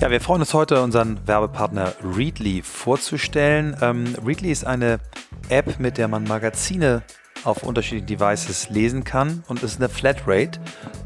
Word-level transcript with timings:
Ja, 0.00 0.12
wir 0.12 0.20
freuen 0.20 0.42
uns 0.42 0.54
heute, 0.54 0.80
unseren 0.80 1.18
Werbepartner 1.26 1.92
Readly 2.04 2.62
vorzustellen. 2.62 3.76
Ähm, 3.82 4.14
Readly 4.24 4.52
ist 4.52 4.64
eine 4.64 5.00
App, 5.48 5.80
mit 5.80 5.98
der 5.98 6.06
man 6.06 6.22
Magazine 6.22 7.02
auf 7.42 7.64
unterschiedlichen 7.64 8.06
Devices 8.06 8.70
lesen 8.70 9.02
kann 9.02 9.42
und 9.48 9.64
ist 9.64 9.78
eine 9.78 9.88
Flatrate, 9.88 10.60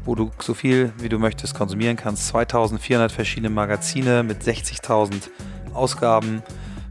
wo 0.05 0.13
du 0.13 0.29
so 0.39 0.53
viel 0.53 0.93
wie 0.99 1.09
du 1.09 1.17
möchtest 1.17 1.55
konsumieren 1.55 1.97
kannst. 1.97 2.27
2400 2.27 3.11
verschiedene 3.11 3.49
Magazine 3.49 4.21
mit 4.21 4.43
60.000 4.43 5.29
Ausgaben, 5.73 6.43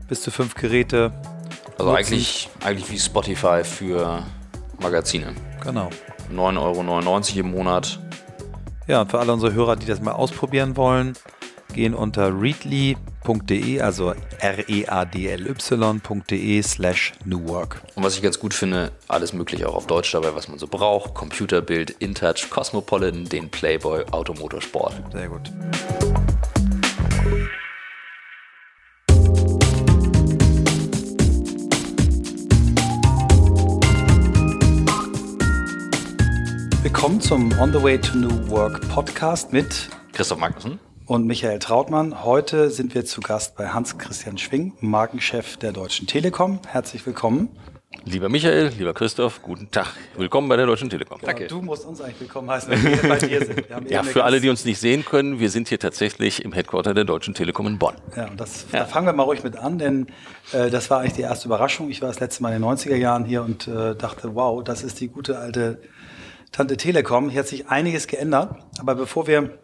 bis 0.09 0.23
zu 0.23 0.33
fünf 0.33 0.57
Geräte. 0.57 1.13
Also 1.79 1.93
eigentlich, 1.93 2.51
eigentlich 2.65 2.91
wie 2.91 2.99
Spotify 2.99 3.63
für 3.63 4.25
Magazine. 4.81 5.35
Genau. 5.63 5.89
9,99 6.35 6.59
Euro 6.59 7.39
im 7.39 7.51
Monat. 7.53 8.01
Ja, 8.89 9.03
und 9.03 9.11
für 9.13 9.21
alle 9.21 9.33
unsere 9.33 9.53
Hörer, 9.53 9.77
die 9.77 9.87
das 9.87 10.01
mal 10.01 10.13
ausprobieren 10.13 10.77
wollen, 10.77 11.15
gehen 11.73 11.95
unter 11.95 12.29
readly.de, 12.29 13.81
also 13.81 14.15
r-e-a-d-l-y.de 14.41 15.53
slash 16.63 17.13
New 17.25 17.49
Work. 17.49 17.83
Und 17.95 18.05
was 18.05 18.15
ich 18.17 18.23
ganz 18.23 18.39
gut 18.39 18.55
finde, 18.55 18.93
alles 19.09 19.33
mögliche 19.33 19.69
auch 19.69 19.75
auf 19.75 19.87
Deutsch 19.87 20.13
dabei, 20.13 20.35
was 20.35 20.49
man 20.49 20.59
so 20.59 20.67
braucht. 20.67 21.15
Computerbild, 21.15 21.91
InTouch, 21.91 22.51
Cosmopolitan, 22.51 23.25
den 23.25 23.51
Playboy, 23.51 24.05
Automotorsport. 24.11 24.95
Sehr 25.13 25.29
gut. 25.29 25.51
Willkommen 36.83 37.21
zum 37.21 37.53
On 37.59 37.73
the 37.73 37.83
Way 37.83 37.99
to 37.99 38.17
New 38.17 38.51
Work 38.51 38.89
Podcast 38.89 39.53
mit 39.53 39.89
Christoph 40.13 40.39
Magnussen 40.39 40.79
und 41.13 41.27
Michael 41.27 41.59
Trautmann. 41.59 42.25
Heute 42.25 42.71
sind 42.71 42.95
wir 42.95 43.05
zu 43.05 43.21
Gast 43.21 43.55
bei 43.55 43.69
Hans-Christian 43.69 44.39
Schwing, 44.39 44.73
Markenchef 44.81 45.59
der 45.59 45.73
Deutschen 45.73 46.07
Telekom. 46.07 46.59
Herzlich 46.67 47.05
willkommen. 47.05 47.51
Lieber 48.07 48.31
Michael, 48.31 48.73
lieber 48.79 48.95
Christoph, 48.95 49.43
guten 49.43 49.71
Tag. 49.71 49.89
Willkommen 50.17 50.49
bei 50.49 50.57
der 50.57 50.65
Deutschen 50.65 50.89
Telekom. 50.89 51.19
Danke. 51.21 51.49
Du 51.49 51.61
musst 51.61 51.85
uns 51.85 52.01
eigentlich 52.01 52.19
willkommen 52.19 52.49
heißen, 52.49 52.71
wenn 52.71 52.83
wir 52.83 53.09
bei 53.11 53.19
dir 53.19 53.45
sind. 53.45 53.91
ja, 53.91 54.05
für 54.05 54.25
alle, 54.25 54.41
die 54.41 54.49
uns 54.49 54.65
nicht 54.65 54.79
sehen 54.79 55.05
können, 55.05 55.39
wir 55.39 55.51
sind 55.51 55.69
hier 55.69 55.79
tatsächlich 55.79 56.43
im 56.47 56.55
Headquarter 56.55 56.95
der 56.95 57.05
Deutschen 57.05 57.35
Telekom 57.35 57.67
in 57.67 57.79
Bonn. 57.79 57.97
Ja, 58.17 58.29
und 58.29 58.41
das, 58.41 58.65
ja. 58.73 58.79
da 58.79 58.85
fangen 58.87 59.05
wir 59.05 59.13
mal 59.13 59.25
ruhig 59.25 59.45
mit 59.45 59.57
an, 59.57 59.77
denn 59.77 60.07
äh, 60.55 60.71
das 60.71 60.89
war 60.89 61.01
eigentlich 61.01 61.13
die 61.13 61.21
erste 61.21 61.47
Überraschung. 61.47 61.91
Ich 61.91 62.01
war 62.01 62.09
das 62.09 62.21
letzte 62.21 62.43
Mal 62.43 62.55
in 62.55 62.63
den 62.63 62.71
90er 62.71 62.97
Jahren 62.97 63.27
hier 63.27 63.43
und 63.43 63.69
äh, 63.69 63.95
dachte, 63.95 64.35
wow, 64.35 64.65
das 64.65 64.83
ist 64.83 64.99
die 64.99 65.09
gute 65.09 65.39
alte 65.39 65.79
Tante 66.53 66.79
Telekom. 66.79 67.29
Hier 67.29 67.41
hat 67.41 67.49
sich 67.49 67.69
einiges 67.69 68.07
geändert. 68.07 68.57
Aber 68.79 68.95
bevor 68.95 69.27
wir 69.27 69.59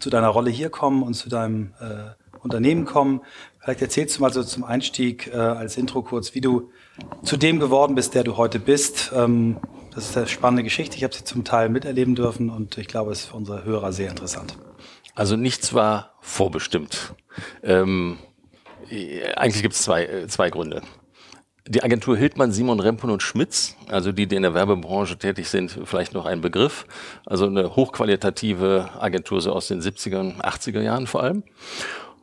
zu 0.00 0.10
deiner 0.10 0.28
Rolle 0.28 0.50
hier 0.50 0.70
kommen 0.70 1.02
und 1.02 1.14
zu 1.14 1.28
deinem 1.28 1.72
äh, 1.80 2.38
Unternehmen 2.42 2.84
kommen. 2.84 3.20
Vielleicht 3.60 3.82
erzählst 3.82 4.16
du 4.16 4.22
mal 4.22 4.32
so 4.32 4.42
zum 4.42 4.64
Einstieg 4.64 5.28
äh, 5.28 5.36
als 5.36 5.76
Intro 5.76 6.02
kurz, 6.02 6.34
wie 6.34 6.40
du 6.40 6.70
zu 7.22 7.36
dem 7.36 7.60
geworden 7.60 7.94
bist, 7.94 8.14
der 8.14 8.24
du 8.24 8.36
heute 8.36 8.58
bist. 8.58 9.12
Ähm, 9.14 9.58
das 9.94 10.10
ist 10.10 10.16
eine 10.16 10.26
spannende 10.26 10.62
Geschichte. 10.62 10.96
Ich 10.96 11.04
habe 11.04 11.14
sie 11.14 11.24
zum 11.24 11.44
Teil 11.44 11.68
miterleben 11.68 12.14
dürfen 12.14 12.50
und 12.50 12.78
ich 12.78 12.86
glaube, 12.86 13.12
es 13.12 13.20
ist 13.20 13.26
für 13.26 13.36
unsere 13.36 13.64
Hörer 13.64 13.92
sehr 13.92 14.10
interessant. 14.10 14.56
Also 15.14 15.36
nichts 15.36 15.74
war 15.74 16.14
vorbestimmt. 16.20 17.14
Ähm, 17.62 18.18
eigentlich 19.36 19.62
gibt 19.62 19.74
es 19.74 19.82
zwei, 19.82 20.04
äh, 20.04 20.28
zwei 20.28 20.50
Gründe. 20.50 20.82
Die 21.70 21.82
Agentur 21.82 22.16
Hildmann, 22.16 22.50
Simon 22.50 22.80
Rempon 22.80 23.10
und 23.10 23.22
Schmitz, 23.22 23.76
also 23.88 24.10
die, 24.10 24.26
die 24.26 24.36
in 24.36 24.42
der 24.42 24.54
Werbebranche 24.54 25.18
tätig 25.18 25.50
sind, 25.50 25.78
vielleicht 25.84 26.14
noch 26.14 26.24
ein 26.24 26.40
Begriff. 26.40 26.86
Also 27.26 27.44
eine 27.44 27.76
hochqualitative 27.76 28.88
Agentur 28.98 29.42
so 29.42 29.52
aus 29.52 29.68
den 29.68 29.82
70er, 29.82 30.40
80er 30.40 30.80
Jahren 30.80 31.06
vor 31.06 31.22
allem. 31.22 31.42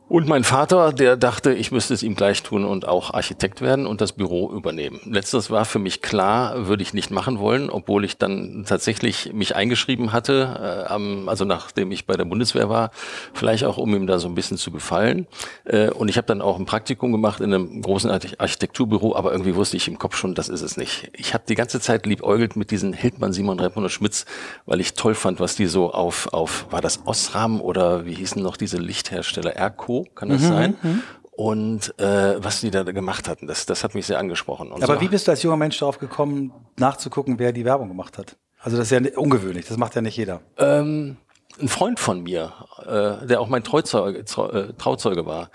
Und 0.08 0.28
mein 0.28 0.44
Vater, 0.44 0.92
der 0.92 1.16
dachte, 1.16 1.52
ich 1.52 1.72
müsste 1.72 1.92
es 1.92 2.04
ihm 2.04 2.14
gleich 2.14 2.44
tun 2.44 2.64
und 2.64 2.86
auch 2.86 3.12
Architekt 3.12 3.60
werden 3.60 3.88
und 3.88 4.00
das 4.00 4.12
Büro 4.12 4.52
übernehmen. 4.52 5.00
Letztes 5.04 5.50
war 5.50 5.64
für 5.64 5.80
mich 5.80 6.00
klar, 6.00 6.68
würde 6.68 6.84
ich 6.84 6.94
nicht 6.94 7.10
machen 7.10 7.40
wollen, 7.40 7.70
obwohl 7.70 8.04
ich 8.04 8.16
dann 8.16 8.64
tatsächlich 8.68 9.32
mich 9.32 9.56
eingeschrieben 9.56 10.12
hatte, 10.12 10.86
äh, 10.88 11.28
also 11.28 11.44
nachdem 11.44 11.90
ich 11.90 12.06
bei 12.06 12.14
der 12.14 12.24
Bundeswehr 12.24 12.68
war, 12.68 12.92
vielleicht 13.34 13.64
auch 13.64 13.78
um 13.78 13.92
ihm 13.96 14.06
da 14.06 14.20
so 14.20 14.28
ein 14.28 14.36
bisschen 14.36 14.58
zu 14.58 14.70
gefallen. 14.70 15.26
Äh, 15.64 15.90
und 15.90 16.08
ich 16.08 16.16
habe 16.18 16.28
dann 16.28 16.40
auch 16.40 16.56
ein 16.56 16.66
Praktikum 16.66 17.10
gemacht 17.10 17.40
in 17.40 17.52
einem 17.52 17.82
großen 17.82 18.08
Architekturbüro, 18.08 19.16
aber 19.16 19.32
irgendwie 19.32 19.56
wusste 19.56 19.76
ich 19.76 19.88
im 19.88 19.98
Kopf 19.98 20.16
schon, 20.16 20.36
das 20.36 20.48
ist 20.48 20.62
es 20.62 20.76
nicht. 20.76 21.10
Ich 21.14 21.34
habe 21.34 21.42
die 21.48 21.56
ganze 21.56 21.80
Zeit 21.80 22.06
liebäugelt 22.06 22.54
mit 22.54 22.70
diesen 22.70 22.92
Hildmann, 22.92 23.32
Simon 23.32 23.58
Reppmann 23.58 23.84
und 23.84 23.90
Schmitz, 23.90 24.24
weil 24.66 24.80
ich 24.80 24.94
toll 24.94 25.16
fand, 25.16 25.40
was 25.40 25.56
die 25.56 25.66
so 25.66 25.92
auf, 25.92 26.32
auf 26.32 26.66
war 26.70 26.80
das 26.80 27.00
Osram 27.06 27.60
oder 27.60 28.06
wie 28.06 28.14
hießen 28.14 28.40
noch 28.40 28.56
diese 28.56 28.76
Lichthersteller, 28.76 29.56
Kann 30.04 30.28
das 30.28 30.42
mhm, 30.42 30.46
sein? 30.46 30.76
Mhm. 30.82 31.02
Und 31.32 31.98
äh, 31.98 32.42
was 32.42 32.60
die 32.60 32.70
da 32.70 32.82
gemacht 32.82 33.28
hatten, 33.28 33.46
das, 33.46 33.66
das 33.66 33.84
hat 33.84 33.94
mich 33.94 34.06
sehr 34.06 34.18
angesprochen. 34.18 34.72
Und 34.72 34.82
Aber 34.82 34.94
so. 34.94 35.00
wie 35.02 35.08
bist 35.08 35.26
du 35.26 35.32
als 35.32 35.42
junger 35.42 35.58
Mensch 35.58 35.78
darauf 35.78 35.98
gekommen, 35.98 36.52
nachzugucken, 36.78 37.38
wer 37.38 37.52
die 37.52 37.64
Werbung 37.64 37.88
gemacht 37.88 38.16
hat? 38.16 38.36
Also 38.60 38.78
das 38.78 38.90
ist 38.90 39.04
ja 39.04 39.18
ungewöhnlich, 39.18 39.66
das 39.66 39.76
macht 39.76 39.94
ja 39.94 40.00
nicht 40.00 40.16
jeder. 40.16 40.40
Ähm, 40.56 41.18
ein 41.60 41.68
Freund 41.68 42.00
von 42.00 42.22
mir, 42.22 42.52
äh, 42.86 43.26
der 43.26 43.40
auch 43.40 43.48
mein 43.48 43.62
Trauzeuge, 43.64 44.20
äh, 44.20 44.72
Trauzeuge 44.78 45.26
war, 45.26 45.50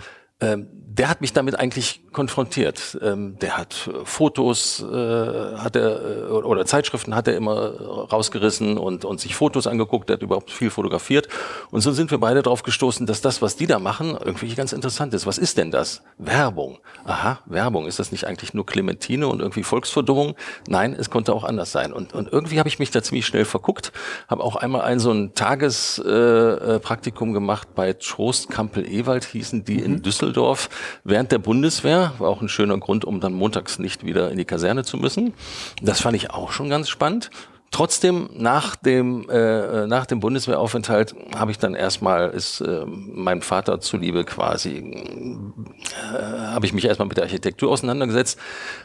der 0.94 1.10
hat 1.10 1.22
mich 1.22 1.32
damit 1.32 1.58
eigentlich 1.58 2.02
konfrontiert. 2.12 2.98
Ähm, 3.02 3.40
der 3.40 3.58
hat 3.58 3.88
äh, 3.88 4.06
Fotos, 4.06 4.82
äh, 4.82 4.86
hat 4.86 5.76
er, 5.76 6.28
äh, 6.28 6.32
oder 6.32 6.66
Zeitschriften 6.66 7.16
hat 7.16 7.28
er 7.30 7.36
immer 7.36 7.80
rausgerissen 8.12 8.78
und, 8.78 9.06
und 9.06 9.22
sich 9.22 9.36
Fotos 9.36 9.68
angeguckt, 9.68 10.10
der 10.10 10.16
hat 10.16 10.22
überhaupt 10.22 10.52
viel 10.52 10.70
fotografiert. 10.70 11.30
Und 11.72 11.80
so 11.82 11.92
sind 11.92 12.12
wir 12.12 12.18
beide 12.18 12.42
darauf 12.42 12.64
gestoßen, 12.64 13.06
dass 13.06 13.22
das, 13.22 13.42
was 13.42 13.56
die 13.56 13.68
da 13.68 13.80
machen, 13.80 14.18
irgendwie 14.20 14.54
ganz 14.54 14.74
interessant 14.74 15.14
ist. 15.14 15.26
Was 15.26 15.38
ist 15.38 15.58
denn 15.58 15.72
das? 15.72 16.04
Werbung. 16.18 16.80
Aha, 17.06 17.40
Werbung. 17.46 17.88
Ist 17.88 18.00
das 18.00 18.12
nicht 18.12 18.26
eigentlich 18.28 18.54
nur 18.54 18.66
Clementine 18.66 19.28
und 19.28 19.40
irgendwie 19.40 19.64
Volksverdummung? 19.64 20.36
Nein, 20.68 20.94
es 20.98 21.10
konnte 21.10 21.34
auch 21.34 21.46
anders 21.46 21.72
sein. 21.72 21.94
Und, 21.94 22.14
und 22.14 22.32
irgendwie 22.32 22.60
habe 22.60 22.68
ich 22.68 22.80
mich 22.80 22.92
da 22.92 23.02
ziemlich 23.02 23.26
schnell 23.26 23.46
verguckt, 23.46 23.94
habe 24.28 24.44
auch 24.44 24.58
einmal 24.58 24.82
ein 24.82 25.00
so 25.00 25.12
ein 25.12 25.34
Tagespraktikum 25.36 27.30
äh, 27.30 27.34
gemacht 27.34 27.70
bei 27.76 27.94
Trost 27.94 28.50
Kampel 28.50 28.86
Ewald, 28.86 29.24
hießen 29.24 29.64
die 29.64 29.78
mhm. 29.78 29.86
in 29.86 30.02
Düsseldorf 30.32 30.70
während 31.04 31.32
der 31.32 31.40
Bundeswehr. 31.40 32.14
War 32.18 32.30
auch 32.30 32.42
ein 32.42 32.50
schöner 32.50 32.78
Grund, 32.78 33.06
um 33.06 33.20
dann 33.20 33.34
montags 33.34 33.80
nicht 33.80 34.06
wieder 34.06 34.32
in 34.32 34.38
die 34.38 34.46
Kaserne 34.46 34.84
zu 34.84 34.98
müssen. 34.98 35.34
Das 35.82 36.02
fand 36.02 36.16
ich 36.16 36.32
auch 36.32 36.52
schon 36.52 36.70
ganz 36.70 36.90
spannend. 36.90 37.30
Trotzdem, 37.74 38.30
nach 38.34 38.76
dem, 38.76 39.30
äh, 39.30 39.88
nach 39.88 40.06
dem 40.06 40.20
Bundeswehraufenthalt 40.20 41.16
habe 41.34 41.52
ich 41.52 41.58
dann 41.58 41.74
erstmal, 41.74 42.30
ist 42.32 42.60
äh, 42.60 42.84
meinem 42.86 43.42
Vater 43.42 43.80
zuliebe 43.80 44.26
quasi, 44.26 44.78
äh, 44.78 46.22
habe 46.48 46.66
ich 46.66 46.74
mich 46.74 46.84
erstmal 46.84 47.08
mit 47.08 47.16
der 47.16 47.24
Architektur 47.24 47.72
auseinandergesetzt. 47.72 48.38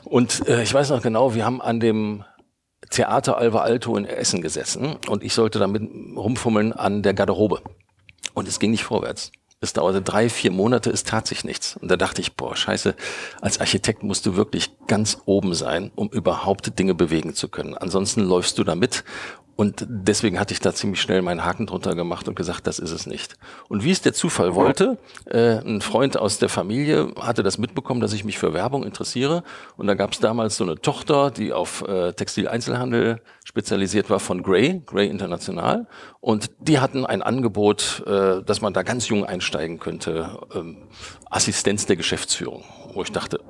Und 0.05 0.47
äh, 0.49 0.63
ich 0.63 0.73
weiß 0.73 0.91
noch 0.91 1.03
genau, 1.03 1.35
wir 1.35 1.45
haben 1.45 1.61
an 1.61 1.81
dem 1.81 2.23
Theater 2.91 3.39
Alva 3.39 3.63
Alto 3.63 3.97
in 3.97 4.05
Essen 4.05 4.41
gesessen 4.41 4.97
und 5.09 5.25
ich 5.25 5.35
sollte 5.35 5.59
damit 5.59 5.83
rumfummeln 6.15 6.73
an 6.73 7.03
der 7.03 7.15
Garderobe. 7.15 7.63
Und 8.35 8.47
es 8.47 8.61
ging 8.61 8.71
nicht 8.71 8.85
vorwärts. 8.85 9.33
Es 9.61 9.73
dauerte 9.73 10.03
drei, 10.03 10.29
vier 10.29 10.51
Monate, 10.51 10.91
es 10.91 11.05
tat 11.05 11.27
sich 11.27 11.43
nichts. 11.43 11.77
Und 11.77 11.91
da 11.91 11.97
dachte 11.97 12.21
ich, 12.21 12.37
boah, 12.37 12.55
scheiße, 12.55 12.95
als 13.41 13.59
Architekt 13.59 14.03
musst 14.03 14.27
du 14.27 14.37
wirklich 14.37 14.71
ganz 14.87 15.19
oben 15.25 15.55
sein, 15.55 15.91
um 15.95 16.09
überhaupt 16.09 16.79
Dinge 16.79 16.95
bewegen 16.95 17.35
zu 17.35 17.49
können. 17.49 17.75
Ansonsten 17.75 18.21
läufst 18.21 18.59
du 18.59 18.65
da 18.65 18.75
mit 18.75 19.03
und 19.57 19.87
deswegen 19.89 20.39
hatte 20.39 20.53
ich 20.53 20.61
da 20.61 20.75
ziemlich 20.75 21.01
schnell 21.01 21.23
meinen 21.23 21.45
Haken 21.45 21.67
drunter 21.67 21.95
gemacht 21.95 22.29
und 22.29 22.37
gesagt, 22.37 22.67
das 22.67 22.79
ist 22.79 22.91
es 22.91 23.07
nicht. 23.07 23.37
Und 23.69 23.85
wie 23.85 23.91
es 23.91 24.03
der 24.03 24.13
Zufall 24.13 24.55
wollte, 24.55 24.99
äh, 25.25 25.59
ein 25.59 25.81
Freund 25.81 26.19
aus 26.19 26.39
der 26.39 26.51
Familie 26.51 27.13
hatte 27.19 27.43
das 27.43 27.57
mitbekommen, 27.57 28.03
dass 28.03 28.13
ich 28.13 28.25
mich 28.25 28.39
für 28.39 28.53
Werbung 28.53 28.85
interessiere. 28.85 29.43
Und 29.79 29.87
da 29.87 29.95
gab 29.95 30.13
es 30.13 30.21
damals 30.21 30.57
so 30.57 30.65
eine 30.65 30.77
Tochter, 30.77 31.31
die 31.31 31.55
auf 31.55 31.83
äh, 31.89 32.13
Textileinzelhandel 32.13 33.23
spezialisiert 33.45 34.11
war 34.11 34.21
von 34.21 34.43
Gray, 34.43 34.83
Gray 34.85 35.09
International. 35.09 35.87
Und 36.21 36.51
die 36.61 36.79
hatten 36.79 37.07
ein 37.07 37.23
Angebot, 37.23 38.05
äh, 38.07 38.43
dass 38.43 38.61
man 38.61 38.75
da 38.75 38.83
ganz 38.83 39.09
jung 39.09 39.25
einsteigen 39.25 39.79
könnte, 39.79 40.39
ähm, 40.55 40.89
Assistenz 41.31 41.87
der 41.87 41.97
Geschäftsführung. 41.97 42.63
Wo 42.93 43.03
ich 43.03 43.11
dachte, 43.11 43.41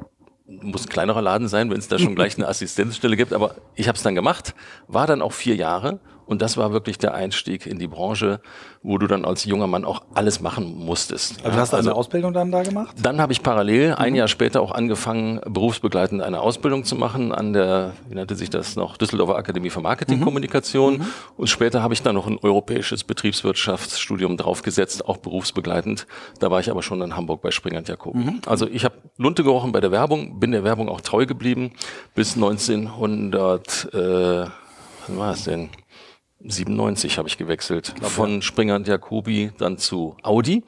muss 0.47 0.87
ein 0.87 0.89
kleinerer 0.89 1.23
Laden 1.23 1.49
sein, 1.49 1.71
wenn 1.71 1.79
es 1.79 1.89
da 1.89 1.99
schon 1.99 2.15
gleich 2.15 2.37
eine 2.37 2.49
Assistenzstelle 2.49 3.17
gibt. 3.17 3.33
Aber 3.33 3.57
ich 3.75 3.89
habe 3.89 3.97
es 3.97 4.03
dann 4.03 4.15
gemacht, 4.15 4.55
war 4.87 5.07
dann 5.07 5.23
auch 5.23 5.33
vier 5.33 5.57
Jahre 5.57 5.99
und 6.27 6.43
das 6.43 6.57
war 6.57 6.73
wirklich 6.73 6.99
der 6.99 7.15
Einstieg 7.15 7.67
in 7.67 7.79
die 7.79 7.87
Branche, 7.87 8.41
wo 8.83 8.99
du 8.99 9.07
dann 9.07 9.25
als 9.25 9.45
junger 9.45 9.67
Mann 9.67 9.85
auch 9.85 10.03
alles 10.15 10.41
machen 10.41 10.77
musstest. 10.77 11.45
Also 11.45 11.57
ja, 11.57 11.61
hast 11.61 11.73
du 11.73 11.77
also, 11.77 11.91
eine 11.91 11.99
Ausbildung 11.99 12.33
dann 12.33 12.51
da 12.51 12.63
gemacht? 12.63 12.97
Dann 13.01 13.21
habe 13.21 13.33
ich 13.33 13.43
parallel 13.43 13.91
mhm. 13.91 13.95
ein 13.95 14.15
Jahr 14.15 14.29
später 14.29 14.61
auch 14.61 14.73
angefangen, 14.73 15.41
berufsbegleitend 15.47 16.23
eine 16.23 16.41
Ausbildung 16.41 16.85
zu 16.85 16.97
machen 16.97 17.33
an 17.33 17.53
der, 17.53 17.93
wie 18.09 18.15
nannte 18.15 18.35
sich 18.35 18.51
das 18.51 18.77
noch, 18.77 18.97
Düsseldorfer 18.97 19.37
Akademie 19.37 19.71
für 19.71 19.81
Marketingkommunikation. 19.81 20.95
Mhm. 20.95 21.01
mhm. 21.01 21.07
Und 21.37 21.47
später 21.49 21.83
habe 21.83 21.95
ich 21.95 22.03
dann 22.03 22.15
noch 22.15 22.27
ein 22.27 22.39
europäisches 22.39 23.05
Betriebswirtschaftsstudium 23.05 24.37
draufgesetzt, 24.37 25.07
auch 25.07 25.19
berufsbegleitend. 25.19 26.07
Da 26.41 26.51
war 26.51 26.61
ich 26.61 26.71
aber 26.71 26.83
schon 26.83 27.01
in 27.03 27.17
Hamburg 27.17 27.43
bei 27.43 27.51
Springer 27.51 27.79
und 27.79 27.89
Jakob. 27.89 28.15
Mhm. 28.15 28.41
Also 28.47 28.67
ich 28.67 28.85
habe 28.85 28.97
Lunte 29.17 29.45
gerochen 29.45 29.73
bei 29.73 29.81
der 29.81 29.93
Werbung, 29.93 30.41
bin 30.41 30.51
der 30.53 30.65
Werbung 30.65 30.89
auch 30.89 31.01
treu 31.01 31.27
geblieben 31.27 31.73
bis 32.15 32.35
1900, 32.35 33.95
äh, 33.95 33.99
was 33.99 35.17
war 35.17 35.33
es 35.33 35.45
denn? 35.45 35.71
97 36.49 37.19
habe 37.19 37.29
ich 37.29 37.39
gewechselt. 37.39 37.95
Glaub, 37.97 38.11
Von 38.11 38.35
ja. 38.37 38.43
Springer 38.43 38.77
und 38.77 38.89
Jacobi 38.89 39.53
dann 39.59 39.79
zu 39.79 40.17
Audi. 40.23 40.63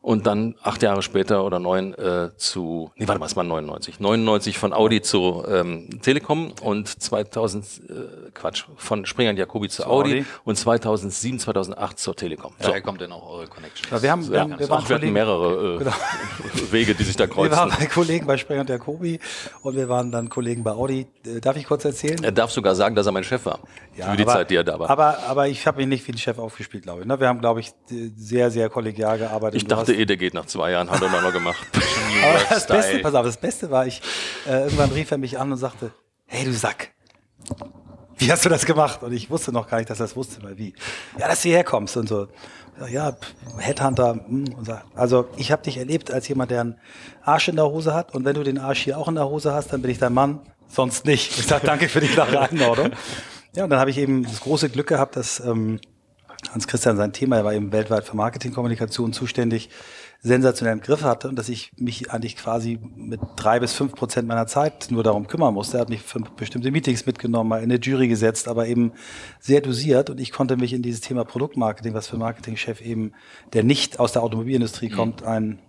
Und 0.00 0.26
dann 0.26 0.54
acht 0.62 0.82
Jahre 0.82 1.02
später 1.02 1.44
oder 1.44 1.58
neun 1.58 1.92
äh, 1.94 2.30
zu, 2.36 2.90
nee, 2.96 3.08
warte 3.08 3.18
mal, 3.18 3.26
es 3.26 3.34
war 3.34 3.42
99. 3.42 3.98
99 3.98 4.56
von 4.56 4.72
Audi 4.72 5.02
zu 5.02 5.44
ähm, 5.48 6.00
Telekom 6.02 6.52
und 6.62 6.88
2000, 6.88 7.64
äh, 7.64 8.30
Quatsch, 8.32 8.64
von 8.76 9.06
Springer 9.06 9.30
und 9.30 9.36
Jacobi 9.38 9.68
zu, 9.68 9.82
zu 9.82 9.88
Audi, 9.88 10.20
Audi, 10.20 10.26
und 10.44 10.56
2007, 10.56 11.40
2008 11.40 11.98
zur 11.98 12.14
Telekom. 12.14 12.52
So. 12.58 12.68
Daher 12.68 12.80
kommt 12.80 13.00
denn 13.00 13.10
auch 13.10 13.28
eure 13.28 13.48
Connection. 13.48 13.88
Ja, 13.90 14.00
wir 14.00 14.10
haben, 14.12 14.30
wir, 14.30 14.40
haben, 14.40 14.58
wir, 14.58 14.68
waren 14.68 14.88
wir 14.88 14.96
hatten 14.96 15.12
mehrere 15.12 15.74
äh, 15.74 15.78
genau. 15.78 15.92
Wege, 16.70 16.94
die 16.94 17.02
sich 17.02 17.16
da 17.16 17.26
kreuzen. 17.26 17.52
Wir 17.52 17.58
waren 17.58 17.72
bei 17.76 17.86
Kollegen 17.86 18.26
bei 18.26 18.36
Springer 18.36 18.60
und 18.60 18.70
Jacobi 18.70 19.18
und 19.62 19.76
wir 19.76 19.88
waren 19.88 20.12
dann 20.12 20.28
Kollegen 20.28 20.62
bei 20.62 20.70
Audi. 20.70 21.08
Äh, 21.26 21.40
darf 21.40 21.56
ich 21.56 21.66
kurz 21.66 21.84
erzählen? 21.84 22.22
Er 22.22 22.32
darf 22.32 22.52
sogar 22.52 22.76
sagen, 22.76 22.94
dass 22.94 23.06
er 23.06 23.12
mein 23.12 23.24
Chef 23.24 23.44
war. 23.46 23.58
Ja, 23.96 24.12
für 24.12 24.16
die 24.16 24.22
aber, 24.22 24.32
Zeit, 24.32 24.50
die 24.50 24.56
er 24.56 24.64
da 24.64 24.78
war. 24.78 24.88
Aber, 24.90 25.18
aber 25.26 25.48
ich 25.48 25.66
habe 25.66 25.78
mich 25.78 25.88
nicht 25.88 26.06
wie 26.06 26.12
ein 26.12 26.18
Chef 26.18 26.38
aufgespielt, 26.38 26.84
glaube 26.84 27.00
ich. 27.00 27.06
Ne? 27.06 27.18
Wir 27.18 27.26
haben, 27.26 27.40
glaube 27.40 27.60
ich, 27.60 27.72
sehr, 28.16 28.50
sehr 28.52 28.70
kollegial 28.70 29.18
gearbeitet. 29.18 29.60
Ich 29.60 29.66
dachte 29.66 29.87
eh, 29.94 30.04
der 30.04 30.16
geht 30.16 30.34
nach 30.34 30.46
zwei 30.46 30.72
Jahren, 30.72 30.90
hat 30.90 31.02
er 31.02 31.08
noch 31.08 31.32
gemacht. 31.32 31.66
aber 32.24 32.40
das 32.48 32.66
Beste, 32.66 32.98
pass 33.00 33.14
auf, 33.14 33.26
das 33.26 33.36
Beste 33.36 33.70
war, 33.70 33.86
ich, 33.86 34.00
äh, 34.46 34.64
irgendwann 34.64 34.90
rief 34.90 35.10
er 35.10 35.18
mich 35.18 35.38
an 35.38 35.52
und 35.52 35.58
sagte, 35.58 35.92
hey 36.26 36.44
du 36.44 36.52
Sack, 36.52 36.90
wie 38.18 38.32
hast 38.32 38.44
du 38.44 38.48
das 38.48 38.66
gemacht? 38.66 39.02
Und 39.02 39.12
ich 39.12 39.30
wusste 39.30 39.52
noch 39.52 39.68
gar 39.68 39.78
nicht, 39.78 39.88
dass 39.90 40.00
er 40.00 40.04
das 40.04 40.16
wusste, 40.16 40.42
weil 40.42 40.58
wie. 40.58 40.74
Ja, 41.18 41.28
dass 41.28 41.42
du 41.42 41.48
hierher 41.48 41.64
kommst 41.64 41.96
und 41.96 42.08
so. 42.08 42.26
Ja, 42.90 43.16
Headhunter. 43.58 44.14
Hm. 44.26 44.44
Also 44.94 45.28
ich 45.36 45.52
habe 45.52 45.62
dich 45.62 45.78
erlebt 45.78 46.10
als 46.10 46.26
jemand, 46.28 46.50
der 46.50 46.60
einen 46.60 46.80
Arsch 47.22 47.48
in 47.48 47.56
der 47.56 47.66
Hose 47.66 47.94
hat. 47.94 48.14
Und 48.14 48.24
wenn 48.24 48.34
du 48.34 48.42
den 48.42 48.58
Arsch 48.58 48.82
hier 48.82 48.98
auch 48.98 49.08
in 49.08 49.14
der 49.14 49.28
Hose 49.28 49.52
hast, 49.52 49.72
dann 49.72 49.82
bin 49.82 49.90
ich 49.90 49.98
dein 49.98 50.14
Mann. 50.14 50.40
Sonst 50.68 51.06
nicht. 51.06 51.38
Ich 51.38 51.46
sage 51.46 51.64
danke 51.64 51.88
für 51.88 52.00
die 52.00 52.08
klare 52.08 52.40
Einordnung. 52.40 52.92
Ja, 53.56 53.64
und 53.64 53.70
dann 53.70 53.80
habe 53.80 53.90
ich 53.90 53.96
eben 53.96 54.24
das 54.24 54.40
große 54.40 54.68
Glück 54.68 54.88
gehabt, 54.88 55.16
dass 55.16 55.40
ähm, 55.40 55.80
Hans-Christian 56.52 56.96
sein 56.96 57.12
Thema, 57.12 57.36
er 57.36 57.44
war 57.44 57.54
eben 57.54 57.72
weltweit 57.72 58.04
für 58.04 58.16
Marketingkommunikation 58.16 59.12
zuständig, 59.12 59.70
sensationell 60.20 60.74
im 60.74 60.80
Griff 60.80 61.02
hatte 61.02 61.28
und 61.28 61.36
dass 61.36 61.48
ich 61.48 61.72
mich 61.76 62.10
eigentlich 62.10 62.36
quasi 62.36 62.78
mit 62.96 63.20
drei 63.36 63.60
bis 63.60 63.72
fünf 63.72 63.92
Prozent 63.92 64.26
meiner 64.26 64.46
Zeit 64.46 64.88
nur 64.90 65.04
darum 65.04 65.28
kümmern 65.28 65.54
musste. 65.54 65.76
Er 65.78 65.82
hat 65.82 65.90
mich 65.90 66.02
für 66.02 66.20
bestimmte 66.36 66.70
Meetings 66.70 67.06
mitgenommen, 67.06 67.48
mal 67.48 67.58
in 67.58 67.70
eine 67.70 67.78
Jury 67.80 68.08
gesetzt, 68.08 68.48
aber 68.48 68.66
eben 68.66 68.92
sehr 69.38 69.60
dosiert. 69.60 70.10
Und 70.10 70.18
ich 70.18 70.32
konnte 70.32 70.56
mich 70.56 70.72
in 70.72 70.82
dieses 70.82 71.00
Thema 71.00 71.24
Produktmarketing, 71.24 71.94
was 71.94 72.08
für 72.08 72.16
Marketingchef 72.16 72.80
eben, 72.80 73.12
der 73.52 73.62
nicht 73.62 74.00
aus 74.00 74.12
der 74.12 74.22
Automobilindustrie 74.22 74.88
kommt, 74.88 75.22
ein 75.22 75.60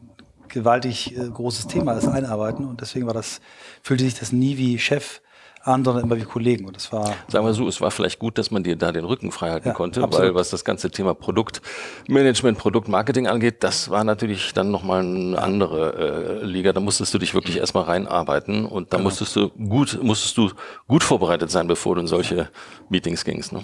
gewaltig 0.48 1.16
äh, 1.16 1.30
großes 1.30 1.68
Thema 1.68 1.94
ist, 1.94 2.08
einarbeiten. 2.08 2.66
Und 2.66 2.81
deswegen 2.81 3.06
war 3.06 3.14
das, 3.14 3.42
fühlte 3.84 4.04
sich 4.04 4.16
das 4.16 4.31
nie 4.31 4.58
wie 4.58 4.80
Chef 4.80 5.22
an, 5.61 5.83
sondern 5.83 6.03
immer 6.03 6.17
wie 6.17 6.23
Kollegen. 6.23 6.65
Und 6.65 6.75
das 6.75 6.91
war. 6.91 7.13
Sagen 7.27 7.45
wir 7.45 7.53
so, 7.53 7.67
es 7.67 7.81
war 7.81 7.91
vielleicht 7.91 8.19
gut, 8.19 8.38
dass 8.38 8.51
man 8.51 8.63
dir 8.63 8.75
da 8.75 8.91
den 8.91 9.06
Rücken 9.06 9.31
frei 9.31 9.51
halten 9.51 9.69
ja, 9.69 9.73
konnte, 9.73 10.03
absolut. 10.03 10.27
weil 10.29 10.35
was 10.35 10.50
das 10.50 10.63
ganze 10.63 10.89
Thema 10.91 11.13
Produktmanagement, 11.13 12.57
Produktmarketing 12.57 13.27
angeht, 13.27 13.63
das 13.63 13.89
war 13.89 14.03
natürlich 14.03 14.53
dann 14.53 14.71
nochmal 14.71 15.01
eine 15.01 15.41
andere 15.41 16.41
äh, 16.41 16.45
Liga. 16.45 16.73
Da 16.73 16.79
musstest 16.79 17.13
du 17.13 17.17
dich 17.17 17.33
wirklich 17.33 17.57
erstmal 17.57 17.83
reinarbeiten 17.83 18.65
und 18.65 18.94
da 18.94 18.97
genau. 18.97 19.09
musstest 19.09 19.35
du 19.35 19.50
gut, 19.50 20.00
musstest 20.01 20.38
du 20.38 20.51
gut 20.88 21.03
vorbereitet 21.03 21.51
sein, 21.51 21.67
bevor 21.67 21.95
du 21.95 22.01
in 22.01 22.07
solche 22.07 22.50
Meetings 22.89 23.25
gingst. 23.25 23.51
Ne? 23.51 23.61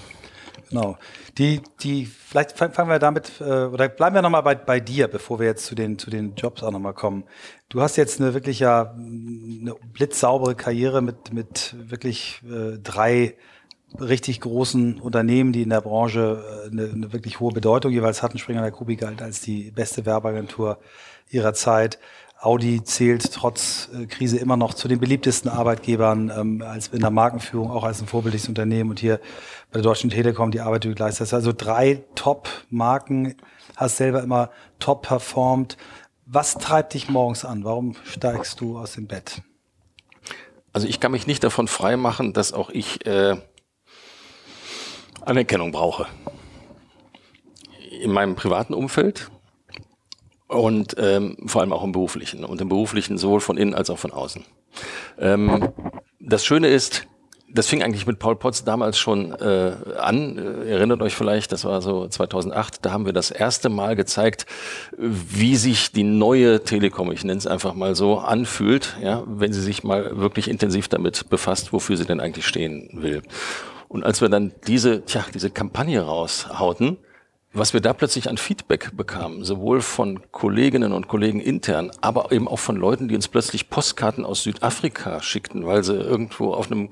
Genau. 0.70 0.98
Die, 1.38 1.62
die, 1.82 2.06
vielleicht 2.06 2.58
fangen 2.58 2.90
wir 2.90 3.00
damit, 3.00 3.40
äh, 3.40 3.66
oder 3.66 3.88
bleiben 3.88 4.16
wir 4.16 4.22
nochmal 4.22 4.44
bei, 4.44 4.56
bei 4.56 4.80
dir, 4.80 5.08
bevor 5.08 5.40
wir 5.40 5.48
jetzt 5.48 5.66
zu 5.66 5.76
den, 5.76 6.00
zu 6.00 6.10
den 6.10 6.36
Jobs 6.36 6.64
auch 6.64 6.72
nochmal 6.72 6.94
kommen. 6.94 7.24
Du 7.70 7.82
hast 7.82 7.96
jetzt 7.98 8.20
eine 8.20 8.34
wirklich 8.34 8.60
ja, 8.60 8.94
eine 8.98 9.76
blitzsaubere 9.94 10.56
Karriere 10.56 11.02
mit, 11.02 11.34
mit 11.34 11.76
wirklich 11.78 12.42
äh, 12.44 12.78
drei 12.80 13.36
richtig 14.00 14.42
großen 14.42 15.00
Unternehmen, 15.00 15.52
die 15.52 15.62
in 15.62 15.70
der 15.70 15.82
Branche 15.82 16.44
äh, 16.66 16.72
eine, 16.72 16.92
eine 16.92 17.14
wirklich 17.14 17.40
hohe 17.40 17.54
Bedeutung 17.54 17.92
jeweils 17.92 18.24
hatten. 18.24 18.38
Springer 18.38 18.62
der 18.62 18.72
Kubi 18.72 18.96
galt 18.96 19.22
als 19.22 19.42
die 19.42 19.72
beste 19.72 20.06
Werbeagentur 20.06 20.80
ihrer 21.30 21.54
Zeit. 21.54 22.00
Audi 22.40 22.84
zählt 22.84 23.32
trotz 23.34 23.90
äh, 23.94 24.06
Krise 24.06 24.38
immer 24.38 24.58
noch 24.58 24.74
zu 24.74 24.88
den 24.88 25.00
beliebtesten 25.00 25.50
Arbeitgebern 25.50 26.32
ähm, 26.36 26.62
als 26.62 26.90
in 26.90 27.00
der 27.00 27.10
Markenführung, 27.10 27.72
auch 27.72 27.84
als 27.84 28.02
ein 28.02 28.08
vorbildliches 28.08 28.50
Unternehmen. 28.50 28.90
Und 28.90 29.00
hier 29.00 29.20
bei 29.72 29.80
der 29.80 29.84
Deutschen 29.84 30.10
Telekom 30.10 30.52
die 30.52 30.60
Arbeit, 30.60 30.84
die 30.84 30.90
du 30.90 30.96
geleistet 30.96 31.28
hast. 31.28 31.34
Also 31.34 31.54
drei 31.56 32.04
Top-Marken, 32.16 33.36
hast 33.76 33.98
selber 33.98 34.22
immer 34.22 34.52
top 34.80 35.04
performt. 35.04 35.78
Was 36.26 36.56
treibt 36.56 36.94
dich 36.94 37.10
morgens 37.10 37.46
an? 37.46 37.64
Warum 37.64 37.96
steigst 38.04 38.60
du 38.62 38.78
aus 38.78 38.94
dem 38.94 39.08
Bett? 39.08 39.42
Also 40.74 40.88
ich 40.88 41.00
kann 41.00 41.12
mich 41.12 41.28
nicht 41.28 41.44
davon 41.44 41.68
freimachen, 41.68 42.34
dass 42.34 42.52
auch 42.52 42.70
ich 42.70 43.06
äh, 43.06 43.38
Anerkennung 45.22 45.72
brauche. 45.72 46.08
In 48.02 48.12
meinem 48.12 48.36
privaten 48.36 48.74
Umfeld 48.74 49.32
und 50.48 50.96
ähm, 51.00 51.38
vor 51.48 51.62
allem 51.62 51.74
auch 51.74 51.84
im 51.84 51.92
beruflichen. 51.92 52.44
Und 52.44 52.62
im 52.62 52.70
beruflichen 52.70 53.18
sowohl 53.18 53.40
von 53.40 53.58
innen 53.58 53.74
als 53.74 53.90
auch 53.90 54.00
von 54.00 54.12
außen. 54.12 54.44
Ähm, 55.20 55.70
das 56.20 56.46
Schöne 56.46 56.68
ist, 56.68 57.08
das 57.56 57.68
fing 57.68 57.82
eigentlich 57.82 58.06
mit 58.06 58.20
Paul 58.20 58.36
Potts 58.36 58.64
damals 58.64 58.98
schon 58.98 59.32
äh, 59.32 59.72
an. 59.98 60.38
Äh, 60.38 60.72
erinnert 60.72 61.02
euch 61.02 61.16
vielleicht, 61.16 61.52
das 61.52 61.64
war 61.64 61.82
so 61.82 62.08
2008, 62.08 62.86
da 62.86 62.92
haben 62.92 63.06
wir 63.06 63.14
das 63.14 63.32
erste 63.32 63.70
Mal 63.70 63.96
gezeigt, 63.96 64.46
wie 64.98 65.56
sich 65.56 65.92
die 65.92 66.04
neue 66.04 66.64
Telekom, 66.64 67.12
ich 67.12 67.24
nenne 67.24 67.38
es 67.38 67.48
einfach 67.48 67.74
mal 67.74 67.96
so, 67.96 68.18
anfühlt, 68.18 68.98
ja, 69.02 69.24
wenn 69.26 69.54
sie 69.54 69.62
sich 69.62 69.84
mal 69.84 70.18
wirklich 70.18 70.50
intensiv 70.50 70.90
damit 70.90 71.30
befasst, 71.30 71.72
wofür 71.72 71.96
sie 71.98 72.06
denn 72.06 72.20
eigentlich 72.20 72.46
stehen 72.46 72.90
will. 72.94 73.22
Und 73.88 74.04
als 74.04 74.20
wir 74.20 74.30
dann 74.30 74.52
diese, 74.68 75.06
tja, 75.06 75.26
diese 75.34 75.50
Kampagne 75.50 76.02
raushauten, 76.02 76.98
was 77.56 77.74
wir 77.74 77.82
da 77.82 77.94
plötzlich 77.94 78.30
an 78.30 78.38
Feedback 78.38 78.92
bekamen, 78.96 79.44
sowohl 79.44 79.82
von 79.82 80.20
Kolleginnen 80.32 80.92
und 80.92 81.08
Kollegen 81.08 81.40
intern, 81.40 81.92
aber 82.02 82.32
eben 82.32 82.48
auch 82.48 82.60
von 82.60 82.76
Leuten, 82.76 83.08
die 83.08 83.16
uns 83.16 83.28
plötzlich 83.28 83.70
Postkarten 83.70 84.26
aus 84.26 84.44
Südafrika 84.44 85.22
schickten, 85.22 85.66
weil 85.66 85.84
sie 85.84 85.96
irgendwo 85.96 86.54
auf 86.54 86.72
einem 86.72 86.90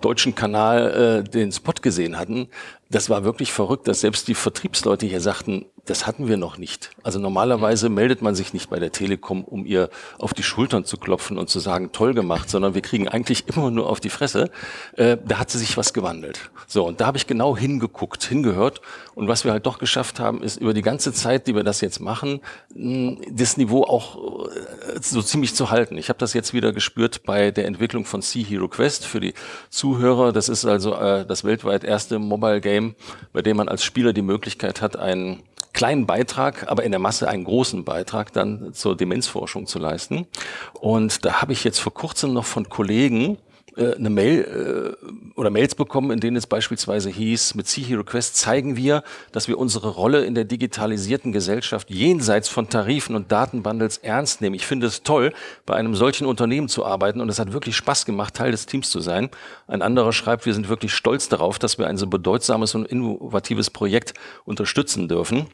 deutschen 0.00 0.34
Kanal 0.34 1.24
äh, 1.26 1.30
den 1.30 1.52
Spot 1.52 1.74
gesehen 1.80 2.18
hatten, 2.18 2.48
das 2.88 3.10
war 3.10 3.24
wirklich 3.24 3.52
verrückt, 3.52 3.88
dass 3.88 4.00
selbst 4.00 4.28
die 4.28 4.34
Vertriebsleute 4.34 5.06
hier 5.06 5.20
sagten, 5.20 5.66
das 5.86 6.06
hatten 6.06 6.28
wir 6.28 6.36
noch 6.36 6.56
nicht. 6.56 6.90
Also 7.02 7.18
normalerweise 7.18 7.88
meldet 7.88 8.22
man 8.22 8.34
sich 8.34 8.52
nicht 8.52 8.70
bei 8.70 8.78
der 8.78 8.92
Telekom, 8.92 9.44
um 9.44 9.66
ihr 9.66 9.88
auf 10.18 10.34
die 10.34 10.42
Schultern 10.42 10.84
zu 10.84 10.96
klopfen 10.96 11.38
und 11.38 11.48
zu 11.48 11.58
sagen, 11.58 11.90
toll 11.92 12.14
gemacht, 12.14 12.48
sondern 12.48 12.74
wir 12.74 12.82
kriegen 12.82 13.08
eigentlich 13.08 13.48
immer 13.48 13.70
nur 13.70 13.88
auf 13.88 14.00
die 14.00 14.08
Fresse. 14.08 14.50
Äh, 14.96 15.16
da 15.24 15.38
hat 15.38 15.50
sie 15.50 15.58
sich 15.58 15.76
was 15.76 15.92
gewandelt. 15.92 16.50
So, 16.66 16.86
und 16.86 17.00
da 17.00 17.06
habe 17.06 17.18
ich 17.18 17.26
genau 17.26 17.56
hingeguckt, 17.56 18.22
hingehört. 18.24 18.80
Und 19.16 19.26
was 19.26 19.44
wir 19.44 19.50
halt 19.50 19.66
doch 19.66 19.78
geschafft 19.78 20.20
haben, 20.20 20.42
ist 20.42 20.58
über 20.58 20.74
die 20.74 20.82
ganze 20.82 21.12
Zeit, 21.12 21.48
die 21.48 21.56
wir 21.56 21.64
das 21.64 21.80
jetzt 21.80 21.98
machen, 21.98 22.40
das 22.70 23.56
Niveau 23.56 23.82
auch 23.82 24.46
äh, 24.46 25.00
so 25.00 25.22
ziemlich 25.22 25.56
zu 25.56 25.70
halten. 25.70 25.98
Ich 25.98 26.08
habe 26.08 26.20
das 26.20 26.34
jetzt 26.34 26.54
wieder 26.54 26.72
gespürt 26.72 27.24
bei 27.24 27.50
der 27.50 27.64
Entwicklung 27.64 28.04
von 28.04 28.22
Sea 28.22 28.44
Hero 28.44 28.68
Quest 28.68 29.04
für 29.04 29.18
die 29.18 29.34
Zuhörer. 29.70 30.32
Das 30.32 30.48
ist 30.48 30.64
also 30.64 30.94
äh, 30.94 31.26
das 31.26 31.42
weltweit 31.42 31.82
erste 31.82 32.20
Mobile 32.20 32.60
Game 32.60 32.76
Game, 32.76 32.94
bei 33.32 33.40
dem 33.40 33.56
man 33.56 33.68
als 33.68 33.84
Spieler 33.84 34.12
die 34.12 34.20
Möglichkeit 34.22 34.82
hat, 34.82 34.98
einen 34.98 35.42
kleinen 35.72 36.06
Beitrag, 36.06 36.70
aber 36.70 36.84
in 36.84 36.90
der 36.90 37.00
Masse 37.00 37.26
einen 37.28 37.44
großen 37.44 37.84
Beitrag 37.84 38.34
dann 38.34 38.74
zur 38.74 38.96
Demenzforschung 38.96 39.66
zu 39.66 39.78
leisten. 39.78 40.26
Und 40.74 41.24
da 41.24 41.40
habe 41.40 41.52
ich 41.52 41.64
jetzt 41.64 41.78
vor 41.78 41.94
kurzem 41.94 42.34
noch 42.34 42.44
von 42.44 42.68
Kollegen 42.68 43.38
äh, 43.76 43.94
eine 43.94 44.10
Mail 44.10 44.96
äh, 45.02 45.30
oder 45.34 45.50
Mails 45.50 45.74
bekommen, 45.74 46.10
in 46.10 46.20
denen 46.20 46.36
es 46.36 46.46
beispielsweise 46.46 47.10
hieß, 47.10 47.54
mit 47.54 47.66
CH 47.66 47.92
Request 47.92 48.36
zeigen 48.36 48.76
wir, 48.76 49.02
dass 49.32 49.48
wir 49.48 49.58
unsere 49.58 49.88
Rolle 49.88 50.24
in 50.24 50.34
der 50.34 50.44
digitalisierten 50.44 51.32
Gesellschaft 51.32 51.90
jenseits 51.90 52.48
von 52.48 52.68
Tarifen 52.68 53.14
und 53.14 53.30
Datenbundles 53.30 53.98
ernst 53.98 54.40
nehmen. 54.40 54.54
Ich 54.54 54.66
finde 54.66 54.86
es 54.86 55.02
toll, 55.02 55.32
bei 55.66 55.74
einem 55.74 55.94
solchen 55.94 56.26
Unternehmen 56.26 56.68
zu 56.68 56.84
arbeiten 56.84 57.20
und 57.20 57.28
es 57.28 57.38
hat 57.38 57.52
wirklich 57.52 57.76
Spaß 57.76 58.06
gemacht, 58.06 58.34
Teil 58.34 58.50
des 58.50 58.66
Teams 58.66 58.90
zu 58.90 59.00
sein. 59.00 59.30
Ein 59.66 59.82
anderer 59.82 60.12
schreibt, 60.12 60.46
wir 60.46 60.54
sind 60.54 60.68
wirklich 60.68 60.94
stolz 60.94 61.28
darauf, 61.28 61.58
dass 61.58 61.78
wir 61.78 61.86
ein 61.86 61.98
so 61.98 62.06
bedeutsames 62.06 62.74
und 62.74 62.86
innovatives 62.86 63.70
Projekt 63.70 64.14
unterstützen 64.44 65.08
dürfen. 65.08 65.46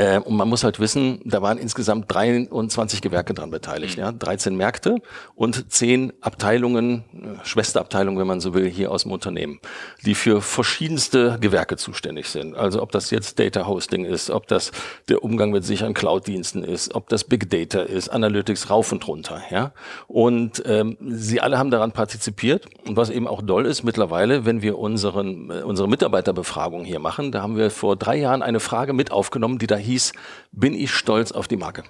Äh, 0.00 0.18
und 0.18 0.34
man 0.34 0.48
muss 0.48 0.64
halt 0.64 0.80
wissen, 0.80 1.20
da 1.26 1.42
waren 1.42 1.58
insgesamt 1.58 2.06
23 2.08 3.02
Gewerke 3.02 3.34
dran 3.34 3.50
beteiligt, 3.50 3.98
mhm. 3.98 4.02
ja, 4.02 4.12
13 4.12 4.56
Märkte 4.56 4.96
und 5.34 5.70
10 5.70 6.14
Abteilungen, 6.22 7.04
äh, 7.12 7.44
Schwesterabteilungen, 7.44 8.18
wenn 8.18 8.26
man 8.26 8.40
so 8.40 8.54
will, 8.54 8.66
hier 8.66 8.92
aus 8.92 9.02
dem 9.02 9.12
Unternehmen, 9.12 9.60
die 10.06 10.14
für 10.14 10.40
verschiedenste 10.40 11.36
Gewerke 11.38 11.76
zuständig 11.76 12.28
sind. 12.28 12.56
Also 12.56 12.80
ob 12.80 12.92
das 12.92 13.10
jetzt 13.10 13.38
Data 13.38 13.66
Hosting 13.66 14.06
ist, 14.06 14.30
ob 14.30 14.46
das 14.46 14.72
der 15.10 15.22
Umgang 15.22 15.50
mit 15.50 15.64
sicheren 15.66 15.92
Cloud-Diensten 15.92 16.64
ist, 16.64 16.94
ob 16.94 17.10
das 17.10 17.24
Big 17.24 17.50
Data 17.50 17.80
ist, 17.80 18.08
Analytics 18.08 18.70
rauf 18.70 18.92
und 18.92 19.06
runter, 19.06 19.42
ja. 19.50 19.72
Und 20.08 20.62
ähm, 20.64 20.96
sie 21.08 21.42
alle 21.42 21.58
haben 21.58 21.70
daran 21.70 21.92
partizipiert. 21.92 22.64
Und 22.86 22.96
was 22.96 23.10
eben 23.10 23.28
auch 23.28 23.42
doll 23.42 23.66
ist 23.66 23.82
mittlerweile, 23.82 24.46
wenn 24.46 24.62
wir 24.62 24.78
unseren, 24.78 25.50
äh, 25.50 25.62
unsere 25.62 25.88
Mitarbeiterbefragung 25.88 26.84
hier 26.84 27.00
machen, 27.00 27.32
da 27.32 27.42
haben 27.42 27.58
wir 27.58 27.70
vor 27.70 27.96
drei 27.96 28.16
Jahren 28.16 28.42
eine 28.42 28.60
Frage 28.60 28.94
mit 28.94 29.12
aufgenommen, 29.12 29.58
die 29.58 29.66
da 29.66 29.76
hieß, 29.90 30.12
bin 30.52 30.74
ich 30.74 30.92
stolz 30.92 31.32
auf 31.32 31.48
die 31.48 31.56
Marke? 31.56 31.84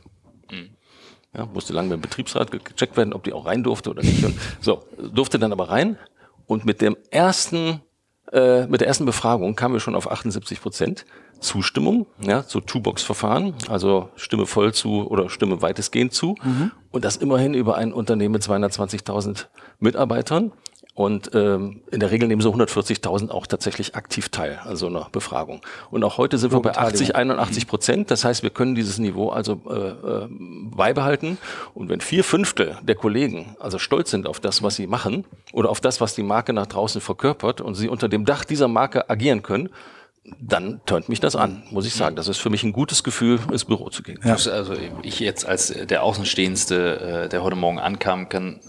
Mhm. 0.51 0.71
Ja, 1.37 1.47
musste 1.47 1.73
lange 1.73 1.91
beim 1.91 2.01
Betriebsrat 2.01 2.51
gecheckt 2.51 2.97
werden, 2.97 3.13
ob 3.13 3.23
die 3.25 3.33
auch 3.33 3.47
rein 3.47 3.63
durfte 3.63 3.91
oder 3.91 4.03
nicht. 4.03 4.25
Und 4.25 4.35
so, 4.61 4.85
durfte 5.13 5.39
dann 5.39 5.53
aber 5.53 5.69
rein. 5.69 5.97
Und 6.47 6.65
mit 6.65 6.81
dem 6.81 6.97
ersten, 7.11 7.81
äh, 8.33 8.67
mit 8.67 8.81
der 8.81 8.89
ersten 8.89 9.05
Befragung 9.05 9.55
kamen 9.55 9.75
wir 9.75 9.81
schon 9.81 9.95
auf 9.95 10.11
78 10.11 10.61
Prozent. 10.61 11.05
Zustimmung, 11.39 12.07
ja, 12.21 12.43
so 12.43 12.61
Two-Box-Verfahren, 12.61 13.55
also 13.69 14.11
Stimme 14.17 14.45
voll 14.45 14.75
zu 14.75 15.09
oder 15.09 15.31
Stimme 15.31 15.63
weitestgehend 15.63 16.13
zu. 16.13 16.35
Mhm. 16.43 16.71
Und 16.91 17.05
das 17.05 17.17
immerhin 17.17 17.55
über 17.55 17.77
ein 17.77 17.93
Unternehmen 17.93 18.33
mit 18.33 18.43
220.000 18.43 19.47
Mitarbeitern. 19.79 20.53
Und 21.01 21.31
ähm, 21.33 21.81
in 21.91 21.99
der 21.99 22.11
Regel 22.11 22.29
nehmen 22.29 22.43
so 22.43 22.53
140.000 22.53 23.31
auch 23.31 23.47
tatsächlich 23.47 23.95
aktiv 23.95 24.29
teil 24.29 24.61
an 24.63 24.77
so 24.77 24.87
einer 24.87 25.09
Befragung. 25.11 25.63
Und 25.91 26.05
auch 26.05 26.19
heute 26.19 26.37
sind 26.37 26.53
wir 26.53 26.61
bei 26.61 26.77
80, 26.77 27.17
81 27.17 27.67
Prozent. 27.67 28.11
Das 28.11 28.27
heißt, 28.27 28.43
wir 28.43 28.51
können 28.51 28.75
dieses 28.75 28.99
Niveau 28.99 29.31
also 29.31 29.63
äh, 29.71 29.73
äh, 29.73 30.29
beibehalten. 30.29 31.39
Und 31.73 31.89
wenn 31.89 32.03
vier 32.03 32.23
Fünftel 32.23 32.77
der 32.83 32.97
Kollegen 32.97 33.57
also 33.59 33.79
stolz 33.79 34.11
sind 34.11 34.27
auf 34.27 34.41
das, 34.41 34.63
was 34.63 34.77
sie 34.77 34.87
machen 34.87 35.25
oder 35.55 35.71
auf 35.71 35.81
das, 35.81 36.03
was 36.03 36.15
die 36.15 36.23
Marke 36.23 36.53
nach 36.53 36.67
draußen 36.67 37.01
verkörpert 37.01 37.63
und 37.63 37.77
sie 37.77 37.89
unter 37.89 38.11
dem 38.11 38.27
Dach 38.27 38.45
dieser 38.45 38.69
Marke 38.69 39.09
agieren 39.09 39.43
können, 39.43 39.71
dann 40.41 40.81
tönt 40.87 41.09
mich 41.09 41.21
das 41.21 41.37
an, 41.37 41.63
muss 41.71 41.87
ich 41.87 41.95
sagen. 41.95 42.17
Das 42.17 42.29
ist 42.29 42.39
für 42.39 42.51
mich 42.51 42.63
ein 42.63 42.73
gutes 42.73 43.03
Gefühl, 43.03 43.41
ins 43.51 43.65
Büro 43.65 43.91
zu 43.91 44.03
gehen. 44.03 44.19
Ja. 44.25 44.33
Also 44.33 44.75
ich 45.03 45.21
jetzt 45.21 45.47
als 45.47 45.69
der 45.69 46.03
Außenstehendste, 46.03 47.25
äh, 47.25 47.29
der 47.29 47.43
heute 47.43 47.57
Morgen 47.57 47.79
ankam, 47.79 48.29
kann 48.29 48.61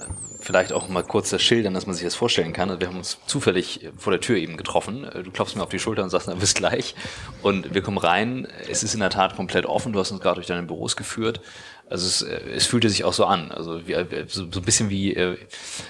vielleicht 0.42 0.74
auch 0.74 0.90
mal 0.90 1.04
kurz 1.04 1.30
das 1.30 1.42
schildern, 1.42 1.74
dass 1.74 1.86
man 1.86 1.96
sich 1.96 2.04
das 2.04 2.16
vorstellen 2.16 2.54
kann. 2.54 2.80
Wir 2.80 2.88
haben 2.88 2.98
uns 2.98 3.20
zufällig 3.26 3.90
vor 3.98 4.12
der 4.12 4.20
Tür 4.20 4.38
eben 4.38 4.58
getroffen. 4.58 5.06
Äh, 5.06 5.24
du 5.24 5.32
klopfst 5.32 5.56
mir 5.56 5.64
auf 5.64 5.70
die 5.70 5.80
Schulter 5.80 6.04
und 6.04 6.10
sagst, 6.10 6.28
na, 6.28 6.36
bis 6.36 6.54
gleich. 6.54 6.96
Und 7.42 7.74
wir 7.74 7.82
kommen 7.82 7.98
rein. 7.98 8.48
Es 8.70 8.84
ist 8.84 8.94
in 8.94 9.00
der 9.00 9.10
Tat 9.10 9.36
komplett 9.36 9.66
offen. 9.66 9.94
Du 9.94 10.00
hast 10.00 10.12
uns 10.12 10.22
gerade 10.22 10.36
durch 10.36 10.48
deine 10.48 10.64
Büros 10.64 10.96
geführt. 10.96 11.42
Also 11.92 12.08
es, 12.08 12.22
äh, 12.22 12.40
es 12.56 12.66
fühlte 12.68 12.90
sich 12.90 13.04
auch 13.04 13.12
so 13.12 13.26
an. 13.26 13.52
Also 13.52 13.86
wie, 13.86 13.94
äh, 13.94 14.26
so, 14.28 14.46
so 14.50 14.60
ein 14.62 14.64
bisschen 14.64 14.90
wie 14.90 15.14
äh, 15.14 15.38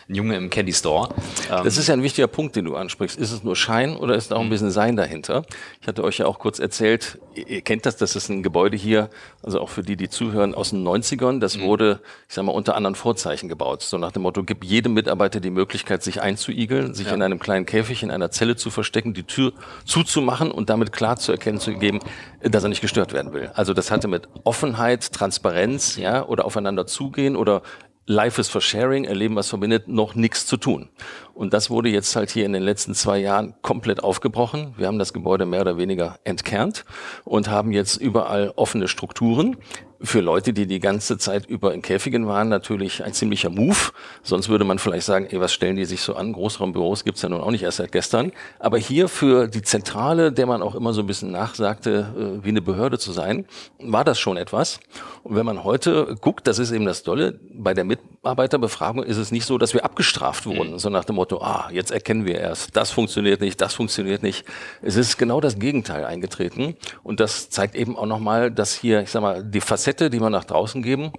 ein 0.10 0.16
Junge 0.16 0.36
im 0.36 0.50
Candy 0.50 0.74
Store. 0.74 1.10
Ähm 1.52 1.64
das 1.64 1.78
ist 1.78 1.88
ja 1.88 1.94
ein 1.94 2.02
wichtiger 2.02 2.28
Punkt, 2.28 2.56
den 2.56 2.66
du 2.66 2.76
ansprichst. 2.76 3.20
Ist 3.20 3.32
es 3.32 3.44
nur 3.44 3.56
Schein 3.56 3.96
oder 3.96 4.16
ist 4.16 4.32
da 4.32 4.36
auch 4.38 4.42
ein 4.42 4.50
bisschen 4.50 4.72
Sein 4.72 4.96
dahinter? 4.96 5.46
Ich 5.80 5.88
hatte 5.88 6.04
euch 6.04 6.18
ja 6.18 6.26
auch 6.26 6.40
kurz 6.40 6.58
erzählt, 6.58 7.20
ihr 7.36 7.62
kennt 7.62 7.86
das, 7.86 7.98
das 7.98 8.16
ist 8.16 8.30
ein 8.30 8.42
Gebäude 8.42 8.76
hier, 8.76 9.10
also 9.44 9.62
auch 9.62 9.70
für 9.70 9.84
die, 9.84 9.96
die 9.96 10.10
zuhören, 10.10 10.56
aus 10.56 10.72
den 10.72 10.84
90ern. 10.84 11.40
Das 11.40 11.58
mhm. 11.58 11.62
wurde, 11.62 12.00
ich 12.28 12.34
sag 12.34 12.46
mal, 12.46 12.52
unter 12.52 12.76
anderen 12.76 12.96
Vorzeichen 12.96 13.48
gebaut. 13.48 13.84
So 13.84 14.00
nach 14.00 14.12
dem 14.12 14.24
Motto, 14.24 14.44
gib 14.44 14.64
jedem 14.64 14.96
Mitarbeiter 14.96 15.40
die 15.40 15.52
Möglichkeit, 15.52 16.02
sich 16.02 16.20
einzuigeln, 16.20 16.96
sich 16.96 17.08
ja. 17.08 17.14
in 17.14 17.22
einem 17.22 17.38
kleinen 17.38 17.68
Käfig, 17.68 18.02
in 18.02 18.10
einer 18.10 18.32
Zelle 18.32 18.56
zu 18.56 18.72
verstecken, 18.72 19.14
die 19.14 19.24
Tür 19.24 19.54
zuzumachen 19.86 20.50
und 20.50 20.72
damit 20.72 20.92
klar 20.92 21.18
zu 21.18 21.32
erkennen 21.32 21.60
zu 21.60 21.74
geben, 21.76 22.00
dass 22.42 22.64
er 22.64 22.70
nicht 22.70 22.82
gestört 22.82 23.14
werden 23.14 23.34
will. 23.34 23.52
Also 23.54 23.76
das 23.76 23.92
hatte 23.92 24.08
mit 24.08 24.28
Offenheit, 24.44 25.14
Transparenz, 25.14 25.91
ja, 25.98 26.26
oder 26.26 26.46
aufeinander 26.46 26.86
zugehen 26.86 27.36
oder 27.36 27.62
Life 28.08 28.42
is 28.42 28.50
for 28.50 28.62
Sharing, 28.62 29.06
erleben, 29.06 29.36
was 29.36 29.50
verbindet, 29.50 29.88
noch 29.88 30.16
nichts 30.16 30.46
zu 30.46 30.58
tun. 30.58 30.90
Und 31.34 31.54
das 31.54 31.70
wurde 31.70 31.90
jetzt 31.90 32.16
halt 32.16 32.30
hier 32.30 32.46
in 32.46 32.54
den 32.54 32.64
letzten 32.64 32.94
zwei 32.94 33.20
Jahren 33.20 33.54
komplett 33.62 34.04
aufgebrochen. 34.04 34.74
Wir 34.78 34.88
haben 34.88 35.00
das 35.00 35.14
Gebäude 35.14 35.46
mehr 35.46 35.62
oder 35.62 35.78
weniger 35.78 36.20
entkernt 36.24 36.86
und 37.24 37.50
haben 37.50 37.72
jetzt 37.72 37.98
überall 37.98 38.54
offene 38.56 38.88
Strukturen. 38.88 39.58
Für 40.04 40.20
Leute, 40.20 40.52
die 40.52 40.66
die 40.66 40.80
ganze 40.80 41.20
Zeit 41.20 41.46
über 41.46 41.76
in 41.76 41.84
Käfigen 41.84 42.26
waren, 42.26 42.50
natürlich 42.50 43.04
ein 43.04 43.14
ziemlicher 43.14 43.52
Move. 43.52 43.92
Sonst 44.24 44.50
würde 44.50 44.66
man 44.66 44.80
vielleicht 44.80 45.06
sagen, 45.06 45.28
ey, 45.30 45.40
was 45.40 45.54
stellen 45.54 45.76
die 45.76 45.86
sich 45.86 46.02
so 46.02 46.16
an? 46.16 46.34
Großraumbüros 46.34 47.04
gibt's 47.04 47.22
ja 47.22 47.30
nun 47.30 47.42
auch 47.42 47.52
nicht 47.52 47.62
erst 47.62 47.78
seit 47.78 47.92
gestern. 47.92 48.32
Aber 48.58 48.80
hier 48.80 49.08
für 49.08 49.48
die 49.48 49.62
Zentrale, 49.62 50.32
der 50.32 50.48
man 50.48 50.64
auch 50.64 50.74
immer 50.74 50.94
so 50.94 51.02
ein 51.02 51.08
bisschen 51.08 51.32
nachsagte, 51.32 52.40
äh, 52.42 52.44
wie 52.44 52.50
eine 52.50 52.64
Behörde 52.64 52.98
zu 52.98 53.12
sein, 53.12 53.46
war 53.80 54.04
das 54.04 54.20
schon 54.20 54.38
etwas. 54.38 54.80
Und 55.22 55.36
wenn 55.36 55.46
man 55.46 55.64
heute 55.64 56.16
guckt, 56.20 56.48
das 56.48 56.58
ist 56.58 56.72
eben 56.72 56.86
das 56.86 57.04
Dolle, 57.04 57.40
bei 57.54 57.76
der 57.76 57.84
Mitarbeiterbefragung 57.84 59.04
ist 59.04 59.18
es 59.18 59.32
nicht 59.32 59.46
so, 59.46 59.60
dass 59.60 59.76
wir 59.76 59.86
abgestraft 59.86 60.48
wurden, 60.48 60.72
mhm. 60.72 60.80
so 60.80 60.90
nach 60.90 61.06
dem 61.06 61.20
Motto, 61.22 61.40
ah, 61.40 61.70
jetzt 61.72 61.92
erkennen 61.92 62.26
wir 62.26 62.40
erst, 62.40 62.76
das 62.76 62.90
funktioniert 62.90 63.42
nicht, 63.42 63.62
das 63.62 63.76
funktioniert 63.76 64.24
nicht. 64.24 64.44
Es 64.82 64.96
ist 64.96 65.18
genau 65.18 65.40
das 65.40 65.60
Gegenteil 65.60 66.04
eingetreten 66.04 66.76
und 67.04 67.20
das 67.20 67.52
zeigt 67.52 67.76
eben 67.76 67.96
auch 67.96 68.08
nochmal, 68.08 68.50
dass 68.50 68.74
hier, 68.74 69.02
ich 69.02 69.12
sag 69.12 69.22
mal, 69.22 69.44
die 69.44 69.62
Facette, 69.62 70.10
die 70.10 70.20
wir 70.20 70.32
nach 70.32 70.46
draußen 70.46 70.82
geben 70.82 71.12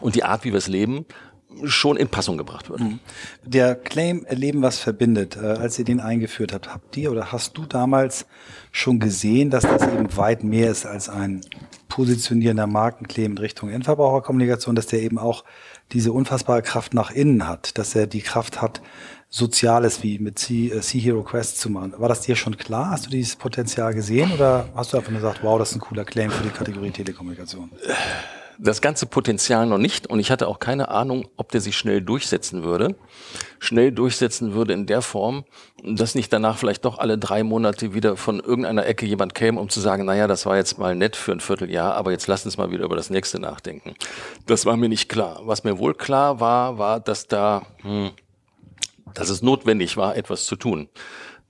und 0.00 0.14
die 0.14 0.24
Art, 0.24 0.44
wie 0.44 0.52
wir 0.52 0.56
es 0.56 0.66
leben, 0.66 1.04
schon 1.64 1.98
in 1.98 2.08
Passung 2.08 2.38
gebracht 2.38 2.70
wird. 2.70 2.80
Mhm. 2.80 3.00
Der 3.44 3.74
Claim 3.74 4.26
Leben 4.30 4.62
was 4.62 4.78
verbindet, 4.78 5.36
äh, 5.36 5.40
als 5.44 5.78
ihr 5.78 5.84
den 5.84 6.00
eingeführt 6.00 6.54
habt, 6.54 6.72
habt 6.72 6.96
ihr 6.96 7.12
oder 7.12 7.30
hast 7.30 7.58
du 7.58 7.66
damals 7.66 8.24
schon 8.72 8.98
gesehen, 8.98 9.50
dass 9.50 9.64
das 9.64 9.82
eben 9.82 10.16
weit 10.16 10.42
mehr 10.42 10.70
ist 10.70 10.86
als 10.86 11.10
ein 11.10 11.42
positionierender 11.88 12.66
Markenclaim 12.66 13.32
in 13.32 13.38
Richtung 13.38 13.68
Endverbraucherkommunikation, 13.68 14.74
dass 14.74 14.86
der 14.86 15.02
eben 15.02 15.18
auch 15.18 15.44
diese 15.92 16.12
unfassbare 16.12 16.62
Kraft 16.62 16.94
nach 16.94 17.10
innen 17.10 17.46
hat, 17.46 17.78
dass 17.78 17.94
er 17.94 18.06
die 18.06 18.22
Kraft 18.22 18.60
hat, 18.60 18.80
Soziales 19.28 20.02
wie 20.02 20.18
mit 20.18 20.50
äh, 20.50 20.80
sea 20.80 21.00
Hero 21.00 21.22
Quest 21.22 21.58
zu 21.58 21.70
machen. 21.70 21.94
War 21.96 22.08
das 22.08 22.20
dir 22.20 22.36
schon 22.36 22.56
klar? 22.56 22.90
Hast 22.90 23.06
du 23.06 23.10
dieses 23.10 23.36
Potenzial 23.36 23.94
gesehen 23.94 24.32
oder 24.32 24.68
hast 24.74 24.92
du 24.92 24.96
einfach 24.96 25.10
nur 25.10 25.20
gesagt, 25.20 25.40
wow, 25.42 25.58
das 25.58 25.70
ist 25.70 25.76
ein 25.76 25.80
cooler 25.80 26.04
Claim 26.04 26.30
für 26.30 26.42
die 26.42 26.50
Kategorie 26.50 26.90
Telekommunikation? 26.90 27.70
Das 28.58 28.80
ganze 28.80 29.06
Potenzial 29.06 29.66
noch 29.66 29.78
nicht 29.78 30.06
und 30.06 30.20
ich 30.20 30.30
hatte 30.30 30.46
auch 30.46 30.60
keine 30.60 30.88
Ahnung, 30.88 31.26
ob 31.36 31.50
der 31.50 31.60
sich 31.60 31.76
schnell 31.76 32.00
durchsetzen 32.00 32.62
würde. 32.62 32.94
Schnell 33.58 33.90
durchsetzen 33.90 34.54
würde 34.54 34.74
in 34.74 34.86
der 34.86 35.02
Form, 35.02 35.44
dass 35.82 36.14
nicht 36.14 36.32
danach 36.32 36.56
vielleicht 36.56 36.84
doch 36.84 36.98
alle 36.98 37.18
drei 37.18 37.42
Monate 37.42 37.94
wieder 37.94 38.16
von 38.16 38.38
irgendeiner 38.38 38.86
Ecke 38.86 39.06
jemand 39.06 39.34
käme, 39.34 39.60
um 39.60 39.68
zu 39.68 39.80
sagen, 39.80 40.04
naja, 40.04 40.28
das 40.28 40.46
war 40.46 40.56
jetzt 40.56 40.78
mal 40.78 40.94
nett 40.94 41.16
für 41.16 41.32
ein 41.32 41.40
Vierteljahr, 41.40 41.94
aber 41.94 42.12
jetzt 42.12 42.26
lass 42.26 42.44
uns 42.44 42.56
mal 42.56 42.70
wieder 42.70 42.84
über 42.84 42.96
das 42.96 43.10
nächste 43.10 43.40
nachdenken. 43.40 43.94
Das 44.46 44.66
war 44.66 44.76
mir 44.76 44.88
nicht 44.88 45.08
klar. 45.08 45.40
Was 45.44 45.64
mir 45.64 45.78
wohl 45.78 45.94
klar 45.94 46.38
war, 46.38 46.78
war, 46.78 47.00
dass 47.00 47.26
da, 47.26 47.66
hm, 47.82 48.10
dass 49.12 49.28
es 49.28 49.42
notwendig 49.42 49.96
war, 49.96 50.16
etwas 50.16 50.46
zu 50.46 50.56
tun. 50.56 50.88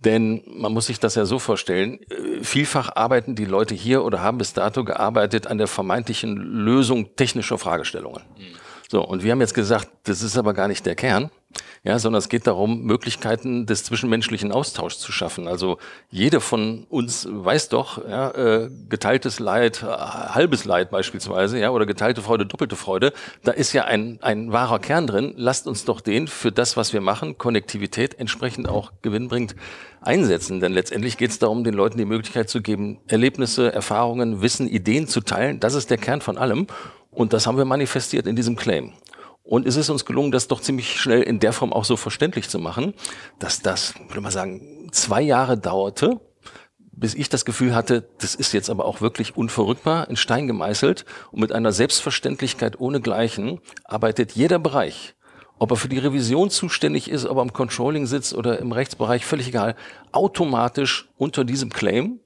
Denn 0.05 0.43
man 0.47 0.73
muss 0.73 0.87
sich 0.87 1.01
das 1.01 1.15
ja 1.15 1.25
so 1.25 1.39
vorstellen, 1.39 2.01
äh, 2.11 2.43
vielfach 2.43 2.95
arbeiten 2.95 3.35
die 3.35 3.47
Leute 3.47 3.75
hier 3.75 4.05
oder 4.05 4.21
haben 4.21 4.39
bis 4.39 4.53
dato 4.53 4.85
gearbeitet 4.85 5.47
an 5.47 5.59
der 5.59 5.67
vermeintlichen 5.67 6.37
Lösung 6.37 7.17
technischer 7.17 7.59
Fragestellungen. 7.59 8.23
Mhm. 8.37 8.57
So, 8.91 9.03
und 9.03 9.25
wir 9.25 9.33
haben 9.33 9.41
jetzt 9.41 9.55
gesagt, 9.55 9.89
das 10.05 10.23
ist 10.23 10.37
aber 10.37 10.53
gar 10.53 10.69
nicht 10.69 10.85
der 10.85 10.95
Kern, 10.95 11.31
ja, 11.85 11.99
sondern 11.99 12.19
es 12.19 12.31
geht 12.31 12.47
darum, 12.47 12.83
Möglichkeiten 12.83 13.67
des 13.67 13.85
zwischenmenschlichen 13.85 14.53
Austauschs 14.53 14.99
zu 14.99 15.13
schaffen. 15.13 15.47
Also 15.47 15.77
jede 16.11 16.41
von 16.41 16.87
uns 16.89 17.29
weiß 17.31 17.69
doch, 17.69 18.03
ja, 18.09 18.31
äh, 18.31 18.71
geteiltes 18.89 19.39
Leid, 19.39 19.83
äh, 19.83 19.87
halbes 19.87 20.65
Leid 20.65 20.91
beispielsweise, 20.91 21.59
ja, 21.59 21.71
oder 21.71 21.85
geteilte 21.85 22.23
Freude, 22.23 22.47
doppelte 22.47 22.77
Freude, 22.77 23.13
da 23.43 23.53
ist 23.53 23.75
ja 23.75 23.85
ein, 23.85 24.19
ein 24.23 24.51
wahrer 24.51 24.79
Kern 24.79 25.07
drin. 25.07 25.35
Lasst 25.37 25.67
uns 25.67 25.85
doch 25.85 26.01
den 26.01 26.27
für 26.27 26.51
das, 26.51 26.79
was 26.79 26.95
wir 26.95 27.03
machen, 27.03 27.37
Konnektivität 27.37 28.19
entsprechend 28.19 28.67
auch 28.67 28.93
gewinnbringend 29.03 29.55
einsetzen. 30.01 30.61
Denn 30.61 30.73
letztendlich 30.73 31.19
geht 31.19 31.33
es 31.33 31.39
darum, 31.39 31.65
den 31.65 31.75
Leuten 31.75 31.99
die 31.99 32.07
Möglichkeit 32.07 32.49
zu 32.49 32.63
geben, 32.63 32.99
Erlebnisse, 33.09 33.71
Erfahrungen, 33.71 34.41
Wissen, 34.41 34.69
Ideen 34.69 35.07
zu 35.07 35.21
teilen. 35.21 35.61
Das 35.61 35.75
ist 35.75 35.91
der 35.91 35.99
Kern 35.99 36.23
von 36.23 36.39
allem. 36.39 36.67
Und 37.11 37.35
das 37.35 37.47
haben 37.47 37.59
wir 37.59 37.67
manifestiert 37.67 38.27
in 38.27 38.37
diesem 38.37 38.57
Claim. 38.57 38.95
Und 39.45 39.67
es 39.67 39.77
ist 39.77 39.91
uns 39.91 40.07
gelungen, 40.07 40.33
das 40.33 40.49
doch 40.49 40.61
ziemlich 40.61 40.99
schnell 40.99 41.23
in 41.23 41.39
der 41.39 41.53
Form 41.53 41.73
auch 41.73 41.85
so 41.85 41.97
verständlich 41.97 42.49
zu 42.49 42.59
machen, 42.59 42.95
dass 43.39 43.61
das, 43.61 43.95
würde 44.09 44.23
man 44.23 44.33
sagen, 44.33 44.89
zwei 44.91 45.21
Jahre 45.21 45.59
dauerte, 45.59 46.19
bis 46.93 47.15
ich 47.15 47.29
das 47.29 47.45
Gefühl 47.45 47.75
hatte, 47.75 48.09
das 48.19 48.35
ist 48.35 48.53
jetzt 48.53 48.71
aber 48.71 48.87
auch 48.87 49.03
wirklich 49.03 49.37
unverrückbar, 49.37 50.09
in 50.09 50.17
Stein 50.17 50.47
gemeißelt 50.47 51.05
und 51.31 51.41
mit 51.41 51.53
einer 51.53 51.73
Selbstverständlichkeit 51.73 52.81
ohnegleichen 52.81 53.61
arbeitet 53.85 54.33
jeder 54.33 54.59
Bereich, 54.59 55.15
ob 55.59 55.73
er 55.73 55.77
für 55.77 55.89
die 55.89 55.99
Revision 55.99 56.49
zuständig 56.49 57.11
ist, 57.11 57.27
ob 57.27 57.37
er 57.37 57.43
im 57.43 57.53
Controlling 57.53 58.07
sitzt 58.07 58.35
oder 58.35 58.59
im 58.61 58.73
Rechtsbereich, 58.73 59.27
völlig 59.27 59.49
egal, 59.49 59.77
automatisch 60.13 61.11
unter 61.19 61.45
diesem 61.45 61.71
Claim 61.71 62.21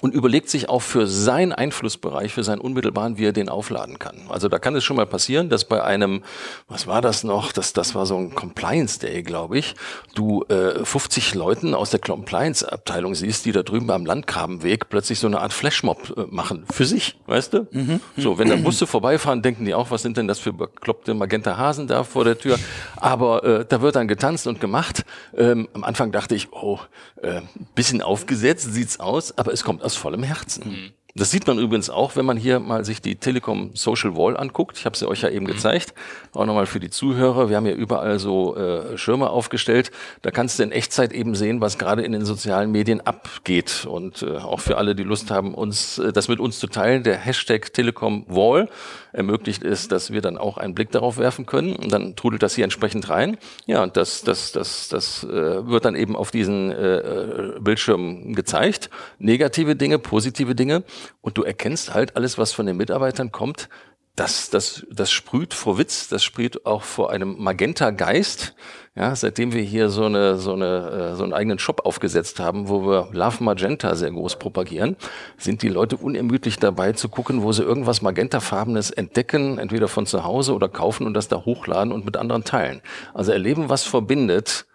und 0.00 0.14
überlegt 0.14 0.48
sich 0.48 0.68
auch 0.68 0.82
für 0.82 1.06
seinen 1.06 1.52
Einflussbereich, 1.52 2.32
für 2.32 2.44
seinen 2.44 2.60
unmittelbaren, 2.60 3.18
wie 3.18 3.26
er 3.26 3.32
den 3.32 3.48
aufladen 3.48 3.98
kann. 3.98 4.16
Also 4.28 4.48
da 4.48 4.58
kann 4.58 4.74
es 4.74 4.84
schon 4.84 4.96
mal 4.96 5.06
passieren, 5.06 5.48
dass 5.48 5.64
bei 5.64 5.82
einem, 5.82 6.22
was 6.68 6.86
war 6.86 7.00
das 7.00 7.24
noch, 7.24 7.52
das, 7.52 7.72
das 7.72 7.94
war 7.94 8.06
so 8.06 8.16
ein 8.16 8.34
Compliance 8.34 8.98
Day, 8.98 9.22
glaube 9.22 9.58
ich, 9.58 9.74
du 10.14 10.44
äh, 10.44 10.84
50 10.84 11.34
Leuten 11.34 11.74
aus 11.74 11.90
der 11.90 12.00
Compliance-Abteilung 12.00 13.14
siehst, 13.14 13.44
die 13.44 13.52
da 13.52 13.62
drüben 13.62 13.90
am 13.90 14.06
Landgrabenweg 14.06 14.88
plötzlich 14.88 15.18
so 15.18 15.26
eine 15.26 15.40
Art 15.40 15.52
Flashmob 15.52 16.14
äh, 16.16 16.24
machen, 16.30 16.64
für 16.72 16.84
sich, 16.84 17.18
weißt 17.26 17.52
du? 17.54 17.66
Mhm. 17.70 18.00
So, 18.16 18.38
wenn 18.38 18.48
da 18.48 18.56
Busse 18.56 18.86
vorbeifahren, 18.86 19.42
denken 19.42 19.64
die 19.64 19.74
auch, 19.74 19.90
was 19.90 20.02
sind 20.02 20.16
denn 20.16 20.28
das 20.28 20.38
für 20.38 20.52
bekloppte 20.52 21.14
Magenta 21.14 21.56
Hasen 21.56 21.86
da 21.86 22.04
vor 22.04 22.24
der 22.24 22.38
Tür? 22.38 22.58
Aber 22.96 23.44
äh, 23.44 23.64
da 23.68 23.80
wird 23.82 23.96
dann 23.96 24.08
getanzt 24.08 24.46
und 24.46 24.60
gemacht. 24.60 25.04
Ähm, 25.36 25.68
am 25.74 25.84
Anfang 25.84 26.12
dachte 26.12 26.34
ich, 26.34 26.52
oh, 26.52 26.78
äh, 27.22 27.40
bisschen 27.74 28.02
aufgesetzt 28.02 28.72
sieht's 28.72 29.00
aus, 29.00 29.36
aber 29.36 29.52
es 29.52 29.64
kommt 29.64 29.81
aus 29.82 29.92
aus 29.92 29.96
vollem 29.96 30.22
Herzen. 30.22 30.68
Mhm. 30.68 30.92
Das 31.14 31.30
sieht 31.30 31.46
man 31.46 31.58
übrigens 31.58 31.90
auch, 31.90 32.16
wenn 32.16 32.24
man 32.24 32.38
hier 32.38 32.58
mal 32.58 32.86
sich 32.86 33.02
die 33.02 33.16
Telekom 33.16 33.72
Social 33.74 34.16
Wall 34.16 34.34
anguckt. 34.34 34.78
Ich 34.78 34.86
habe 34.86 34.96
sie 34.96 35.06
euch 35.06 35.20
ja 35.20 35.28
eben 35.28 35.44
mhm. 35.44 35.50
gezeigt. 35.50 35.92
Auch 36.32 36.46
nochmal 36.46 36.64
für 36.64 36.80
die 36.80 36.88
Zuhörer. 36.88 37.50
Wir 37.50 37.56
haben 37.56 37.66
hier 37.66 37.74
überall 37.74 38.18
so 38.18 38.56
äh, 38.56 38.96
Schirme 38.96 39.28
aufgestellt. 39.28 39.90
Da 40.22 40.30
kannst 40.30 40.58
du 40.58 40.62
in 40.62 40.72
Echtzeit 40.72 41.12
eben 41.12 41.34
sehen, 41.34 41.60
was 41.60 41.76
gerade 41.76 42.00
in 42.00 42.12
den 42.12 42.24
sozialen 42.24 42.72
Medien 42.72 43.02
abgeht. 43.02 43.86
Und 43.86 44.22
äh, 44.22 44.38
auch 44.38 44.60
für 44.60 44.78
alle, 44.78 44.94
die 44.94 45.02
Lust 45.02 45.30
haben, 45.30 45.52
uns 45.52 45.98
äh, 45.98 46.14
das 46.14 46.28
mit 46.28 46.40
uns 46.40 46.58
zu 46.58 46.66
teilen, 46.66 47.02
der 47.02 47.18
Hashtag 47.18 47.74
Telekom 47.74 48.24
Wall 48.26 48.70
ermöglicht 49.12 49.62
es, 49.64 49.88
dass 49.88 50.12
wir 50.12 50.20
dann 50.20 50.38
auch 50.38 50.58
einen 50.58 50.74
Blick 50.74 50.90
darauf 50.90 51.18
werfen 51.18 51.46
können. 51.46 51.76
Und 51.76 51.92
dann 51.92 52.16
trudelt 52.16 52.42
das 52.42 52.54
hier 52.54 52.64
entsprechend 52.64 53.08
rein. 53.08 53.36
Ja, 53.66 53.82
und 53.82 53.96
das, 53.96 54.22
das, 54.22 54.52
das, 54.52 54.88
das 54.88 55.24
äh, 55.24 55.66
wird 55.66 55.84
dann 55.84 55.94
eben 55.94 56.16
auf 56.16 56.30
diesen 56.30 56.72
äh, 56.72 56.96
äh 56.96 57.60
Bildschirmen 57.60 58.34
gezeigt. 58.34 58.90
Negative 59.18 59.76
Dinge, 59.76 59.98
positive 59.98 60.54
Dinge. 60.54 60.82
Und 61.20 61.38
du 61.38 61.42
erkennst 61.42 61.94
halt 61.94 62.16
alles, 62.16 62.38
was 62.38 62.52
von 62.52 62.66
den 62.66 62.76
Mitarbeitern 62.76 63.32
kommt, 63.32 63.68
das, 64.16 64.50
das, 64.50 64.86
das 64.90 65.10
sprüht 65.10 65.54
vor 65.54 65.78
Witz, 65.78 66.08
das 66.08 66.22
sprüht 66.22 66.66
auch 66.66 66.82
vor 66.82 67.10
einem 67.10 67.36
Magenta-Geist. 67.38 68.54
Ja, 68.94 69.16
seitdem 69.16 69.54
wir 69.54 69.62
hier 69.62 69.88
so 69.88 70.04
eine, 70.04 70.36
so 70.36 70.52
eine, 70.52 71.12
äh, 71.12 71.16
so 71.16 71.24
einen 71.24 71.32
eigenen 71.32 71.58
Shop 71.58 71.86
aufgesetzt 71.86 72.38
haben, 72.38 72.68
wo 72.68 72.86
wir 72.86 73.08
Love 73.12 73.42
Magenta 73.42 73.94
sehr 73.94 74.10
groß 74.10 74.36
propagieren, 74.38 74.96
sind 75.38 75.62
die 75.62 75.70
Leute 75.70 75.96
unermüdlich 75.96 76.58
dabei 76.58 76.92
zu 76.92 77.08
gucken, 77.08 77.42
wo 77.42 77.52
sie 77.52 77.62
irgendwas 77.62 78.02
Magentafarbenes 78.02 78.90
entdecken, 78.90 79.56
entweder 79.58 79.88
von 79.88 80.04
zu 80.04 80.24
Hause 80.24 80.52
oder 80.52 80.68
kaufen 80.68 81.06
und 81.06 81.14
das 81.14 81.28
da 81.28 81.46
hochladen 81.46 81.90
und 81.90 82.04
mit 82.04 82.18
anderen 82.18 82.44
teilen. 82.44 82.82
Also 83.14 83.32
erleben, 83.32 83.70
was 83.70 83.84
verbindet. 83.84 84.66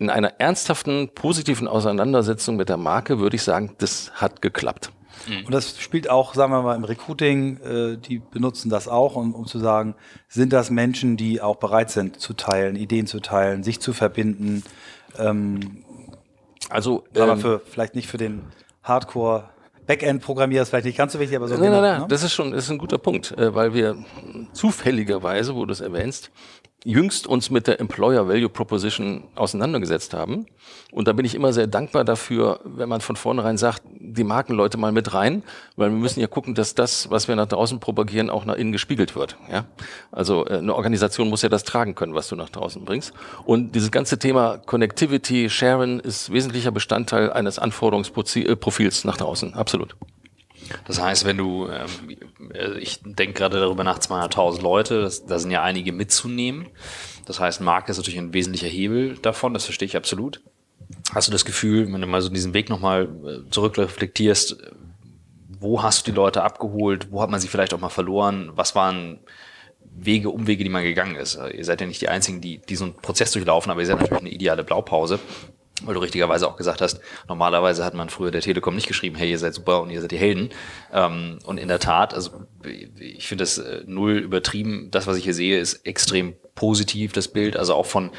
In 0.00 0.10
einer 0.10 0.40
ernsthaften, 0.40 1.10
positiven 1.14 1.68
Auseinandersetzung 1.68 2.56
mit 2.56 2.68
der 2.68 2.78
Marke 2.78 3.20
würde 3.20 3.36
ich 3.36 3.44
sagen, 3.44 3.76
das 3.78 4.10
hat 4.14 4.42
geklappt. 4.42 4.90
Mhm. 5.28 5.46
Und 5.46 5.54
das 5.54 5.78
spielt 5.78 6.08
auch, 6.10 6.34
sagen 6.34 6.52
wir 6.52 6.62
mal, 6.62 6.76
im 6.76 6.84
Recruiting, 6.84 7.58
äh, 7.58 7.96
die 7.96 8.18
benutzen 8.18 8.70
das 8.70 8.88
auch, 8.88 9.16
um, 9.16 9.34
um 9.34 9.46
zu 9.46 9.58
sagen, 9.58 9.94
sind 10.28 10.52
das 10.52 10.70
Menschen, 10.70 11.16
die 11.16 11.40
auch 11.40 11.56
bereit 11.56 11.90
sind 11.90 12.20
zu 12.20 12.34
teilen, 12.34 12.76
Ideen 12.76 13.06
zu 13.06 13.20
teilen, 13.20 13.62
sich 13.62 13.80
zu 13.80 13.92
verbinden. 13.92 14.62
Ähm, 15.18 15.84
also, 16.70 17.04
aber 17.14 17.32
ähm, 17.32 17.38
für 17.38 17.60
vielleicht 17.60 17.94
nicht 17.94 18.08
für 18.08 18.18
den 18.18 18.42
Hardcore 18.82 19.50
Backend-Programmierer 19.86 20.62
ist 20.62 20.68
vielleicht 20.70 20.86
nicht 20.86 20.98
ganz 20.98 21.12
so 21.12 21.18
wichtig, 21.18 21.36
aber 21.36 21.48
so. 21.48 21.56
Nein, 21.56 21.70
nein, 21.70 21.82
nein, 21.82 22.00
ne? 22.02 22.06
das 22.08 22.22
ist 22.22 22.32
schon, 22.32 22.52
das 22.52 22.64
ist 22.64 22.70
ein 22.70 22.78
guter 22.78 22.98
Punkt, 22.98 23.32
äh, 23.32 23.54
weil 23.54 23.74
wir 23.74 23.96
zufälligerweise, 24.52 25.54
wo 25.54 25.64
du 25.66 25.72
es 25.72 25.80
erwähnst, 25.80 26.30
jüngst 26.84 27.26
uns 27.26 27.50
mit 27.50 27.66
der 27.66 27.80
Employer 27.80 28.28
Value 28.28 28.48
Proposition 28.48 29.24
auseinandergesetzt 29.34 30.14
haben. 30.14 30.46
Und 30.90 31.08
da 31.08 31.12
bin 31.12 31.24
ich 31.24 31.34
immer 31.34 31.52
sehr 31.52 31.66
dankbar 31.66 32.04
dafür, 32.04 32.60
wenn 32.64 32.88
man 32.88 33.00
von 33.00 33.16
vornherein 33.16 33.56
sagt, 33.56 33.82
die 33.98 34.24
Markenleute 34.24 34.78
mal 34.78 34.92
mit 34.92 35.14
rein, 35.14 35.42
weil 35.76 35.90
wir 35.90 35.96
müssen 35.96 36.20
ja 36.20 36.26
gucken, 36.26 36.54
dass 36.54 36.74
das, 36.74 37.10
was 37.10 37.28
wir 37.28 37.36
nach 37.36 37.46
draußen 37.46 37.80
propagieren, 37.80 38.30
auch 38.30 38.44
nach 38.44 38.56
innen 38.56 38.72
gespiegelt 38.72 39.14
wird. 39.14 39.36
Ja? 39.50 39.64
Also 40.10 40.46
äh, 40.46 40.58
eine 40.58 40.74
Organisation 40.74 41.28
muss 41.28 41.42
ja 41.42 41.48
das 41.48 41.64
tragen 41.64 41.94
können, 41.94 42.14
was 42.14 42.28
du 42.28 42.36
nach 42.36 42.50
draußen 42.50 42.84
bringst. 42.84 43.12
Und 43.44 43.74
dieses 43.74 43.90
ganze 43.90 44.18
Thema 44.18 44.58
Connectivity, 44.58 45.48
Sharing 45.48 46.00
ist 46.00 46.32
wesentlicher 46.32 46.72
Bestandteil 46.72 47.32
eines 47.32 47.58
Anforderungsprofils 47.58 49.04
nach 49.04 49.16
draußen. 49.16 49.54
Absolut. 49.54 49.96
Das 50.86 51.00
heißt, 51.00 51.24
wenn 51.24 51.36
du, 51.36 51.68
ähm, 51.68 52.76
ich 52.78 53.00
denke 53.04 53.34
gerade 53.34 53.60
darüber 53.60 53.84
nach 53.84 53.98
200.000 53.98 54.62
Leute, 54.62 55.10
da 55.26 55.38
sind 55.38 55.50
ja 55.50 55.62
einige 55.62 55.92
mitzunehmen. 55.92 56.68
Das 57.26 57.40
heißt, 57.40 57.60
Marke 57.60 57.90
ist 57.90 57.98
natürlich 57.98 58.18
ein 58.18 58.34
wesentlicher 58.34 58.68
Hebel 58.68 59.16
davon, 59.18 59.54
das 59.54 59.64
verstehe 59.64 59.86
ich 59.86 59.96
absolut. 59.96 60.40
Hast 61.14 61.28
du 61.28 61.32
das 61.32 61.44
Gefühl, 61.44 61.92
wenn 61.92 62.00
du 62.00 62.06
mal 62.06 62.20
so 62.20 62.28
diesen 62.28 62.54
Weg 62.54 62.68
nochmal 62.68 63.04
äh, 63.04 63.50
zurückreflektierst, 63.50 64.56
wo 65.60 65.82
hast 65.82 66.06
du 66.06 66.10
die 66.10 66.16
Leute 66.16 66.42
abgeholt? 66.42 67.08
Wo 67.12 67.22
hat 67.22 67.30
man 67.30 67.40
sie 67.40 67.48
vielleicht 67.48 67.72
auch 67.72 67.80
mal 67.80 67.88
verloren? 67.88 68.50
Was 68.54 68.74
waren 68.74 69.20
Wege, 69.94 70.30
Umwege, 70.30 70.64
die 70.64 70.70
man 70.70 70.82
gegangen 70.82 71.14
ist? 71.14 71.38
Ihr 71.54 71.64
seid 71.64 71.80
ja 71.80 71.86
nicht 71.86 72.00
die 72.00 72.08
Einzigen, 72.08 72.40
die, 72.40 72.58
die 72.58 72.74
so 72.74 72.84
einen 72.84 72.94
Prozess 72.94 73.30
durchlaufen, 73.30 73.70
aber 73.70 73.80
ihr 73.80 73.86
seid 73.86 74.00
natürlich 74.00 74.20
eine 74.20 74.30
ideale 74.30 74.64
Blaupause 74.64 75.20
weil 75.84 75.94
du 75.94 76.00
richtigerweise 76.00 76.46
auch 76.46 76.56
gesagt 76.56 76.80
hast, 76.80 77.00
normalerweise 77.28 77.84
hat 77.84 77.94
man 77.94 78.08
früher 78.08 78.30
der 78.30 78.40
Telekom 78.40 78.74
nicht 78.74 78.86
geschrieben, 78.86 79.16
hey, 79.16 79.30
ihr 79.30 79.38
seid 79.38 79.54
super 79.54 79.82
und 79.82 79.90
ihr 79.90 80.00
seid 80.00 80.12
die 80.12 80.18
Helden. 80.18 80.50
Ähm, 80.92 81.38
und 81.44 81.58
in 81.58 81.68
der 81.68 81.78
Tat, 81.78 82.14
also 82.14 82.44
ich 82.98 83.26
finde 83.26 83.42
das 83.42 83.58
äh, 83.58 83.82
null 83.86 84.18
übertrieben. 84.18 84.88
Das, 84.90 85.06
was 85.06 85.16
ich 85.16 85.24
hier 85.24 85.34
sehe, 85.34 85.58
ist 85.58 85.86
extrem 85.86 86.34
positiv, 86.54 87.12
das 87.12 87.28
Bild, 87.28 87.56
also 87.56 87.74
auch 87.74 87.86
von, 87.86 88.10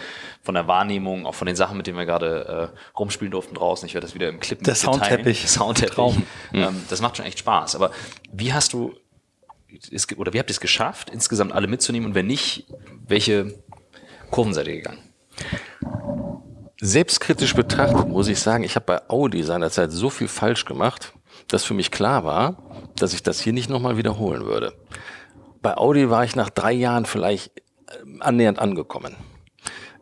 von 0.41 0.55
der 0.55 0.67
Wahrnehmung, 0.67 1.25
auch 1.25 1.36
von 1.36 1.45
den 1.45 1.55
Sachen, 1.55 1.77
mit 1.77 1.88
denen 1.88 1.98
wir 1.98 2.05
gerade 2.05 2.72
äh, 2.74 2.98
rumspielen 2.98 3.31
durften 3.31 3.55
draußen. 3.55 3.86
Ich 3.88 3.93
werde 3.93 4.07
das 4.07 4.15
wieder 4.15 4.29
im 4.29 4.39
Clip 4.39 4.62
Der 4.63 4.75
Soundteppich. 4.75 5.48
Soundteppich. 5.48 5.95
Traum. 5.95 6.24
Ähm, 6.53 6.83
das 6.89 7.01
macht 7.01 7.17
schon 7.17 7.25
echt 7.25 7.39
Spaß. 7.39 7.75
Aber 7.75 7.91
wie 8.31 8.53
hast 8.53 8.74
du, 8.74 8.95
ist, 9.89 10.17
oder 10.17 10.33
wie 10.33 10.39
habt 10.39 10.50
ihr 10.50 10.53
es 10.53 10.60
geschafft, 10.60 11.10
insgesamt 11.12 11.53
alle 11.53 11.67
mitzunehmen? 11.67 12.07
Und 12.09 12.16
wenn 12.16 12.27
nicht, 12.27 12.66
welche 13.07 13.53
Kurven 14.31 14.53
seid 14.53 14.68
ihr 14.68 14.75
gegangen? 14.77 15.00
Selbstkritisch 16.85 17.55
betrachtet 17.55 18.09
muss 18.09 18.27
ich 18.27 18.41
sagen, 18.41 18.65
ich 18.65 18.75
habe 18.75 18.85
bei 18.85 19.09
Audi 19.09 19.41
seinerzeit 19.41 19.93
so 19.93 20.09
viel 20.09 20.27
falsch 20.27 20.65
gemacht, 20.65 21.13
dass 21.48 21.63
für 21.63 21.74
mich 21.74 21.91
klar 21.91 22.25
war, 22.25 22.57
dass 22.98 23.13
ich 23.13 23.24
das 23.24 23.39
hier 23.39 23.53
nicht 23.53 23.69
nochmal 23.69 23.96
wiederholen 23.96 24.43
würde. 24.43 24.74
Bei 25.61 25.77
Audi 25.77 26.09
war 26.09 26.25
ich 26.25 26.35
nach 26.35 26.50
drei 26.50 26.74
Jahren 26.74 27.05
vielleicht 27.05 27.57
äh, 27.57 27.61
annähernd 28.19 28.59
angekommen. 28.59 29.15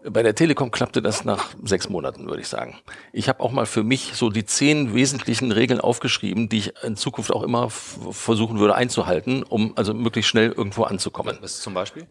Bei 0.04 0.24
der 0.24 0.34
Telekom 0.34 0.72
klappte 0.72 1.04
das 1.04 1.24
nach 1.24 1.50
sechs 1.64 1.88
Monaten, 1.88 2.26
würde 2.26 2.42
ich 2.42 2.48
sagen. 2.48 2.80
Ich 3.14 3.30
habe 3.30 3.42
auch 3.42 3.52
mal 3.52 3.68
für 3.68 3.84
mich 3.84 4.14
so 4.16 4.32
die 4.32 4.46
zehn 4.46 4.96
wesentlichen 4.96 5.52
Regeln 5.52 5.80
aufgeschrieben, 5.80 6.50
die 6.50 6.58
ich 6.58 6.74
in 6.82 6.96
Zukunft 6.96 7.32
auch 7.32 7.44
immer 7.44 7.70
versuchen 7.70 8.58
würde 8.58 8.74
einzuhalten, 8.74 9.44
um 9.44 9.74
also 9.78 9.94
möglichst 9.94 10.32
schnell 10.32 10.52
irgendwo 10.52 10.86
anzukommen. 10.86 11.38
Was 11.42 11.60
zum 11.60 11.76
Beispiel? 11.76 12.08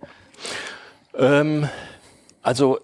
Ähm, 1.14 1.68
also 2.42 2.78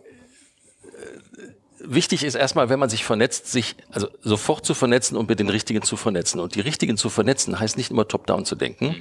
wichtig 1.89 2.25
ist 2.25 2.35
erstmal, 2.35 2.69
wenn 2.69 2.79
man 2.79 2.89
sich 2.89 3.05
vernetzt, 3.05 3.51
sich 3.51 3.77
also 3.91 4.09
sofort 4.23 4.67
zu 4.67 4.75
vernetzen 4.75 5.17
und 5.17 5.29
mit 5.29 5.39
den 5.39 5.49
Richtigen 5.49 5.83
zu 5.83 5.97
vernetzen. 5.97 6.41
Und 6.41 6.55
die 6.55 6.61
Richtigen 6.61 6.97
zu 6.97 7.09
vernetzen 7.09 7.59
heißt 7.59 7.77
nicht 7.77 7.91
immer 7.91 8.09
top-down 8.09 8.45
zu 8.45 8.55
denken, 8.55 8.97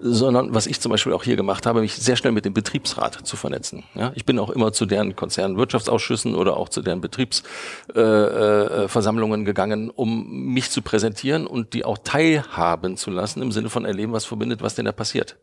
sondern 0.00 0.54
was 0.54 0.66
ich 0.66 0.80
zum 0.80 0.90
Beispiel 0.90 1.12
auch 1.12 1.24
hier 1.24 1.36
gemacht 1.36 1.66
habe, 1.66 1.80
mich 1.80 1.94
sehr 1.94 2.16
schnell 2.16 2.32
mit 2.32 2.44
dem 2.44 2.54
Betriebsrat 2.54 3.26
zu 3.26 3.36
vernetzen. 3.36 3.84
Ja, 3.94 4.12
ich 4.14 4.24
bin 4.24 4.38
auch 4.38 4.50
immer 4.50 4.72
zu 4.72 4.86
deren 4.86 5.16
Konzernwirtschaftsausschüssen 5.16 6.34
oder 6.34 6.56
auch 6.56 6.68
zu 6.68 6.82
deren 6.82 7.00
Betriebsversammlungen 7.00 9.42
äh, 9.42 9.44
gegangen, 9.44 9.90
um 9.90 10.52
mich 10.52 10.70
zu 10.70 10.82
präsentieren 10.82 11.46
und 11.46 11.74
die 11.74 11.84
auch 11.84 11.98
teilhaben 11.98 12.96
zu 12.96 13.10
lassen 13.10 13.42
im 13.42 13.52
Sinne 13.52 13.70
von 13.70 13.84
erleben, 13.84 14.12
was 14.12 14.24
verbindet, 14.24 14.62
was 14.62 14.74
denn 14.74 14.86
da 14.86 14.92
passiert. 14.92 15.36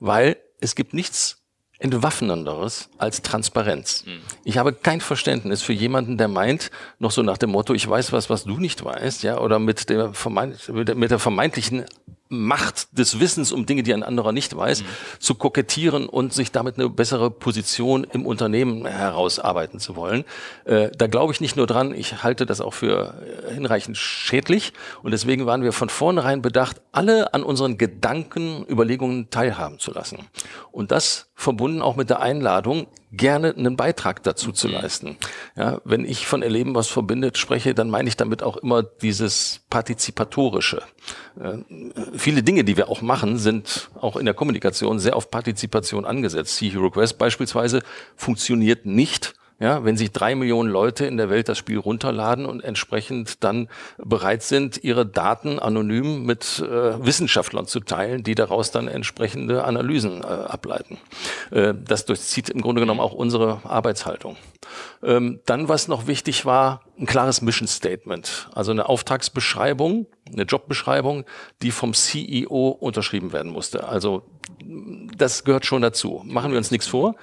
Weil 0.00 0.36
es 0.60 0.74
gibt 0.74 0.94
nichts 0.94 1.43
entwaffnenderes 1.84 2.88
als 2.96 3.20
Transparenz. 3.20 4.04
Mhm. 4.06 4.20
Ich 4.42 4.56
habe 4.56 4.72
kein 4.72 5.02
Verständnis 5.02 5.62
für 5.62 5.74
jemanden, 5.74 6.16
der 6.16 6.28
meint, 6.28 6.70
noch 6.98 7.10
so 7.10 7.22
nach 7.22 7.36
dem 7.36 7.50
Motto, 7.50 7.74
ich 7.74 7.86
weiß 7.86 8.10
was, 8.12 8.30
was 8.30 8.44
du 8.44 8.56
nicht 8.56 8.82
weißt, 8.82 9.22
ja, 9.22 9.38
oder 9.38 9.58
mit 9.58 9.90
der, 9.90 10.14
vermeint, 10.14 10.68
mit 10.68 11.10
der 11.10 11.18
vermeintlichen 11.18 11.84
Macht 12.28 12.98
des 12.98 13.20
Wissens 13.20 13.52
um 13.52 13.66
Dinge, 13.66 13.82
die 13.82 13.92
ein 13.92 14.02
anderer 14.02 14.32
nicht 14.32 14.56
weiß, 14.56 14.82
mhm. 14.82 14.86
zu 15.18 15.34
kokettieren 15.34 16.06
und 16.08 16.32
sich 16.32 16.52
damit 16.52 16.78
eine 16.78 16.88
bessere 16.88 17.30
Position 17.30 18.04
im 18.12 18.26
Unternehmen 18.26 18.86
herausarbeiten 18.86 19.78
zu 19.78 19.94
wollen. 19.94 20.24
Äh, 20.64 20.90
da 20.96 21.06
glaube 21.06 21.32
ich 21.32 21.40
nicht 21.40 21.56
nur 21.56 21.66
dran, 21.66 21.94
ich 21.94 22.22
halte 22.22 22.46
das 22.46 22.60
auch 22.60 22.74
für 22.74 23.14
äh, 23.48 23.54
hinreichend 23.54 23.96
schädlich 23.96 24.72
und 25.02 25.12
deswegen 25.12 25.46
waren 25.46 25.62
wir 25.62 25.72
von 25.72 25.88
vornherein 25.88 26.42
bedacht, 26.42 26.80
alle 26.92 27.34
an 27.34 27.42
unseren 27.42 27.78
Gedanken, 27.78 28.64
Überlegungen 28.68 29.30
teilhaben 29.30 29.78
zu 29.78 29.92
lassen. 29.92 30.18
Und 30.72 30.90
das 30.90 31.28
verbunden 31.34 31.82
auch 31.82 31.96
mit 31.96 32.10
der 32.10 32.20
Einladung, 32.20 32.86
gerne 33.16 33.54
einen 33.56 33.76
Beitrag 33.76 34.22
dazu 34.22 34.52
zu 34.52 34.68
mhm. 34.68 34.74
leisten. 34.74 35.16
Ja, 35.56 35.80
wenn 35.84 36.04
ich 36.04 36.26
von 36.26 36.42
Erleben 36.42 36.74
was 36.74 36.88
verbindet 36.88 37.38
spreche, 37.38 37.74
dann 37.74 37.90
meine 37.90 38.08
ich 38.08 38.16
damit 38.16 38.42
auch 38.42 38.56
immer 38.56 38.82
dieses 38.82 39.60
Partizipatorische. 39.70 40.82
Äh, 41.40 41.58
viele 42.16 42.42
Dinge, 42.42 42.64
die 42.64 42.76
wir 42.76 42.88
auch 42.88 43.02
machen, 43.02 43.38
sind 43.38 43.90
auch 44.00 44.16
in 44.16 44.24
der 44.24 44.34
Kommunikation 44.34 44.98
sehr 44.98 45.16
auf 45.16 45.30
Partizipation 45.30 46.04
angesetzt. 46.04 46.56
C-Hero 46.56 46.90
Quest 46.90 47.18
beispielsweise 47.18 47.82
funktioniert 48.16 48.86
nicht, 48.86 49.34
ja, 49.60 49.84
wenn 49.84 49.96
sich 49.96 50.10
drei 50.10 50.34
Millionen 50.34 50.68
Leute 50.68 51.06
in 51.06 51.16
der 51.16 51.30
Welt 51.30 51.48
das 51.48 51.58
Spiel 51.58 51.78
runterladen 51.78 52.44
und 52.44 52.62
entsprechend 52.62 53.44
dann 53.44 53.68
bereit 53.98 54.42
sind, 54.42 54.82
ihre 54.82 55.06
Daten 55.06 55.60
anonym 55.60 56.24
mit 56.24 56.58
äh, 56.58 57.04
Wissenschaftlern 57.04 57.66
zu 57.66 57.78
teilen, 57.80 58.24
die 58.24 58.34
daraus 58.34 58.72
dann 58.72 58.88
entsprechende 58.88 59.64
Analysen 59.64 60.22
äh, 60.22 60.26
ableiten. 60.26 60.98
Äh, 61.52 61.74
das 61.74 62.04
durchzieht 62.04 62.50
im 62.50 62.62
Grunde 62.62 62.80
genommen 62.80 63.00
auch 63.00 63.12
unsere 63.12 63.60
Arbeitshaltung. 63.64 64.36
Ähm, 65.04 65.40
dann, 65.46 65.68
was 65.68 65.86
noch 65.86 66.08
wichtig 66.08 66.44
war, 66.44 66.80
ein 66.98 67.06
klares 67.06 67.40
Mission 67.40 67.68
Statement, 67.68 68.48
also 68.54 68.72
eine 68.72 68.88
Auftragsbeschreibung, 68.88 70.06
eine 70.32 70.42
Jobbeschreibung, 70.42 71.24
die 71.62 71.70
vom 71.70 71.94
CEO 71.94 72.68
unterschrieben 72.68 73.32
werden 73.32 73.52
musste. 73.52 73.86
Also 73.88 74.22
das 75.16 75.44
gehört 75.44 75.66
schon 75.66 75.82
dazu. 75.82 76.22
Machen 76.24 76.50
wir 76.50 76.58
uns 76.58 76.70
nichts 76.70 76.86
vor 76.86 77.14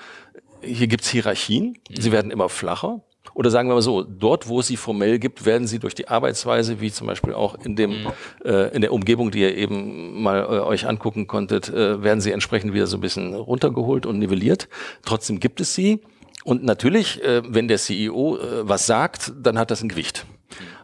hier 0.64 0.88
gibt's 0.88 1.10
Hierarchien, 1.10 1.78
sie 1.90 2.12
werden 2.12 2.32
immer 2.32 2.50
flacher 2.50 3.02
Oder 3.34 3.50
sagen 3.50 3.70
wir 3.70 3.76
mal 3.76 3.82
so, 3.82 4.04
dort, 4.04 4.48
wo 4.48 4.60
es 4.60 4.68
sie 4.68 4.78
formell 4.78 5.20
gibt, 5.20 5.46
werden 5.46 5.68
sie 5.68 5.80
durch 5.80 5.96
die 5.96 6.08
Arbeitsweise, 6.08 6.82
wie 6.82 6.92
zum 6.92 7.08
Beispiel 7.08 7.34
auch 7.34 7.56
in 7.64 7.76
dem, 7.76 8.04
mhm. 8.04 8.12
äh, 8.46 8.68
in 8.76 8.82
der 8.82 8.94
Umgebung, 8.94 9.32
die 9.32 9.42
ihr 9.42 9.56
eben 9.56 10.22
mal 10.22 10.42
äh, 10.42 10.60
euch 10.60 10.88
angucken 10.88 11.28
konntet, 11.28 11.70
äh, 11.70 12.04
werden 12.04 12.22
sie 12.22 12.32
entsprechend 12.32 12.74
wieder 12.74 12.88
so 12.88 12.98
ein 12.98 13.02
bisschen 13.02 13.34
runtergeholt 13.34 14.06
und 14.06 14.20
nivelliert. 14.20 14.68
Trotzdem 15.04 15.40
gibt 15.40 15.62
es 15.62 15.74
sie. 15.74 16.02
Und 16.44 16.64
natürlich, 16.64 17.24
äh, 17.24 17.42
wenn 17.48 17.68
der 17.68 17.78
CEO 17.78 18.38
äh, 18.38 18.68
was 18.68 18.88
sagt, 18.88 19.34
dann 19.42 19.60
hat 19.60 19.72
das 19.72 19.82
ein 19.82 19.90
Gewicht. 19.90 20.26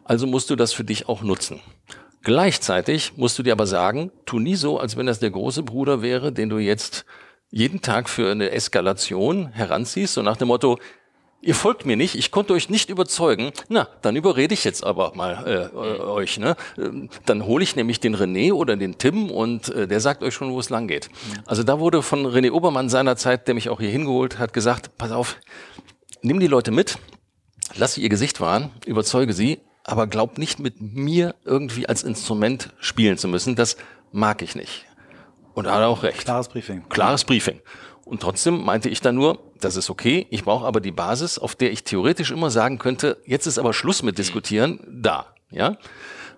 Also 0.04 0.28
musst 0.28 0.50
du 0.50 0.56
das 0.56 0.74
für 0.74 0.84
dich 0.84 1.10
auch 1.10 1.22
nutzen. 1.22 1.60
Gleichzeitig 2.24 3.14
musst 3.16 3.40
du 3.40 3.44
dir 3.44 3.54
aber 3.54 3.68
sagen, 3.68 4.12
tu 4.26 4.40
nie 4.40 4.56
so, 4.56 4.80
als 4.80 4.98
wenn 4.98 5.06
das 5.06 5.20
der 5.20 5.32
große 5.32 5.64
Bruder 5.64 6.02
wäre, 6.02 6.32
den 6.32 6.50
du 6.50 6.58
jetzt 6.58 7.06
jeden 7.50 7.82
Tag 7.82 8.10
für 8.10 8.32
eine 8.32 8.52
Eskalation 8.52 9.48
heranziehst, 9.50 10.14
so 10.14 10.22
nach 10.22 10.38
dem 10.38 10.50
Motto, 10.50 10.80
ihr 11.42 11.56
folgt 11.56 11.86
mir 11.86 11.96
nicht, 11.96 12.16
ich 12.16 12.32
konnte 12.32 12.54
euch 12.54 12.70
nicht 12.70 12.90
überzeugen, 12.90 13.52
na, 13.70 13.88
dann 14.02 14.16
überrede 14.16 14.54
ich 14.54 14.64
jetzt 14.64 14.84
aber 14.84 15.14
mal 15.16 15.72
äh, 15.74 15.76
euch. 15.76 16.40
Ne? 16.40 16.56
Ähm, 16.78 17.10
dann 17.26 17.46
hole 17.46 17.64
ich 17.64 17.76
nämlich 17.76 18.00
den 18.00 18.16
René 18.16 18.52
oder 18.52 18.76
den 18.76 18.98
Tim 18.98 19.30
und 19.30 19.70
äh, 19.70 19.88
der 19.88 20.00
sagt 20.00 20.24
euch 20.24 20.34
schon, 20.34 20.52
wo 20.52 20.60
es 20.60 20.70
lang 20.70 20.88
geht. 20.88 21.10
Also 21.46 21.64
da 21.64 21.80
wurde 21.80 22.02
von 22.02 22.26
René 22.26 22.52
Obermann 22.52 22.90
seinerzeit, 22.90 23.48
der 23.48 23.56
mich 23.56 23.70
auch 23.70 23.80
hier 23.80 23.90
hingeholt 23.90 24.40
hat, 24.40 24.54
gesagt, 24.54 24.98
pass 24.98 25.12
auf, 25.12 25.38
nimm 26.22 26.40
die 26.40 26.48
Leute 26.48 26.72
mit, 26.72 26.98
lass 27.76 27.94
sie 27.94 28.02
ihr 28.02 28.10
Gesicht 28.10 28.42
wahren, 28.42 28.72
überzeuge 28.86 29.34
sie, 29.34 29.60
aber 29.84 30.08
glaubt 30.08 30.38
nicht 30.38 30.60
mit 30.60 30.82
mir 30.82 31.36
irgendwie 31.46 31.88
als 31.88 32.04
Instrument 32.04 32.74
spielen 32.80 33.18
zu 33.18 33.28
müssen. 33.28 33.56
Das 33.56 33.78
mag 34.12 34.42
ich 34.42 34.56
nicht. 34.56 34.87
Und 35.58 35.66
er 35.66 35.74
hat 35.74 35.84
auch 35.84 36.04
recht. 36.04 36.20
Klares 36.20 36.50
Briefing. 36.50 36.88
Klares 36.88 37.26
Briefing. 37.26 37.62
Und 38.06 38.22
trotzdem 38.22 38.64
meinte 38.64 38.90
ich 38.90 39.02
dann 39.02 39.16
nur, 39.16 39.40
das 39.60 39.76
ist 39.76 39.90
okay, 39.90 40.28
ich 40.30 40.44
brauche 40.44 40.64
aber 40.68 40.80
die 40.80 40.92
Basis, 40.92 41.40
auf 41.40 41.56
der 41.56 41.72
ich 41.72 41.84
theoretisch 41.84 42.30
immer 42.30 42.52
sagen 42.52 42.78
könnte, 42.78 43.18
jetzt 43.26 43.48
ist 43.48 43.58
aber 43.58 43.74
Schluss 43.74 44.04
mit 44.04 44.20
diskutieren, 44.20 44.80
da. 44.88 45.34
Ja, 45.50 45.78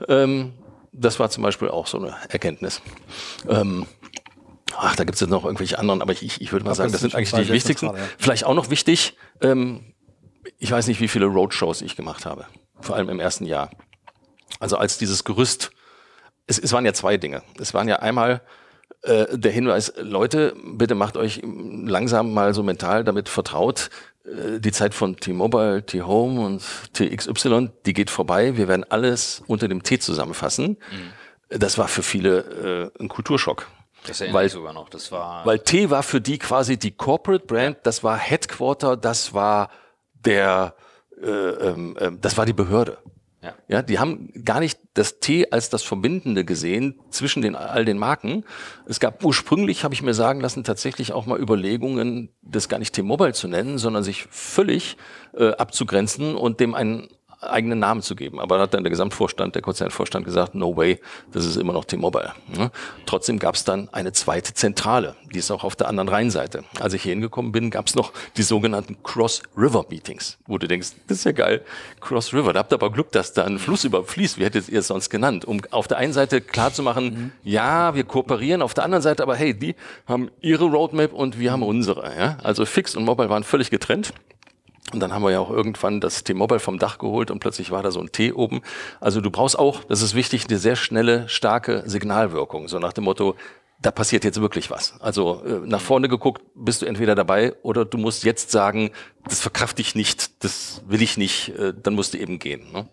ähm, 0.07 0.53
Das 0.93 1.19
war 1.19 1.29
zum 1.29 1.43
Beispiel 1.43 1.67
auch 1.67 1.85
so 1.87 1.97
eine 1.97 2.15
Erkenntnis. 2.29 2.81
Ähm, 3.49 3.85
ach, 4.77 4.95
da 4.95 5.03
gibt 5.03 5.15
es 5.15 5.19
jetzt 5.19 5.29
noch 5.29 5.43
irgendwelche 5.43 5.77
anderen, 5.79 6.01
aber 6.01 6.13
ich, 6.13 6.39
ich 6.39 6.51
würde 6.53 6.65
mal 6.65 6.73
sagen, 6.73 6.93
das 6.93 7.01
sind 7.01 7.13
eigentlich 7.13 7.31
die 7.31 7.49
wichtigsten. 7.49 7.87
Zentral, 7.87 8.01
ja. 8.01 8.09
Vielleicht 8.17 8.45
auch 8.45 8.53
noch 8.55 8.69
wichtig, 8.69 9.17
ähm, 9.41 9.93
ich 10.59 10.71
weiß 10.71 10.87
nicht, 10.87 11.01
wie 11.01 11.09
viele 11.09 11.25
Roadshows 11.25 11.81
ich 11.81 11.97
gemacht 11.97 12.25
habe 12.25 12.45
vor 12.79 12.95
allem 12.95 13.09
im 13.09 13.19
ersten 13.19 13.45
Jahr. 13.45 13.69
Also 14.61 14.77
als 14.77 14.97
dieses 14.97 15.25
Gerüst, 15.25 15.71
es, 16.47 16.57
es 16.57 16.71
waren 16.71 16.85
ja 16.85 16.93
zwei 16.93 17.17
Dinge. 17.17 17.43
Es 17.59 17.73
waren 17.73 17.89
ja 17.89 17.97
einmal 17.97 18.41
äh, 19.01 19.37
der 19.37 19.51
Hinweis, 19.51 19.93
Leute, 19.97 20.55
bitte 20.63 20.95
macht 20.95 21.17
euch 21.17 21.41
langsam 21.43 22.33
mal 22.33 22.53
so 22.53 22.63
mental 22.63 23.03
damit 23.03 23.29
vertraut, 23.29 23.89
äh, 24.25 24.59
die 24.59 24.71
Zeit 24.71 24.93
von 24.93 25.15
T-Mobile, 25.15 25.85
T-Home 25.85 26.41
und 26.41 26.61
TXY, 26.93 27.69
die 27.85 27.93
geht 27.93 28.09
vorbei. 28.09 28.57
Wir 28.57 28.67
werden 28.67 28.85
alles 28.89 29.41
unter 29.47 29.67
dem 29.67 29.83
T 29.83 29.99
zusammenfassen. 29.99 30.77
Mhm. 30.91 31.57
Das 31.59 31.77
war 31.77 31.87
für 31.87 32.03
viele 32.03 32.91
äh, 32.99 33.01
ein 33.01 33.07
Kulturschock. 33.07 33.67
Das 34.05 34.21
erinnere 34.21 34.39
weil, 34.39 34.45
ich 34.47 34.53
sogar 34.53 34.73
noch. 34.73 34.89
Das 34.89 35.11
war 35.11 35.45
weil 35.45 35.59
T 35.59 35.89
war 35.89 36.03
für 36.03 36.21
die 36.21 36.37
quasi 36.37 36.77
die 36.77 36.91
Corporate 36.91 37.45
Brand, 37.45 37.77
das 37.83 38.03
war 38.03 38.17
Headquarter, 38.17 38.95
das 38.95 39.33
war 39.33 39.69
der 40.13 40.75
äh, 41.21 41.29
äh, 41.29 42.11
das 42.21 42.37
war 42.37 42.45
die 42.45 42.53
Behörde. 42.53 42.97
Ja. 43.41 43.53
ja, 43.69 43.81
die 43.81 43.99
haben 43.99 44.33
gar 44.43 44.59
nicht 44.59 44.79
das 44.95 45.19
T 45.19 45.49
als 45.49 45.69
das 45.69 45.81
Verbindende 45.81 46.43
gesehen 46.43 46.99
zwischen 47.09 47.41
den, 47.41 47.55
all 47.55 47.85
den 47.85 47.97
Marken. 47.97 48.43
Es 48.85 48.99
gab 48.99 49.23
ursprünglich, 49.23 49.85
habe 49.85 49.93
ich 49.93 50.01
mir 50.01 50.13
sagen 50.13 50.41
lassen, 50.41 50.65
tatsächlich 50.65 51.13
auch 51.13 51.25
mal 51.25 51.39
Überlegungen, 51.39 52.33
das 52.41 52.67
gar 52.67 52.79
nicht 52.79 52.93
T-Mobile 52.93 53.31
zu 53.31 53.47
nennen, 53.47 53.77
sondern 53.77 54.03
sich 54.03 54.25
völlig 54.29 54.97
äh, 55.33 55.51
abzugrenzen 55.51 56.35
und 56.35 56.59
dem 56.59 56.75
einen 56.75 57.07
eigenen 57.41 57.79
Namen 57.79 58.01
zu 58.01 58.15
geben. 58.15 58.39
Aber 58.39 58.57
da 58.57 58.63
hat 58.63 58.73
dann 58.73 58.83
der 58.83 58.89
Gesamtvorstand, 58.89 59.55
der 59.55 59.61
Konzernvorstand 59.61 60.25
gesagt, 60.25 60.55
no 60.55 60.75
way, 60.75 60.99
das 61.31 61.45
ist 61.45 61.55
immer 61.55 61.73
noch 61.73 61.85
T-Mobile. 61.85 62.33
Ne? 62.47 62.71
Trotzdem 63.05 63.39
gab 63.39 63.55
es 63.55 63.63
dann 63.63 63.89
eine 63.91 64.11
zweite 64.11 64.53
Zentrale, 64.53 65.15
die 65.33 65.39
ist 65.39 65.51
auch 65.51 65.63
auf 65.63 65.75
der 65.75 65.87
anderen 65.87 66.09
Rheinseite. 66.09 66.63
Als 66.79 66.93
ich 66.93 67.03
hier 67.03 67.11
hingekommen 67.11 67.51
bin, 67.51 67.69
gab 67.69 67.87
es 67.87 67.95
noch 67.95 68.11
die 68.35 68.43
sogenannten 68.43 69.01
Cross-River-Meetings, 69.03 70.37
wo 70.47 70.57
du 70.57 70.67
denkst, 70.67 70.89
das 71.07 71.19
ist 71.19 71.23
ja 71.23 71.31
geil, 71.31 71.63
Cross-River, 72.01 72.53
da 72.53 72.59
habt 72.59 72.73
ihr 72.73 72.75
aber 72.75 72.91
Glück, 72.91 73.11
dass 73.11 73.33
da 73.33 73.45
ein 73.45 73.59
Fluss 73.59 73.83
überfließt, 73.83 74.37
wie 74.37 74.45
hättet 74.45 74.67
ihr 74.69 74.79
es 74.79 74.87
sonst 74.87 75.09
genannt, 75.09 75.45
um 75.45 75.61
auf 75.71 75.87
der 75.87 75.97
einen 75.97 76.13
Seite 76.13 76.41
klarzumachen, 76.41 77.05
mhm. 77.05 77.31
ja, 77.43 77.95
wir 77.95 78.03
kooperieren, 78.03 78.61
auf 78.61 78.73
der 78.73 78.83
anderen 78.83 79.01
Seite 79.01 79.23
aber, 79.23 79.35
hey, 79.35 79.53
die 79.53 79.75
haben 80.05 80.29
ihre 80.41 80.65
Roadmap 80.65 81.13
und 81.13 81.39
wir 81.39 81.51
haben 81.51 81.63
unsere. 81.63 82.03
Ja? 82.17 82.37
Also 82.43 82.65
Fix 82.65 82.95
und 82.95 83.05
Mobile 83.05 83.29
waren 83.29 83.43
völlig 83.43 83.69
getrennt. 83.69 84.13
Und 84.93 84.99
dann 84.99 85.13
haben 85.13 85.23
wir 85.23 85.31
ja 85.31 85.39
auch 85.39 85.51
irgendwann 85.51 86.01
das 86.01 86.23
T-Mobile 86.23 86.59
vom 86.59 86.79
Dach 86.79 86.97
geholt 86.97 87.31
und 87.31 87.39
plötzlich 87.39 87.71
war 87.71 87.83
da 87.83 87.91
so 87.91 87.99
ein 87.99 88.11
T 88.11 88.31
oben. 88.33 88.61
Also 88.99 89.21
du 89.21 89.31
brauchst 89.31 89.57
auch, 89.57 89.83
das 89.83 90.01
ist 90.01 90.15
wichtig, 90.15 90.45
eine 90.49 90.57
sehr 90.57 90.75
schnelle, 90.75 91.27
starke 91.29 91.83
Signalwirkung. 91.85 92.67
So 92.67 92.79
nach 92.79 92.93
dem 92.93 93.03
Motto, 93.03 93.35
da 93.81 93.91
passiert 93.91 94.25
jetzt 94.25 94.41
wirklich 94.41 94.69
was. 94.69 94.99
Also 94.99 95.41
äh, 95.45 95.59
nach 95.65 95.79
vorne 95.79 96.09
geguckt 96.09 96.41
bist 96.53 96.81
du 96.81 96.85
entweder 96.85 97.15
dabei 97.15 97.53
oder 97.61 97.85
du 97.85 97.97
musst 97.97 98.25
jetzt 98.25 98.51
sagen, 98.51 98.91
das 99.23 99.39
verkraft 99.39 99.79
ich 99.79 99.95
nicht, 99.95 100.43
das 100.43 100.81
will 100.87 101.01
ich 101.01 101.17
nicht, 101.17 101.49
äh, 101.57 101.73
dann 101.81 101.95
musst 101.95 102.13
du 102.13 102.17
eben 102.17 102.39
gehen. 102.39 102.71
Ne? 102.73 102.81
Mhm. 102.81 102.87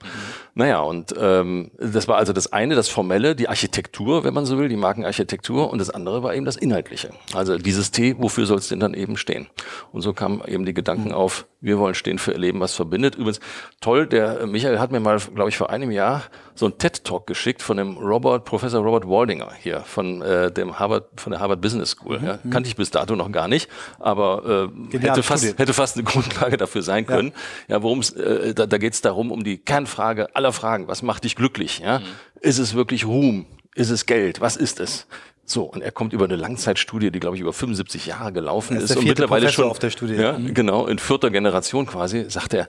Naja, 0.54 0.80
und 0.80 1.12
ähm, 1.18 1.72
das 1.78 2.06
war 2.06 2.18
also 2.18 2.32
das 2.32 2.52
eine, 2.52 2.76
das 2.76 2.88
Formelle, 2.88 3.34
die 3.34 3.48
Architektur, 3.48 4.22
wenn 4.22 4.32
man 4.32 4.46
so 4.46 4.58
will, 4.58 4.68
die 4.68 4.76
Markenarchitektur 4.76 5.70
und 5.70 5.78
das 5.78 5.90
andere 5.90 6.22
war 6.22 6.34
eben 6.34 6.44
das 6.44 6.56
Inhaltliche. 6.56 7.10
Also 7.34 7.58
dieses 7.58 7.90
T, 7.90 8.14
wofür 8.18 8.46
soll 8.46 8.58
es 8.58 8.68
denn 8.68 8.78
dann 8.78 8.94
eben 8.94 9.16
stehen? 9.16 9.48
Und 9.90 10.02
so 10.02 10.12
kamen 10.12 10.40
eben 10.46 10.66
die 10.66 10.74
Gedanken 10.74 11.08
mhm. 11.08 11.14
auf, 11.14 11.46
wir 11.60 11.78
wollen 11.78 11.94
stehen 11.94 12.20
für 12.20 12.32
Erleben, 12.32 12.60
was 12.60 12.74
verbindet. 12.74 13.16
Übrigens, 13.16 13.40
toll, 13.80 14.06
der 14.06 14.46
Michael 14.46 14.78
hat 14.78 14.92
mir 14.92 15.00
mal, 15.00 15.18
glaube 15.34 15.48
ich, 15.48 15.56
vor 15.56 15.70
einem 15.70 15.90
Jahr 15.90 16.22
so 16.58 16.66
ein 16.66 16.78
TED-Talk 16.78 17.26
geschickt 17.26 17.62
von 17.62 17.76
dem 17.76 17.96
Robert, 17.98 18.44
Professor 18.44 18.82
Robert 18.82 19.06
Waldinger 19.06 19.52
hier, 19.60 19.80
von 19.82 20.22
äh, 20.22 20.50
dem 20.50 20.78
Harvard, 20.78 21.08
von 21.20 21.32
der 21.32 21.40
Harvard 21.40 21.60
Business 21.60 21.90
School. 21.90 22.18
Mhm. 22.18 22.26
Ja. 22.26 22.38
Kannte 22.50 22.68
ich 22.68 22.76
bis 22.76 22.90
dato 22.90 23.14
noch 23.14 23.30
gar 23.30 23.46
nicht, 23.46 23.68
aber 23.98 24.70
äh, 24.92 24.98
hätte, 24.98 25.22
fast, 25.22 25.58
hätte 25.58 25.72
fast 25.74 25.96
eine 25.96 26.04
Grundlage 26.10 26.56
dafür 26.56 26.82
sein 26.82 27.06
können. 27.06 27.32
Ja, 27.68 27.76
ja 27.76 27.82
worum 27.82 28.00
es, 28.00 28.10
äh, 28.10 28.54
da, 28.54 28.66
da 28.66 28.78
geht 28.78 28.94
es 28.94 29.02
darum, 29.02 29.30
um 29.30 29.44
die 29.44 29.58
Kernfrage 29.58 30.34
aller 30.34 30.52
Fragen. 30.52 30.88
Was 30.88 31.02
macht 31.02 31.24
dich 31.24 31.36
glücklich? 31.36 31.80
Ja? 31.80 32.00
Mhm. 32.00 32.04
Ist 32.40 32.58
es 32.58 32.74
wirklich 32.74 33.06
Ruhm? 33.06 33.46
Ist 33.74 33.90
es 33.90 34.06
Geld? 34.06 34.40
Was 34.40 34.56
ist 34.56 34.80
es? 34.80 35.06
So, 35.48 35.62
und 35.62 35.80
er 35.80 35.92
kommt 35.92 36.12
über 36.12 36.24
eine 36.24 36.34
Langzeitstudie, 36.34 37.12
die, 37.12 37.20
glaube 37.20 37.36
ich, 37.36 37.42
über 37.42 37.52
75 37.52 38.06
Jahre 38.06 38.32
gelaufen 38.32 38.76
ist, 38.76 38.90
ist 38.90 38.96
und 38.96 39.06
mittlerweile 39.06 39.42
Professor 39.42 39.64
schon 39.64 39.70
auf 39.70 39.78
der 39.78 39.90
Studie. 39.90 40.14
Ja, 40.14 40.36
mhm. 40.36 40.54
genau, 40.54 40.86
in 40.86 40.98
vierter 40.98 41.30
Generation 41.30 41.86
quasi, 41.86 42.28
sagt 42.28 42.52
er, 42.52 42.66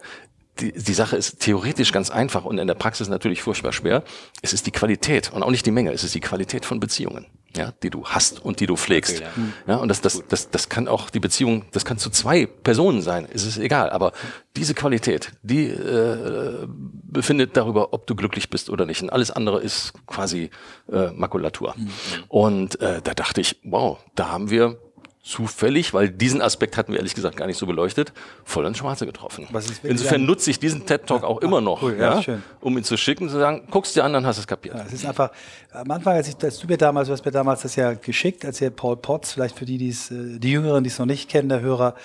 die, 0.60 0.72
die 0.72 0.94
Sache 0.94 1.16
ist 1.16 1.40
theoretisch 1.40 1.92
ganz 1.92 2.10
einfach 2.10 2.46
und 2.46 2.58
in 2.58 2.68
der 2.68 2.76
Praxis 2.76 3.10
natürlich 3.10 3.42
furchtbar 3.42 3.74
schwer. 3.74 4.04
Es 4.42 4.54
ist 4.54 4.66
die 4.66 4.72
Qualität 4.72 5.32
und 5.34 5.44
auch 5.44 5.52
nicht 5.52 5.66
die 5.66 5.72
Menge, 5.72 5.92
es 5.92 6.04
ist 6.04 6.16
die 6.16 6.20
Qualität 6.20 6.66
von 6.66 6.80
Beziehungen, 6.80 7.26
ja, 7.56 7.74
die 7.84 7.90
du 7.90 8.06
hast 8.06 8.44
und 8.44 8.60
die 8.60 8.66
du 8.66 8.76
pflegst. 8.76 9.18
Okay, 9.18 9.30
ja. 9.68 9.74
ja. 9.74 9.80
und 9.80 9.90
das, 9.90 10.02
das, 10.02 10.24
das, 10.28 10.50
das 10.50 10.70
kann 10.70 10.88
auch 10.88 11.10
die 11.10 11.20
Beziehung, 11.20 11.66
das 11.72 11.86
kann 11.86 11.98
zu 11.98 12.10
zwei 12.10 12.46
Personen 12.46 13.02
sein, 13.02 13.28
es 13.32 13.46
ist 13.46 13.58
egal, 13.58 13.90
aber 13.90 14.12
diese 14.56 14.74
Qualität, 14.74 15.32
die 15.44 15.68
äh, 15.68 16.68
befindet 16.68 17.56
darüber, 17.56 17.94
ob 17.94 18.08
du 18.08 18.16
glücklich 18.16 18.50
bist 18.50 18.70
oder 18.70 18.86
nicht. 18.86 19.02
Und 19.02 19.12
alles 19.12 19.32
andere 19.32 19.62
ist 19.62 19.94
quasi 20.08 20.50
äh, 20.92 21.12
Makulatur. 21.12 21.76
Mhm. 21.78 21.90
Und 22.28 22.82
äh, 22.82 23.02
da 23.02 23.14
dachte 23.14 23.42
ich, 23.42 23.60
wow, 23.64 24.00
da 24.16 24.30
haben 24.30 24.50
wir 24.50 24.80
zufällig, 25.28 25.94
weil 25.94 26.10
diesen 26.10 26.42
Aspekt 26.42 26.78
hatten 26.78 26.94
wir 26.94 27.00
ehrlich 27.00 27.14
gesagt 27.14 27.36
gar 27.36 27.48
nicht 27.48 27.58
so 27.58 27.66
beleuchtet, 27.66 28.14
voll 28.46 28.66
ins 28.66 28.78
Schwarze 28.78 29.06
getroffen. 29.06 29.48
Insofern 29.84 30.26
nutze 30.26 30.50
ich 30.50 30.60
diesen 30.60 30.86
TED 30.86 31.06
Talk 31.06 31.24
auch 31.24 31.42
immer 31.42 31.62
noch, 31.62 31.82
cool, 31.82 31.98
ja, 32.00 32.20
ja 32.20 32.38
um 32.62 32.78
ihn 32.78 32.84
zu 32.84 32.98
schicken, 32.98 33.30
zu 33.30 33.38
sagen, 33.38 33.68
guckst 33.70 33.96
dir 33.96 34.04
an, 34.04 34.14
dann 34.14 34.26
hast 34.26 34.38
du 34.38 34.42
es 34.42 34.48
kapiert. 34.48 34.76
Ja, 34.76 34.86
es 34.86 34.94
ist 34.94 35.06
einfach, 35.06 35.32
am 35.72 35.92
Anfang, 35.92 36.16
als, 36.16 36.30
ich, 36.30 36.36
als 36.42 36.60
du 36.60 36.68
mir 36.68 36.78
damals, 36.78 37.08
du 37.08 37.14
hast 37.14 37.26
mir 37.26 37.32
damals 37.32 37.62
das 37.62 37.76
ja 37.76 37.94
geschickt, 37.94 38.46
als 38.46 38.62
ihr 38.62 38.70
Paul 38.70 38.98
Potts, 38.98 39.34
vielleicht 39.34 39.58
für 39.58 39.66
die, 39.66 39.78
die's, 39.78 40.12
äh, 40.12 40.40
die 40.40 40.52
Jüngeren, 40.52 40.84
die 40.84 40.90
es 40.90 40.98
noch 40.98 41.06
nicht 41.06 41.30
kennen, 41.30 41.50
der 41.50 41.60
Hörer, 41.60 41.96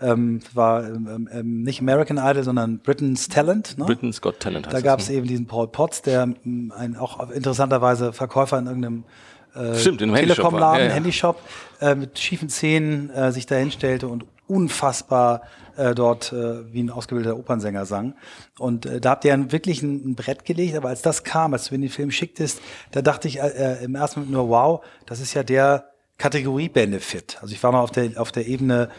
ähm, 0.00 0.40
war 0.54 0.86
ähm, 0.86 1.28
ähm, 1.30 1.62
nicht 1.62 1.80
American 1.80 2.16
Idol, 2.16 2.42
sondern 2.42 2.78
Britain's 2.78 3.28
Talent. 3.28 3.76
Ne? 3.76 3.84
Britain's 3.84 4.20
Got 4.20 4.40
Talent. 4.40 4.68
Da 4.70 4.80
gab 4.80 5.00
es 5.00 5.10
ne? 5.10 5.16
eben 5.16 5.26
diesen 5.26 5.46
Paul 5.46 5.68
Potts, 5.68 6.02
der 6.02 6.22
ähm, 6.22 6.72
ein 6.74 6.96
auch 6.96 7.30
interessanterweise 7.30 8.12
Verkäufer 8.12 8.58
in 8.58 8.66
irgendeinem 8.66 9.04
äh, 9.54 9.74
Stimmt, 9.74 10.02
in 10.02 10.14
Telekom-Laden, 10.14 10.80
ja, 10.80 10.88
ja. 10.88 10.94
Handyshop, 10.94 11.40
äh, 11.80 11.94
mit 11.94 12.18
schiefen 12.18 12.48
Zähnen 12.48 13.10
äh, 13.10 13.32
sich 13.32 13.46
da 13.46 13.56
hinstellte 13.56 14.08
und 14.08 14.24
unfassbar 14.46 15.42
äh, 15.76 15.94
dort 15.94 16.32
äh, 16.32 16.72
wie 16.72 16.82
ein 16.82 16.90
ausgebildeter 16.90 17.36
Opernsänger 17.36 17.86
sang. 17.86 18.14
Und 18.58 18.86
äh, 18.86 19.00
da 19.00 19.10
habt 19.10 19.24
ihr 19.24 19.52
wirklich 19.52 19.82
ein, 19.82 20.10
ein, 20.10 20.14
Brett 20.14 20.44
gelegt, 20.44 20.76
aber 20.76 20.88
als 20.88 21.02
das 21.02 21.24
kam, 21.24 21.52
als 21.52 21.66
du 21.68 21.74
in 21.74 21.82
den 21.82 21.90
Film 21.90 22.10
schicktest, 22.10 22.60
da 22.90 23.02
dachte 23.02 23.28
ich 23.28 23.40
äh, 23.40 23.48
äh, 23.48 23.84
im 23.84 23.94
ersten 23.94 24.20
Moment 24.20 24.34
nur, 24.34 24.48
wow, 24.48 24.84
das 25.06 25.20
ist 25.20 25.34
ja 25.34 25.42
der 25.42 25.86
Kategorie-Benefit. 26.18 27.38
Also 27.40 27.54
ich 27.54 27.62
war 27.62 27.72
mal 27.72 27.80
auf 27.80 27.92
der, 27.92 28.20
auf 28.20 28.32
der 28.32 28.46
Ebene 28.46 28.90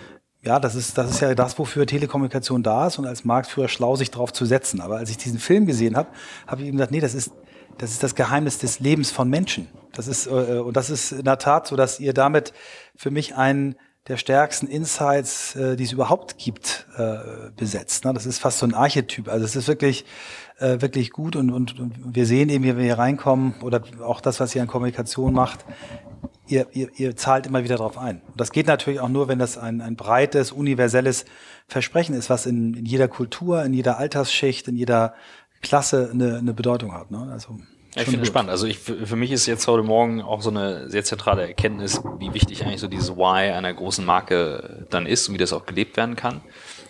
ja, 0.44 0.60
das 0.60 0.74
ist, 0.74 0.98
das 0.98 1.12
ist 1.12 1.20
ja 1.20 1.36
das, 1.36 1.60
wofür 1.60 1.86
Telekommunikation 1.86 2.64
da 2.64 2.88
ist 2.88 2.98
und 2.98 3.06
als 3.06 3.24
Marktführer 3.24 3.68
schlau 3.68 3.96
sich 3.96 4.10
drauf 4.10 4.34
zu 4.34 4.46
setzen. 4.46 4.82
Aber 4.82 4.98
als 4.98 5.12
ich 5.12 5.18
diesen 5.18 5.38
Film 5.38 5.68
gesehen 5.68 5.96
habe, 5.96 6.10
habe 6.48 6.64
ich 6.64 6.68
ihm 6.68 6.78
gesagt, 6.78 6.92
nee, 6.92 7.00
das 7.00 7.14
ist, 7.14 7.32
das 7.78 7.92
ist 7.92 8.02
das 8.02 8.16
Geheimnis 8.16 8.58
des 8.58 8.80
Lebens 8.80 9.12
von 9.12 9.30
Menschen. 9.30 9.68
Das 9.94 10.08
ist, 10.08 10.28
äh, 10.28 10.30
und 10.30 10.76
das 10.78 10.90
ist 10.90 11.12
in 11.12 11.26
der 11.26 11.38
Tat 11.38 11.68
so, 11.68 11.76
dass 11.76 12.00
ihr 12.00 12.14
damit 12.14 12.54
für 12.96 13.12
mich 13.12 13.36
einen 13.36 13.76
der 14.08 14.18
stärksten 14.18 14.68
Insights, 14.68 15.56
äh, 15.56 15.76
die 15.76 15.84
es 15.84 15.92
überhaupt 15.92 16.38
gibt, 16.38 16.88
äh, 16.98 17.52
besetzt. 17.56 18.04
Ne? 18.04 18.14
Das 18.14 18.26
ist 18.26 18.40
fast 18.40 18.60
so 18.60 18.66
ein 18.66 18.74
Archetyp. 18.74 19.28
Also 19.28 19.46
es 19.46 19.56
ist 19.56 19.68
wirklich, 19.68 20.06
äh, 20.60 20.82
wirklich 20.82 21.12
gut 21.12 21.36
und, 21.36 21.52
und, 21.52 21.80
und 21.80 22.16
wir 22.16 22.26
sehen 22.26 22.50
eben, 22.50 22.64
wie 22.64 22.76
wir 22.76 22.84
hier 22.84 22.98
reinkommen 22.98 23.56
oder 23.62 23.84
auch 24.04 24.22
das, 24.22 24.40
was 24.40 24.56
ihr 24.56 24.62
an 24.62 24.68
Kommunikation 24.68 25.34
macht, 25.34 25.66
ihr, 26.48 26.68
ihr, 26.74 26.90
ihr 26.96 27.16
zahlt 27.16 27.46
immer 27.46 27.64
wieder 27.64 27.78
darauf 27.78 27.98
ein. 27.98 28.22
Und 28.28 28.40
das 28.40 28.52
geht 28.52 28.68
natürlich 28.68 29.00
auch 29.00 29.10
nur, 29.10 29.28
wenn 29.28 29.40
das 29.40 29.58
ein, 29.58 29.82
ein 29.82 29.96
breites, 29.96 30.52
universelles 30.52 31.26
Versprechen 31.68 32.16
ist, 32.16 32.30
was 32.30 32.48
in, 32.48 32.74
in 32.74 32.86
jeder 32.86 33.08
Kultur, 33.08 33.64
in 33.64 33.74
jeder 33.74 33.98
Altersschicht, 33.98 34.68
in 34.68 34.76
jeder 34.76 35.14
Klasse 35.62 36.10
eine, 36.12 36.38
eine 36.38 36.54
Bedeutung 36.54 36.92
hat. 36.94 37.12
Ne? 37.12 37.30
Also 37.32 37.60
ja, 37.96 38.04
ich 38.04 38.08
finde 38.08 38.22
es 38.22 38.28
spannend. 38.28 38.52
Also 38.52 38.68
ich, 38.68 38.80
für 38.80 39.16
mich 39.16 39.32
ist 39.32 39.46
jetzt 39.48 39.68
heute 39.68 39.84
Morgen 39.84 40.22
auch 40.22 40.42
so 40.42 40.50
eine 40.50 40.90
sehr 40.90 41.04
zentrale 41.04 41.48
Erkenntnis, 41.48 42.02
wie 42.20 42.34
wichtig 42.34 42.64
eigentlich 42.66 42.80
so 42.80 42.88
dieses 42.88 43.16
Why 43.18 43.52
einer 43.52 43.74
großen 43.74 44.06
Marke 44.06 44.86
dann 44.90 45.06
ist 45.06 45.28
und 45.28 45.34
wie 45.36 45.40
das 45.40 45.52
auch 45.52 45.66
gelebt 45.66 45.98
werden 45.98 46.16
kann. 46.16 46.42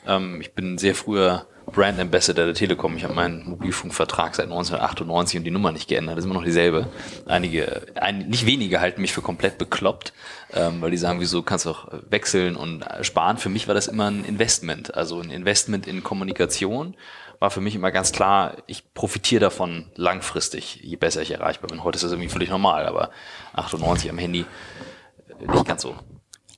Ähm, 0.08 0.42
ich 0.42 0.54
bin 0.54 0.78
sehr 0.78 0.94
früher 0.94 1.48
Brand 1.72 2.00
Ambassador 2.00 2.46
der 2.46 2.54
Telekom. 2.54 2.98
Ich 2.98 3.04
habe 3.04 3.14
meinen 3.14 3.50
Mobilfunkvertrag 3.50 4.36
seit 4.36 4.46
1998 4.46 5.40
und 5.40 5.44
die 5.44 5.52
Nummer 5.52 5.72
nicht 5.72 5.88
geändert. 5.88 6.18
Das 6.18 6.24
ist 6.24 6.30
immer 6.30 6.40
noch 6.40 6.44
dieselbe. 6.46 6.88
Einige, 7.26 7.84
ein, 7.96 8.28
nicht 8.30 8.46
wenige 8.46 8.82
halten 8.82 9.02
mich 9.02 9.14
für 9.14 9.22
komplett 9.22 9.58
bekloppt, 9.58 10.14
ähm, 10.54 10.82
weil 10.82 10.92
die 10.92 10.98
sagen, 10.98 11.20
wieso 11.20 11.42
kannst 11.42 11.66
du 11.66 11.72
auch 11.72 11.88
wechseln 12.10 12.56
und 12.56 12.86
sparen. 13.02 13.38
Für 13.38 13.50
mich 13.50 13.68
war 13.68 13.76
das 13.76 13.88
immer 13.88 14.10
ein 14.10 14.26
Investment, 14.26 14.94
also 14.96 15.20
ein 15.20 15.32
Investment 15.32 15.88
in 15.88 16.04
Kommunikation 16.04 16.96
war 17.42 17.50
für 17.50 17.60
mich 17.60 17.74
immer 17.74 17.92
ganz 17.92 18.12
klar, 18.12 18.58
ich 18.68 18.94
profitiere 18.94 19.42
davon 19.42 19.92
langfristig, 19.96 20.76
je 20.84 20.96
besser 20.96 21.24
ich 21.24 21.32
erreichbar 21.32 21.70
bin. 21.70 21.84
Heute 21.84 21.96
ist 21.96 22.04
das 22.04 22.12
irgendwie 22.12 22.30
völlig 22.30 22.52
normal, 22.52 22.86
aber 22.86 23.10
98 23.54 24.12
am 24.12 24.20
Handy 24.20 24.46
äh, 25.28 25.48
nicht 25.52 25.66
ganz 25.66 25.82
so. 25.82 25.96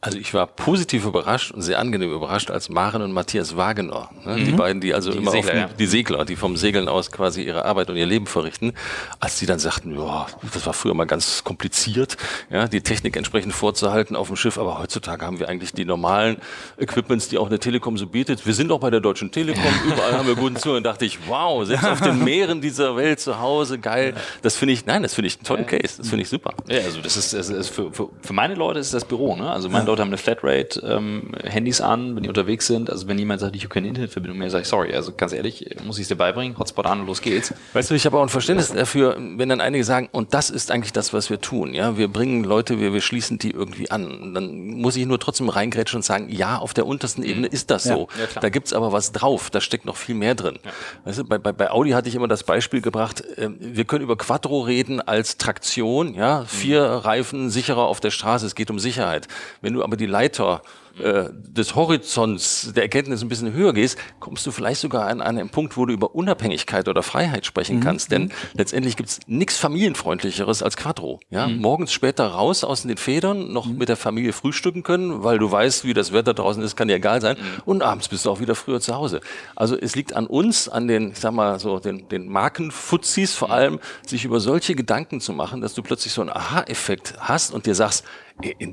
Also 0.03 0.17
ich 0.17 0.33
war 0.33 0.47
positiv 0.47 1.05
überrascht 1.05 1.51
und 1.51 1.61
sehr 1.61 1.79
angenehm 1.79 2.11
überrascht, 2.11 2.51
als 2.51 2.67
Maren 2.67 3.01
und 3.01 3.13
Matthias 3.13 3.55
Wagener, 3.55 4.09
ne, 4.25 4.35
mhm. 4.35 4.45
die 4.45 4.51
beiden, 4.51 4.81
die 4.81 4.93
also 4.93 5.11
die 5.11 5.19
immer 5.19 5.31
Segler, 5.31 5.51
auf 5.51 5.57
ja. 5.57 5.69
die 5.79 5.85
Segler, 5.85 6.25
die 6.25 6.35
vom 6.35 6.57
Segeln 6.57 6.89
aus 6.89 7.09
quasi 7.09 7.41
ihre 7.43 7.63
Arbeit 7.63 7.89
und 7.89 7.95
ihr 7.95 8.05
Leben 8.05 8.27
verrichten, 8.27 8.73
als 9.21 9.39
die 9.39 9.45
dann 9.45 9.59
sagten, 9.59 9.97
ja, 9.97 10.27
das 10.53 10.65
war 10.65 10.73
früher 10.73 10.93
mal 10.93 11.05
ganz 11.05 11.45
kompliziert, 11.45 12.17
ja, 12.49 12.67
die 12.67 12.81
Technik 12.81 13.15
entsprechend 13.15 13.53
vorzuhalten 13.53 14.17
auf 14.17 14.27
dem 14.27 14.35
Schiff, 14.35 14.57
aber 14.57 14.77
heutzutage 14.77 15.25
haben 15.25 15.39
wir 15.39 15.47
eigentlich 15.47 15.71
die 15.71 15.85
normalen 15.85 16.35
Equipments, 16.77 17.29
die 17.29 17.37
auch 17.37 17.47
eine 17.47 17.59
Telekom 17.59 17.97
so 17.97 18.05
bietet. 18.05 18.45
Wir 18.45 18.53
sind 18.53 18.73
auch 18.73 18.79
bei 18.79 18.89
der 18.89 18.99
Deutschen 18.99 19.31
Telekom, 19.31 19.63
überall 19.87 20.17
haben 20.17 20.27
wir 20.27 20.35
guten 20.35 20.57
Zugang. 20.57 20.73
Und 20.79 20.83
dachte 20.83 21.05
ich, 21.05 21.17
wow, 21.29 21.65
selbst 21.65 21.85
auf 21.85 22.01
den 22.01 22.21
Meeren 22.25 22.59
dieser 22.59 22.97
Welt 22.97 23.21
zu 23.21 23.39
Hause, 23.39 23.79
geil. 23.79 24.15
Das 24.41 24.57
finde 24.57 24.73
ich, 24.73 24.85
nein, 24.85 25.01
das 25.01 25.13
finde 25.13 25.27
ich 25.27 25.37
einen 25.37 25.45
tollen 25.45 25.65
Case, 25.65 25.95
das 25.99 26.09
finde 26.09 26.23
ich 26.23 26.29
super. 26.29 26.51
Ja, 26.67 26.79
also 26.81 26.99
das 26.99 27.15
ist, 27.15 27.33
das 27.33 27.47
ist 27.47 27.69
für, 27.69 27.93
für, 27.93 28.09
für 28.21 28.33
meine 28.33 28.55
Leute 28.55 28.79
ist 28.79 28.93
das 28.93 29.05
Büro, 29.05 29.37
ne? 29.37 29.49
Also 29.49 29.69
mein 29.69 29.92
Leute 29.93 30.01
haben 30.01 30.10
eine 30.10 30.17
Flatrate, 30.17 30.79
ähm, 30.79 31.32
Handys 31.43 31.79
an, 31.79 32.15
wenn 32.15 32.23
die 32.23 32.29
unterwegs 32.29 32.65
sind. 32.65 32.89
Also 32.89 33.08
wenn 33.08 33.19
jemand 33.19 33.41
sagt, 33.41 33.56
ich 33.56 33.63
habe 33.63 33.73
keine 33.73 33.88
Internetverbindung 33.88 34.39
mehr, 34.39 34.49
sage 34.49 34.63
ich, 34.63 34.67
sorry, 34.67 34.93
also 34.93 35.13
ganz 35.15 35.34
ehrlich, 35.34 35.67
muss 35.86 35.97
ich 35.97 36.03
es 36.03 36.08
dir 36.08 36.15
beibringen, 36.15 36.58
Hotspot 36.58 36.88
an 36.88 37.01
und 37.01 37.06
los 37.06 37.21
geht's. 37.21 37.53
Weißt 37.73 37.91
du, 37.91 37.93
ich 37.93 38.08
habe 38.08 38.17
auch 38.17 38.23
ein 38.23 38.29
Verständnis 38.29 38.69
dafür, 38.69 39.17
wenn 39.19 39.49
dann 39.49 39.62
einige 39.62 39.84
sagen, 39.84 40.10
und 40.12 40.34
das 40.34 40.49
ist 40.49 40.71
eigentlich 40.71 40.93
das, 40.93 41.13
was 41.13 41.29
wir 41.29 41.39
tun. 41.41 41.75
Ja, 41.75 41.95
Wir 41.95 42.08
bringen 42.08 42.43
Leute, 42.43 42.79
wir, 42.79 42.91
wir 42.91 43.01
schließen 43.01 43.38
die 43.38 43.51
irgendwie 43.51 43.91
an. 43.91 44.34
Dann 44.34 44.65
muss 44.65 44.95
ich 44.95 45.06
nur 45.06 45.19
trotzdem 45.19 45.49
reingrätschen 45.49 45.97
und 45.97 46.03
sagen, 46.03 46.29
ja, 46.29 46.58
auf 46.58 46.73
der 46.73 46.88
untersten 46.88 47.23
mhm. 47.23 47.29
Ebene 47.29 47.47
ist 47.47 47.69
das 47.69 47.84
so. 47.84 48.08
Ja, 48.17 48.41
da 48.41 48.49
gibt's 48.49 48.73
aber 48.73 48.91
was 48.91 49.12
drauf, 49.12 49.51
da 49.51 49.62
steckt 49.62 49.86
noch 49.86 49.95
viel 49.95 50.15
mehr 50.15 50.34
drin. 50.34 50.58
Ja. 50.63 50.71
Weißt 51.06 51.19
du, 51.19 51.23
bei, 51.25 51.38
bei, 51.38 51.51
bei 51.51 51.69
Audi 51.69 51.91
hatte 51.91 52.10
ich 52.10 52.15
immer 52.15 52.27
das 52.27 52.43
Beispiel 52.43 52.82
gebracht, 52.82 53.21
äh, 53.38 53.49
wir 53.60 53.86
können 53.86 54.03
über 54.03 54.17
Quattro 54.17 54.62
reden 54.62 55.01
als 55.01 55.38
Traktion, 55.38 56.15
ja, 56.15 56.45
vier 56.45 56.82
mhm. 56.82 56.97
Reifen 56.97 57.49
sicherer 57.51 57.84
auf 57.84 57.99
der 57.99 58.10
Straße, 58.10 58.47
es 58.47 58.56
geht 58.56 58.71
um 58.71 58.79
Sicherheit. 58.79 59.27
Wenn 59.62 59.73
du 59.73 59.83
aber 59.84 59.98
die 59.98 60.06
Leiter 60.06 60.62
äh, 61.00 61.30
des 61.32 61.74
Horizonts 61.74 62.72
der 62.76 62.84
Erkenntnis 62.84 63.24
ein 63.24 63.28
bisschen 63.28 63.52
höher 63.52 63.74
gehst, 63.74 63.98
kommst 64.19 64.46
du 64.46 64.52
vielleicht 64.52 64.80
sogar 64.80 65.08
an 65.08 65.22
einen 65.22 65.50
Punkt, 65.50 65.76
wo 65.76 65.88
du 65.88 65.93
über 65.93 66.13
Unabhängigkeit 66.13 66.88
oder 66.88 67.02
Freiheit 67.02 67.48
sprechen 67.48 67.78
mhm. 67.78 67.82
kannst. 67.82 68.12
Denn 68.12 68.26
mhm. 68.26 68.32
letztendlich 68.54 68.96
gibt's 68.96 69.19
nichts 69.26 69.58
familienfreundlicheres 69.58 70.62
als 70.62 70.78
Quattro. 70.78 71.19
Ja? 71.32 71.48
Mhm. 71.48 71.58
Morgens 71.58 71.93
später 71.93 72.28
raus 72.28 72.63
aus 72.63 72.84
den 72.84 72.98
Federn, 72.98 73.52
noch 73.52 73.65
mhm. 73.65 73.80
mit 73.80 73.89
der 73.89 73.98
Familie 73.98 74.34
frühstücken 74.34 74.84
können, 74.84 75.24
weil 75.24 75.39
du 75.39 75.52
weißt, 75.52 75.84
wie 75.84 75.96
das 75.96 76.13
Wetter 76.13 76.36
draußen 76.36 76.62
ist, 76.62 76.76
kann 76.76 76.88
dir 76.88 76.96
egal 76.98 77.22
sein. 77.22 77.38
Mhm. 77.38 77.62
Und 77.65 77.82
abends 77.82 78.08
bist 78.08 78.26
du 78.26 78.30
auch 78.30 78.39
wieder 78.39 78.54
früher 78.54 78.80
zu 78.80 78.93
Hause. 78.93 79.22
Also 79.56 79.76
es 79.76 79.96
liegt 79.96 80.13
an 80.13 80.28
uns, 80.28 80.69
an 80.69 80.88
den, 80.88 81.13
ich 81.13 81.19
sag 81.19 81.34
mal 81.34 81.60
so, 81.60 81.80
den, 81.80 82.08
den 82.10 82.30
Markenfuzis 82.30 83.34
vor 83.34 83.48
mhm. 83.48 83.54
allem, 83.54 83.80
sich 84.06 84.26
über 84.26 84.39
solche 84.39 84.76
Gedanken 84.76 85.22
zu 85.22 85.34
machen, 85.34 85.60
dass 85.60 85.74
du 85.74 85.82
plötzlich 85.82 86.13
so 86.13 86.22
einen 86.22 86.30
Aha-Effekt 86.30 87.15
hast 87.17 87.52
und 87.52 87.65
dir 87.65 87.74
sagst, 87.74 88.06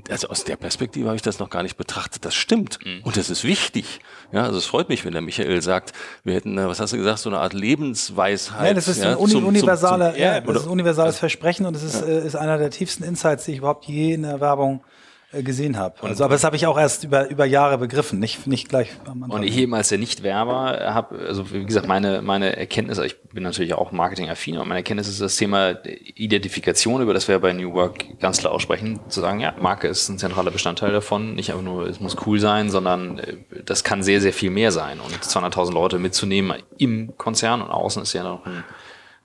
also 0.08 0.28
aus 0.28 0.44
der 0.44 0.56
Perspektive 0.56 1.06
habe 1.06 1.16
ich 1.16 1.22
das 1.22 1.38
noch 1.38 1.50
gar 1.50 1.62
nicht 1.62 1.76
betrachtet. 1.76 2.24
Das 2.24 2.34
stimmt. 2.34 2.78
Mhm. 2.84 3.02
Und 3.02 3.16
das 3.16 3.30
ist 3.30 3.44
wichtig. 3.44 4.00
Ja, 4.32 4.44
also 4.44 4.58
es 4.58 4.66
freut 4.66 4.88
mich, 4.88 5.04
wenn 5.04 5.12
der 5.12 5.22
Michael 5.22 5.62
sagt, 5.62 5.92
wir 6.24 6.34
hätten, 6.34 6.58
äh, 6.58 6.66
was 6.66 6.80
hast 6.80 6.92
du 6.92 6.96
gesagt, 6.96 7.18
so 7.18 7.30
eine 7.30 7.38
Art 7.38 7.52
Lebensweisheit. 7.52 8.68
Ja, 8.68 8.74
das 8.74 8.88
ist 8.88 9.02
ja, 9.02 9.12
ein 9.12 9.16
uni 9.16 9.32
zum, 9.32 9.46
universaler, 9.46 10.10
zum, 10.10 10.14
zum, 10.14 10.22
ja, 10.22 10.40
das 10.40 10.56
ist 10.56 10.64
ein 10.64 10.70
universales 10.70 11.18
Versprechen 11.18 11.66
und 11.66 11.74
das 11.74 11.82
ist, 11.82 12.00
ja. 12.00 12.06
äh, 12.06 12.26
ist 12.26 12.36
einer 12.36 12.58
der 12.58 12.70
tiefsten 12.70 13.04
Insights, 13.04 13.44
die 13.44 13.52
ich 13.52 13.58
überhaupt 13.58 13.86
je 13.86 14.14
in 14.14 14.22
der 14.22 14.40
Werbung 14.40 14.80
äh, 14.80 14.89
gesehen 15.32 15.76
habe. 15.76 15.94
Also, 16.02 16.24
aber 16.24 16.34
das 16.34 16.42
habe 16.42 16.56
ich 16.56 16.66
auch 16.66 16.78
erst 16.78 17.04
über, 17.04 17.28
über 17.28 17.44
Jahre 17.44 17.78
begriffen, 17.78 18.18
nicht, 18.18 18.46
nicht 18.48 18.68
gleich 18.68 18.90
am 19.04 19.22
Anfang. 19.22 19.38
Und 19.38 19.46
ich 19.46 19.56
eben 19.56 19.74
als 19.74 19.88
der 19.88 19.98
Nicht-Werber 19.98 20.92
habe, 20.92 21.18
also 21.20 21.52
wie 21.52 21.64
gesagt, 21.64 21.86
meine, 21.86 22.20
meine 22.20 22.56
Erkenntnis, 22.56 22.98
ich 22.98 23.20
bin 23.22 23.44
natürlich 23.44 23.74
auch 23.74 23.92
Marketing-affin, 23.92 24.56
aber 24.56 24.64
meine 24.64 24.80
Erkenntnis 24.80 25.08
ist 25.08 25.20
das 25.20 25.36
Thema 25.36 25.76
Identifikation, 25.84 27.00
über 27.00 27.14
das 27.14 27.28
wir 27.28 27.38
bei 27.38 27.52
New 27.52 27.72
Work 27.74 28.18
ganz 28.18 28.38
klar 28.38 28.52
aussprechen, 28.52 28.98
zu 29.08 29.20
sagen, 29.20 29.38
ja, 29.38 29.54
Marke 29.60 29.86
ist 29.86 30.08
ein 30.08 30.18
zentraler 30.18 30.50
Bestandteil 30.50 30.92
davon, 30.92 31.34
nicht 31.34 31.50
einfach 31.50 31.62
nur, 31.62 31.86
es 31.86 32.00
muss 32.00 32.16
cool 32.26 32.40
sein, 32.40 32.68
sondern 32.68 33.18
äh, 33.18 33.36
das 33.64 33.84
kann 33.84 34.02
sehr, 34.02 34.20
sehr 34.20 34.32
viel 34.32 34.50
mehr 34.50 34.72
sein. 34.72 34.98
Und 34.98 35.14
200.000 35.14 35.72
Leute 35.72 35.98
mitzunehmen 35.98 36.60
im 36.78 37.16
Konzern 37.16 37.62
und 37.62 37.70
außen 37.70 38.02
ist 38.02 38.12
ja 38.14 38.24
noch 38.24 38.44
ein 38.46 38.64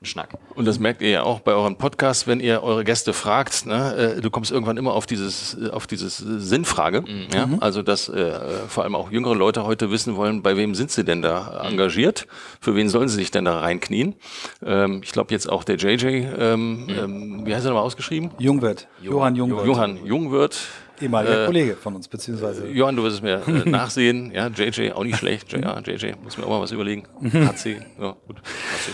Schnack. 0.05 0.29
Und 0.55 0.65
das 0.65 0.79
merkt 0.79 1.01
ihr 1.01 1.09
ja 1.09 1.23
auch 1.23 1.39
bei 1.39 1.53
euren 1.53 1.77
Podcasts, 1.77 2.27
wenn 2.27 2.39
ihr 2.39 2.63
eure 2.63 2.83
Gäste 2.83 3.13
fragt. 3.13 3.65
Ne, 3.65 4.15
äh, 4.17 4.21
du 4.21 4.29
kommst 4.29 4.51
irgendwann 4.51 4.77
immer 4.77 4.93
auf 4.93 5.05
dieses, 5.05 5.57
äh, 5.59 5.69
auf 5.69 5.87
dieses 5.87 6.17
Sinnfrage. 6.17 7.01
Mhm. 7.01 7.27
Ja? 7.33 7.49
Also 7.59 7.81
dass 7.81 8.09
äh, 8.09 8.39
vor 8.67 8.83
allem 8.83 8.95
auch 8.95 9.11
jüngere 9.11 9.35
Leute 9.35 9.65
heute 9.65 9.91
wissen 9.91 10.15
wollen, 10.15 10.41
bei 10.41 10.57
wem 10.57 10.75
sind 10.75 10.91
sie 10.91 11.03
denn 11.03 11.21
da 11.21 11.61
mhm. 11.63 11.71
engagiert? 11.71 12.27
Für 12.59 12.75
wen 12.75 12.89
sollen 12.89 13.09
sie 13.09 13.15
sich 13.15 13.31
denn 13.31 13.45
da 13.45 13.59
reinknien? 13.59 14.15
Ähm, 14.63 15.01
ich 15.03 15.11
glaube 15.11 15.31
jetzt 15.31 15.49
auch 15.49 15.63
der 15.63 15.77
JJ, 15.77 16.05
ähm, 16.05 16.85
mhm. 16.85 16.89
ähm, 16.89 17.45
wie 17.45 17.53
heißt 17.55 17.65
er 17.65 17.69
nochmal 17.69 17.85
ausgeschrieben? 17.85 18.31
Jungwirt. 18.39 18.87
Johann 19.01 19.35
Jungwirt. 19.35 19.65
Johann 19.65 20.05
Jungwirt 20.05 20.67
Ehemaliger 21.01 21.43
äh, 21.43 21.45
Kollege 21.45 21.75
von 21.75 21.95
uns, 21.95 22.07
beziehungsweise. 22.07 22.67
Johann, 22.67 22.95
du 22.95 23.03
wirst 23.03 23.17
es 23.17 23.21
mir 23.21 23.41
äh, 23.47 23.69
nachsehen. 23.69 24.31
Ja, 24.31 24.47
JJ, 24.47 24.91
auch 24.91 25.03
nicht 25.03 25.17
schlecht. 25.17 25.55
Ja, 25.65 25.79
JJ, 25.79 26.13
muss 26.21 26.37
mir 26.37 26.43
auch 26.43 26.49
mal 26.49 26.61
was 26.61 26.71
überlegen. 26.71 27.07
HC, 27.23 27.81
ja, 27.99 28.15
gut. 28.27 28.41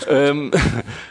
Ähm, 0.08 0.52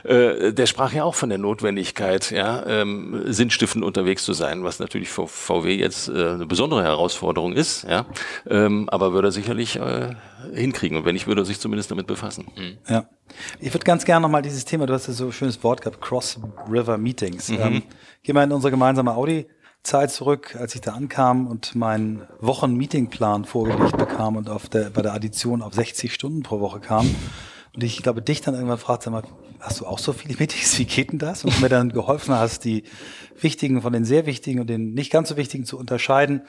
äh, 0.03 0.53
der 0.53 0.65
sprach 0.65 0.93
ja 0.93 1.03
auch 1.03 1.13
von 1.13 1.29
der 1.29 1.37
Notwendigkeit, 1.37 2.31
ja, 2.31 2.65
ähm, 2.65 3.23
sinnstiftend 3.25 3.83
unterwegs 3.83 4.23
zu 4.23 4.33
sein, 4.33 4.63
was 4.63 4.79
natürlich 4.79 5.09
für 5.09 5.27
VW 5.27 5.75
jetzt 5.75 6.07
äh, 6.07 6.11
eine 6.11 6.45
besondere 6.45 6.83
Herausforderung 6.83 7.53
ist, 7.53 7.83
ja. 7.83 8.05
Ähm, 8.49 8.87
aber 8.89 9.13
würde 9.13 9.27
er 9.27 9.31
sicherlich 9.31 9.75
äh, 9.75 10.15
hinkriegen. 10.53 10.97
Und 10.97 11.05
wenn 11.05 11.13
nicht, 11.13 11.27
würde 11.27 11.41
er 11.41 11.45
sich 11.45 11.59
zumindest 11.59 11.91
damit 11.91 12.07
befassen. 12.07 12.47
Mhm. 12.55 12.77
Ja. 12.87 13.05
Ich 13.59 13.73
würde 13.73 13.83
ganz 13.83 14.05
gerne 14.05 14.21
nochmal 14.21 14.41
dieses 14.41 14.65
Thema, 14.65 14.85
du 14.85 14.93
hast 14.93 15.07
ja 15.07 15.13
so 15.13 15.25
ein 15.25 15.31
schönes 15.31 15.63
Wort 15.63 15.81
gehabt, 15.81 16.01
Cross-River 16.01 16.97
Meetings. 16.97 17.49
Mhm. 17.49 17.59
Ähm, 17.59 17.83
geh 18.23 18.33
mal 18.33 18.43
in 18.43 18.51
unsere 18.51 18.71
gemeinsame 18.71 19.13
Audi 19.13 19.47
Zeit 19.83 20.11
zurück, 20.11 20.55
als 20.59 20.75
ich 20.75 20.81
da 20.81 20.93
ankam 20.93 21.47
und 21.47 21.75
meinen 21.75 22.27
Wochen-Meetingplan 22.39 23.45
vorgelegt 23.45 23.97
bekam 23.97 24.35
und 24.35 24.49
auf 24.49 24.69
der, 24.69 24.89
bei 24.89 25.01
der 25.01 25.13
Addition 25.13 25.61
auf 25.61 25.73
60 25.73 26.13
Stunden 26.13 26.43
pro 26.43 26.59
Woche 26.59 26.79
kam. 26.79 27.15
Und 27.73 27.83
ich 27.83 28.03
glaube, 28.03 28.21
dich 28.21 28.41
dann 28.41 28.53
irgendwann 28.53 28.77
fragte, 28.77 29.09
mal, 29.09 29.23
hast 29.59 29.79
du 29.79 29.85
auch 29.85 29.99
so 29.99 30.13
viele 30.13 30.35
Meetings? 30.37 30.77
Wie 30.77 30.85
geht 30.85 31.11
denn 31.11 31.19
das? 31.19 31.45
Und 31.45 31.61
mir 31.61 31.69
dann 31.69 31.89
geholfen 31.89 32.35
hast, 32.35 32.65
die 32.65 32.83
wichtigen 33.39 33.81
von 33.81 33.93
den 33.93 34.05
sehr 34.05 34.25
wichtigen 34.25 34.59
und 34.59 34.69
den 34.69 34.93
nicht 34.93 35.11
ganz 35.11 35.29
so 35.29 35.37
wichtigen 35.37 35.65
zu 35.65 35.77
unterscheiden. 35.77 36.41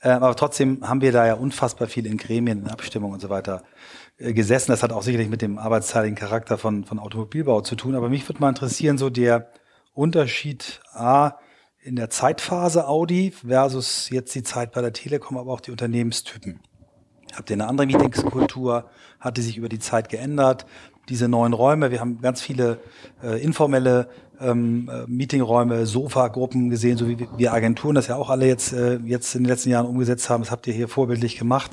Äh, 0.00 0.10
aber 0.10 0.34
trotzdem 0.36 0.86
haben 0.88 1.00
wir 1.00 1.12
da 1.12 1.26
ja 1.26 1.34
unfassbar 1.34 1.88
viel 1.88 2.06
in 2.06 2.16
Gremien, 2.16 2.62
in 2.62 2.68
Abstimmung 2.68 3.12
und 3.12 3.20
so 3.20 3.28
weiter 3.28 3.64
äh, 4.18 4.32
gesessen. 4.32 4.70
Das 4.70 4.82
hat 4.82 4.92
auch 4.92 5.02
sicherlich 5.02 5.28
mit 5.28 5.42
dem 5.42 5.58
arbeitsteiligen 5.58 6.16
Charakter 6.16 6.58
von, 6.58 6.84
von 6.84 6.98
Automobilbau 6.98 7.60
zu 7.62 7.74
tun. 7.74 7.94
Aber 7.94 8.08
mich 8.08 8.28
würde 8.28 8.40
mal 8.40 8.50
interessieren, 8.50 8.98
so 8.98 9.10
der 9.10 9.50
Unterschied 9.94 10.80
A, 10.92 11.32
in 11.88 11.96
der 11.96 12.10
Zeitphase 12.10 12.86
Audi 12.86 13.32
versus 13.32 14.10
jetzt 14.10 14.34
die 14.34 14.42
Zeit 14.42 14.72
bei 14.72 14.82
der 14.82 14.92
Telekom, 14.92 15.38
aber 15.38 15.52
auch 15.52 15.60
die 15.60 15.70
Unternehmenstypen. 15.70 16.60
Habt 17.34 17.48
ihr 17.48 17.54
eine 17.54 17.66
andere 17.66 17.86
Meetingskultur? 17.86 18.90
Hat 19.18 19.36
die 19.38 19.42
sich 19.42 19.56
über 19.56 19.70
die 19.70 19.78
Zeit 19.78 20.10
geändert? 20.10 20.66
Diese 21.08 21.28
neuen 21.28 21.54
Räume, 21.54 21.90
wir 21.90 22.00
haben 22.00 22.20
ganz 22.20 22.42
viele 22.42 22.78
äh, 23.22 23.42
informelle 23.42 24.10
ähm, 24.38 24.90
äh, 24.92 25.06
Meetingräume, 25.06 25.86
Sofa-Gruppen 25.86 26.68
gesehen, 26.68 26.98
so 26.98 27.08
wie 27.08 27.26
wir 27.38 27.54
Agenturen 27.54 27.94
das 27.94 28.08
ja 28.08 28.16
auch 28.16 28.28
alle 28.28 28.46
jetzt, 28.46 28.74
äh, 28.74 28.98
jetzt 29.04 29.34
in 29.34 29.44
den 29.44 29.48
letzten 29.48 29.70
Jahren 29.70 29.86
umgesetzt 29.86 30.28
haben. 30.28 30.42
Das 30.42 30.50
habt 30.50 30.66
ihr 30.66 30.74
hier 30.74 30.88
vorbildlich 30.88 31.38
gemacht. 31.38 31.70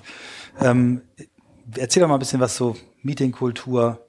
Ähm, 0.61 1.01
erzähl 1.77 1.99
doch 1.99 2.07
mal 2.07 2.15
ein 2.15 2.19
bisschen 2.19 2.39
was 2.39 2.55
so 2.55 2.77
Meetingkultur, 3.03 3.99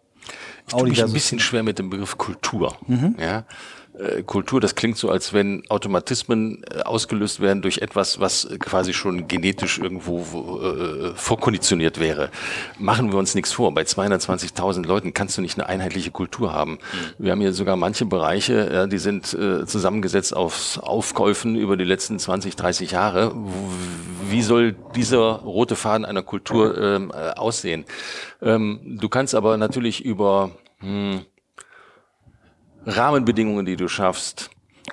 Ich 0.69 0.73
tue 0.73 0.89
mich 0.89 1.03
ein 1.03 1.13
bisschen 1.13 1.41
schwer 1.41 1.65
mit 1.65 1.81
dem 1.81 1.91
Begriff 1.91 2.17
Kultur. 2.17 2.77
Mhm. 2.87 3.17
Ja, 3.19 3.45
Kultur, 4.27 4.61
das 4.61 4.75
klingt 4.75 4.99
so, 4.99 5.11
als 5.11 5.33
wenn 5.33 5.63
Automatismen 5.69 6.63
äh, 6.71 6.83
ausgelöst 6.83 7.41
werden 7.41 7.63
durch 7.63 7.79
etwas, 7.79 8.21
was 8.21 8.49
quasi 8.59 8.93
schon 8.93 9.27
genetisch 9.27 9.79
irgendwo 9.79 10.21
äh, 10.63 11.15
vorkonditioniert 11.15 11.99
wäre. 11.99 12.31
Machen 12.79 13.11
wir 13.11 13.19
uns 13.19 13.35
nichts 13.35 13.53
vor. 13.53 13.73
Bei 13.73 13.83
220.000 13.83 14.87
Leuten 14.87 15.15
kannst 15.15 15.39
du 15.39 15.43
nicht 15.43 15.59
eine 15.59 15.69
einheitliche 15.69 16.11
Kultur 16.11 16.53
haben. 16.53 16.73
Mhm. 16.73 16.79
Wir 17.19 17.33
haben 17.33 17.41
hier 17.41 17.53
sogar 17.55 17.77
manche 17.77 18.05
Bereiche, 18.05 18.71
ja, 18.73 18.87
die 18.87 18.99
sind 18.99 19.33
äh, 19.33 19.65
zusammengesetzt 19.65 20.37
aus 20.37 20.79
Aufkäufen 20.79 21.57
über 21.57 21.77
die 21.77 21.85
letzten 21.85 22.19
20, 22.19 22.55
30 22.55 22.91
Jahre. 22.91 23.35
Wie 24.29 24.43
soll 24.43 24.75
dieser 24.95 25.37
rote 25.37 25.77
Faden 25.77 26.05
einer 26.05 26.23
Kultur 26.23 26.77
ähm, 26.77 27.13
äh, 27.15 27.31
aussehen? 27.31 27.85
Ähm, 28.43 28.99
du 29.01 29.09
kannst 29.09 29.35
aber 29.35 29.57
natürlich 29.57 30.05
über 30.05 30.51
hm, 30.81 31.21
Rahmenbedingungen, 32.87 33.67
die 33.67 33.77
du 33.77 33.89
schaffst, 33.89 34.51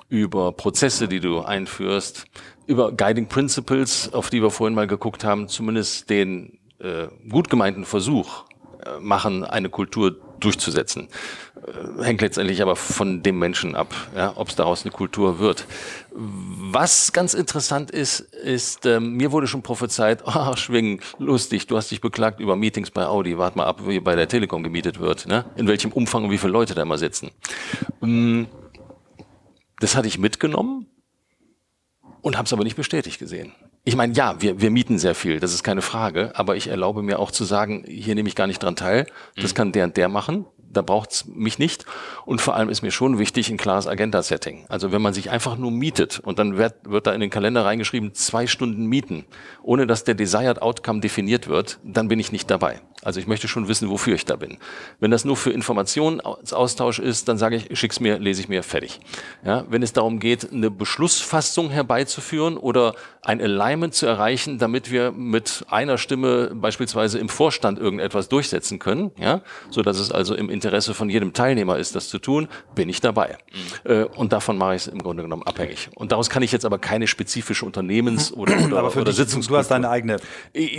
über 0.08 0.52
Prozesse, 0.52 1.08
die 1.08 1.20
du 1.20 1.40
einführst, 1.40 2.26
über 2.66 2.92
Guiding 2.92 3.28
Principles, 3.28 4.12
auf 4.12 4.30
die 4.30 4.42
wir 4.42 4.50
vorhin 4.50 4.74
mal 4.74 4.86
geguckt 4.86 5.24
haben, 5.24 5.48
zumindest 5.48 6.10
den 6.10 6.58
äh, 6.80 7.06
gut 7.28 7.48
gemeinten 7.50 7.84
Versuch 7.84 8.44
äh, 8.84 8.98
machen, 9.00 9.44
eine 9.44 9.68
Kultur 9.68 10.16
durchzusetzen. 10.40 11.08
Hängt 12.00 12.20
letztendlich 12.20 12.60
aber 12.60 12.76
von 12.76 13.22
dem 13.22 13.38
Menschen 13.38 13.74
ab, 13.74 13.94
ja, 14.14 14.32
ob 14.36 14.48
es 14.48 14.56
daraus 14.56 14.84
eine 14.84 14.92
Kultur 14.92 15.38
wird. 15.38 15.66
Was 16.10 17.12
ganz 17.12 17.32
interessant 17.32 17.90
ist, 17.90 18.20
ist, 18.20 18.84
äh, 18.84 19.00
mir 19.00 19.32
wurde 19.32 19.46
schon 19.46 19.62
prophezeit, 19.62 20.22
oh, 20.26 20.56
Schwingen, 20.56 21.00
lustig, 21.18 21.66
du 21.66 21.76
hast 21.76 21.90
dich 21.90 22.00
beklagt 22.00 22.40
über 22.40 22.56
Meetings 22.56 22.90
bei 22.90 23.06
Audi, 23.06 23.38
wart 23.38 23.56
mal 23.56 23.64
ab, 23.64 23.82
wie 23.86 24.00
bei 24.00 24.14
der 24.14 24.28
Telekom 24.28 24.62
gemietet 24.62 25.00
wird, 25.00 25.26
ne? 25.26 25.46
in 25.56 25.66
welchem 25.66 25.92
Umfang 25.92 26.24
und 26.24 26.30
wie 26.30 26.38
viele 26.38 26.52
Leute 26.52 26.74
da 26.74 26.82
immer 26.82 26.98
sitzen. 26.98 27.30
Ähm, 28.02 28.46
das 29.80 29.96
hatte 29.96 30.08
ich 30.08 30.18
mitgenommen 30.18 30.86
und 32.20 32.36
habe 32.36 32.46
es 32.46 32.52
aber 32.52 32.64
nicht 32.64 32.76
bestätigt 32.76 33.18
gesehen. 33.18 33.52
Ich 33.86 33.96
meine, 33.96 34.14
ja, 34.14 34.40
wir, 34.40 34.60
wir 34.60 34.70
mieten 34.70 34.98
sehr 34.98 35.14
viel, 35.14 35.40
das 35.40 35.52
ist 35.52 35.62
keine 35.62 35.82
Frage, 35.82 36.32
aber 36.34 36.56
ich 36.56 36.68
erlaube 36.68 37.02
mir 37.02 37.18
auch 37.18 37.30
zu 37.30 37.44
sagen, 37.44 37.84
hier 37.86 38.14
nehme 38.14 38.28
ich 38.28 38.34
gar 38.34 38.46
nicht 38.46 38.62
dran 38.62 38.76
teil, 38.76 39.06
das 39.36 39.52
mhm. 39.52 39.56
kann 39.56 39.72
der 39.72 39.84
und 39.84 39.96
der 39.96 40.08
machen, 40.08 40.46
da 40.76 40.82
braucht's 40.82 41.24
mich 41.26 41.58
nicht. 41.58 41.86
Und 42.26 42.40
vor 42.40 42.54
allem 42.54 42.68
ist 42.68 42.82
mir 42.82 42.90
schon 42.90 43.18
wichtig 43.18 43.50
ein 43.50 43.56
klares 43.56 43.86
Agenda-Setting. 43.86 44.66
Also 44.68 44.92
wenn 44.92 45.02
man 45.02 45.14
sich 45.14 45.30
einfach 45.30 45.56
nur 45.56 45.70
mietet 45.70 46.20
und 46.20 46.38
dann 46.38 46.56
wird, 46.56 46.74
wird 46.84 47.06
da 47.06 47.12
in 47.12 47.20
den 47.20 47.30
Kalender 47.30 47.64
reingeschrieben, 47.64 48.14
zwei 48.14 48.46
Stunden 48.46 48.86
mieten, 48.86 49.24
ohne 49.62 49.86
dass 49.86 50.04
der 50.04 50.14
Desired 50.14 50.62
Outcome 50.62 51.00
definiert 51.00 51.48
wird, 51.48 51.78
dann 51.82 52.08
bin 52.08 52.20
ich 52.20 52.32
nicht 52.32 52.50
dabei. 52.50 52.80
Also 53.04 53.20
ich 53.20 53.26
möchte 53.26 53.48
schon 53.48 53.68
wissen, 53.68 53.90
wofür 53.90 54.14
ich 54.14 54.24
da 54.24 54.36
bin. 54.36 54.58
Wenn 55.00 55.10
das 55.10 55.24
nur 55.24 55.36
für 55.36 55.50
Informationsaustausch 55.50 56.98
ist, 56.98 57.28
dann 57.28 57.38
sage 57.38 57.56
ich, 57.56 57.78
schick's 57.78 58.00
mir, 58.00 58.18
lese 58.18 58.40
ich 58.40 58.48
mir, 58.48 58.62
fertig. 58.62 59.00
Ja, 59.44 59.64
wenn 59.68 59.82
es 59.82 59.92
darum 59.92 60.18
geht, 60.18 60.52
eine 60.52 60.70
Beschlussfassung 60.70 61.70
herbeizuführen 61.70 62.56
oder 62.56 62.94
ein 63.22 63.40
Alignment 63.40 63.94
zu 63.94 64.06
erreichen, 64.06 64.58
damit 64.58 64.90
wir 64.90 65.12
mit 65.12 65.64
einer 65.68 65.98
Stimme 65.98 66.52
beispielsweise 66.54 67.18
im 67.18 67.28
Vorstand 67.28 67.78
irgendetwas 67.78 68.28
durchsetzen 68.28 68.78
können, 68.78 69.10
ja, 69.18 69.40
so 69.70 69.82
dass 69.82 69.98
es 69.98 70.12
also 70.12 70.34
im 70.34 70.50
Interesse 70.50 70.94
von 70.94 71.08
jedem 71.08 71.32
Teilnehmer 71.32 71.78
ist, 71.78 71.94
das 71.94 72.08
zu 72.08 72.18
tun, 72.18 72.48
bin 72.74 72.88
ich 72.88 73.00
dabei. 73.00 73.38
Mhm. 73.84 74.06
Und 74.16 74.32
davon 74.32 74.58
mache 74.58 74.74
ich 74.74 74.82
es 74.82 74.88
im 74.88 75.02
Grunde 75.02 75.22
genommen 75.22 75.42
abhängig. 75.42 75.88
Und 75.94 76.12
daraus 76.12 76.30
kann 76.30 76.42
ich 76.42 76.52
jetzt 76.52 76.64
aber 76.64 76.78
keine 76.78 77.06
spezifische 77.06 77.64
Unternehmens- 77.64 78.34
mhm. 78.34 78.40
oder, 78.40 78.58
oder, 78.64 78.78
aber 78.78 78.90
für 78.90 79.00
oder 79.00 79.12
dich, 79.12 79.46
Du 79.46 79.56
hast 79.56 79.70
deine 79.70 79.88
eigene. 79.88 80.16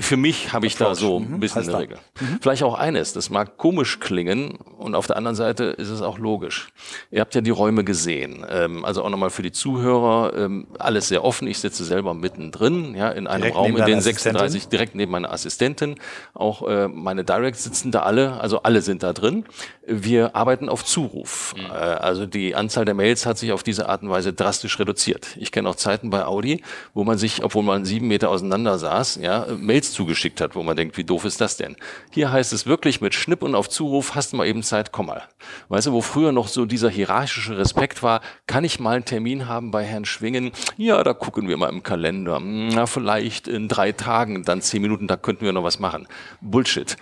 Für 0.01 0.17
mich 0.17 0.53
habe 0.53 0.67
ich 0.67 0.75
da 0.75 0.95
so 0.95 1.19
ein 1.19 1.39
bisschen 1.39 1.67
eine 1.67 1.79
Regel. 1.79 1.97
Mhm. 2.19 2.39
Vielleicht 2.41 2.63
auch 2.63 2.75
eines, 2.75 3.13
das 3.13 3.29
mag 3.29 3.57
komisch 3.57 3.99
klingen 3.99 4.57
und 4.77 4.95
auf 4.95 5.07
der 5.07 5.17
anderen 5.17 5.35
Seite 5.35 5.65
ist 5.65 5.89
es 5.89 6.01
auch 6.01 6.17
logisch. 6.17 6.69
Ihr 7.11 7.19
habt 7.19 7.35
ja 7.35 7.41
die 7.41 7.49
Räume 7.49 7.83
gesehen. 7.83 8.45
Ähm, 8.49 8.85
also 8.85 9.03
auch 9.03 9.09
nochmal 9.09 9.29
für 9.29 9.41
die 9.41 9.51
Zuhörer, 9.51 10.33
ähm, 10.35 10.67
alles 10.79 11.09
sehr 11.09 11.23
offen. 11.25 11.47
Ich 11.47 11.59
sitze 11.59 11.83
selber 11.83 12.13
mittendrin, 12.13 12.95
ja, 12.95 13.09
in 13.09 13.27
einem 13.27 13.41
direkt 13.41 13.57
Raum, 13.57 13.75
in 13.75 13.85
den 13.85 14.01
36, 14.01 14.69
direkt 14.69 14.95
neben 14.95 15.11
meiner 15.11 15.31
Assistentin. 15.31 15.95
Auch 16.33 16.67
äh, 16.67 16.87
meine 16.87 17.25
Directs 17.25 17.65
sitzen 17.65 17.91
da 17.91 18.03
alle, 18.03 18.39
also 18.39 18.63
alle 18.63 18.81
sind 18.81 19.03
da 19.03 19.11
drin. 19.11 19.45
Wir 19.85 20.35
arbeiten 20.35 20.69
auf 20.69 20.85
Zuruf. 20.85 21.53
Mhm. 21.57 21.65
Äh, 21.65 21.73
also 21.73 22.25
die 22.25 22.55
Anzahl 22.55 22.85
der 22.85 22.93
Mails 22.93 23.25
hat 23.25 23.37
sich 23.37 23.51
auf 23.51 23.63
diese 23.63 23.89
Art 23.89 24.03
und 24.03 24.09
Weise 24.09 24.31
drastisch 24.31 24.79
reduziert. 24.79 25.35
Ich 25.37 25.51
kenne 25.51 25.67
auch 25.67 25.75
Zeiten 25.75 26.09
bei 26.09 26.25
Audi, 26.25 26.63
wo 26.93 27.03
man 27.03 27.17
sich, 27.17 27.43
obwohl 27.43 27.63
man 27.63 27.83
sieben 27.83 28.07
Meter 28.07 28.29
auseinander 28.29 28.79
saß, 28.79 29.19
ja, 29.21 29.47
Mails 29.57 29.91
zugeschickt 29.91 30.39
hat, 30.39 30.55
wo 30.55 30.63
man 30.63 30.77
denkt, 30.77 30.97
wie 30.97 31.03
doof 31.03 31.25
ist 31.25 31.41
das 31.41 31.57
denn? 31.57 31.75
Hier 32.15 32.31
heißt 32.31 32.53
es 32.53 32.65
wirklich 32.65 33.01
mit 33.01 33.13
Schnipp 33.13 33.43
und 33.43 33.55
auf 33.55 33.67
Zuruf, 33.67 34.15
hast 34.15 34.31
du 34.31 34.37
mal 34.37 34.47
eben 34.47 34.63
Zeit, 34.63 34.93
komm 34.93 35.07
mal. 35.07 35.23
Weißt 35.67 35.87
du, 35.87 35.91
wo 35.91 35.99
früher 35.99 36.31
noch 36.31 36.47
so 36.47 36.65
dieser 36.65 36.89
hierarchische 36.89 37.57
Respekt 37.57 38.03
war, 38.03 38.21
kann 38.47 38.63
ich 38.63 38.79
mal 38.79 38.95
einen 38.95 39.03
Termin 39.03 39.49
haben 39.49 39.69
bei 39.69 39.83
Herrn 39.83 40.05
Schwingen? 40.05 40.53
Ja, 40.77 41.03
da 41.03 41.13
gucken 41.13 41.49
wir 41.49 41.57
mal 41.57 41.67
im 41.67 41.83
Kalender. 41.83 42.39
Na, 42.39 42.85
vielleicht 42.85 43.49
in 43.49 43.67
drei 43.67 43.91
Tagen, 43.91 44.45
dann 44.45 44.61
zehn 44.61 44.81
Minuten, 44.81 45.07
da 45.07 45.17
könnten 45.17 45.43
wir 45.43 45.51
noch 45.51 45.65
was 45.65 45.79
machen. 45.79 46.07
Bullshit 46.39 46.95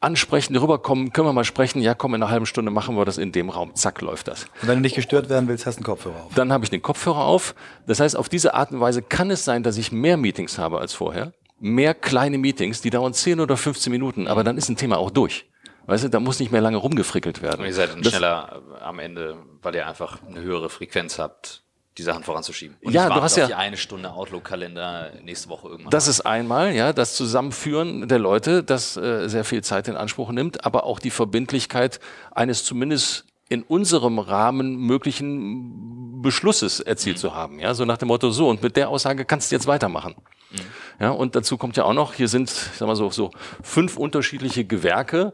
ansprechen, 0.00 0.56
rüberkommen, 0.56 1.12
können 1.12 1.28
wir 1.28 1.34
mal 1.34 1.44
sprechen, 1.44 1.82
ja 1.82 1.94
komm, 1.94 2.14
in 2.14 2.22
einer 2.22 2.30
halben 2.30 2.46
Stunde 2.46 2.70
machen 2.70 2.96
wir 2.96 3.04
das 3.04 3.18
in 3.18 3.32
dem 3.32 3.50
Raum, 3.50 3.74
zack, 3.74 4.00
läuft 4.00 4.28
das. 4.28 4.44
Und 4.62 4.68
wenn 4.68 4.76
du 4.76 4.80
nicht 4.80 4.96
gestört 4.96 5.28
werden 5.28 5.46
willst, 5.46 5.66
hast 5.66 5.76
du 5.76 5.80
einen 5.80 5.86
Kopfhörer 5.86 6.24
auf. 6.24 6.34
Dann 6.34 6.52
habe 6.52 6.64
ich 6.64 6.70
den 6.70 6.82
Kopfhörer 6.82 7.24
auf. 7.24 7.54
Das 7.86 8.00
heißt, 8.00 8.16
auf 8.16 8.30
diese 8.30 8.54
Art 8.54 8.70
und 8.72 8.80
Weise 8.80 9.02
kann 9.02 9.30
es 9.30 9.44
sein, 9.44 9.62
dass 9.62 9.76
ich 9.76 9.92
mehr 9.92 10.16
Meetings 10.16 10.58
habe 10.58 10.78
als 10.78 10.94
vorher 10.94 11.32
mehr 11.58 11.94
kleine 11.94 12.38
Meetings, 12.38 12.80
die 12.80 12.90
dauern 12.90 13.14
10 13.14 13.40
oder 13.40 13.56
15 13.56 13.90
Minuten, 13.90 14.28
aber 14.28 14.44
dann 14.44 14.58
ist 14.58 14.68
ein 14.68 14.76
Thema 14.76 14.98
auch 14.98 15.10
durch. 15.10 15.46
Weißt 15.86 16.04
du, 16.04 16.08
da 16.08 16.20
muss 16.20 16.40
nicht 16.40 16.50
mehr 16.50 16.62
lange 16.62 16.78
rumgefrickelt 16.78 17.42
werden. 17.42 17.60
Und 17.60 17.66
ihr 17.66 17.74
seid 17.74 17.92
dann 17.92 18.02
das, 18.02 18.12
schneller 18.12 18.62
am 18.80 18.98
Ende, 18.98 19.36
weil 19.62 19.74
ihr 19.74 19.86
einfach 19.86 20.18
eine 20.26 20.40
höhere 20.40 20.70
Frequenz 20.70 21.18
habt, 21.18 21.62
die 21.98 22.02
Sachen 22.02 22.24
voranzuschieben. 22.24 22.76
Und 22.82 22.92
ja, 22.92 23.08
du 23.08 23.20
hast 23.20 23.36
ja 23.36 23.46
eine 23.56 23.76
Stunde 23.76 24.10
Outlook-Kalender 24.10 25.12
nächste 25.22 25.48
Woche 25.50 25.68
irgendwann. 25.68 25.90
Das 25.90 26.08
ist 26.08 26.22
einmal, 26.22 26.72
ja, 26.74 26.92
das 26.92 27.14
Zusammenführen 27.14 28.08
der 28.08 28.18
Leute, 28.18 28.64
das 28.64 28.96
äh, 28.96 29.28
sehr 29.28 29.44
viel 29.44 29.62
Zeit 29.62 29.86
in 29.86 29.96
Anspruch 29.96 30.32
nimmt, 30.32 30.64
aber 30.64 30.84
auch 30.84 30.98
die 30.98 31.10
Verbindlichkeit 31.10 32.00
eines 32.32 32.64
zumindest 32.64 33.26
in 33.54 33.62
unserem 33.62 34.18
Rahmen 34.18 34.76
möglichen 34.76 36.20
Beschlusses 36.20 36.80
erzielt 36.80 37.16
mhm. 37.16 37.20
zu 37.20 37.34
haben. 37.34 37.60
Ja, 37.60 37.72
so 37.72 37.84
nach 37.84 37.98
dem 37.98 38.08
Motto, 38.08 38.30
so, 38.30 38.48
und 38.48 38.62
mit 38.62 38.76
der 38.76 38.88
Aussage 38.88 39.24
kannst 39.24 39.50
du 39.50 39.54
jetzt 39.54 39.66
weitermachen. 39.66 40.16
Mhm. 40.50 40.58
Ja, 40.98 41.10
und 41.10 41.36
dazu 41.36 41.56
kommt 41.56 41.76
ja 41.76 41.84
auch 41.84 41.94
noch, 41.94 42.14
hier 42.14 42.28
sind, 42.28 42.50
ich 42.50 42.78
sag 42.78 42.88
mal 42.88 42.96
so, 42.96 43.10
so 43.10 43.30
fünf 43.62 43.96
unterschiedliche 43.96 44.64
Gewerke, 44.64 45.32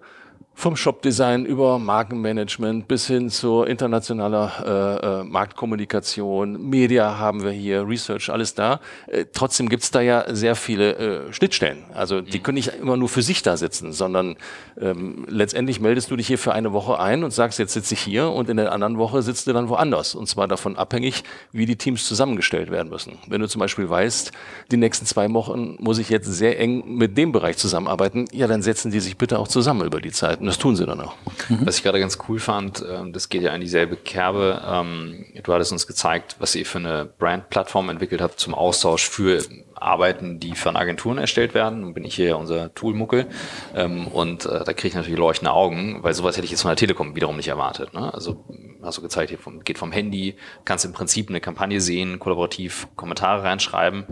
vom 0.55 0.77
Shopdesign 0.77 1.47
über 1.47 1.79
Markenmanagement 1.79 2.87
bis 2.87 3.07
hin 3.07 3.31
zur 3.31 3.67
internationaler 3.67 4.53
äh, 4.63 5.21
äh, 5.21 5.25
Marktkommunikation, 5.25 6.69
Media 6.69 7.19
haben 7.19 7.43
wir 7.43 7.51
hier, 7.51 7.89
Research, 7.89 8.31
alles 8.31 8.55
da. 8.55 8.81
Äh, 9.07 9.25
trotzdem 9.33 9.71
gibt's 9.71 9.91
da 9.91 10.03
ja 10.03 10.27
sehr 10.35 10.55
viele 10.57 11.29
äh, 11.29 11.33
Schnittstellen. 11.33 11.85
Also 11.95 12.21
die 12.21 12.39
mhm. 12.39 12.43
können 12.43 12.55
nicht 12.57 12.75
immer 12.75 12.99
nur 12.99 13.09
für 13.09 13.23
sich 13.23 13.43
da 13.43 13.57
sitzen, 13.57 13.93
sondern 13.93 14.37
ähm, 14.79 15.25
letztendlich 15.29 15.81
meldest 15.81 16.11
du 16.11 16.17
dich 16.17 16.27
hier 16.27 16.37
für 16.37 16.53
eine 16.53 16.75
Woche 16.75 16.99
ein 17.01 17.25
und 17.25 17.33
sagst, 17.33 17.59
jetzt 17.59 17.73
sitze 17.73 17.95
ich 17.95 18.01
hier 18.01 18.31
und 18.31 18.51
in 18.51 18.59
der 18.59 18.73
anderen 18.73 18.99
Woche 18.99 19.23
sitzt 19.23 19.47
du 19.47 19.55
dann 19.55 19.71
woanders. 19.71 20.15
Und 20.15 20.29
zwar 20.29 20.47
davon 20.47 20.77
abhängig, 20.77 21.25
wie 21.53 21.65
die 21.65 21.77
Teams 21.77 22.07
zusammengestellt 22.07 22.71
werden 22.71 22.91
müssen. 22.91 23.19
Wenn 23.29 23.41
du 23.41 23.49
zum 23.49 23.61
Beispiel 23.61 23.89
weißt, 23.89 24.33
die 24.71 24.77
nächsten 24.77 25.07
zwei 25.07 25.33
Wochen 25.33 25.77
muss 25.79 25.99
ich 25.99 26.11
jetzt 26.11 26.27
sehr 26.27 26.61
eng 26.61 26.97
mit 26.97 27.17
dem 27.17 27.33
Bereich 27.33 27.57
zusammenarbeiten, 27.57 28.27
ja, 28.33 28.47
dann 28.47 28.61
setzen 28.61 28.91
die 28.91 29.01
sich 29.01 29.17
bitte 29.17 29.39
auch 29.39 29.49
zusammen 29.49 29.87
über 29.87 30.03
die 30.03 30.13
Zeit. 30.13 30.40
Und 30.41 30.47
das 30.47 30.59
tun 30.59 30.75
sie 30.75 30.87
dann 30.87 31.01
auch. 31.01 31.15
Mhm. 31.49 31.67
Was 31.67 31.77
ich 31.77 31.83
gerade 31.83 32.01
ganz 32.01 32.19
cool 32.29 32.39
fand, 32.39 32.83
ähm, 32.89 33.13
das 33.13 33.29
geht 33.29 33.43
ja 33.43 33.55
in 33.55 33.61
dieselbe 33.61 33.97
Kerbe. 33.97 34.63
Ähm, 34.67 35.27
du 35.43 35.53
hattest 35.53 35.71
uns 35.71 35.87
gezeigt, 35.87 36.37
was 36.39 36.55
ihr 36.55 36.65
für 36.65 36.79
eine 36.79 37.05
Brand-Plattform 37.19 37.91
entwickelt 37.91 38.23
habt 38.23 38.41
zum 38.41 38.55
Austausch 38.55 39.09
für 39.09 39.43
Arbeiten, 39.75 40.41
die 40.41 40.55
von 40.55 40.77
Agenturen 40.77 41.19
erstellt 41.19 41.55
werden. 41.55 41.81
Nun 41.81 41.95
bin 41.95 42.05
ich 42.05 42.15
hier 42.15 42.39
unser 42.39 42.75
Toolmuckel. 42.75 43.27
Ähm, 43.75 44.07
und 44.09 44.47
äh, 44.47 44.65
da 44.65 44.73
kriege 44.73 44.89
ich 44.89 44.95
natürlich 44.95 45.19
leuchtende 45.19 45.53
Augen, 45.53 46.03
weil 46.03 46.15
sowas 46.15 46.37
hätte 46.37 46.47
ich 46.47 46.51
jetzt 46.51 46.63
von 46.63 46.71
der 46.71 46.77
Telekom 46.77 47.15
wiederum 47.15 47.37
nicht 47.37 47.49
erwartet. 47.49 47.93
Ne? 47.93 48.13
Also 48.13 48.45
hast 48.83 48.99
du 48.99 49.03
gezeigt, 49.03 49.31
hier 49.31 49.39
geht 49.63 49.79
vom 49.79 49.93
Handy, 49.93 50.37
kannst 50.65 50.85
im 50.85 50.93
Prinzip 50.93 51.29
eine 51.29 51.41
Kampagne 51.41 51.81
sehen, 51.81 52.19
kollaborativ 52.19 52.89
Kommentare 52.97 53.43
reinschreiben 53.43 54.07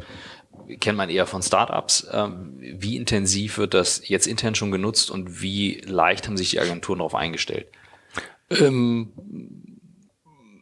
kennt 0.80 0.98
man 0.98 1.10
eher 1.10 1.26
von 1.26 1.42
Startups. 1.42 2.06
Ähm, 2.12 2.54
wie 2.58 2.96
intensiv 2.96 3.58
wird 3.58 3.74
das 3.74 4.06
jetzt 4.08 4.26
intern 4.26 4.54
schon 4.54 4.70
genutzt 4.70 5.10
und 5.10 5.40
wie 5.42 5.80
leicht 5.86 6.26
haben 6.26 6.36
sich 6.36 6.50
die 6.50 6.60
Agenturen 6.60 6.98
darauf 6.98 7.14
eingestellt? 7.14 7.66
Ähm, 8.50 9.12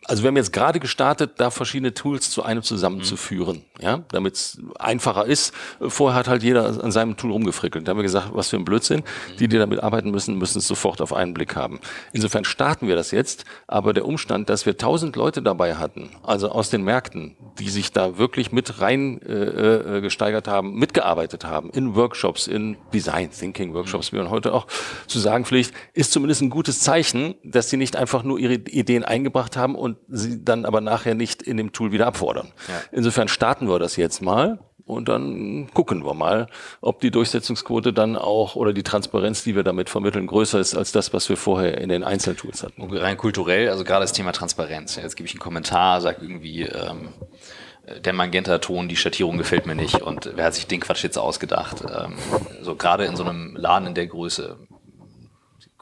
also 0.09 0.23
wir 0.23 0.29
haben 0.29 0.37
jetzt 0.37 0.53
gerade 0.53 0.79
gestartet, 0.79 1.33
da 1.39 1.51
verschiedene 1.51 1.93
Tools 1.93 2.31
zu 2.31 2.45
einem 2.45 2.63
zusammenzuführen, 2.63 3.65
mhm. 3.79 3.85
ja, 3.85 4.03
damit 4.09 4.35
es 4.35 4.61
einfacher 4.79 5.27
ist. 5.27 5.53
Vorher 5.81 6.17
hat 6.17 6.29
halt 6.29 6.45
jeder 6.45 6.83
an 6.83 6.93
seinem 6.93 7.17
Tool 7.17 7.33
rumgefrickelt. 7.33 7.87
Da 7.87 7.91
haben 7.91 7.99
wir 7.99 8.05
gesagt, 8.05 8.31
was 8.33 8.51
für 8.51 8.57
ein 8.57 8.65
Blödsinn. 8.65 9.01
Mhm. 9.01 9.37
Die, 9.39 9.49
die 9.49 9.59
damit 9.59 9.83
arbeiten 9.83 10.11
müssen, 10.11 10.37
müssen 10.39 10.59
es 10.59 10.69
sofort 10.69 11.01
auf 11.01 11.13
einen 11.13 11.35
Blick 11.35 11.57
haben. 11.57 11.81
Insofern 12.13 12.45
starten 12.45 12.87
wir 12.87 12.95
das 12.95 13.11
jetzt, 13.11 13.45
aber 13.67 13.93
der 13.93 14.07
Umstand, 14.07 14.49
dass 14.49 14.65
wir 14.65 14.77
tausend 14.77 15.17
Leute 15.17 15.43
dabei 15.43 15.75
hatten, 15.75 16.11
also 16.23 16.51
aus 16.51 16.71
den 16.71 16.83
Märkten, 16.83 17.37
die 17.59 17.69
sich 17.69 17.91
da 17.91 18.17
wirklich 18.17 18.53
mit 18.53 18.81
rein 18.81 19.21
äh, 19.23 19.33
äh, 19.33 20.01
gesteigert 20.01 20.47
haben, 20.47 20.75
mitgearbeitet 20.75 21.45
haben, 21.45 21.71
in 21.71 21.97
Workshops, 21.97 22.47
in 22.47 22.77
Design 22.95 23.31
Thinking 23.33 23.75
Workshops, 23.75 24.13
wie 24.13 24.17
man 24.17 24.31
heute 24.31 24.53
auch 24.53 24.69
zu 25.09 25.19
sagen 25.19 25.45
pflicht, 25.45 25.75
ist 25.95 26.13
zumindest 26.13 26.43
ein 26.43 26.51
gutes 26.51 26.81
Zeichen, 26.81 27.35
dass 27.43 27.71
sie 27.71 27.77
nicht 27.77 27.97
einfach 27.97 28.23
nur 28.23 28.39
ihre 28.39 28.55
Ideen 28.55 29.05
eingebracht 29.05 29.57
haben 29.57 29.75
und 29.75 29.96
sie 30.09 30.45
dann 30.45 30.65
aber 30.65 30.81
nachher 30.81 31.15
nicht 31.15 31.43
in 31.43 31.57
dem 31.57 31.73
Tool 31.73 31.93
wieder 31.93 32.07
abfordern. 32.07 32.53
Ja. 32.69 32.75
Insofern 32.93 33.29
starten 33.29 33.69
wir 33.69 33.79
das 33.79 33.97
jetzt 33.97 34.23
mal 34.23 34.59
und 34.87 35.09
dann 35.09 35.69
gucken 35.75 36.05
wir 36.05 36.15
mal, 36.15 36.47
ob 36.81 37.01
die 37.01 37.11
Durchsetzungsquote 37.11 37.93
dann 37.93 38.17
auch 38.17 38.55
oder 38.55 38.73
die 38.73 38.85
Transparenz, 38.85 39.43
die 39.43 39.57
wir 39.57 39.65
damit 39.65 39.91
vermitteln, 39.91 40.27
größer 40.29 40.61
ist 40.61 40.77
als 40.77 40.93
das, 40.93 41.13
was 41.13 41.29
wir 41.29 41.37
vorher 41.37 41.79
in 41.79 41.89
den 41.89 42.05
Einzeltools 42.05 42.63
hatten. 42.63 42.83
Rein 42.97 43.17
kulturell, 43.17 43.69
also 43.69 43.83
gerade 43.83 44.05
das 44.05 44.13
Thema 44.13 44.33
Transparenz. 44.33 44.97
Jetzt 44.97 45.17
gebe 45.17 45.27
ich 45.27 45.35
einen 45.35 45.41
Kommentar, 45.41 46.01
sage 46.01 46.19
irgendwie, 46.23 46.63
ähm, 46.63 47.09
der 48.05 48.13
Magenta-Ton, 48.13 48.89
die 48.89 48.97
Schattierung 48.97 49.39
gefällt 49.39 49.67
mir 49.67 49.75
nicht 49.75 50.03
und 50.03 50.31
wer 50.35 50.45
hat 50.45 50.55
sich 50.55 50.67
den 50.67 50.81
Quatsch 50.81 51.05
jetzt 51.05 51.19
ausgedacht? 51.19 51.83
Ähm, 51.83 52.15
so 52.63 52.75
gerade 52.77 53.05
in 53.05 53.17
so 53.17 53.25
einem 53.25 53.57
Laden 53.57 53.89
in 53.89 53.95
der 53.95 54.07
Größe, 54.07 54.57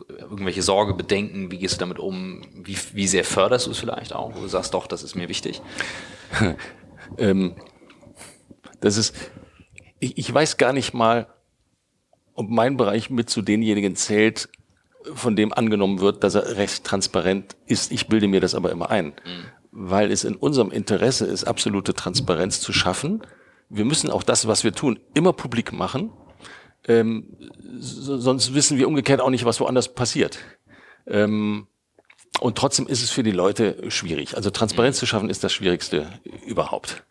irgendwelche 0.08 0.62
Sorge, 0.62 0.94
Bedenken, 0.94 1.50
wie 1.50 1.58
gehst 1.58 1.76
du 1.76 1.78
damit 1.80 1.98
um? 1.98 2.42
Wie, 2.54 2.76
wie 2.92 3.06
sehr 3.06 3.24
förderst 3.24 3.66
du 3.66 3.70
es 3.70 3.78
vielleicht 3.78 4.12
auch, 4.12 4.34
wo 4.34 4.40
du 4.40 4.48
sagst, 4.48 4.74
doch, 4.74 4.86
das 4.86 5.02
ist 5.02 5.14
mir 5.14 5.28
wichtig? 5.28 5.62
ähm, 7.18 7.54
das 8.80 8.96
ist, 8.96 9.14
ich, 10.00 10.18
ich 10.18 10.32
weiß 10.32 10.56
gar 10.56 10.72
nicht 10.72 10.94
mal, 10.94 11.28
ob 12.34 12.48
mein 12.48 12.76
Bereich 12.76 13.10
mit 13.10 13.30
zu 13.30 13.42
denjenigen 13.42 13.94
zählt, 13.94 14.48
von 15.14 15.36
dem 15.36 15.52
angenommen 15.52 16.00
wird, 16.00 16.24
dass 16.24 16.34
er 16.34 16.56
recht 16.56 16.82
transparent 16.82 17.56
ist. 17.66 17.92
Ich 17.92 18.08
bilde 18.08 18.26
mir 18.26 18.40
das 18.40 18.54
aber 18.54 18.72
immer 18.72 18.90
ein, 18.90 19.06
mhm. 19.06 19.44
weil 19.70 20.10
es 20.10 20.24
in 20.24 20.34
unserem 20.34 20.70
Interesse 20.70 21.26
ist, 21.26 21.44
absolute 21.44 21.94
Transparenz 21.94 22.60
zu 22.60 22.72
schaffen. 22.72 23.22
Wir 23.68 23.84
müssen 23.84 24.10
auch 24.10 24.22
das, 24.22 24.48
was 24.48 24.64
wir 24.64 24.72
tun, 24.72 24.98
immer 25.14 25.32
publik 25.32 25.72
machen 25.72 26.10
ähm, 26.86 27.36
so, 27.78 28.18
sonst 28.18 28.54
wissen 28.54 28.78
wir 28.78 28.88
umgekehrt 28.88 29.20
auch 29.20 29.30
nicht, 29.30 29.44
was 29.44 29.60
woanders 29.60 29.94
passiert. 29.94 30.38
Ähm, 31.06 31.66
und 32.40 32.58
trotzdem 32.58 32.88
ist 32.88 33.02
es 33.02 33.10
für 33.10 33.22
die 33.22 33.30
Leute 33.30 33.90
schwierig. 33.90 34.36
Also 34.36 34.50
Transparenz 34.50 34.98
zu 34.98 35.06
schaffen 35.06 35.30
ist 35.30 35.44
das 35.44 35.52
Schwierigste 35.52 36.08
überhaupt. 36.44 37.04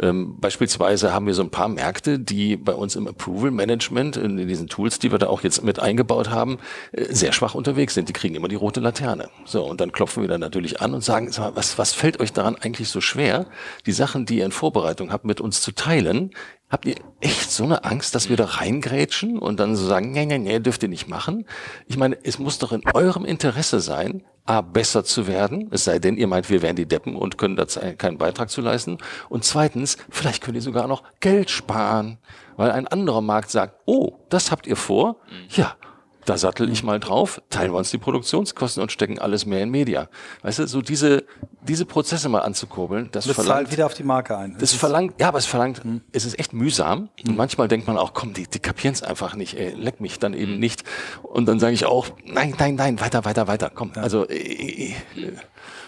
Ähm, 0.00 0.40
beispielsweise 0.40 1.12
haben 1.12 1.26
wir 1.26 1.34
so 1.34 1.42
ein 1.42 1.50
paar 1.50 1.68
Märkte, 1.68 2.18
die 2.18 2.56
bei 2.56 2.72
uns 2.72 2.96
im 2.96 3.06
Approval 3.06 3.50
Management, 3.50 4.16
in 4.16 4.48
diesen 4.48 4.68
Tools, 4.68 4.98
die 4.98 5.12
wir 5.12 5.18
da 5.18 5.26
auch 5.26 5.42
jetzt 5.42 5.62
mit 5.62 5.80
eingebaut 5.80 6.30
haben, 6.30 6.58
äh, 6.92 7.04
sehr 7.12 7.32
schwach 7.32 7.54
unterwegs 7.54 7.92
sind. 7.92 8.08
Die 8.08 8.14
kriegen 8.14 8.34
immer 8.34 8.48
die 8.48 8.56
rote 8.56 8.80
Laterne. 8.80 9.28
So, 9.44 9.64
und 9.64 9.82
dann 9.82 9.92
klopfen 9.92 10.22
wir 10.22 10.28
dann 10.28 10.40
natürlich 10.40 10.80
an 10.80 10.94
und 10.94 11.04
sagen, 11.04 11.30
was, 11.54 11.76
was 11.76 11.92
fällt 11.92 12.18
euch 12.18 12.32
daran 12.32 12.56
eigentlich 12.56 12.88
so 12.88 13.02
schwer, 13.02 13.46
die 13.84 13.92
Sachen, 13.92 14.24
die 14.24 14.38
ihr 14.38 14.46
in 14.46 14.52
Vorbereitung 14.52 15.12
habt, 15.12 15.26
mit 15.26 15.42
uns 15.42 15.60
zu 15.60 15.72
teilen, 15.72 16.30
Habt 16.70 16.86
ihr 16.86 16.94
echt 17.20 17.50
so 17.50 17.64
eine 17.64 17.84
Angst, 17.84 18.14
dass 18.14 18.28
wir 18.28 18.36
da 18.36 18.44
reingrätschen 18.44 19.38
und 19.38 19.58
dann 19.58 19.74
so 19.74 19.86
sagen, 19.86 20.12
nee, 20.12 20.24
nee, 20.24 20.38
nee, 20.38 20.60
dürft 20.60 20.82
ihr 20.84 20.88
nicht 20.88 21.08
machen? 21.08 21.44
Ich 21.86 21.96
meine, 21.96 22.16
es 22.24 22.38
muss 22.38 22.58
doch 22.58 22.70
in 22.70 22.82
eurem 22.94 23.24
Interesse 23.24 23.80
sein, 23.80 24.22
A, 24.46 24.62
besser 24.62 25.04
zu 25.04 25.26
werden, 25.26 25.68
es 25.70 25.84
sei 25.84 25.98
denn, 25.98 26.16
ihr 26.16 26.26
meint, 26.26 26.48
wir 26.48 26.62
wären 26.62 26.76
die 26.76 26.86
Deppen 26.86 27.14
und 27.14 27.38
können 27.38 27.56
da 27.56 27.66
keinen 27.98 28.18
Beitrag 28.18 28.50
zu 28.50 28.60
leisten. 28.60 28.98
Und 29.28 29.44
zweitens, 29.44 29.96
vielleicht 30.08 30.42
könnt 30.42 30.56
ihr 30.56 30.62
sogar 30.62 30.86
noch 30.86 31.02
Geld 31.20 31.50
sparen, 31.50 32.18
weil 32.56 32.70
ein 32.70 32.88
anderer 32.88 33.20
Markt 33.20 33.50
sagt, 33.50 33.74
oh, 33.86 34.18
das 34.28 34.50
habt 34.50 34.66
ihr 34.66 34.76
vor? 34.76 35.16
Ja, 35.50 35.76
da 36.24 36.36
sattel 36.36 36.70
ich 36.70 36.82
mal 36.82 37.00
drauf, 37.00 37.40
teilen 37.50 37.72
wir 37.72 37.78
uns 37.78 37.90
die 37.90 37.98
Produktionskosten 37.98 38.82
und 38.82 38.92
stecken 38.92 39.18
alles 39.18 39.46
mehr 39.46 39.62
in 39.62 39.70
Media. 39.70 40.08
Weißt 40.42 40.58
du, 40.58 40.66
so 40.66 40.82
diese, 40.82 41.24
diese 41.62 41.84
Prozesse 41.86 42.28
mal 42.28 42.40
anzukurbeln, 42.40 43.08
das, 43.12 43.24
das 43.24 43.34
verlangt. 43.34 43.56
zahlt 43.56 43.72
wieder 43.72 43.86
auf 43.86 43.94
die 43.94 44.02
Marke 44.02 44.36
ein. 44.36 44.52
Das, 44.52 44.70
das 44.70 44.74
verlangt, 44.74 45.14
ja, 45.18 45.28
aber 45.28 45.38
es 45.38 45.46
verlangt, 45.46 45.84
mhm. 45.84 46.02
es 46.12 46.24
ist 46.24 46.38
echt 46.38 46.52
mühsam. 46.52 47.08
Mhm. 47.22 47.30
Und 47.30 47.36
manchmal 47.36 47.68
denkt 47.68 47.86
man 47.86 47.96
auch, 47.96 48.12
komm, 48.14 48.34
die, 48.34 48.46
die 48.46 48.58
kapieren 48.58 48.94
es 48.94 49.02
einfach 49.02 49.34
nicht, 49.34 49.58
ey, 49.58 49.74
leck 49.74 50.00
mich 50.00 50.18
dann 50.18 50.34
eben 50.34 50.54
mhm. 50.54 50.60
nicht. 50.60 50.84
Und 51.22 51.46
dann 51.46 51.58
sage 51.58 51.74
ich 51.74 51.86
auch, 51.86 52.08
nein, 52.24 52.54
nein, 52.58 52.74
nein, 52.74 53.00
weiter, 53.00 53.24
weiter, 53.24 53.48
weiter, 53.48 53.70
komm. 53.74 53.92
Ja. 53.96 54.02
Also, 54.02 54.28
äh, 54.28 54.34
äh, 54.36 54.94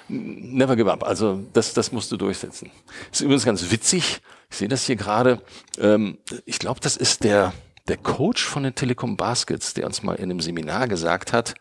never 0.08 0.76
give 0.76 0.90
up. 0.90 1.04
Also, 1.04 1.40
das, 1.52 1.74
das 1.74 1.92
musst 1.92 2.10
du 2.10 2.16
durchsetzen. 2.16 2.70
Ist 3.10 3.20
übrigens 3.20 3.44
ganz 3.44 3.70
witzig. 3.70 4.20
Ich 4.50 4.56
sehe 4.58 4.68
das 4.68 4.84
hier 4.84 4.96
gerade. 4.96 5.40
Ähm, 5.78 6.18
ich 6.44 6.58
glaube, 6.58 6.80
das 6.80 6.96
ist 6.96 7.24
der, 7.24 7.52
der 7.88 7.96
Coach 7.96 8.44
von 8.44 8.62
den 8.62 8.74
Telekom 8.74 9.16
Baskets, 9.16 9.74
der 9.74 9.86
uns 9.86 10.02
mal 10.02 10.14
in 10.14 10.30
einem 10.30 10.40
Seminar 10.40 10.88
gesagt 10.88 11.32
hat, 11.32 11.54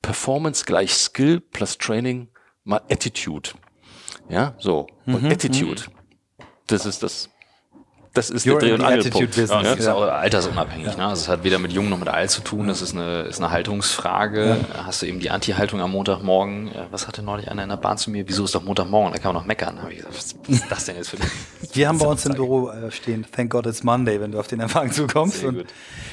Performance 0.00 0.64
gleich 0.64 0.94
Skill 0.94 1.40
plus 1.40 1.78
Training 1.78 2.28
mal 2.64 2.82
Attitude. 2.90 3.50
Ja, 4.28 4.54
so. 4.58 4.86
Und 5.06 5.22
mhm, 5.22 5.30
Attitude. 5.30 5.82
Mhm. 5.82 6.44
Das 6.66 6.86
ist 6.86 7.02
das 7.02 7.30
das 8.14 8.28
ist 8.28 8.46
You're 8.46 8.58
der 8.58 8.68
Dreh- 8.68 8.72
und 8.74 8.82
Angelpunkt. 8.82 9.36
Ja, 9.36 9.62
das 9.62 9.78
ist 9.78 9.88
auch 9.88 10.02
altersunabhängig. 10.02 10.88
Ja. 10.88 10.96
Ne? 10.96 11.06
Also 11.06 11.22
es 11.22 11.28
hat 11.28 11.44
weder 11.44 11.58
mit 11.58 11.72
Jung 11.72 11.88
noch 11.88 11.98
mit 11.98 12.08
Alt 12.08 12.30
zu 12.30 12.42
tun. 12.42 12.68
Das 12.68 12.82
ist 12.82 12.94
eine, 12.94 13.22
ist 13.22 13.38
eine 13.38 13.50
Haltungsfrage. 13.50 14.58
Ja. 14.74 14.86
Hast 14.86 15.00
du 15.00 15.06
eben 15.06 15.18
die 15.18 15.30
Anti-Haltung 15.30 15.80
am 15.80 15.92
Montagmorgen. 15.92 16.70
Was 16.90 17.08
hatte 17.08 17.22
neulich 17.22 17.50
einer 17.50 17.62
in 17.62 17.70
der 17.70 17.76
Bahn 17.76 17.96
zu 17.96 18.10
mir? 18.10 18.28
Wieso 18.28 18.44
ist 18.44 18.54
doch 18.54 18.62
Montagmorgen? 18.62 19.12
Da 19.12 19.18
kann 19.18 19.32
man 19.32 19.42
noch 19.42 19.46
meckern. 19.46 19.76
Da 19.76 19.82
habe 19.82 19.92
ich 19.92 19.98
gesagt, 19.98 20.14
was 20.14 20.36
ist 20.48 20.64
das 20.70 20.84
denn 20.84 20.96
jetzt 20.96 21.10
für 21.10 21.16
Wir 21.72 21.88
haben 21.88 21.98
bei 21.98 22.06
uns 22.06 22.26
im 22.26 22.34
Büro 22.34 22.68
äh, 22.68 22.90
stehen, 22.90 23.24
Thank 23.34 23.50
God 23.50 23.66
it's 23.66 23.82
Monday, 23.82 24.20
wenn 24.20 24.32
du 24.32 24.40
auf 24.40 24.46
den 24.46 24.60
Empfang 24.60 24.92
zukommst. 24.92 25.42
Und 25.44 25.64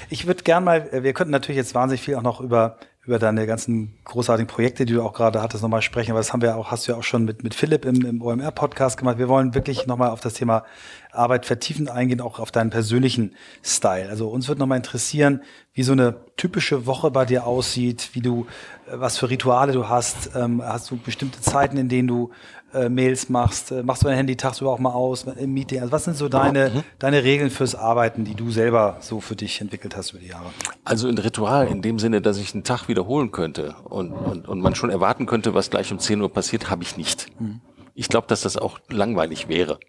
ich 0.10 0.26
würde 0.26 0.44
gern 0.44 0.64
mal, 0.64 0.88
äh, 0.92 1.04
wir 1.04 1.14
könnten 1.14 1.32
natürlich 1.32 1.58
jetzt 1.58 1.76
wahnsinnig 1.76 2.02
viel 2.02 2.16
auch 2.16 2.22
noch 2.22 2.40
über 2.40 2.78
über 3.10 3.18
deine 3.18 3.48
ganzen 3.48 3.98
großartigen 4.04 4.46
Projekte, 4.46 4.86
die 4.86 4.94
du 4.94 5.02
auch 5.02 5.14
gerade 5.14 5.42
hattest, 5.42 5.64
nochmal 5.64 5.82
sprechen. 5.82 6.12
Aber 6.12 6.20
das 6.20 6.32
haben 6.32 6.44
wir 6.44 6.56
auch, 6.56 6.70
hast 6.70 6.88
du 6.88 6.92
ja 6.92 6.98
auch 7.00 7.04
schon 7.04 7.26
mit, 7.26 7.42
mit 7.42 7.56
Philipp 7.56 7.84
im, 7.84 8.06
im 8.06 8.22
OMR-Podcast 8.22 9.00
gemacht. 9.00 9.18
Wir 9.18 9.28
wollen 9.28 9.56
wirklich 9.56 9.88
nochmal 9.88 10.12
auf 10.12 10.20
das 10.20 10.36
Thema 10.36 10.64
Arbeit 11.12 11.48
vertiefend 11.48 11.90
eingehen, 11.90 12.22
auch 12.22 12.38
auf 12.38 12.52
deinen 12.52 12.70
persönlichen 12.70 13.34
Style. 13.64 14.10
Also 14.10 14.30
uns 14.30 14.48
wird 14.48 14.60
nochmal 14.60 14.78
interessieren, 14.78 15.42
wie 15.74 15.82
so 15.82 15.94
eine 15.94 16.18
typische 16.38 16.86
Woche 16.86 17.10
bei 17.10 17.26
dir 17.26 17.48
aussieht, 17.48 18.12
wie 18.14 18.22
du, 18.22 18.46
äh, 18.86 19.00
was 19.00 19.18
für 19.18 19.32
Rituale 19.32 19.72
du 19.72 19.90
hast. 19.90 20.36
Ähm, 20.36 20.62
hast 20.64 20.92
du 20.92 20.98
bestimmte 20.98 21.42
Zeiten, 21.42 21.78
in 21.78 21.90
denen 21.90 22.08
du 22.08 22.30
äh, 22.74 22.90
Mails 22.90 23.30
machst? 23.30 23.72
Äh, 23.72 23.84
machst 23.84 24.04
du 24.04 24.08
dein 24.08 24.18
Handy 24.18 24.36
tagsüber 24.36 24.72
auch 24.72 24.80
mal 24.80 24.92
aus 24.92 25.24
im 25.24 25.54
Meeting? 25.54 25.82
Also 25.82 25.92
was 25.92 26.06
sind 26.06 26.18
so 26.18 26.30
deine, 26.30 26.70
mhm. 26.70 26.84
deine 27.00 27.24
Regeln 27.24 27.50
fürs 27.50 27.76
Arbeiten, 27.76 28.26
die 28.26 28.36
du 28.36 28.52
selber 28.52 28.98
so 29.00 29.20
für 29.20 29.36
dich 29.36 29.62
entwickelt 29.62 29.96
hast 29.96 30.12
über 30.12 30.20
die 30.20 30.28
Jahre? 30.28 30.46
Also 30.84 31.08
ein 31.08 31.18
Ritual 31.18 31.68
in 31.68 31.82
dem 31.82 32.00
Sinne, 32.00 32.22
dass 32.22 32.38
ich 32.38 32.54
einen 32.54 32.64
Tag 32.64 32.88
wiederholen 32.88 33.32
könnte 33.32 33.76
und, 33.84 34.12
und, 34.12 34.48
und 34.48 34.62
man 34.62 34.76
schon 34.76 34.90
erwarten 34.90 35.26
könnte, 35.26 35.54
was 35.54 35.70
gleich 35.70 35.92
um 35.92 36.00
10 36.00 36.22
Uhr 36.22 36.32
passiert, 36.32 36.70
habe 36.70 36.84
ich 36.84 36.98
nicht. 36.98 37.28
Mhm. 37.40 37.62
Ich 37.96 38.08
glaube, 38.08 38.28
dass 38.28 38.42
das 38.42 38.58
auch 38.58 38.80
langweilig 38.90 39.50
wäre. 39.50 39.80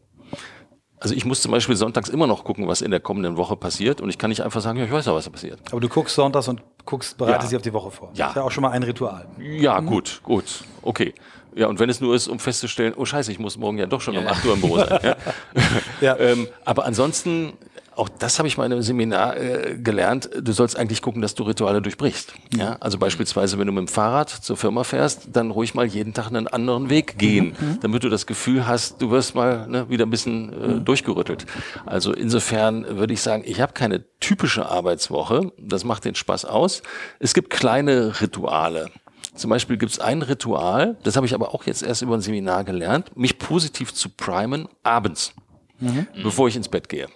Also 1.01 1.14
ich 1.14 1.24
muss 1.24 1.41
zum 1.41 1.51
Beispiel 1.51 1.76
sonntags 1.76 2.11
immer 2.11 2.26
noch 2.26 2.45
gucken, 2.45 2.68
was 2.68 2.83
in 2.83 2.91
der 2.91 3.01
kommenden 3.01 3.39
Woche 3.39 3.57
passiert 3.57 4.03
und 4.03 4.11
ich 4.11 4.18
kann 4.18 4.28
nicht 4.28 4.43
einfach 4.43 4.61
sagen, 4.61 4.78
ja, 4.78 4.85
ich 4.85 4.93
weiß 4.93 5.07
ja, 5.07 5.14
was 5.14 5.28
passiert. 5.31 5.59
Aber 5.70 5.81
du 5.81 5.89
guckst 5.89 6.14
sonntags 6.14 6.47
und 6.49 6.62
guckst, 6.85 7.16
bereitest 7.16 7.45
ja. 7.45 7.49
dich 7.49 7.57
auf 7.57 7.62
die 7.62 7.72
Woche 7.72 7.91
vor. 7.91 8.11
Ja. 8.14 8.26
Das 8.26 8.33
ist 8.33 8.37
ja 8.37 8.43
auch 8.43 8.51
schon 8.51 8.62
mal 8.62 8.70
ein 8.72 8.83
Ritual. 8.83 9.26
Ja, 9.39 9.81
mhm. 9.81 9.87
gut, 9.87 10.20
gut, 10.22 10.64
okay. 10.83 11.14
Ja, 11.55 11.66
und 11.66 11.78
wenn 11.78 11.90
es 11.90 12.01
nur 12.01 12.14
ist, 12.14 12.28
um 12.28 12.38
festzustellen, 12.38 12.94
oh 12.96 13.05
scheiße, 13.05 13.32
ich 13.32 13.38
muss 13.38 13.57
morgen 13.57 13.78
ja 13.78 13.86
doch 13.86 14.01
schon 14.01 14.14
ja. 14.14 14.20
um 14.20 14.26
8 14.26 14.44
Uhr 14.44 14.55
im 14.55 14.61
Büro 14.61 14.76
sein. 14.76 15.01
ja. 15.03 15.16
ja. 16.01 16.18
ähm, 16.18 16.48
aber 16.64 16.84
ansonsten 16.84 17.55
auch 18.01 18.09
das 18.09 18.38
habe 18.38 18.48
ich 18.48 18.57
mal 18.57 18.64
in 18.64 18.72
einem 18.72 18.82
Seminar 18.82 19.36
äh, 19.36 19.76
gelernt, 19.76 20.30
du 20.40 20.53
sollst 20.53 20.78
eigentlich 20.78 21.03
gucken, 21.03 21.20
dass 21.20 21.34
du 21.34 21.42
Rituale 21.42 21.82
durchbrichst. 21.82 22.32
Ja? 22.57 22.78
Also 22.80 22.96
beispielsweise, 22.96 23.59
wenn 23.59 23.66
du 23.66 23.72
mit 23.74 23.86
dem 23.86 23.88
Fahrrad 23.88 24.30
zur 24.30 24.57
Firma 24.57 24.84
fährst, 24.84 25.28
dann 25.34 25.51
ruhig 25.51 25.74
mal 25.74 25.84
jeden 25.84 26.14
Tag 26.14 26.28
einen 26.28 26.48
anderen 26.48 26.88
Weg 26.88 27.18
gehen, 27.18 27.57
mhm. 27.61 27.68
mhm. 27.68 27.80
damit 27.80 28.03
du 28.03 28.09
das 28.09 28.26
Gefühl 28.26 28.66
hast, 28.66 29.03
du 29.03 29.11
wirst 29.11 29.34
mal 29.34 29.66
ne, 29.68 29.90
wieder 29.90 30.07
ein 30.07 30.11
bisschen 30.11 30.53
äh, 30.53 30.68
mhm. 30.68 30.84
durchgerüttelt. 30.86 31.44
Also 31.84 32.14
insofern 32.14 32.86
würde 32.96 33.12
ich 33.12 33.20
sagen, 33.20 33.42
ich 33.44 33.61
habe 33.61 33.74
keine 33.74 34.03
typische 34.20 34.66
Arbeitswoche, 34.66 35.53
das 35.59 35.84
macht 35.84 36.07
den 36.07 36.14
Spaß 36.14 36.46
aus. 36.46 36.82
Es 37.18 37.34
gibt 37.34 37.51
kleine 37.51 38.20
Rituale. 38.22 38.90
Zum 39.35 39.51
Beispiel 39.51 39.76
gibt 39.76 39.93
es 39.93 40.01
ein 40.01 40.22
Ritual, 40.22 40.97
das 41.03 41.16
habe 41.16 41.26
ich 41.26 41.35
aber 41.35 41.55
auch 41.55 41.64
jetzt 41.64 41.83
erst 41.83 42.03
über 42.03 42.14
ein 42.14 42.20
Seminar 42.20 42.64
gelernt, 42.64 43.16
mich 43.16 43.39
positiv 43.39 43.95
zu 43.95 44.09
primen 44.09 44.68
abends, 44.83 45.33
mhm. 45.78 46.07
bevor 46.22 46.49
ich 46.49 46.57
ins 46.57 46.68
Bett 46.68 46.89
gehe. 46.89 47.09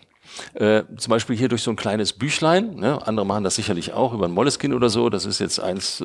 Äh, 0.54 0.82
zum 0.96 1.10
Beispiel 1.10 1.36
hier 1.36 1.48
durch 1.48 1.62
so 1.62 1.70
ein 1.70 1.76
kleines 1.76 2.12
Büchlein, 2.12 2.76
ne? 2.76 3.06
andere 3.06 3.26
machen 3.26 3.44
das 3.44 3.56
sicherlich 3.56 3.92
auch 3.92 4.12
über 4.12 4.26
ein 4.26 4.32
Moleskin 4.32 4.72
oder 4.72 4.88
so, 4.88 5.08
das 5.08 5.26
ist 5.26 5.40
jetzt 5.40 5.60
eins, 5.60 6.00
äh, 6.00 6.04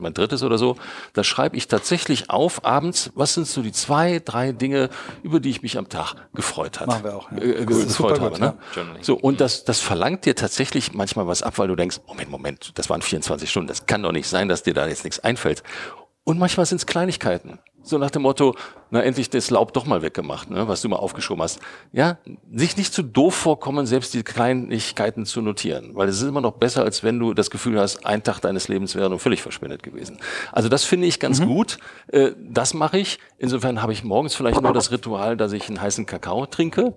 mein 0.00 0.14
drittes 0.14 0.42
oder 0.42 0.58
so, 0.58 0.76
da 1.12 1.24
schreibe 1.24 1.56
ich 1.56 1.68
tatsächlich 1.68 2.30
auf 2.30 2.64
abends, 2.64 3.10
was 3.14 3.34
sind 3.34 3.46
so 3.46 3.62
die 3.62 3.72
zwei, 3.72 4.20
drei 4.24 4.52
Dinge, 4.52 4.90
über 5.22 5.40
die 5.40 5.50
ich 5.50 5.62
mich 5.62 5.78
am 5.78 5.88
Tag 5.88 6.14
gefreut 6.34 6.80
habe. 6.80 6.90
Machen 6.90 7.04
wir 7.04 7.16
auch. 7.16 7.30
Ja. 7.32 7.38
Äh, 7.38 7.64
gefreut 7.66 8.20
habe. 8.20 8.30
Gut, 8.30 8.40
ne? 8.40 8.54
ja. 8.76 8.84
So, 9.00 9.16
und 9.16 9.40
das, 9.40 9.64
das 9.64 9.80
verlangt 9.80 10.24
dir 10.24 10.34
tatsächlich 10.34 10.92
manchmal 10.92 11.26
was 11.26 11.42
ab, 11.42 11.58
weil 11.58 11.68
du 11.68 11.76
denkst, 11.76 12.00
Moment, 12.06 12.30
Moment, 12.30 12.72
das 12.78 12.90
waren 12.90 13.02
24 13.02 13.50
Stunden, 13.50 13.68
das 13.68 13.86
kann 13.86 14.02
doch 14.02 14.12
nicht 14.12 14.28
sein, 14.28 14.48
dass 14.48 14.62
dir 14.62 14.74
da 14.74 14.86
jetzt 14.86 15.04
nichts 15.04 15.20
einfällt. 15.20 15.62
Und 16.24 16.38
manchmal 16.38 16.66
sind 16.66 16.78
es 16.78 16.86
Kleinigkeiten. 16.86 17.58
So 17.82 17.96
nach 17.96 18.10
dem 18.10 18.22
Motto, 18.22 18.54
na 18.90 19.02
endlich 19.02 19.30
das 19.30 19.48
Laub 19.48 19.72
doch 19.72 19.86
mal 19.86 20.02
weggemacht, 20.02 20.50
ne, 20.50 20.68
was 20.68 20.82
du 20.82 20.88
mal 20.90 20.96
aufgeschoben 20.96 21.42
hast. 21.42 21.60
Ja, 21.92 22.18
sich 22.52 22.76
nicht 22.76 22.92
zu 22.92 23.02
doof 23.02 23.34
vorkommen, 23.34 23.86
selbst 23.86 24.12
die 24.12 24.22
Kleinigkeiten 24.22 25.24
zu 25.24 25.40
notieren, 25.40 25.92
weil 25.94 26.08
es 26.08 26.20
ist 26.20 26.28
immer 26.28 26.42
noch 26.42 26.52
besser, 26.52 26.82
als 26.84 27.02
wenn 27.02 27.18
du 27.18 27.32
das 27.32 27.50
Gefühl 27.50 27.80
hast, 27.80 28.04
ein 28.04 28.22
Tag 28.22 28.40
deines 28.40 28.68
Lebens 28.68 28.94
wäre 28.94 29.08
nun 29.08 29.18
völlig 29.18 29.40
verschwendet 29.40 29.82
gewesen. 29.82 30.18
Also 30.52 30.68
das 30.68 30.84
finde 30.84 31.06
ich 31.06 31.20
ganz 31.20 31.40
mhm. 31.40 31.46
gut. 31.46 31.78
Äh, 32.08 32.32
das 32.38 32.74
mache 32.74 32.98
ich. 32.98 33.18
Insofern 33.38 33.80
habe 33.80 33.94
ich 33.94 34.04
morgens 34.04 34.34
vielleicht 34.34 34.60
nur 34.60 34.74
das 34.74 34.90
Ritual, 34.90 35.38
dass 35.38 35.52
ich 35.52 35.68
einen 35.68 35.80
heißen 35.80 36.04
Kakao 36.04 36.44
trinke. 36.44 36.94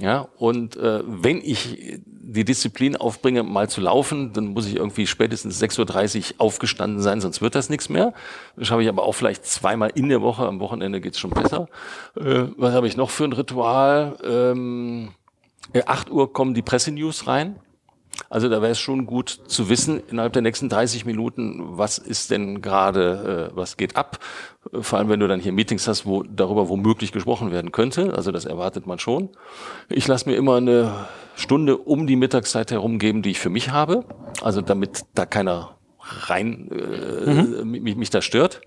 Ja, 0.00 0.26
und 0.36 0.76
äh, 0.76 1.02
wenn 1.06 1.38
ich 1.38 2.00
die 2.26 2.44
Disziplin 2.44 2.96
aufbringe, 2.96 3.42
mal 3.42 3.68
zu 3.68 3.80
laufen, 3.80 4.32
dann 4.32 4.48
muss 4.48 4.66
ich 4.66 4.76
irgendwie 4.76 5.06
spätestens 5.06 5.62
6.30 5.62 6.34
Uhr 6.34 6.34
aufgestanden 6.38 7.00
sein, 7.00 7.20
sonst 7.20 7.42
wird 7.42 7.54
das 7.54 7.68
nichts 7.68 7.88
mehr. 7.88 8.14
Das 8.56 8.68
schaffe 8.68 8.82
ich 8.82 8.88
aber 8.88 9.02
auch 9.02 9.12
vielleicht 9.12 9.44
zweimal 9.44 9.90
in 9.94 10.08
der 10.08 10.22
Woche, 10.22 10.46
am 10.46 10.60
Wochenende 10.60 11.00
geht's 11.00 11.18
schon 11.18 11.30
besser. 11.30 11.68
Äh, 12.16 12.44
was 12.56 12.72
habe 12.74 12.86
ich 12.86 12.96
noch 12.96 13.10
für 13.10 13.24
ein 13.24 13.32
Ritual? 13.32 14.16
Ähm, 14.24 15.10
8 15.86 16.10
Uhr 16.10 16.32
kommen 16.32 16.54
die 16.54 16.62
Pressenews 16.62 17.26
rein. 17.26 17.56
Also 18.30 18.48
da 18.48 18.62
wäre 18.62 18.72
es 18.72 18.78
schon 18.78 19.06
gut 19.06 19.28
zu 19.28 19.68
wissen, 19.68 20.02
innerhalb 20.10 20.32
der 20.32 20.42
nächsten 20.42 20.68
30 20.68 21.04
Minuten, 21.04 21.60
was 21.78 21.98
ist 21.98 22.30
denn 22.30 22.62
gerade, 22.62 23.50
äh, 23.52 23.56
was 23.56 23.76
geht 23.76 23.96
ab. 23.96 24.18
Vor 24.72 24.98
allem, 24.98 25.08
wenn 25.08 25.20
du 25.20 25.28
dann 25.28 25.40
hier 25.40 25.52
Meetings 25.52 25.86
hast, 25.88 26.06
wo 26.06 26.22
darüber 26.22 26.68
womöglich 26.68 27.12
gesprochen 27.12 27.50
werden 27.50 27.72
könnte. 27.72 28.14
Also 28.14 28.32
das 28.32 28.44
erwartet 28.44 28.86
man 28.86 28.98
schon. 28.98 29.30
Ich 29.88 30.06
lasse 30.06 30.28
mir 30.28 30.36
immer 30.36 30.56
eine 30.56 31.06
Stunde 31.36 31.76
um 31.76 32.06
die 32.06 32.16
Mittagszeit 32.16 32.70
herum 32.70 32.98
geben, 32.98 33.22
die 33.22 33.30
ich 33.30 33.40
für 33.40 33.50
mich 33.50 33.70
habe. 33.70 34.04
Also 34.42 34.60
damit 34.60 35.04
da 35.14 35.26
keiner 35.26 35.76
rein 36.04 36.70
äh, 36.70 37.30
mhm. 37.30 37.70
mich, 37.70 37.96
mich 37.96 38.10
da 38.10 38.22
stört. 38.22 38.60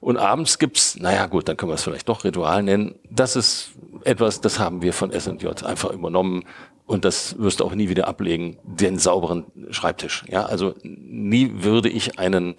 Und 0.00 0.16
abends 0.16 0.58
gibt's, 0.58 0.98
naja 0.98 1.26
gut, 1.26 1.48
dann 1.48 1.56
können 1.56 1.70
wir 1.70 1.74
es 1.76 1.82
vielleicht 1.82 2.08
doch 2.08 2.24
Ritual 2.24 2.62
nennen. 2.62 2.96
Das 3.10 3.36
ist 3.36 3.70
etwas, 4.04 4.40
das 4.40 4.58
haben 4.58 4.82
wir 4.82 4.92
von 4.92 5.12
S&J 5.12 5.64
einfach 5.64 5.90
übernommen 5.90 6.44
und 6.86 7.04
das 7.04 7.38
wirst 7.38 7.60
du 7.60 7.64
auch 7.64 7.74
nie 7.74 7.88
wieder 7.88 8.08
ablegen, 8.08 8.58
den 8.64 8.98
sauberen 8.98 9.46
Schreibtisch. 9.70 10.24
Ja, 10.28 10.46
also 10.46 10.74
nie 10.82 11.62
würde 11.62 11.88
ich 11.88 12.18
einen 12.18 12.56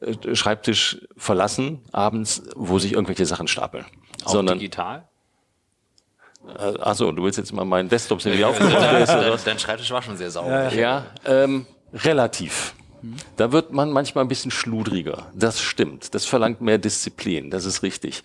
äh, 0.00 0.34
Schreibtisch 0.34 1.06
verlassen 1.16 1.80
abends, 1.92 2.42
wo 2.56 2.78
sich 2.78 2.94
irgendwelche 2.94 3.26
Sachen 3.26 3.46
stapeln. 3.46 3.84
Auch 4.24 4.32
sondern 4.32 4.58
digital? 4.58 5.04
Äh, 6.58 6.80
achso, 6.80 7.12
du 7.12 7.22
willst 7.22 7.38
jetzt 7.38 7.52
mal 7.52 7.64
meinen 7.64 7.88
Desktop 7.88 8.22
sehen, 8.22 8.36
wie 8.36 8.44
aufgebaut 8.44 8.82
ist. 9.02 9.46
Dein, 9.46 9.58
Schreibtisch 9.58 9.90
war 9.90 10.02
schon 10.02 10.16
sehr 10.16 10.30
sauber. 10.30 10.72
Ja, 10.72 10.80
ja 10.80 11.06
ähm, 11.24 11.66
relativ. 11.92 12.74
Da 13.36 13.52
wird 13.52 13.72
man 13.72 13.90
manchmal 13.90 14.24
ein 14.24 14.28
bisschen 14.28 14.50
schludriger. 14.50 15.26
Das 15.34 15.60
stimmt. 15.60 16.14
Das 16.14 16.24
verlangt 16.26 16.60
mehr 16.60 16.78
Disziplin. 16.78 17.50
Das 17.50 17.64
ist 17.64 17.82
richtig. 17.82 18.22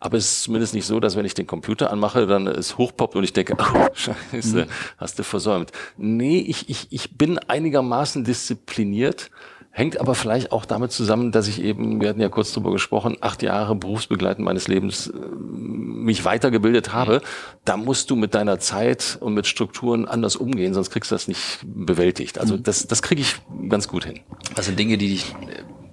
Aber 0.00 0.16
es 0.16 0.30
ist 0.30 0.42
zumindest 0.44 0.74
nicht 0.74 0.86
so, 0.86 1.00
dass 1.00 1.16
wenn 1.16 1.24
ich 1.24 1.34
den 1.34 1.46
Computer 1.46 1.90
anmache, 1.90 2.26
dann 2.26 2.46
es 2.46 2.78
hochpoppt 2.78 3.16
und 3.16 3.24
ich 3.24 3.32
denke, 3.32 3.56
oh, 3.74 3.88
scheiße, 3.94 4.66
hast 4.98 5.18
du 5.18 5.22
versäumt. 5.22 5.72
Nee, 5.96 6.38
ich, 6.40 6.68
ich, 6.68 6.88
ich 6.90 7.16
bin 7.16 7.38
einigermaßen 7.38 8.24
diszipliniert 8.24 9.30
Hängt 9.78 10.00
aber 10.00 10.16
vielleicht 10.16 10.50
auch 10.50 10.64
damit 10.64 10.90
zusammen, 10.90 11.30
dass 11.30 11.46
ich 11.46 11.62
eben, 11.62 12.00
wir 12.00 12.08
hatten 12.08 12.20
ja 12.20 12.28
kurz 12.28 12.52
drüber 12.52 12.72
gesprochen, 12.72 13.16
acht 13.20 13.44
Jahre 13.44 13.76
berufsbegleitend 13.76 14.44
meines 14.44 14.66
Lebens 14.66 15.06
äh, 15.06 15.12
mich 15.14 16.24
weitergebildet 16.24 16.92
habe. 16.92 17.22
Da 17.64 17.76
musst 17.76 18.10
du 18.10 18.16
mit 18.16 18.34
deiner 18.34 18.58
Zeit 18.58 19.18
und 19.20 19.34
mit 19.34 19.46
Strukturen 19.46 20.08
anders 20.08 20.34
umgehen, 20.34 20.74
sonst 20.74 20.90
kriegst 20.90 21.12
du 21.12 21.14
das 21.14 21.28
nicht 21.28 21.60
bewältigt. 21.62 22.40
Also 22.40 22.56
mhm. 22.56 22.64
das, 22.64 22.88
das 22.88 23.02
kriege 23.02 23.20
ich 23.20 23.36
ganz 23.68 23.86
gut 23.86 24.04
hin. 24.04 24.18
Was 24.56 24.66
sind 24.66 24.80
Dinge, 24.80 24.98
die 24.98 25.10
dich 25.10 25.32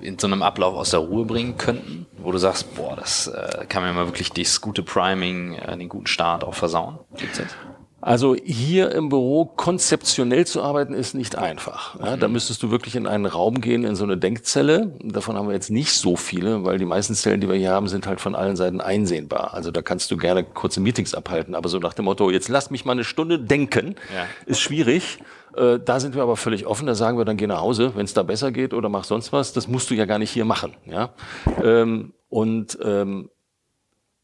äh, 0.02 0.08
in 0.08 0.18
so 0.18 0.26
einem 0.26 0.42
Ablauf 0.42 0.74
aus 0.74 0.90
der 0.90 1.02
Ruhe 1.02 1.26
bringen 1.26 1.56
könnten, 1.60 2.08
wo 2.18 2.32
du 2.32 2.40
sagst, 2.40 2.74
boah, 2.74 2.96
das 2.96 3.28
äh, 3.28 3.68
kann 3.70 3.84
mir 3.84 3.94
mal 3.94 4.08
wirklich 4.08 4.32
das 4.32 4.62
gute 4.62 4.82
Priming, 4.82 5.54
äh, 5.54 5.78
den 5.78 5.90
guten 5.90 6.08
Start 6.08 6.44
auch 6.44 6.56
versauen? 6.56 6.98
Gibt's 7.18 7.38
jetzt? 7.38 7.56
Also 8.02 8.36
hier 8.36 8.92
im 8.92 9.10
Büro 9.10 9.46
konzeptionell 9.46 10.46
zu 10.46 10.62
arbeiten 10.62 10.94
ist 10.94 11.16
nicht 11.16 11.38
einfach. 11.38 12.00
Ja, 12.00 12.18
da 12.18 12.28
müsstest 12.28 12.62
du 12.62 12.70
wirklich 12.70 12.96
in 12.96 13.08
einen 13.08 13.26
Raum 13.26 13.62
gehen, 13.62 13.84
in 13.84 13.96
so 13.96 14.04
eine 14.04 14.18
Denkzelle. 14.18 14.94
Davon 15.02 15.36
haben 15.36 15.48
wir 15.48 15.56
jetzt 15.56 15.72
nicht 15.72 15.92
so 15.92 16.16
viele, 16.16 16.64
weil 16.64 16.78
die 16.78 16.86
meisten 16.86 17.16
Zellen, 17.16 17.42
die 17.42 17.50
wir 17.50 17.56
hier 17.56 17.72
haben, 17.72 17.88
sind 17.88 18.06
halt 18.06 18.22
von 18.22 18.36
allen 18.36 18.58
Seiten 18.58 18.80
einsehnbar. 18.80 19.54
Also 19.54 19.72
da 19.72 19.82
kannst 19.82 20.12
du 20.12 20.18
gerne 20.18 20.44
kurze 20.44 20.82
Meetings 20.82 21.16
abhalten. 21.16 21.56
Aber 21.56 21.68
so 21.68 21.80
nach 21.80 21.94
dem 21.94 22.06
Motto, 22.06 22.30
jetzt 22.30 22.48
lass 22.48 22.70
mich 22.70 22.86
mal 22.86 22.92
eine 22.92 23.06
Stunde 23.06 23.40
denken, 23.40 23.96
ja. 24.14 24.26
ist 24.46 24.60
schwierig. 24.60 25.20
Äh, 25.56 25.80
da 25.84 26.00
sind 26.00 26.16
wir 26.16 26.22
aber 26.22 26.38
völlig 26.38 26.68
offen. 26.68 26.86
Da 26.86 26.96
sagen 26.96 27.18
wir 27.18 27.26
dann, 27.26 27.38
geh 27.38 27.48
nach 27.48 27.62
Hause, 27.62 27.94
wenn 27.96 28.06
es 28.06 28.14
da 28.14 28.24
besser 28.24 28.52
geht 28.52 28.74
oder 28.74 28.90
mach 28.90 29.06
sonst 29.06 29.34
was. 29.34 29.54
Das 29.54 29.68
musst 29.68 29.90
du 29.90 29.96
ja 29.96 30.06
gar 30.06 30.20
nicht 30.20 30.32
hier 30.32 30.46
machen. 30.46 30.76
Ja? 30.86 31.14
Ähm, 31.64 32.14
und 32.30 32.78
ähm, 32.84 33.30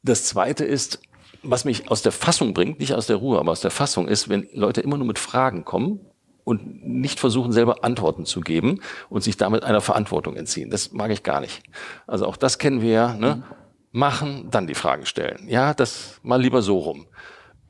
das 0.03 0.25
Zweite 0.25 0.65
ist, 0.65 0.99
was 1.43 1.65
mich 1.65 1.89
aus 1.89 2.01
der 2.01 2.11
Fassung 2.11 2.53
bringt, 2.53 2.79
nicht 2.79 2.93
aus 2.93 3.07
der 3.07 3.17
Ruhe, 3.17 3.39
aber 3.39 3.51
aus 3.51 3.61
der 3.61 3.71
Fassung 3.71 4.07
ist, 4.07 4.29
wenn 4.29 4.47
Leute 4.53 4.81
immer 4.81 4.97
nur 4.97 5.07
mit 5.07 5.19
Fragen 5.19 5.65
kommen 5.65 5.99
und 6.43 6.85
nicht 6.85 7.19
versuchen, 7.19 7.51
selber 7.51 7.83
Antworten 7.83 8.25
zu 8.25 8.41
geben 8.41 8.81
und 9.09 9.21
sich 9.21 9.37
damit 9.37 9.63
einer 9.63 9.81
Verantwortung 9.81 10.35
entziehen. 10.35 10.69
Das 10.69 10.91
mag 10.91 11.11
ich 11.11 11.23
gar 11.23 11.41
nicht. 11.41 11.63
Also 12.07 12.25
auch 12.25 12.37
das 12.37 12.57
kennen 12.57 12.81
wir 12.81 12.91
ja. 12.91 13.13
Ne? 13.13 13.43
Machen, 13.91 14.47
dann 14.49 14.67
die 14.67 14.75
Fragen 14.75 15.05
stellen. 15.05 15.47
Ja, 15.49 15.73
das 15.73 16.19
mal 16.23 16.41
lieber 16.41 16.61
so 16.61 16.77
rum. 16.77 17.07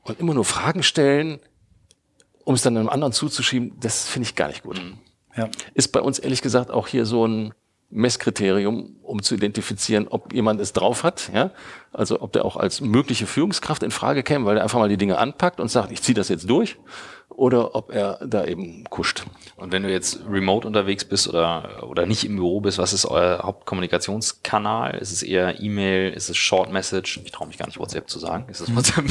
Und 0.02 0.20
immer 0.20 0.34
nur 0.34 0.44
Fragen 0.44 0.82
stellen, 0.82 1.40
um 2.44 2.54
es 2.54 2.62
dann 2.62 2.76
einem 2.76 2.88
anderen 2.88 3.12
zuzuschieben, 3.12 3.78
das 3.80 4.08
finde 4.08 4.28
ich 4.28 4.34
gar 4.34 4.48
nicht 4.48 4.62
gut. 4.62 4.80
Ja. 5.36 5.48
Ist 5.74 5.88
bei 5.88 6.00
uns 6.00 6.18
ehrlich 6.18 6.42
gesagt 6.42 6.70
auch 6.70 6.88
hier 6.88 7.06
so 7.06 7.26
ein 7.26 7.54
Messkriterium, 7.92 8.96
um 9.02 9.22
zu 9.22 9.34
identifizieren, 9.34 10.08
ob 10.08 10.32
jemand 10.32 10.60
es 10.60 10.72
drauf 10.72 11.04
hat, 11.04 11.30
ja, 11.32 11.50
also 11.92 12.20
ob 12.20 12.32
der 12.32 12.44
auch 12.44 12.56
als 12.56 12.80
mögliche 12.80 13.26
Führungskraft 13.26 13.82
in 13.82 13.90
Frage 13.90 14.22
käme, 14.22 14.46
weil 14.46 14.56
er 14.56 14.62
einfach 14.62 14.78
mal 14.78 14.88
die 14.88 14.96
Dinge 14.96 15.18
anpackt 15.18 15.60
und 15.60 15.68
sagt, 15.68 15.92
ich 15.92 16.02
ziehe 16.02 16.14
das 16.14 16.28
jetzt 16.28 16.48
durch, 16.48 16.78
oder 17.28 17.74
ob 17.74 17.92
er 17.92 18.18
da 18.24 18.44
eben 18.44 18.84
kuscht. 18.84 19.24
Und 19.56 19.72
wenn 19.72 19.82
du 19.82 19.90
jetzt 19.90 20.20
remote 20.28 20.66
unterwegs 20.66 21.04
bist 21.04 21.28
oder 21.28 21.82
oder 21.88 22.06
nicht 22.06 22.24
im 22.24 22.36
Büro 22.36 22.60
bist, 22.60 22.78
was 22.78 22.92
ist 22.92 23.06
euer 23.06 23.40
Hauptkommunikationskanal? 23.42 24.96
Ist 24.98 25.12
es 25.12 25.22
eher 25.22 25.60
E-Mail? 25.60 26.12
Ist 26.12 26.30
es 26.30 26.36
Short 26.36 26.72
Message? 26.72 27.20
Ich 27.24 27.32
traue 27.32 27.48
mich 27.48 27.58
gar 27.58 27.66
nicht 27.66 27.78
WhatsApp 27.78 28.08
zu 28.08 28.18
sagen. 28.18 28.46
Ist 28.48 28.60
es 28.60 28.74
WhatsApp? 28.74 29.04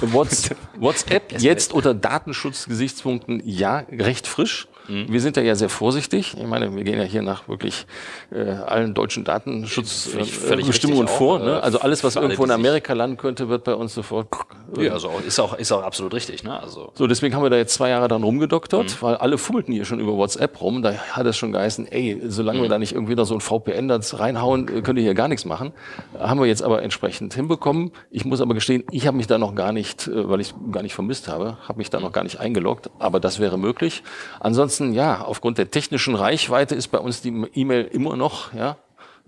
WhatsApp, 0.00 0.58
WhatsApp 0.78 1.40
jetzt 1.40 1.72
unter 1.72 1.94
Datenschutzgesichtspunkten 1.94 3.42
ja 3.44 3.84
recht 3.90 4.26
frisch. 4.26 4.68
Mhm. 4.88 5.06
Wir 5.08 5.20
sind 5.20 5.36
da 5.36 5.40
ja 5.42 5.54
sehr 5.54 5.68
vorsichtig. 5.68 6.34
Ich 6.38 6.46
meine, 6.46 6.74
wir 6.74 6.82
gehen 6.82 6.98
ja 6.98 7.04
hier 7.04 7.22
nach 7.22 7.48
wirklich 7.48 7.86
äh, 8.30 8.50
allen 8.50 8.94
deutschen 8.94 9.24
Datenschutzbestimmungen 9.24 11.06
äh, 11.06 11.10
vor. 11.10 11.38
Ne? 11.38 11.52
Äh, 11.52 11.60
also 11.60 11.80
alles, 11.80 12.02
was 12.04 12.16
irgendwo 12.16 12.44
in 12.44 12.50
Amerika 12.50 12.94
landen 12.94 13.18
könnte, 13.18 13.48
wird 13.48 13.64
bei 13.64 13.74
uns 13.74 13.94
sofort. 13.94 14.28
Äh, 14.76 14.86
ja, 14.86 14.92
also 14.94 15.10
ist 15.26 15.38
auch, 15.38 15.58
ist 15.58 15.70
auch 15.72 15.82
absolut 15.82 16.14
richtig. 16.14 16.42
Ne? 16.42 16.58
Also. 16.58 16.92
So, 16.94 17.06
deswegen 17.06 17.34
haben 17.34 17.42
wir 17.42 17.50
da 17.50 17.56
jetzt 17.56 17.74
zwei 17.74 17.90
Jahre 17.90 18.08
dann 18.08 18.22
rumgedoktert, 18.22 18.86
mhm. 18.86 18.96
weil 19.00 19.14
alle 19.16 19.36
fummelten 19.38 19.74
hier 19.74 19.84
schon 19.84 20.00
über 20.00 20.16
WhatsApp 20.16 20.60
rum. 20.60 20.82
Da 20.82 20.94
hat 20.94 21.26
es 21.26 21.36
schon 21.36 21.52
geheißen, 21.52 21.86
ey, 21.86 22.22
solange 22.26 22.58
mhm. 22.58 22.62
wir 22.62 22.68
da 22.70 22.78
nicht 22.78 22.92
irgendwie 22.92 23.14
noch 23.14 23.26
so 23.26 23.34
ein 23.34 23.40
VPN 23.40 23.88
da 23.88 24.00
reinhauen, 24.12 24.68
äh, 24.68 24.82
könnt 24.82 24.98
ihr 24.98 25.04
hier 25.04 25.14
gar 25.14 25.28
nichts 25.28 25.44
machen. 25.44 25.72
Haben 26.18 26.40
wir 26.40 26.46
jetzt 26.46 26.62
aber 26.62 26.82
entsprechend 26.82 27.34
hinbekommen. 27.34 27.92
Ich 28.10 28.24
muss 28.24 28.40
aber 28.40 28.54
gestehen, 28.54 28.84
ich 28.90 29.06
habe 29.06 29.16
mich 29.16 29.26
da 29.26 29.38
noch 29.38 29.54
gar 29.54 29.72
nicht, 29.72 30.10
weil 30.12 30.40
ich 30.40 30.54
gar 30.72 30.82
nicht 30.82 30.94
vermisst 30.94 31.28
habe, 31.28 31.58
habe 31.66 31.78
mich 31.78 31.90
da 31.90 32.00
noch 32.00 32.12
gar 32.12 32.22
nicht 32.22 32.40
eingeloggt. 32.40 32.90
Aber 32.98 33.20
das 33.20 33.38
wäre 33.38 33.58
möglich. 33.58 34.02
Ansonsten 34.40 34.77
ansonsten, 34.80 34.92
ja, 34.92 35.22
aufgrund 35.22 35.58
der 35.58 35.70
technischen 35.70 36.14
Reichweite 36.14 36.74
ist 36.74 36.88
bei 36.88 36.98
uns 36.98 37.20
die 37.20 37.46
E-Mail 37.54 37.84
immer 37.84 38.16
noch, 38.16 38.52
ja, 38.54 38.76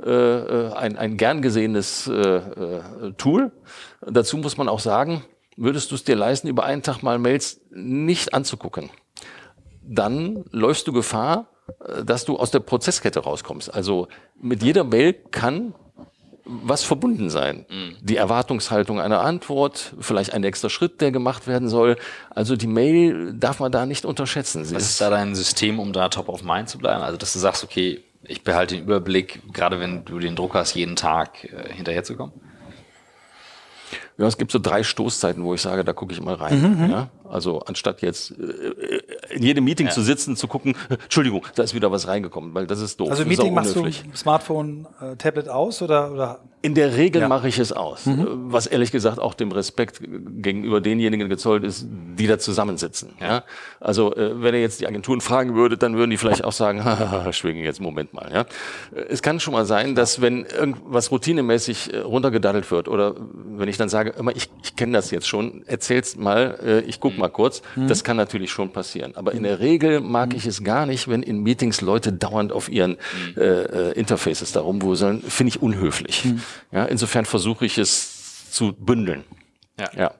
äh, 0.02 0.10
äh, 0.10 0.72
ein, 0.72 0.96
ein 0.96 1.16
gern 1.16 1.42
gesehenes 1.42 2.06
äh, 2.06 2.12
äh, 2.12 3.12
Tool. 3.18 3.52
Dazu 4.00 4.38
muss 4.38 4.56
man 4.56 4.68
auch 4.68 4.80
sagen, 4.80 5.24
würdest 5.56 5.90
du 5.90 5.94
es 5.94 6.04
dir 6.04 6.16
leisten, 6.16 6.48
über 6.48 6.64
einen 6.64 6.82
Tag 6.82 7.02
mal 7.02 7.18
Mails 7.18 7.60
nicht 7.70 8.32
anzugucken, 8.32 8.90
dann 9.82 10.44
läufst 10.52 10.86
du 10.86 10.92
Gefahr, 10.92 11.48
äh, 11.84 12.04
dass 12.04 12.24
du 12.24 12.38
aus 12.38 12.50
der 12.50 12.60
Prozesskette 12.60 13.20
rauskommst. 13.20 13.72
Also 13.72 14.08
mit 14.40 14.62
jeder 14.62 14.84
Mail 14.84 15.12
kann 15.12 15.74
was 16.50 16.82
verbunden 16.82 17.30
sein. 17.30 17.64
Mhm. 17.68 17.96
Die 18.00 18.16
Erwartungshaltung 18.16 19.00
einer 19.00 19.20
Antwort, 19.20 19.94
vielleicht 20.00 20.32
ein 20.32 20.42
extra 20.44 20.68
Schritt, 20.68 21.00
der 21.00 21.12
gemacht 21.12 21.46
werden 21.46 21.68
soll. 21.68 21.96
Also 22.30 22.56
die 22.56 22.66
Mail 22.66 23.32
darf 23.34 23.60
man 23.60 23.70
da 23.70 23.86
nicht 23.86 24.04
unterschätzen. 24.04 24.64
Sie 24.64 24.74
was 24.74 24.82
ist, 24.82 24.90
ist 24.90 25.00
da 25.00 25.10
dein 25.10 25.34
System, 25.34 25.78
um 25.78 25.92
da 25.92 26.08
top 26.08 26.28
of 26.28 26.42
mind 26.42 26.68
zu 26.68 26.78
bleiben? 26.78 27.02
Also 27.02 27.16
dass 27.16 27.32
du 27.32 27.38
sagst, 27.38 27.62
okay, 27.62 28.02
ich 28.24 28.42
behalte 28.42 28.74
den 28.74 28.84
Überblick, 28.84 29.40
gerade 29.52 29.80
wenn 29.80 30.04
du 30.04 30.18
den 30.18 30.36
Druck 30.36 30.54
hast, 30.54 30.74
jeden 30.74 30.96
Tag 30.96 31.44
äh, 31.44 31.72
hinterherzukommen? 31.72 32.34
Ja, 34.18 34.26
es 34.26 34.36
gibt 34.36 34.52
so 34.52 34.58
drei 34.58 34.82
Stoßzeiten, 34.82 35.42
wo 35.44 35.54
ich 35.54 35.62
sage, 35.62 35.84
da 35.84 35.92
gucke 35.92 36.12
ich 36.12 36.20
mal 36.20 36.34
rein. 36.34 36.60
Mhm, 36.60 36.84
mhm. 36.84 36.90
ja? 36.90 37.08
Also 37.30 37.60
anstatt 37.60 38.02
jetzt 38.02 38.32
äh, 38.32 39.34
in 39.34 39.42
jedem 39.42 39.64
Meeting 39.64 39.86
ja. 39.86 39.92
zu 39.92 40.02
sitzen, 40.02 40.36
zu 40.36 40.48
gucken, 40.48 40.74
Entschuldigung, 40.88 41.46
da 41.54 41.62
ist 41.62 41.74
wieder 41.74 41.92
was 41.92 42.08
reingekommen, 42.08 42.52
weil 42.54 42.66
das 42.66 42.80
ist 42.80 42.98
doof. 42.98 43.10
Also 43.10 43.24
Meeting 43.24 43.54
machst 43.54 43.76
du 43.76 43.88
Smartphone, 44.14 44.86
äh, 45.00 45.16
Tablet 45.16 45.48
aus 45.48 45.80
oder, 45.80 46.12
oder? 46.12 46.40
In 46.62 46.74
der 46.74 46.96
Regel 46.96 47.22
ja. 47.22 47.28
mache 47.28 47.48
ich 47.48 47.58
es 47.58 47.72
aus, 47.72 48.04
mhm. 48.04 48.26
was 48.52 48.66
ehrlich 48.66 48.92
gesagt 48.92 49.18
auch 49.18 49.32
dem 49.32 49.50
Respekt 49.50 50.02
gegenüber 50.02 50.82
denjenigen 50.82 51.30
gezollt 51.30 51.64
ist, 51.64 51.86
die 51.88 52.26
da 52.26 52.38
zusammensitzen. 52.38 53.14
Ja? 53.18 53.44
Also 53.80 54.14
äh, 54.14 54.42
wenn 54.42 54.54
ihr 54.54 54.60
jetzt 54.60 54.80
die 54.80 54.86
Agenturen 54.86 55.22
fragen 55.22 55.54
würdet, 55.54 55.82
dann 55.82 55.96
würden 55.96 56.10
die 56.10 56.18
vielleicht 56.18 56.44
auch 56.44 56.52
sagen, 56.52 56.82
schwingen 57.32 57.64
jetzt 57.64 57.80
Moment 57.80 58.12
mal. 58.12 58.30
Ja? 58.30 58.44
Es 59.08 59.22
kann 59.22 59.40
schon 59.40 59.54
mal 59.54 59.64
sein, 59.64 59.94
dass 59.94 60.20
wenn 60.20 60.44
irgendwas 60.44 61.10
routinemäßig 61.10 61.94
äh, 61.94 61.98
runtergedaddelt 62.00 62.70
wird 62.70 62.88
oder 62.88 63.14
wenn 63.56 63.68
ich 63.68 63.78
dann 63.78 63.88
sage, 63.88 64.09
immer 64.18 64.34
ich, 64.34 64.48
ich 64.62 64.76
kenne 64.76 64.92
das 64.92 65.10
jetzt 65.10 65.26
schon, 65.26 65.64
erzähl's 65.66 66.16
mal, 66.16 66.58
äh, 66.64 66.80
ich 66.80 67.00
guck 67.00 67.14
mhm. 67.14 67.20
mal 67.20 67.28
kurz, 67.28 67.62
mhm. 67.76 67.88
das 67.88 68.04
kann 68.04 68.16
natürlich 68.16 68.50
schon 68.50 68.72
passieren. 68.72 69.16
Aber 69.16 69.32
in 69.32 69.42
der 69.42 69.60
Regel 69.60 70.00
mag 70.00 70.34
ich 70.34 70.46
es 70.46 70.62
gar 70.62 70.86
nicht, 70.86 71.08
wenn 71.08 71.22
in 71.22 71.42
Meetings 71.42 71.80
Leute 71.80 72.12
dauernd 72.12 72.52
auf 72.52 72.68
ihren 72.68 72.98
mhm. 73.36 73.40
äh, 73.40 73.92
Interfaces 73.92 74.52
da 74.52 74.60
rumwuseln, 74.60 75.22
finde 75.22 75.50
ich 75.50 75.62
unhöflich. 75.62 76.24
Mhm. 76.24 76.42
Ja, 76.72 76.84
insofern 76.84 77.24
versuche 77.24 77.66
ich 77.66 77.78
es 77.78 78.50
zu 78.50 78.72
bündeln. 78.72 79.24
Ja. 79.80 79.90
ja. 79.96 80.10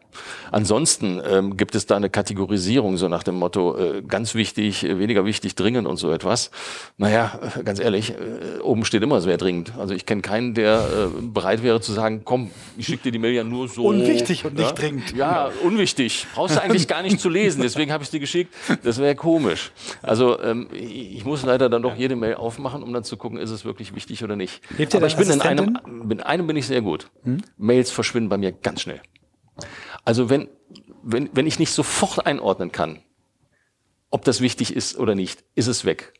Ansonsten 0.50 1.20
ähm, 1.24 1.56
gibt 1.56 1.74
es 1.74 1.86
da 1.86 1.96
eine 1.96 2.11
Kategorisierung, 2.11 2.96
so 2.96 3.08
nach 3.08 3.22
dem 3.22 3.36
Motto, 3.36 3.76
äh, 3.76 4.02
ganz 4.02 4.34
wichtig, 4.34 4.84
äh, 4.84 4.98
weniger 4.98 5.24
wichtig, 5.24 5.54
dringend 5.54 5.86
und 5.86 5.98
so 5.98 6.11
etwas. 6.11 6.50
Naja, 6.96 7.38
äh, 7.56 7.62
ganz 7.62 7.78
ehrlich, 7.78 8.11
äh, 8.11 8.61
oben 8.61 8.84
steht 8.84 9.02
immer, 9.02 9.16
es 9.16 9.26
wäre 9.26 9.38
dringend. 9.38 9.72
Also 9.78 9.94
ich 9.94 10.06
kenne 10.06 10.22
keinen, 10.22 10.54
der 10.54 10.80
äh, 10.80 11.22
bereit 11.22 11.62
wäre 11.62 11.80
zu 11.80 11.92
sagen, 11.92 12.22
komm, 12.24 12.50
ich 12.76 12.86
schicke 12.86 13.04
dir 13.04 13.12
die 13.12 13.18
Mail 13.18 13.34
ja 13.34 13.44
nur 13.44 13.68
so. 13.68 13.84
Unwichtig 13.84 14.44
und 14.44 14.56
nicht 14.56 14.78
dringend. 14.78 15.14
Ja, 15.14 15.50
unwichtig. 15.62 16.26
Brauchst 16.34 16.56
du 16.56 16.62
eigentlich 16.62 16.88
gar 16.88 17.02
nicht 17.02 17.20
zu 17.20 17.28
lesen, 17.28 17.62
deswegen 17.62 17.92
habe 17.92 18.02
ich 18.02 18.11
dir 18.11 18.20
geschickt. 18.20 18.52
Das 18.82 18.98
wäre 18.98 19.14
komisch. 19.14 19.70
Also 20.02 20.40
ähm, 20.40 20.68
ich 20.72 21.24
muss 21.24 21.44
leider 21.44 21.68
dann 21.68 21.82
doch 21.82 21.96
jede 21.96 22.16
Mail 22.16 22.34
aufmachen, 22.34 22.82
um 22.82 22.92
dann 22.92 23.04
zu 23.04 23.16
gucken, 23.16 23.38
ist 23.38 23.50
es 23.50 23.64
wirklich 23.64 23.94
wichtig 23.94 24.24
oder 24.24 24.36
nicht. 24.36 24.61
Aber 24.94 25.06
ich 25.06 25.16
bin 25.16 25.30
in 25.30 25.40
einem, 25.40 25.78
in 26.08 26.20
einem 26.20 26.46
bin 26.46 26.56
ich 26.56 26.66
sehr 26.66 26.80
gut. 26.80 27.11
Hm? 27.24 27.42
Mails 27.58 27.90
verschwinden 27.90 28.28
bei 28.28 28.38
mir 28.38 28.52
ganz 28.52 28.82
schnell. 28.82 29.00
Also 30.05 30.30
wenn, 30.30 30.48
wenn, 31.03 31.30
wenn 31.32 31.46
ich 31.46 31.59
nicht 31.59 31.72
sofort 31.72 32.26
einordnen 32.26 32.72
kann, 32.72 33.01
ob 34.11 34.24
das 34.24 34.40
wichtig 34.40 34.74
ist 34.74 34.98
oder 34.98 35.14
nicht, 35.14 35.44
ist 35.55 35.68
es 35.68 35.84
weg. 35.84 36.12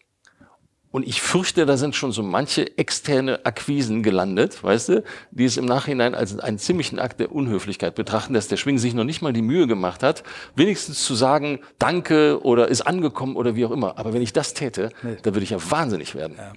Und 0.93 1.07
ich 1.07 1.23
fürchte, 1.23 1.67
da 1.67 1.77
sind 1.77 1.95
schon 1.95 2.11
so 2.11 2.23
manche 2.23 2.77
externe 2.77 3.47
Akquisen 3.47 4.03
gelandet, 4.03 4.65
weißt 4.65 4.89
du, 4.89 5.05
die 5.31 5.45
es 5.45 5.57
im 5.57 5.65
Nachhinein 5.65 6.17
als 6.17 6.37
einen 6.41 6.59
ziemlichen 6.59 6.99
Akt 6.99 7.21
der 7.21 7.31
Unhöflichkeit 7.31 7.95
betrachten, 7.95 8.35
dass 8.35 8.49
der 8.49 8.57
Schwing 8.57 8.79
sich 8.79 8.93
noch 8.93 9.05
nicht 9.05 9.23
mal 9.23 9.33
die 9.33 9.43
Mühe 9.43 9.69
gemacht 9.69 10.03
hat, 10.03 10.25
wenigstens 10.57 11.05
zu 11.05 11.15
sagen, 11.15 11.61
danke 11.79 12.43
oder 12.43 12.67
ist 12.67 12.83
angekommen 12.83 13.37
oder 13.37 13.55
wie 13.55 13.65
auch 13.67 13.71
immer. 13.71 13.99
Aber 13.99 14.13
wenn 14.13 14.23
ich 14.23 14.33
das 14.33 14.53
täte, 14.53 14.91
nee. 15.03 15.17
dann 15.23 15.35
würde 15.35 15.45
ich 15.45 15.51
ja 15.51 15.59
wahnsinnig 15.71 16.17
werden. 16.17 16.35
Ja. 16.37 16.53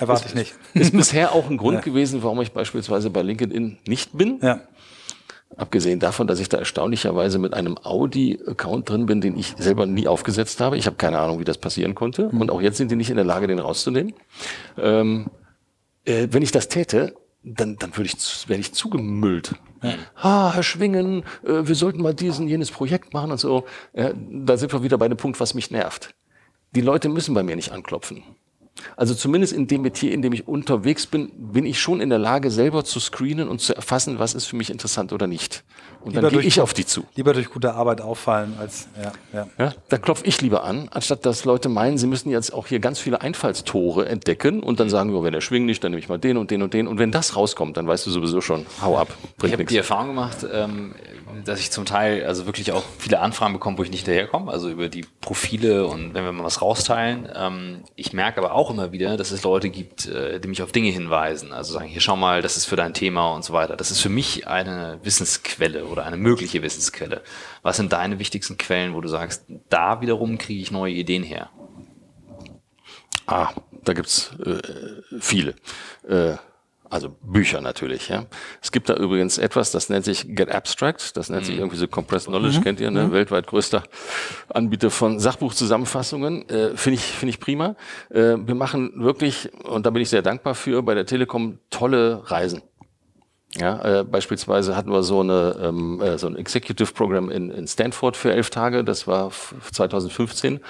Erwarte 0.00 0.26
ich 0.26 0.34
nicht. 0.34 0.54
Ist 0.74 0.92
bisher 0.92 1.32
auch 1.32 1.48
ein 1.48 1.56
Grund 1.58 1.76
ja. 1.76 1.80
gewesen, 1.82 2.24
warum 2.24 2.40
ich 2.40 2.52
beispielsweise 2.52 3.10
bei 3.10 3.22
LinkedIn 3.22 3.78
nicht 3.86 4.16
bin. 4.16 4.40
Ja. 4.42 4.62
Abgesehen 5.56 5.98
davon, 5.98 6.26
dass 6.26 6.38
ich 6.40 6.48
da 6.48 6.58
erstaunlicherweise 6.58 7.38
mit 7.38 7.54
einem 7.54 7.76
Audi-Account 7.76 8.88
drin 8.88 9.06
bin, 9.06 9.20
den 9.20 9.36
ich 9.36 9.54
selber 9.58 9.84
nie 9.86 10.06
aufgesetzt 10.06 10.60
habe. 10.60 10.76
Ich 10.76 10.86
habe 10.86 10.96
keine 10.96 11.18
Ahnung, 11.18 11.40
wie 11.40 11.44
das 11.44 11.58
passieren 11.58 11.94
konnte. 11.94 12.30
Mhm. 12.32 12.40
Und 12.40 12.50
auch 12.50 12.62
jetzt 12.62 12.76
sind 12.76 12.90
die 12.90 12.96
nicht 12.96 13.10
in 13.10 13.16
der 13.16 13.24
Lage, 13.24 13.46
den 13.46 13.58
rauszunehmen. 13.58 14.14
Ähm, 14.78 15.26
äh, 16.04 16.28
wenn 16.30 16.42
ich 16.42 16.52
das 16.52 16.68
täte, 16.68 17.14
dann, 17.42 17.76
dann 17.76 17.96
würde 17.96 18.10
ich, 18.12 18.48
werde 18.48 18.60
ich 18.60 18.72
zugemüllt. 18.72 19.54
Ja. 19.82 19.94
Ah, 20.14 20.52
Herr 20.54 20.62
Schwingen, 20.62 21.24
äh, 21.44 21.66
wir 21.66 21.74
sollten 21.74 22.02
mal 22.02 22.14
diesen, 22.14 22.48
jenes 22.48 22.70
Projekt 22.70 23.12
machen 23.12 23.32
und 23.32 23.40
so. 23.40 23.64
Äh, 23.92 24.14
da 24.16 24.56
sind 24.56 24.72
wir 24.72 24.82
wieder 24.82 24.98
bei 24.98 25.08
dem 25.08 25.16
Punkt, 25.16 25.40
was 25.40 25.54
mich 25.54 25.70
nervt. 25.70 26.14
Die 26.74 26.82
Leute 26.82 27.08
müssen 27.08 27.34
bei 27.34 27.42
mir 27.42 27.56
nicht 27.56 27.72
anklopfen. 27.72 28.22
Also 28.96 29.14
zumindest 29.14 29.52
in 29.52 29.66
dem 29.66 29.82
Metier, 29.82 30.12
in 30.12 30.22
dem 30.22 30.32
ich 30.32 30.48
unterwegs 30.48 31.06
bin, 31.06 31.30
bin 31.36 31.66
ich 31.66 31.80
schon 31.80 32.00
in 32.00 32.10
der 32.10 32.18
Lage, 32.18 32.50
selber 32.50 32.84
zu 32.84 33.00
screenen 33.00 33.48
und 33.48 33.60
zu 33.60 33.74
erfassen, 33.74 34.18
was 34.18 34.34
ist 34.34 34.46
für 34.46 34.56
mich 34.56 34.70
interessant 34.70 35.12
oder 35.12 35.26
nicht. 35.26 35.64
Und 36.00 36.12
lieber 36.12 36.30
dann 36.30 36.40
gehe 36.40 36.48
ich 36.48 36.60
auf 36.60 36.72
die 36.72 36.86
zu. 36.86 37.04
Lieber 37.14 37.34
durch 37.34 37.50
gute 37.50 37.74
Arbeit 37.74 38.00
auffallen 38.00 38.54
als 38.58 38.88
ja, 39.02 39.12
ja. 39.32 39.48
ja 39.58 39.74
da 39.88 39.98
klopfe 39.98 40.24
ich 40.24 40.40
lieber 40.40 40.64
an, 40.64 40.88
anstatt 40.90 41.26
dass 41.26 41.44
Leute 41.44 41.68
meinen, 41.68 41.98
sie 41.98 42.06
müssen 42.06 42.30
jetzt 42.30 42.52
auch 42.54 42.66
hier 42.66 42.80
ganz 42.80 42.98
viele 42.98 43.20
Einfallstore 43.20 44.08
entdecken 44.08 44.62
und 44.62 44.80
dann 44.80 44.88
sagen, 44.88 45.14
oh, 45.14 45.22
wenn 45.22 45.32
der 45.32 45.42
schwingt 45.42 45.66
nicht, 45.66 45.84
dann 45.84 45.92
nehme 45.92 46.00
ich 46.00 46.08
mal 46.08 46.18
den 46.18 46.36
und 46.36 46.50
den 46.50 46.62
und 46.62 46.72
den. 46.72 46.86
Und 46.86 46.98
wenn 46.98 47.12
das 47.12 47.36
rauskommt, 47.36 47.76
dann 47.76 47.86
weißt 47.86 48.06
du 48.06 48.10
sowieso 48.10 48.40
schon, 48.40 48.64
hau 48.80 48.96
ab. 48.96 49.08
Ich 49.42 49.52
habe 49.52 49.64
die 49.64 49.76
Erfahrung 49.76 50.08
gemacht, 50.08 50.46
ähm, 50.50 50.94
dass 51.44 51.60
ich 51.60 51.70
zum 51.70 51.84
Teil 51.84 52.24
also 52.24 52.46
wirklich 52.46 52.72
auch 52.72 52.82
viele 52.98 53.20
Anfragen 53.20 53.52
bekomme, 53.52 53.78
wo 53.78 53.82
ich 53.82 53.90
nicht 53.90 54.06
daherkomme, 54.06 54.50
also 54.50 54.68
über 54.68 54.88
die 54.88 55.04
Profile 55.20 55.86
und 55.86 56.14
wenn 56.14 56.24
wir 56.24 56.32
mal 56.32 56.44
was 56.44 56.62
rausteilen. 56.62 57.28
Ähm, 57.34 57.84
ich 57.96 58.12
merke 58.12 58.38
aber 58.38 58.54
auch 58.54 58.70
immer 58.70 58.92
wieder, 58.92 59.16
dass 59.16 59.30
es 59.30 59.42
Leute 59.42 59.70
gibt, 59.70 60.06
äh, 60.06 60.40
die 60.40 60.48
mich 60.48 60.62
auf 60.62 60.72
Dinge 60.72 60.90
hinweisen. 60.90 61.52
Also 61.52 61.72
sagen, 61.72 61.88
hier 61.88 62.00
schau 62.00 62.16
mal, 62.16 62.42
das 62.42 62.56
ist 62.56 62.66
für 62.66 62.76
dein 62.76 62.94
Thema 62.94 63.34
und 63.34 63.44
so 63.44 63.52
weiter. 63.52 63.76
Das 63.76 63.90
ist 63.90 64.00
für 64.00 64.08
mich 64.08 64.46
eine 64.46 64.98
Wissensquelle 65.02 65.86
oder 65.86 66.04
eine 66.04 66.16
mögliche 66.16 66.62
Wissensquelle. 66.62 67.22
Was 67.62 67.76
sind 67.76 67.92
deine 67.92 68.18
wichtigsten 68.18 68.58
Quellen, 68.58 68.94
wo 68.94 69.00
du 69.00 69.08
sagst, 69.08 69.44
da 69.68 70.00
wiederum 70.00 70.38
kriege 70.38 70.60
ich 70.60 70.70
neue 70.70 70.92
Ideen 70.92 71.22
her? 71.22 71.50
Ah, 73.26 73.52
da 73.84 73.92
gibt's 73.92 74.32
äh, 74.44 74.60
viele. 75.20 75.54
Äh, 76.08 76.34
also 76.90 77.16
Bücher 77.22 77.60
natürlich, 77.60 78.08
ja. 78.08 78.26
Es 78.60 78.72
gibt 78.72 78.88
da 78.88 78.96
übrigens 78.96 79.38
etwas, 79.38 79.70
das 79.70 79.88
nennt 79.88 80.04
sich 80.04 80.34
Get 80.34 80.50
Abstract, 80.50 81.16
das 81.16 81.30
nennt 81.30 81.42
mhm. 81.42 81.46
sich 81.46 81.58
irgendwie 81.58 81.76
so 81.76 81.86
Compressed 81.86 82.26
Knowledge, 82.26 82.58
mhm. 82.58 82.64
kennt 82.64 82.80
ihr, 82.80 82.90
ne? 82.90 83.06
Mhm. 83.06 83.12
Weltweit 83.12 83.46
größter 83.46 83.84
Anbieter 84.48 84.90
von 84.90 85.20
Sachbuchzusammenfassungen. 85.20 86.48
Äh, 86.48 86.76
finde 86.76 86.96
ich, 86.96 87.02
finde 87.02 87.30
ich 87.30 87.40
prima. 87.40 87.76
Äh, 88.10 88.36
wir 88.38 88.56
machen 88.56 88.92
wirklich, 88.96 89.50
und 89.64 89.86
da 89.86 89.90
bin 89.90 90.02
ich 90.02 90.10
sehr 90.10 90.22
dankbar 90.22 90.54
für, 90.56 90.82
bei 90.82 90.94
der 90.94 91.06
Telekom 91.06 91.58
tolle 91.70 92.22
Reisen. 92.24 92.62
Ja, 93.56 94.00
äh, 94.00 94.04
beispielsweise 94.04 94.76
hatten 94.76 94.92
wir 94.92 95.02
so, 95.02 95.20
eine, 95.20 95.56
ähm, 95.60 96.00
äh, 96.00 96.18
so 96.18 96.28
ein 96.28 96.36
Executive 96.36 96.92
Program 96.92 97.30
in, 97.30 97.50
in 97.50 97.66
Stanford 97.66 98.16
für 98.16 98.32
elf 98.32 98.50
Tage, 98.50 98.84
das 98.84 99.08
war 99.08 99.32
2015. 99.72 100.60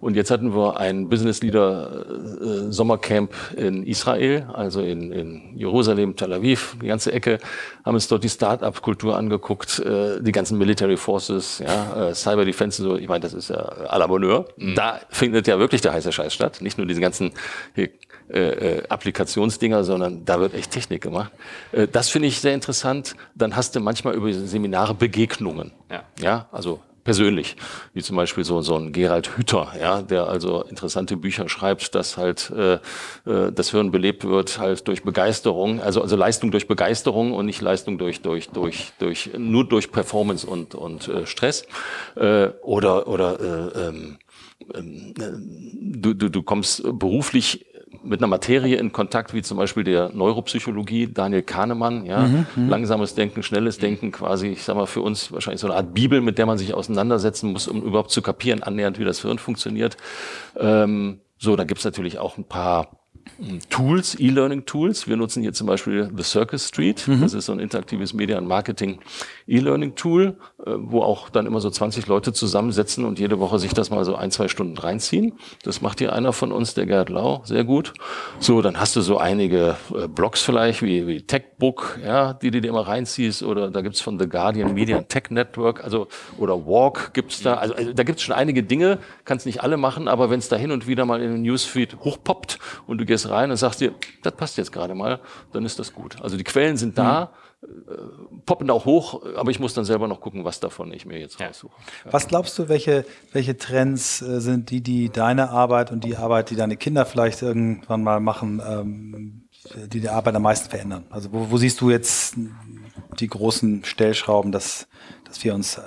Und 0.00 0.16
jetzt 0.16 0.32
hatten 0.32 0.52
wir 0.52 0.76
ein 0.76 1.08
Business 1.08 1.42
Leader 1.42 2.06
äh, 2.40 2.72
Sommercamp 2.72 3.32
in 3.56 3.86
Israel, 3.86 4.48
also 4.52 4.80
in, 4.80 5.12
in 5.12 5.56
Jerusalem, 5.56 6.16
Tel 6.16 6.32
Aviv, 6.32 6.76
die 6.82 6.88
ganze 6.88 7.12
Ecke, 7.12 7.38
haben 7.84 7.94
uns 7.94 8.08
dort 8.08 8.24
die 8.24 8.28
Start-up-Kultur 8.28 9.16
angeguckt, 9.16 9.78
äh, 9.78 10.20
die 10.20 10.32
ganzen 10.32 10.58
Military 10.58 10.96
Forces, 10.96 11.60
ja, 11.64 12.08
äh, 12.08 12.14
Cyber 12.16 12.44
Defense, 12.44 12.82
so, 12.82 12.96
ich 12.96 13.06
meine, 13.06 13.20
das 13.20 13.32
ist 13.32 13.50
ja 13.50 13.58
à 13.58 13.96
la 13.96 14.08
Bonheur. 14.08 14.46
Mhm. 14.56 14.74
Da 14.74 14.98
findet 15.08 15.46
ja 15.46 15.60
wirklich 15.60 15.82
der 15.82 15.92
heiße 15.92 16.10
Scheiß 16.10 16.34
statt, 16.34 16.62
nicht 16.62 16.78
nur 16.78 16.86
diese 16.88 17.00
ganzen 17.00 17.30
hier, 17.76 17.90
äh, 18.28 18.40
äh, 18.40 18.88
Applikationsdinger, 18.88 19.84
sondern 19.84 20.24
da 20.24 20.40
wird 20.40 20.54
echt 20.54 20.70
Technik 20.70 21.02
gemacht. 21.02 21.32
Äh, 21.72 21.88
das 21.88 22.08
finde 22.08 22.28
ich 22.28 22.40
sehr 22.40 22.54
interessant. 22.54 23.16
Dann 23.34 23.56
hast 23.56 23.76
du 23.76 23.80
manchmal 23.80 24.14
über 24.14 24.32
Seminare 24.32 24.94
Begegnungen. 24.94 25.72
Ja, 25.90 26.04
ja 26.20 26.48
also 26.52 26.80
persönlich, 27.04 27.56
wie 27.92 28.02
zum 28.02 28.16
Beispiel 28.16 28.44
so, 28.44 28.62
so 28.62 28.76
ein 28.76 28.92
Gerald 28.92 29.36
Hütter, 29.36 29.72
ja, 29.78 30.02
der 30.02 30.26
also 30.26 30.62
interessante 30.62 31.16
Bücher 31.16 31.48
schreibt, 31.48 31.94
dass 31.94 32.16
halt 32.16 32.50
äh, 32.50 32.74
äh, 33.26 33.52
das 33.52 33.70
Hirn 33.70 33.90
belebt 33.90 34.24
wird 34.24 34.58
halt 34.58 34.88
durch 34.88 35.04
Begeisterung, 35.04 35.80
also 35.80 36.00
also 36.00 36.16
Leistung 36.16 36.50
durch 36.50 36.66
Begeisterung 36.66 37.32
und 37.32 37.46
nicht 37.46 37.60
Leistung 37.60 37.98
durch 37.98 38.22
durch 38.22 38.48
durch 38.48 38.92
durch 38.98 39.30
nur 39.36 39.68
durch 39.68 39.92
Performance 39.92 40.46
und 40.46 40.74
und 40.74 41.08
äh, 41.08 41.26
Stress 41.26 41.66
äh, 42.16 42.48
oder 42.62 43.06
oder 43.06 43.38
äh, 43.38 43.88
ähm, 43.88 44.18
ähm 44.74 45.14
äh, 45.18 45.98
du, 45.98 46.14
du, 46.14 46.30
du 46.30 46.42
kommst 46.42 46.82
beruflich 46.98 47.66
mit 48.02 48.20
einer 48.20 48.26
Materie 48.26 48.76
in 48.76 48.92
Kontakt, 48.92 49.34
wie 49.34 49.42
zum 49.42 49.58
Beispiel 49.58 49.84
der 49.84 50.10
Neuropsychologie, 50.12 51.08
Daniel 51.12 51.42
Kahnemann, 51.42 52.04
ja, 52.06 52.22
mhm, 52.22 52.46
mhm, 52.56 52.68
langsames 52.68 53.14
Denken, 53.14 53.42
schnelles 53.42 53.78
Denken, 53.78 54.12
quasi, 54.12 54.48
ich 54.48 54.62
sag 54.62 54.76
mal, 54.76 54.86
für 54.86 55.02
uns 55.02 55.32
wahrscheinlich 55.32 55.60
so 55.60 55.66
eine 55.66 55.76
Art 55.76 55.94
Bibel, 55.94 56.20
mit 56.20 56.38
der 56.38 56.46
man 56.46 56.58
sich 56.58 56.74
auseinandersetzen 56.74 57.52
muss, 57.52 57.68
um 57.68 57.82
überhaupt 57.82 58.10
zu 58.10 58.22
kapieren, 58.22 58.62
annähernd, 58.62 58.98
wie 58.98 59.04
das 59.04 59.22
Hirn 59.22 59.38
funktioniert. 59.38 59.96
Ähm, 60.56 61.20
so, 61.38 61.56
da 61.56 61.64
gibt's 61.64 61.84
natürlich 61.84 62.18
auch 62.18 62.38
ein 62.38 62.44
paar 62.44 63.04
Tools, 63.68 64.18
E-Learning-Tools. 64.18 65.08
Wir 65.08 65.16
nutzen 65.16 65.42
hier 65.42 65.52
zum 65.52 65.66
Beispiel 65.66 66.10
The 66.14 66.22
Circus 66.22 66.68
Street. 66.68 67.08
Mhm. 67.08 67.20
Das 67.20 67.34
ist 67.34 67.46
so 67.46 67.52
ein 67.52 67.58
interaktives 67.58 68.14
Media- 68.14 68.38
und 68.38 68.46
Marketing-E-Learning-Tool, 68.46 69.00
äh, 69.46 70.72
wo 70.76 71.02
auch 71.02 71.30
dann 71.30 71.46
immer 71.46 71.60
so 71.60 71.70
20 71.70 72.08
Leute 72.08 72.32
zusammensetzen 72.32 73.04
und 73.04 73.18
jede 73.18 73.38
Woche 73.38 73.60
sich 73.60 73.72
das 73.72 73.90
mal 73.90 74.04
so 74.04 74.16
ein, 74.16 74.32
zwei 74.32 74.48
Stunden 74.48 74.76
reinziehen. 74.76 75.34
Das 75.62 75.80
macht 75.80 76.00
hier 76.00 76.12
einer 76.12 76.32
von 76.32 76.50
uns, 76.50 76.74
der 76.74 76.86
Gerd 76.86 77.10
Lau, 77.10 77.42
sehr 77.44 77.62
gut. 77.62 77.94
So, 78.40 78.62
dann 78.62 78.80
hast 78.80 78.96
du 78.96 79.00
so 79.00 79.18
einige 79.18 79.76
äh, 79.94 80.08
Blogs 80.08 80.42
vielleicht, 80.42 80.82
wie, 80.82 81.06
wie 81.06 81.22
Techbook, 81.22 82.00
ja, 82.04 82.32
die 82.32 82.50
du 82.50 82.60
dir 82.60 82.68
immer 82.68 82.86
reinziehst. 82.88 83.44
Oder 83.44 83.70
da 83.70 83.80
gibt's 83.80 84.00
von 84.00 84.18
The 84.18 84.28
Guardian 84.28 84.74
Media 84.74 85.02
Tech 85.02 85.30
Network, 85.30 85.84
also 85.84 86.08
oder 86.38 86.66
Walk 86.66 87.14
gibt's 87.14 87.42
da. 87.42 87.54
Also, 87.54 87.74
also 87.74 87.92
da 87.92 88.02
gibt's 88.02 88.22
schon 88.22 88.34
einige 88.34 88.64
Dinge, 88.64 88.98
kannst 89.24 89.46
nicht 89.46 89.62
alle 89.62 89.76
machen, 89.76 90.08
aber 90.08 90.30
wenn 90.30 90.40
es 90.40 90.48
da 90.48 90.56
hin 90.56 90.72
und 90.72 90.88
wieder 90.88 91.04
mal 91.04 91.22
in 91.22 91.30
den 91.30 91.42
Newsfeed 91.42 91.98
hochpoppt 92.00 92.58
und 92.86 92.98
du 92.98 93.04
du 93.04 93.06
gehst 93.06 93.28
rein 93.30 93.50
und 93.50 93.56
sagst 93.56 93.80
dir, 93.80 93.94
das 94.22 94.34
passt 94.34 94.56
jetzt 94.56 94.72
gerade 94.72 94.94
mal, 94.94 95.20
dann 95.52 95.64
ist 95.64 95.78
das 95.78 95.92
gut. 95.92 96.20
Also 96.22 96.36
die 96.36 96.44
Quellen 96.44 96.76
sind 96.76 96.98
da, 96.98 97.30
mhm. 97.62 98.42
poppen 98.46 98.70
auch 98.70 98.84
hoch, 98.84 99.22
aber 99.34 99.50
ich 99.50 99.60
muss 99.60 99.74
dann 99.74 99.84
selber 99.84 100.08
noch 100.08 100.20
gucken, 100.20 100.44
was 100.44 100.60
davon 100.60 100.92
ich 100.92 101.06
mir 101.06 101.18
jetzt 101.18 101.40
raussuche. 101.40 101.74
Ja. 102.04 102.12
Was 102.12 102.28
glaubst 102.28 102.58
du, 102.58 102.68
welche, 102.68 103.04
welche 103.32 103.56
Trends 103.56 104.22
äh, 104.22 104.40
sind 104.40 104.70
die, 104.70 104.80
die 104.80 105.10
deine 105.10 105.50
Arbeit 105.50 105.92
und 105.92 106.04
die 106.04 106.16
Arbeit, 106.16 106.50
die 106.50 106.56
deine 106.56 106.76
Kinder 106.76 107.06
vielleicht 107.06 107.42
irgendwann 107.42 108.02
mal 108.02 108.20
machen, 108.20 108.62
ähm, 108.66 109.48
die 109.92 110.00
die 110.00 110.08
Arbeit 110.08 110.34
am 110.34 110.42
meisten 110.42 110.70
verändern? 110.70 111.06
Also 111.10 111.32
wo, 111.32 111.50
wo 111.50 111.56
siehst 111.56 111.80
du 111.80 111.90
jetzt 111.90 112.36
die 113.20 113.26
großen 113.26 113.84
Stellschrauben, 113.84 114.52
dass, 114.52 114.86
dass 115.24 115.42
wir 115.44 115.54
uns 115.54 115.78
äh, 115.78 115.82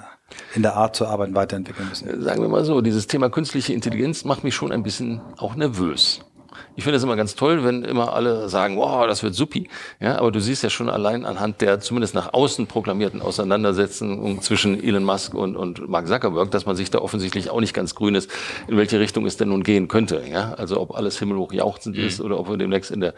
in 0.56 0.62
der 0.62 0.76
Art 0.76 0.95
zu 0.95 1.08
arbeiten 1.08 1.36
weiterentwickeln 1.36 1.89
müssen? 1.89 2.22
Sagen 2.22 2.41
wir 2.41 2.50
mal 2.50 2.66
so, 2.66 2.82
dieses 2.82 3.08
Thema 3.08 3.30
künstliche 3.30 3.74
Intelligenz 3.74 4.26
macht 4.26 4.43
mich 4.43 4.56
schon 4.56 4.72
ein 4.72 4.84
bisschen 4.84 5.22
auch 5.38 5.56
nervös. 5.56 6.22
Ich 6.78 6.84
finde 6.84 6.97
es 6.97 7.03
immer 7.03 7.15
ganz 7.15 7.34
toll, 7.34 7.63
wenn 7.63 7.84
immer 7.84 8.13
alle 8.13 8.49
sagen, 8.49 8.78
wow, 8.78 9.07
das 9.07 9.23
wird 9.23 9.34
supi. 9.34 9.67
Ja, 9.99 10.19
aber 10.19 10.32
du 10.32 10.39
siehst 10.39 10.61
ja 10.61 10.69
schon 10.69 10.91
allein 10.91 11.25
anhand 11.25 11.59
der 11.61 11.80
zumindest 11.80 12.13
nach 12.13 12.34
außen 12.34 12.67
proklamierten 12.67 13.19
Auseinandersetzungen 13.19 14.43
zwischen 14.43 14.84
Elon 14.84 15.03
Musk 15.03 15.34
und, 15.34 15.55
und 15.55 15.89
Mark 15.89 16.07
Zuckerberg, 16.07 16.51
dass 16.51 16.67
man 16.67 16.75
sich 16.75 16.91
da 16.91 16.99
offensichtlich 16.99 17.49
auch 17.49 17.61
nicht 17.61 17.73
ganz 17.73 17.95
grün 17.95 18.13
ist, 18.13 18.30
in 18.67 18.78
welche 18.78 18.99
Richtung 18.99 19.25
es 19.25 19.38
denn 19.38 19.49
nun 19.49 19.63
gehen 19.63 19.88
könnte. 19.88 20.21
Ja, 20.30 20.53
also 20.53 20.80
ob 20.80 20.95
alles 20.95 21.17
himmelhoch 21.17 21.51
jauchzend 21.51 21.97
mhm. 21.97 22.03
ist 22.03 22.21
oder 22.21 22.39
ob 22.39 22.47
wir 22.47 22.57
demnächst 22.57 22.91
in 22.91 23.01
der 23.01 23.15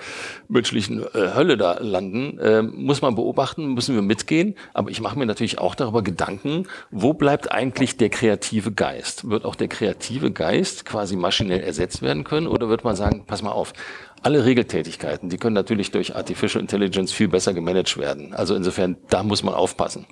menschlichen 0.47 1.03
äh, 1.03 1.33
Hölle 1.35 1.57
da 1.57 1.79
landen, 1.81 2.39
äh, 2.39 2.61
muss 2.61 3.01
man 3.01 3.15
beobachten, 3.15 3.73
müssen 3.73 3.93
wir 3.93 4.01
mitgehen. 4.01 4.55
Aber 4.73 4.89
ich 4.89 5.01
mache 5.01 5.19
mir 5.19 5.25
natürlich 5.25 5.59
auch 5.59 5.75
darüber 5.75 6.01
Gedanken, 6.01 6.65
wo 6.91 7.13
bleibt 7.13 7.51
eigentlich 7.51 7.97
der 7.97 8.09
kreative 8.09 8.71
Geist? 8.71 9.29
Wird 9.29 9.43
auch 9.43 9.55
der 9.55 9.67
kreative 9.67 10.31
Geist 10.31 10.85
quasi 10.85 11.17
maschinell 11.17 11.59
ersetzt 11.59 12.01
werden 12.01 12.23
können 12.23 12.47
oder 12.47 12.69
wird 12.69 12.85
man 12.85 12.95
sagen, 12.95 13.25
pass 13.27 13.41
mal 13.41 13.48
auf, 13.51 13.73
alle 14.21 14.43
Regeltätigkeiten, 14.45 15.29
die 15.29 15.37
können 15.37 15.55
natürlich 15.55 15.91
durch 15.91 16.15
Artificial 16.15 16.61
Intelligence 16.61 17.11
viel 17.11 17.27
besser 17.27 17.53
gemanagt 17.53 17.97
werden. 17.97 18.33
Also 18.33 18.55
insofern, 18.55 18.97
da 19.09 19.23
muss 19.23 19.43
man 19.43 19.53
aufpassen. 19.53 20.05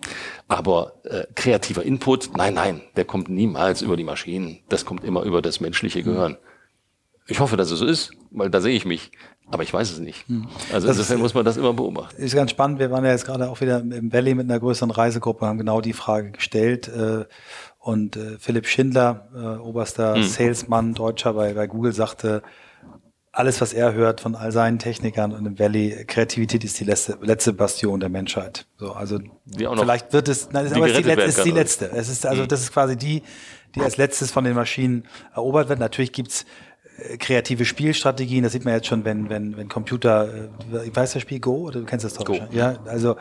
Aber 0.47 0.93
äh, 1.03 1.25
kreativer 1.35 1.83
Input, 1.83 2.35
nein, 2.37 2.53
nein, 2.53 2.81
der 2.95 3.05
kommt 3.05 3.29
niemals 3.29 3.81
über 3.81 3.97
die 3.97 4.03
Maschinen. 4.03 4.59
Das 4.69 4.85
kommt 4.85 5.03
immer 5.03 5.23
über 5.23 5.41
das 5.41 5.59
menschliche 5.59 6.03
Gehirn. 6.03 6.37
Ich 7.27 7.41
hoffe, 7.41 7.57
dass 7.57 7.71
es 7.71 7.79
so 7.79 7.85
ist, 7.85 8.11
weil 8.31 8.49
da 8.49 8.61
sehe 8.61 8.75
ich 8.75 8.85
mich. 8.85 9.11
Aber 9.49 9.63
ich 9.63 9.73
weiß 9.73 9.91
es 9.91 9.99
nicht. 9.99 10.27
Hm. 10.27 10.47
Also 10.73 10.87
das 10.87 10.97
insofern 10.97 11.21
muss 11.21 11.33
man 11.33 11.45
das 11.45 11.55
immer 11.55 11.73
beobachten. 11.73 12.21
Ist 12.21 12.35
ganz 12.35 12.51
spannend. 12.51 12.79
Wir 12.79 12.91
waren 12.91 13.05
ja 13.05 13.11
jetzt 13.11 13.25
gerade 13.25 13.49
auch 13.49 13.61
wieder 13.61 13.79
im 13.79 14.11
Valley 14.11 14.35
mit 14.35 14.49
einer 14.49 14.59
größeren 14.59 14.91
Reisegruppe, 14.91 15.45
haben 15.45 15.57
genau 15.57 15.79
die 15.79 15.93
Frage 15.93 16.31
gestellt. 16.31 16.89
Äh, 16.89 17.25
und 17.79 18.17
äh, 18.17 18.37
Philipp 18.39 18.67
Schindler, 18.67 19.29
äh, 19.33 19.61
oberster 19.61 20.15
hm. 20.15 20.23
Salesman, 20.23 20.93
Deutscher 20.93 21.33
bei, 21.33 21.53
bei 21.53 21.67
Google, 21.67 21.93
sagte, 21.93 22.43
alles, 23.37 23.61
was 23.61 23.71
er 23.71 23.93
hört 23.93 24.19
von 24.19 24.35
all 24.35 24.51
seinen 24.51 24.79
Technikern 24.79 25.31
und 25.31 25.45
im 25.45 25.59
Valley, 25.59 26.05
Kreativität 26.07 26.63
ist 26.63 26.79
die 26.79 26.85
letzte, 26.85 27.19
letzte 27.21 27.53
Bastion 27.53 27.99
der 27.99 28.09
Menschheit. 28.09 28.65
So, 28.77 28.93
also 28.93 29.19
vielleicht 29.55 30.11
wird 30.11 30.27
es, 30.27 30.49
nein, 30.51 30.73
aber 30.73 30.87
es 30.87 30.93
ist 30.93 30.97
die, 30.97 31.03
letzte, 31.03 31.23
ist 31.23 31.45
die 31.45 31.51
letzte. 31.51 31.85
Es 31.91 32.09
ist 32.09 32.25
also, 32.25 32.43
mhm. 32.43 32.47
das 32.47 32.61
ist 32.61 32.73
quasi 32.73 32.97
die, 32.97 33.21
die 33.75 33.81
als 33.81 33.97
letztes 33.97 34.31
von 34.31 34.43
den 34.43 34.55
Maschinen 34.55 35.03
erobert 35.35 35.69
wird. 35.69 35.79
Natürlich 35.79 36.13
gibt's 36.13 36.45
kreative 37.19 37.65
Spielstrategien, 37.65 38.43
das 38.43 38.53
sieht 38.53 38.65
man 38.65 38.73
jetzt 38.73 38.87
schon, 38.87 39.05
wenn, 39.05 39.29
wenn, 39.29 39.55
wenn 39.55 39.69
Computer, 39.69 40.27
äh, 40.73 40.95
weiß 40.95 41.13
das 41.13 41.21
Spiel 41.21 41.39
Go 41.39 41.67
oder 41.67 41.79
du 41.79 41.85
kennst 41.85 42.03
das 42.03 42.13
doch 42.13 42.25
Go. 42.25 42.39
Ja, 42.51 42.77
also 42.85 43.17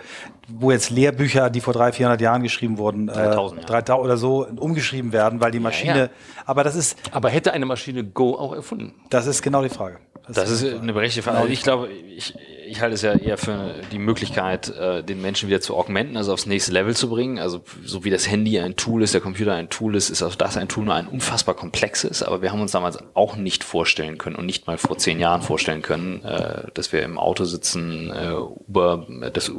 wo 0.49 0.71
jetzt 0.71 0.91
Lehrbücher, 0.91 1.51
die 1.51 1.61
vor 1.61 1.75
300, 1.75 1.97
400 1.97 2.21
Jahren 2.21 2.43
geschrieben 2.43 2.79
wurden, 2.79 3.09
3000, 3.09 3.63
äh, 3.63 3.67
3000 3.67 4.05
oder 4.05 4.17
so, 4.17 4.47
umgeschrieben 4.47 5.13
werden, 5.13 5.41
weil 5.41 5.51
die 5.51 5.61
Maschine, 5.61 5.99
ja, 5.99 6.05
ja. 6.05 6.11
aber 6.47 6.65
das 6.65 6.75
ist. 6.75 6.99
Aber 7.11 7.29
hätte 7.29 7.53
eine 7.53 7.67
Maschine 7.67 8.05
Go 8.05 8.35
auch 8.35 8.55
erfunden? 8.55 8.95
Das 9.11 9.27
ist 9.27 9.43
genau 9.43 9.63
die 9.63 9.69
Frage. 9.69 9.99
Das, 10.27 10.37
das 10.37 10.51
ist 10.51 10.65
eine 10.65 10.93
berechtigte 10.93 11.23
Frage. 11.23 11.39
Also 11.39 11.53
ich 11.53 11.63
glaube, 11.63 11.89
ich, 11.89 12.35
ich 12.67 12.81
halte 12.81 12.95
es 12.95 13.03
ja 13.03 13.15
eher 13.15 13.39
für 13.39 13.75
die 13.93 13.99
Möglichkeit, 13.99 14.69
äh, 14.69 15.03
den 15.03 15.23
Menschen 15.23 15.49
wieder 15.49 15.61
zu 15.61 15.77
augmenten, 15.77 16.17
also 16.17 16.33
aufs 16.33 16.47
nächste 16.47 16.73
Level 16.73 16.95
zu 16.95 17.09
bringen. 17.09 17.39
Also 17.39 17.63
so 17.85 18.05
wie 18.05 18.11
das 18.11 18.29
Handy 18.29 18.59
ein 18.59 18.77
Tool 18.77 19.03
ist, 19.03 19.15
der 19.15 19.21
Computer 19.21 19.55
ein 19.55 19.71
Tool 19.71 19.95
ist, 19.95 20.11
ist 20.11 20.23
auch 20.23 20.35
das 20.35 20.57
ein 20.57 20.69
Tool, 20.69 20.85
nur 20.85 20.95
ein 20.95 21.07
unfassbar 21.07 21.55
komplexes. 21.55 22.23
Aber 22.23 22.43
wir 22.43 22.53
haben 22.53 22.61
uns 22.61 22.73
damals 22.73 22.99
auch 23.15 23.37
nicht 23.37 23.65
vorstellen 23.65 24.19
können 24.19 24.37
und 24.37 24.47
nicht 24.47 24.67
mal 24.67 24.79
vor 24.79 24.99
zehn 24.99 25.21
Jahren 25.21 25.43
vorstellen 25.43 25.83
können, 25.83 26.25
äh, 26.25 26.65
dass 26.75 26.93
wir 26.93 27.03
im 27.03 27.19
Auto 27.19 27.45
sitzen, 27.45 28.11
äh, 28.11 28.33
Uber, 28.35 29.07
das 29.33 29.51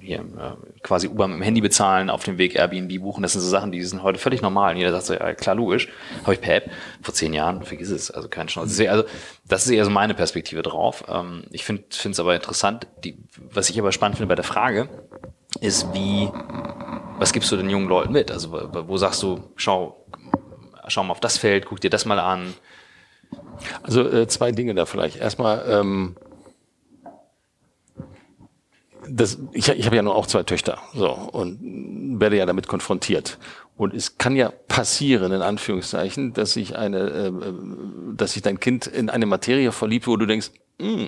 hier 0.00 0.18
äh, 0.18 0.67
quasi 0.82 1.08
Uber 1.08 1.28
mit 1.28 1.38
dem 1.38 1.42
Handy 1.42 1.60
bezahlen, 1.60 2.10
auf 2.10 2.24
dem 2.24 2.38
Weg 2.38 2.54
Airbnb 2.54 3.00
buchen. 3.00 3.22
Das 3.22 3.32
sind 3.32 3.42
so 3.42 3.48
Sachen, 3.48 3.72
die 3.72 3.82
sind 3.82 4.02
heute 4.02 4.18
völlig 4.18 4.42
normal. 4.42 4.72
Und 4.72 4.78
jeder 4.78 4.92
sagt 4.92 5.06
so, 5.06 5.14
ja 5.14 5.34
klar, 5.34 5.56
logisch, 5.56 5.88
habe 6.22 6.34
ich 6.34 6.40
per. 6.40 6.62
Vor 7.02 7.14
zehn 7.14 7.32
Jahren, 7.32 7.62
vergiss 7.62 7.90
es, 7.90 8.10
also 8.10 8.28
keine 8.28 8.48
Chance. 8.48 8.90
Also 8.90 9.04
das 9.46 9.66
ist 9.66 9.72
eher 9.72 9.84
so 9.84 9.90
meine 9.90 10.14
Perspektive 10.14 10.62
drauf. 10.62 11.04
Ähm, 11.08 11.44
ich 11.50 11.64
finde 11.64 11.84
es 11.90 12.20
aber 12.20 12.34
interessant, 12.34 12.86
die, 13.04 13.18
was 13.36 13.70
ich 13.70 13.78
aber 13.78 13.92
spannend 13.92 14.18
finde 14.18 14.28
bei 14.28 14.34
der 14.34 14.44
Frage, 14.44 14.88
ist 15.60 15.92
wie, 15.94 16.28
was 17.18 17.32
gibst 17.32 17.50
du 17.50 17.56
den 17.56 17.70
jungen 17.70 17.88
Leuten 17.88 18.12
mit? 18.12 18.30
Also 18.30 18.52
wo 18.52 18.96
sagst 18.96 19.22
du, 19.22 19.40
schau, 19.56 20.04
schau 20.86 21.04
mal 21.04 21.12
auf 21.12 21.20
das 21.20 21.38
Feld, 21.38 21.66
guck 21.66 21.80
dir 21.80 21.90
das 21.90 22.04
mal 22.04 22.18
an. 22.18 22.54
Also 23.82 24.08
äh, 24.08 24.28
zwei 24.28 24.52
Dinge 24.52 24.74
da 24.74 24.86
vielleicht. 24.86 25.16
Erstmal, 25.16 25.64
ähm, 25.68 26.16
das, 29.10 29.38
ich, 29.52 29.68
ich 29.68 29.86
habe 29.86 29.96
ja 29.96 30.02
nur 30.02 30.14
auch 30.14 30.26
zwei 30.26 30.42
Töchter 30.42 30.78
so 30.94 31.10
und 31.10 32.20
werde 32.20 32.36
ja 32.36 32.46
damit 32.46 32.68
konfrontiert. 32.68 33.38
Und 33.78 33.94
es 33.94 34.18
kann 34.18 34.34
ja 34.34 34.50
passieren, 34.66 35.30
in 35.30 35.40
Anführungszeichen, 35.40 36.32
dass 36.32 36.54
sich 36.54 36.76
eine, 36.76 36.98
äh, 36.98 37.32
dass 38.16 38.32
sich 38.32 38.42
dein 38.42 38.58
Kind 38.58 38.88
in 38.88 39.08
eine 39.08 39.24
Materie 39.24 39.70
verliebt, 39.70 40.08
wo 40.08 40.16
du 40.16 40.26
denkst, 40.26 40.50
mm, 40.78 41.04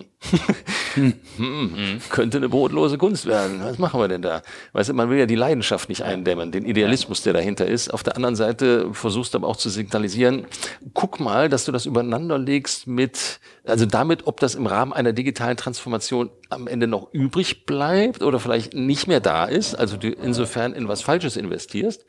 könnte 2.11 2.37
eine 2.37 2.49
brotlose 2.49 2.97
Kunst 2.97 3.27
werden. 3.27 3.61
Was 3.65 3.79
machen 3.79 4.01
wir 4.01 4.07
denn 4.07 4.23
da? 4.23 4.43
Weißt 4.73 4.89
du, 4.91 4.95
man 4.95 5.11
will 5.11 5.19
ja 5.19 5.27
die 5.27 5.35
Leidenschaft 5.35 5.89
nicht 5.89 6.05
eindämmen, 6.05 6.53
den 6.53 6.65
Idealismus, 6.65 7.23
der 7.23 7.33
dahinter 7.33 7.67
ist. 7.67 7.93
Auf 7.93 8.05
der 8.05 8.15
anderen 8.15 8.37
Seite 8.37 8.95
versuchst 8.95 9.35
du 9.35 9.39
aber 9.39 9.49
auch 9.49 9.57
zu 9.57 9.69
signalisieren, 9.69 10.47
guck 10.95 11.19
mal, 11.19 11.49
dass 11.49 11.65
du 11.65 11.73
das 11.73 11.87
übereinander 11.87 12.39
legst 12.39 12.87
mit, 12.87 13.41
also 13.71 13.87
damit, 13.87 14.27
ob 14.27 14.41
das 14.41 14.55
im 14.55 14.67
Rahmen 14.67 14.93
einer 14.93 15.13
digitalen 15.13 15.57
Transformation 15.57 16.31
am 16.49 16.67
Ende 16.67 16.87
noch 16.87 17.13
übrig 17.13 17.65
bleibt 17.65 18.23
oder 18.23 18.41
vielleicht 18.41 18.75
nicht 18.75 19.07
mehr 19.07 19.21
da 19.21 19.45
ist, 19.45 19.75
also 19.75 19.97
du 19.97 20.09
insofern 20.09 20.73
in 20.73 20.89
was 20.89 21.03
Falsches 21.03 21.37
investierst, 21.37 22.05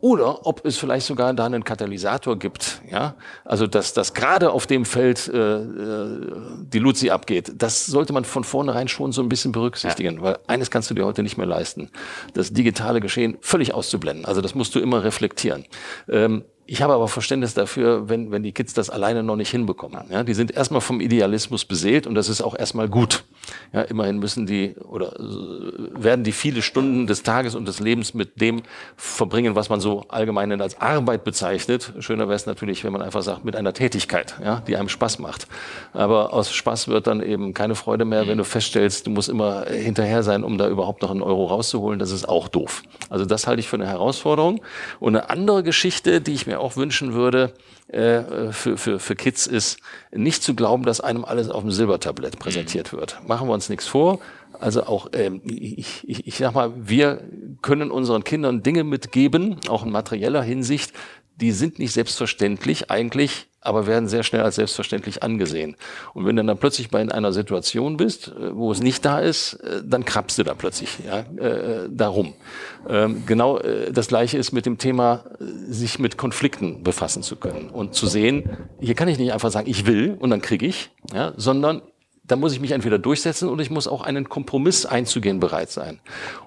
oder 0.00 0.46
ob 0.46 0.64
es 0.64 0.78
vielleicht 0.78 1.06
sogar 1.06 1.34
da 1.34 1.46
einen 1.46 1.64
Katalysator 1.64 2.38
gibt, 2.38 2.82
ja, 2.90 3.16
also 3.44 3.66
dass 3.66 3.92
das 3.92 4.14
gerade 4.14 4.52
auf 4.52 4.66
dem 4.66 4.84
Feld 4.84 5.28
äh, 5.28 5.56
äh, 5.56 6.32
die 6.60 6.78
Luzi 6.78 7.10
abgeht, 7.10 7.52
das 7.56 7.86
sollte 7.86 8.12
man 8.12 8.24
von 8.24 8.44
vornherein 8.44 8.88
schon 8.88 9.12
so 9.12 9.22
ein 9.22 9.28
bisschen 9.28 9.52
berücksichtigen, 9.52 10.16
ja. 10.16 10.22
weil 10.22 10.38
eines 10.46 10.70
kannst 10.70 10.90
du 10.90 10.94
dir 10.94 11.04
heute 11.04 11.22
nicht 11.22 11.36
mehr 11.36 11.46
leisten, 11.46 11.90
das 12.34 12.52
digitale 12.52 13.00
Geschehen 13.00 13.36
völlig 13.40 13.74
auszublenden. 13.74 14.24
Also 14.24 14.40
das 14.40 14.54
musst 14.54 14.74
du 14.74 14.80
immer 14.80 15.04
reflektieren. 15.04 15.66
Ähm, 16.08 16.44
ich 16.72 16.82
habe 16.82 16.92
aber 16.92 17.08
Verständnis 17.08 17.52
dafür, 17.52 18.08
wenn, 18.08 18.30
wenn 18.30 18.44
die 18.44 18.52
Kids 18.52 18.74
das 18.74 18.90
alleine 18.90 19.24
noch 19.24 19.34
nicht 19.34 19.50
hinbekommen. 19.50 20.04
Ja, 20.08 20.22
die 20.22 20.34
sind 20.34 20.52
erstmal 20.52 20.80
vom 20.80 21.00
Idealismus 21.00 21.64
beseelt 21.64 22.06
und 22.06 22.14
das 22.14 22.28
ist 22.28 22.42
auch 22.42 22.56
erstmal 22.56 22.88
gut. 22.88 23.24
Ja, 23.72 23.82
immerhin 23.82 24.18
müssen 24.18 24.46
die 24.46 24.74
oder 24.76 25.12
werden 25.18 26.24
die 26.24 26.32
viele 26.32 26.62
Stunden 26.62 27.06
des 27.06 27.22
Tages 27.22 27.54
und 27.54 27.66
des 27.66 27.80
Lebens 27.80 28.14
mit 28.14 28.40
dem 28.40 28.62
verbringen, 28.96 29.54
was 29.54 29.68
man 29.68 29.80
so 29.80 30.04
allgemein 30.08 30.60
als 30.60 30.80
Arbeit 30.80 31.24
bezeichnet. 31.24 31.92
Schöner 32.00 32.24
wäre 32.24 32.36
es 32.36 32.46
natürlich, 32.46 32.84
wenn 32.84 32.92
man 32.92 33.02
einfach 33.02 33.22
sagt, 33.22 33.44
mit 33.44 33.56
einer 33.56 33.72
Tätigkeit, 33.72 34.34
ja, 34.44 34.60
die 34.66 34.76
einem 34.76 34.88
Spaß 34.88 35.18
macht. 35.18 35.46
Aber 35.92 36.32
aus 36.32 36.52
Spaß 36.52 36.88
wird 36.88 37.06
dann 37.06 37.22
eben 37.22 37.54
keine 37.54 37.74
Freude 37.74 38.04
mehr, 38.04 38.26
wenn 38.26 38.38
du 38.38 38.44
feststellst, 38.44 39.06
du 39.06 39.10
musst 39.10 39.28
immer 39.28 39.66
hinterher 39.66 40.22
sein, 40.22 40.44
um 40.44 40.58
da 40.58 40.68
überhaupt 40.68 41.02
noch 41.02 41.10
einen 41.10 41.22
Euro 41.22 41.46
rauszuholen. 41.46 41.98
Das 41.98 42.10
ist 42.10 42.28
auch 42.28 42.48
doof. 42.48 42.82
Also 43.08 43.24
das 43.24 43.46
halte 43.46 43.60
ich 43.60 43.68
für 43.68 43.76
eine 43.76 43.86
Herausforderung. 43.86 44.60
Und 44.98 45.16
eine 45.16 45.30
andere 45.30 45.62
Geschichte, 45.62 46.20
die 46.20 46.32
ich 46.32 46.46
mir 46.46 46.60
auch 46.60 46.76
wünschen 46.76 47.14
würde 47.14 47.52
äh, 47.92 48.52
für, 48.52 48.76
für, 48.76 48.98
für 49.00 49.16
Kids 49.16 49.46
ist, 49.46 49.78
nicht 50.12 50.42
zu 50.42 50.54
glauben, 50.54 50.84
dass 50.84 51.00
einem 51.00 51.24
alles 51.24 51.48
auf 51.48 51.62
dem 51.62 51.70
Silbertablett 51.70 52.38
präsentiert 52.38 52.92
mhm. 52.92 52.98
wird. 52.98 53.20
Machen 53.26 53.48
wir 53.48 53.54
uns 53.54 53.68
nichts 53.68 53.86
vor. 53.86 54.20
Also 54.60 54.84
auch, 54.84 55.08
ähm, 55.12 55.40
ich, 55.44 56.08
ich, 56.08 56.26
ich 56.26 56.36
sag 56.36 56.54
mal, 56.54 56.72
wir 56.76 57.22
können 57.62 57.90
unseren 57.90 58.24
Kindern 58.24 58.62
Dinge 58.62 58.84
mitgeben, 58.84 59.56
auch 59.68 59.84
in 59.84 59.90
materieller 59.90 60.42
Hinsicht, 60.42 60.92
die 61.40 61.52
sind 61.52 61.78
nicht 61.78 61.92
selbstverständlich 61.92 62.90
eigentlich 62.90 63.48
aber 63.60 63.86
werden 63.86 64.08
sehr 64.08 64.22
schnell 64.22 64.42
als 64.42 64.54
selbstverständlich 64.56 65.22
angesehen. 65.22 65.76
Und 66.14 66.26
wenn 66.26 66.36
du 66.36 66.44
dann 66.44 66.58
plötzlich 66.58 66.90
bei 66.90 67.00
in 67.00 67.12
einer 67.12 67.32
Situation 67.32 67.96
bist, 67.96 68.28
äh, 68.28 68.56
wo 68.56 68.72
es 68.72 68.80
nicht 68.80 69.04
da 69.04 69.20
ist, 69.20 69.54
äh, 69.54 69.82
dann 69.84 70.04
krabbst 70.04 70.38
du 70.38 70.42
da 70.42 70.54
plötzlich 70.54 70.98
ja, 71.06 71.20
äh, 71.42 71.88
darum. 71.90 72.34
Ähm, 72.88 73.24
genau 73.26 73.58
äh, 73.58 73.92
das 73.92 74.08
Gleiche 74.08 74.38
ist 74.38 74.52
mit 74.52 74.66
dem 74.66 74.78
Thema, 74.78 75.24
sich 75.38 75.98
mit 75.98 76.16
Konflikten 76.16 76.82
befassen 76.82 77.22
zu 77.22 77.36
können 77.36 77.68
und 77.70 77.94
zu 77.94 78.06
sehen, 78.06 78.56
hier 78.80 78.94
kann 78.94 79.08
ich 79.08 79.18
nicht 79.18 79.32
einfach 79.32 79.50
sagen, 79.50 79.68
ich 79.68 79.86
will 79.86 80.16
und 80.18 80.30
dann 80.30 80.40
kriege 80.40 80.66
ich, 80.66 80.90
ja, 81.12 81.32
sondern 81.36 81.82
da 82.30 82.36
muss 82.36 82.52
ich 82.52 82.60
mich 82.60 82.72
entweder 82.72 82.98
durchsetzen 82.98 83.48
oder 83.48 83.62
ich 83.62 83.70
muss 83.70 83.88
auch 83.88 84.02
einen 84.02 84.28
Kompromiss 84.28 84.86
einzugehen 84.86 85.40
bereit 85.40 85.70
sein. 85.70 86.00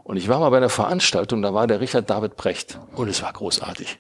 Und 0.03 0.17
ich 0.17 0.27
war 0.27 0.39
mal 0.39 0.49
bei 0.49 0.57
einer 0.57 0.69
Veranstaltung, 0.69 1.41
da 1.41 1.53
war 1.53 1.67
der 1.67 1.81
Richard 1.81 2.09
David 2.09 2.35
Brecht 2.35 2.79
und 2.95 3.07
es 3.09 3.21
war 3.21 3.33
großartig. 3.33 3.99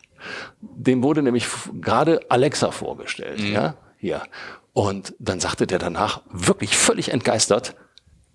Dem 0.61 1.03
wurde 1.03 1.21
nämlich 1.21 1.47
gerade 1.81 2.21
Alexa 2.29 2.71
vorgestellt, 2.71 3.39
mhm. 3.39 3.53
ja, 3.53 3.75
hier. 3.97 4.21
Und 4.71 5.13
dann 5.19 5.39
sagte 5.39 5.67
der 5.67 5.79
danach, 5.79 6.21
wirklich 6.31 6.75
völlig 6.77 7.11
entgeistert, 7.11 7.75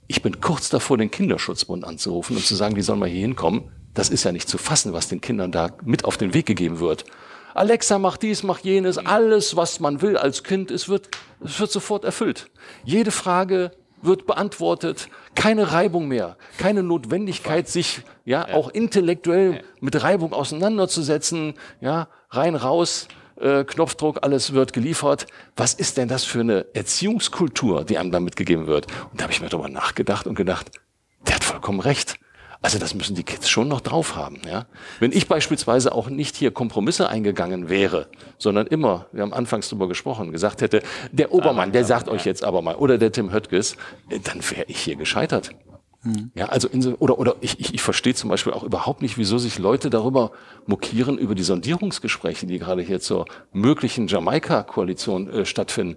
ich 0.07 0.23
bin 0.23 0.41
kurz 0.41 0.69
davor, 0.69 0.97
den 0.97 1.11
Kinderschutzbund 1.11 1.85
anzurufen 1.85 2.37
und 2.37 2.45
zu 2.45 2.55
sagen, 2.55 2.75
die 2.75 2.83
sollen 2.83 2.99
mal 2.99 3.09
hier 3.09 3.21
hinkommen. 3.21 3.71
Das 3.93 4.09
ist 4.09 4.25
ja 4.25 4.33
nicht 4.33 4.49
zu 4.49 4.57
fassen, 4.57 4.93
was 4.93 5.09
den 5.09 5.21
Kindern 5.21 5.53
da 5.53 5.71
mit 5.85 6.05
auf 6.05 6.17
den 6.17 6.33
Weg 6.33 6.47
gegeben 6.47 6.81
wird. 6.81 7.05
Alexa 7.59 7.99
macht 7.99 8.23
dies, 8.23 8.43
macht 8.43 8.65
jenes, 8.65 8.99
alles, 8.99 9.57
was 9.57 9.81
man 9.81 10.01
will 10.03 10.17
als 10.17 10.43
Kind, 10.45 10.71
es 10.71 10.89
wird, 10.89 11.09
es 11.45 11.59
wird 11.61 11.71
sofort 11.71 12.05
erfüllt. 12.05 12.51
Jede 12.85 13.11
Frage 13.11 13.73
wird 14.03 14.27
beantwortet, 14.27 15.09
keine 15.35 15.73
Reibung 15.73 16.09
mehr, 16.09 16.37
keine 16.57 16.83
Notwendigkeit, 16.83 17.69
sich 17.69 18.03
ja, 18.25 18.49
auch 18.49 18.71
intellektuell 18.71 19.63
mit 19.81 20.01
Reibung 20.03 20.33
auseinanderzusetzen, 20.33 21.55
ja, 21.81 22.09
rein 22.31 22.55
raus, 22.55 23.09
äh, 23.41 23.65
Knopfdruck, 23.65 24.19
alles 24.23 24.53
wird 24.53 24.73
geliefert. 24.73 25.27
Was 25.57 25.75
ist 25.75 25.97
denn 25.97 26.09
das 26.09 26.25
für 26.25 26.41
eine 26.41 26.67
Erziehungskultur, 26.75 27.85
die 27.85 27.99
einem 27.99 28.11
da 28.11 28.21
mitgegeben 28.21 28.67
wird? 28.67 28.87
Und 29.11 29.21
da 29.21 29.25
habe 29.25 29.33
ich 29.33 29.41
mir 29.41 29.49
darüber 29.49 29.69
nachgedacht 29.69 30.27
und 30.27 30.35
gedacht, 30.35 30.71
der 31.27 31.37
hat 31.37 31.45
vollkommen 31.45 31.81
recht. 31.81 32.19
Also 32.61 32.79
das 32.79 32.95
müssen 32.95 33.15
die 33.15 33.23
Kids 33.23 33.49
schon 33.49 33.69
noch 33.69 33.81
drauf 33.81 34.17
haben. 34.17 34.41
Ja? 34.47 34.67
Wenn 34.99 35.13
ich 35.13 35.29
beispielsweise 35.29 35.93
auch 35.93 36.11
nicht 36.11 36.37
hier 36.37 36.51
Kompromisse 36.51 37.09
eingegangen 37.09 37.69
wäre, 37.69 38.09
sondern 38.37 38.67
immer, 38.67 39.07
wir 39.13 39.23
haben 39.23 39.33
anfangs 39.33 39.69
darüber 39.69 39.87
gesprochen, 39.87 40.33
gesagt 40.33 40.61
hätte, 40.61 40.83
der 41.13 41.33
Obermann, 41.33 41.71
der 41.71 41.85
sagt 41.85 42.09
euch 42.09 42.25
jetzt 42.25 42.43
aber 42.43 42.61
mal, 42.63 42.75
oder 42.75 42.99
der 42.99 43.13
Tim 43.13 43.33
Höttges, 43.33 43.77
äh, 44.11 44.19
dann 44.19 44.41
wäre 44.51 44.65
ich 44.67 44.81
hier 44.81 44.97
gescheitert. 44.97 45.51
Mhm. 46.03 46.31
Ja, 46.35 46.47
also 46.47 46.69
in 46.69 46.95
oder 46.95 47.19
oder 47.19 47.37
ich, 47.41 47.59
ich, 47.59 47.75
ich 47.75 47.83
verstehe 47.83 48.15
zum 48.15 48.31
Beispiel 48.31 48.53
auch 48.53 48.63
überhaupt 48.63 49.03
nicht, 49.03 49.19
wieso 49.19 49.39
sich 49.39 49.59
Leute 49.59 49.91
darüber 49.91 50.31
mokieren 50.67 51.19
über 51.19 51.35
die 51.35 51.43
Sondierungsgespräche, 51.43 52.47
die 52.47 52.59
gerade 52.59 52.83
hier 52.83 53.01
zur 53.01 53.27
möglichen 53.53 54.07
Jamaika-Koalition 54.07 55.29
äh, 55.31 55.45
stattfinden. 55.45 55.97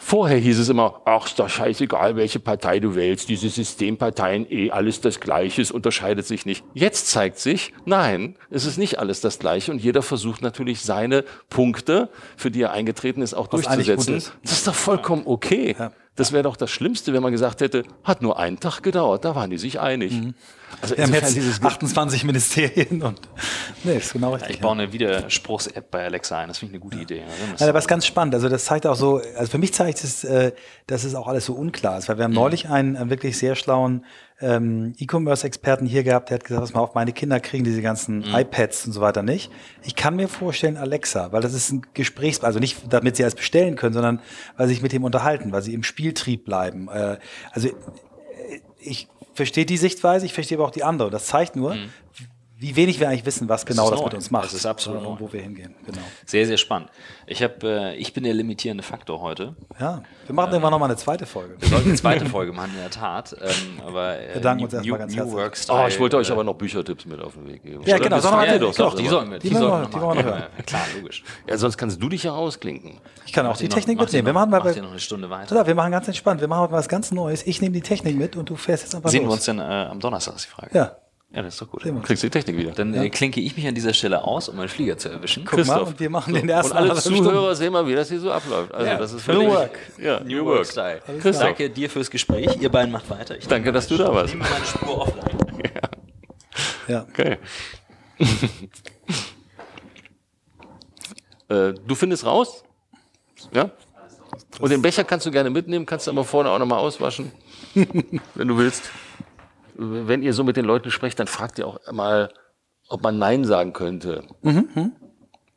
Vorher 0.00 0.38
hieß 0.38 0.60
es 0.60 0.68
immer, 0.68 1.02
ach, 1.04 1.26
ist 1.26 1.40
doch 1.40 1.48
scheißegal, 1.48 2.14
welche 2.14 2.38
Partei 2.38 2.78
du 2.78 2.94
wählst, 2.94 3.28
diese 3.28 3.48
Systemparteien, 3.48 4.46
eh 4.48 4.70
alles 4.70 5.00
das 5.00 5.18
Gleiche, 5.18 5.60
es 5.60 5.72
unterscheidet 5.72 6.24
sich 6.24 6.46
nicht. 6.46 6.64
Jetzt 6.72 7.08
zeigt 7.08 7.40
sich, 7.40 7.72
nein, 7.84 8.36
es 8.48 8.64
ist 8.64 8.78
nicht 8.78 9.00
alles 9.00 9.20
das 9.20 9.40
Gleiche 9.40 9.72
und 9.72 9.82
jeder 9.82 10.02
versucht 10.02 10.40
natürlich 10.40 10.82
seine 10.82 11.24
Punkte, 11.50 12.10
für 12.36 12.52
die 12.52 12.62
er 12.62 12.70
eingetreten 12.70 13.22
ist, 13.22 13.34
auch 13.34 13.48
Was 13.50 13.62
durchzusetzen. 13.62 14.14
Ist. 14.14 14.32
Das 14.44 14.52
ist 14.52 14.68
doch 14.68 14.74
vollkommen 14.74 15.22
okay. 15.26 15.74
Ja. 15.76 15.90
Das 16.18 16.32
wäre 16.32 16.42
doch 16.42 16.56
das 16.56 16.70
Schlimmste, 16.70 17.12
wenn 17.12 17.22
man 17.22 17.30
gesagt 17.30 17.60
hätte, 17.60 17.84
hat 18.02 18.22
nur 18.22 18.40
einen 18.40 18.58
Tag 18.58 18.82
gedauert, 18.82 19.24
da 19.24 19.36
waren 19.36 19.50
die 19.50 19.58
sich 19.58 19.78
einig. 19.78 20.12
Mhm. 20.12 20.34
Also 20.82 20.96
Wir 20.96 21.04
haben 21.04 21.14
jetzt 21.14 21.36
dieses 21.36 21.62
28 21.62 22.24
Ministerien 22.24 23.02
und 23.02 23.20
nee, 23.84 23.96
ist 23.96 24.12
genau 24.12 24.32
richtig. 24.32 24.50
Ja, 24.50 24.54
ich 24.56 24.60
baue 24.60 24.72
eine 24.72 24.92
Widerspruchs-App 24.92 25.92
bei 25.92 26.04
Alexa 26.04 26.38
ein, 26.38 26.48
das 26.48 26.58
finde 26.58 26.72
ich 26.72 26.82
eine 26.82 26.90
gute 26.90 26.98
Idee. 26.98 27.22
Also 27.52 27.64
ja, 27.64 27.70
aber 27.70 27.78
ist 27.78 27.86
ganz 27.86 28.04
spannend. 28.04 28.34
Also 28.34 28.48
das 28.48 28.64
zeigt 28.64 28.84
auch 28.86 28.96
so, 28.96 29.22
also 29.36 29.50
für 29.50 29.58
mich 29.58 29.72
zeigt 29.72 30.02
es, 30.02 30.24
äh, 30.24 30.52
dass 30.88 31.04
es 31.04 31.14
auch 31.14 31.28
alles 31.28 31.46
so 31.46 31.54
unklar 31.54 31.98
ist, 31.98 32.08
weil 32.08 32.18
wir 32.18 32.24
haben 32.24 32.32
mhm. 32.32 32.38
neulich 32.38 32.68
einen 32.68 32.96
äh, 32.96 33.08
wirklich 33.10 33.38
sehr 33.38 33.54
schlauen 33.54 34.04
ähm, 34.40 34.94
E-Commerce-Experten 34.98 35.86
hier 35.86 36.04
gehabt, 36.04 36.30
der 36.30 36.36
hat 36.36 36.44
gesagt, 36.44 36.62
was 36.62 36.72
mal 36.72 36.80
auf, 36.80 36.94
meine 36.94 37.12
Kinder 37.12 37.40
kriegen 37.40 37.64
diese 37.64 37.82
ganzen 37.82 38.18
mhm. 38.18 38.34
iPads 38.34 38.86
und 38.86 38.92
so 38.92 39.00
weiter 39.00 39.22
nicht. 39.22 39.50
Ich 39.84 39.96
kann 39.96 40.16
mir 40.16 40.28
vorstellen, 40.28 40.76
Alexa, 40.76 41.32
weil 41.32 41.40
das 41.40 41.54
ist 41.54 41.72
ein 41.72 41.82
Gesprächs, 41.94 42.44
also 42.44 42.58
nicht 42.58 42.92
damit 42.92 43.16
sie 43.16 43.24
alles 43.24 43.34
bestellen 43.34 43.76
können, 43.76 43.94
sondern 43.94 44.20
weil 44.56 44.68
sie 44.68 44.74
sich 44.74 44.82
mit 44.82 44.92
ihm 44.92 45.04
unterhalten, 45.04 45.50
weil 45.52 45.62
sie 45.62 45.74
im 45.74 45.82
Spieltrieb 45.82 46.44
bleiben. 46.44 46.88
Äh, 46.88 47.18
also 47.50 47.68
äh, 47.68 47.72
ich 48.80 49.08
verstehe 49.34 49.66
die 49.66 49.76
Sichtweise, 49.76 50.26
ich 50.26 50.34
verstehe 50.34 50.58
aber 50.58 50.66
auch 50.66 50.72
die 50.72 50.84
andere. 50.84 51.10
Das 51.10 51.26
zeigt 51.26 51.56
nur, 51.56 51.74
mhm 51.74 51.90
wie 52.60 52.74
wenig 52.74 52.98
wir 52.98 53.08
eigentlich 53.08 53.24
wissen, 53.24 53.48
was 53.48 53.64
genau 53.64 53.88
das, 53.88 54.00
das 54.00 54.04
mit 54.04 54.14
uns 54.14 54.30
macht. 54.32 54.46
Das 54.46 54.54
ist 54.54 54.66
absolut 54.66 55.06
und 55.06 55.20
wo 55.20 55.32
wir 55.32 55.40
hingehen. 55.40 55.76
Genau. 55.86 56.00
Sehr, 56.26 56.44
sehr 56.44 56.56
spannend. 56.56 56.90
Ich, 57.28 57.40
hab, 57.40 57.62
äh, 57.62 57.94
ich 57.94 58.12
bin 58.12 58.24
der 58.24 58.34
limitierende 58.34 58.82
Faktor 58.82 59.20
heute. 59.20 59.54
Ja, 59.78 60.02
wir 60.26 60.34
machen 60.34 60.48
ähm, 60.48 60.54
irgendwann 60.54 60.72
nochmal 60.72 60.88
eine 60.88 60.96
zweite 60.96 61.24
Folge. 61.24 61.54
Wir 61.60 61.68
sollten 61.68 61.90
eine 61.90 61.96
zweite 61.96 62.26
Folge 62.30 62.52
machen, 62.52 62.72
in 62.74 62.80
der 62.80 62.90
Tat. 62.90 63.36
Ähm, 63.40 63.80
aber, 63.86 64.18
äh, 64.18 64.34
wir 64.34 64.40
danken 64.40 64.64
uns 64.64 64.74
erstmal 64.74 64.98
ganz 64.98 65.14
New 65.14 65.32
Work 65.32 65.56
Style, 65.56 65.84
oh, 65.84 65.86
ich 65.86 66.00
wollte 66.00 66.16
euch 66.16 66.32
aber 66.32 66.42
noch 66.42 66.54
Büchertipps 66.54 67.06
mit 67.06 67.20
auf 67.20 67.34
den 67.34 67.46
Weg 67.46 67.62
geben. 67.62 67.84
Ja, 67.86 67.96
genau. 67.98 68.18
Sag 68.18 68.32
mal, 68.32 68.58
doch, 68.58 68.74
doch, 68.74 68.94
die 68.96 69.06
sollen 69.06 69.30
wir, 69.30 69.38
die, 69.38 69.50
die 69.50 69.54
sollen 69.54 69.88
wir, 69.88 69.92
wir 69.92 70.00
noch 70.00 70.22
hören. 70.24 70.46
Klar, 70.66 70.82
logisch. 70.96 71.22
Ja, 71.46 71.56
sonst 71.56 71.78
kannst 71.78 72.02
du 72.02 72.08
dich 72.08 72.24
ja 72.24 72.32
ausklinken. 72.32 72.98
Ich 73.24 73.32
kann 73.32 73.46
auch 73.46 73.56
die 73.56 73.68
Technik 73.68 74.00
mitnehmen. 74.00 74.26
Wir 74.26 74.32
machen 74.32 74.50
mal 74.50 74.58
noch 74.58 74.90
eine 74.90 74.98
Stunde 74.98 75.30
weiter. 75.30 75.64
Wir 75.64 75.74
machen 75.76 75.92
ganz 75.92 76.08
entspannt. 76.08 76.40
Wir 76.40 76.48
machen 76.48 76.72
was 76.72 76.88
ganz 76.88 77.12
Neues. 77.12 77.46
Ich 77.46 77.60
nehme 77.60 77.74
die 77.74 77.82
Technik 77.82 78.16
mit 78.16 78.34
und 78.34 78.50
du 78.50 78.56
fährst 78.56 78.82
jetzt 78.82 78.96
einfach 78.96 79.10
Sehen 79.10 79.22
wir 79.22 79.30
uns 79.30 79.44
denn 79.44 79.60
äh, 79.60 79.62
am 79.62 80.00
Donnerstag, 80.00 80.34
ist 80.34 80.46
die 80.46 80.50
Frage. 80.50 80.76
Ja. 80.76 80.96
Ja, 81.30 81.42
das 81.42 81.54
ist 81.54 81.60
doch 81.60 81.70
gut. 81.70 81.84
Dann 81.84 82.00
kriegst 82.02 82.22
du 82.22 82.28
die 82.28 82.30
Technik 82.30 82.56
wieder. 82.56 82.72
Dann 82.72 82.94
äh, 82.94 83.04
ja. 83.04 83.08
klinke 83.10 83.40
ich 83.40 83.54
mich 83.54 83.66
an 83.66 83.74
dieser 83.74 83.92
Stelle 83.92 84.24
aus, 84.24 84.48
um 84.48 84.56
meinen 84.56 84.68
Flieger 84.68 84.96
zu 84.96 85.10
erwischen. 85.10 85.44
Guck 85.44 85.58
Christoph. 85.58 85.76
mal, 85.76 85.82
und 85.88 86.00
wir 86.00 86.08
machen 86.08 86.32
den 86.32 86.48
ersten 86.48 86.72
Und 86.72 86.78
alle 86.78 86.94
Zuhörer 86.94 87.54
sehen 87.54 87.74
mal, 87.74 87.86
wie 87.86 87.94
das 87.94 88.08
hier 88.08 88.18
so 88.18 88.32
abläuft. 88.32 88.72
Also, 88.72 88.86
ja. 88.86 88.96
das 88.96 89.12
ist 89.12 89.28
New 89.28 89.46
Work. 89.46 89.78
Ja, 89.98 90.20
New, 90.20 90.38
New 90.38 90.46
Work 90.46 90.64
Style. 90.66 91.02
Danke 91.22 91.68
dir 91.68 91.90
fürs 91.90 92.10
Gespräch. 92.10 92.56
Ihr 92.58 92.70
beiden 92.70 92.90
macht 92.90 93.10
weiter. 93.10 93.36
Ich 93.36 93.46
Danke, 93.46 93.72
dass 93.72 93.88
du 93.88 93.98
da 93.98 94.14
warst. 94.14 94.32
Ich 94.32 94.40
nehme 94.40 94.48
meine 94.48 94.64
Spur 94.64 94.98
offline. 95.00 95.24
Ja. 96.88 96.94
ja. 96.94 97.06
Okay. 97.10 97.36
äh, 101.48 101.74
du 101.74 101.94
findest 101.94 102.24
raus? 102.24 102.64
Ja? 103.52 103.70
Und 104.60 104.70
den 104.70 104.80
Becher 104.80 105.04
kannst 105.04 105.26
du 105.26 105.30
gerne 105.30 105.50
mitnehmen, 105.50 105.84
kannst 105.84 106.06
du 106.06 106.10
aber 106.10 106.24
vorne 106.24 106.50
auch 106.50 106.58
nochmal 106.58 106.78
auswaschen, 106.78 107.32
wenn 107.74 108.48
du 108.48 108.56
willst 108.56 108.90
wenn 109.78 110.22
ihr 110.22 110.32
so 110.32 110.44
mit 110.44 110.56
den 110.56 110.64
Leuten 110.64 110.90
sprecht, 110.90 111.18
dann 111.20 111.28
fragt 111.28 111.58
ihr 111.58 111.66
auch 111.66 111.78
mal, 111.92 112.30
ob 112.88 113.02
man 113.02 113.18
Nein 113.18 113.44
sagen 113.44 113.72
könnte. 113.72 114.24
Mhm. 114.42 114.92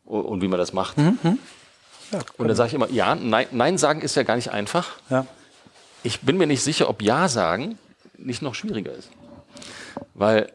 Und 0.05 0.41
wie 0.41 0.47
man 0.47 0.59
das 0.59 0.73
macht. 0.73 0.97
Mhm. 0.97 1.39
Ja, 2.11 2.19
und 2.37 2.47
dann 2.47 2.55
sage 2.55 2.67
ich 2.67 2.73
immer, 2.75 2.89
ja, 2.89 3.15
Nein, 3.15 3.47
Nein 3.51 3.77
sagen 3.77 4.01
ist 4.01 4.15
ja 4.15 4.23
gar 4.23 4.35
nicht 4.35 4.51
einfach. 4.51 4.89
Ja. 5.09 5.25
Ich 6.03 6.21
bin 6.21 6.37
mir 6.37 6.47
nicht 6.47 6.61
sicher, 6.61 6.87
ob 6.89 7.01
Ja 7.01 7.27
sagen 7.27 7.77
nicht 8.17 8.41
noch 8.41 8.53
schwieriger 8.53 8.91
ist. 8.91 9.09
Weil 10.13 10.51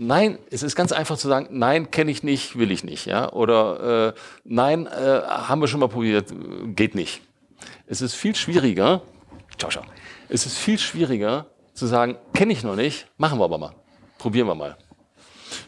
Nein, 0.00 0.38
es 0.50 0.62
ist 0.62 0.76
ganz 0.76 0.92
einfach 0.92 1.18
zu 1.18 1.26
sagen, 1.26 1.48
nein, 1.50 1.90
kenne 1.90 2.12
ich 2.12 2.22
nicht, 2.22 2.56
will 2.56 2.70
ich 2.70 2.84
nicht, 2.84 3.06
ja, 3.06 3.32
oder 3.32 4.14
äh, 4.14 4.20
nein, 4.44 4.86
äh, 4.86 5.22
haben 5.26 5.60
wir 5.60 5.66
schon 5.66 5.80
mal 5.80 5.88
probiert, 5.88 6.32
geht 6.76 6.94
nicht. 6.94 7.20
Es 7.88 8.00
ist 8.00 8.14
viel 8.14 8.36
schwieriger, 8.36 9.02
ciao, 9.58 9.72
ciao, 9.72 9.82
es 10.28 10.46
ist 10.46 10.56
viel 10.56 10.78
schwieriger, 10.78 11.46
zu 11.78 11.86
sagen, 11.86 12.16
kenne 12.34 12.52
ich 12.52 12.62
noch 12.62 12.76
nicht, 12.76 13.06
machen 13.16 13.38
wir 13.38 13.44
aber 13.44 13.58
mal. 13.58 13.72
Probieren 14.18 14.46
wir 14.46 14.54
mal. 14.54 14.76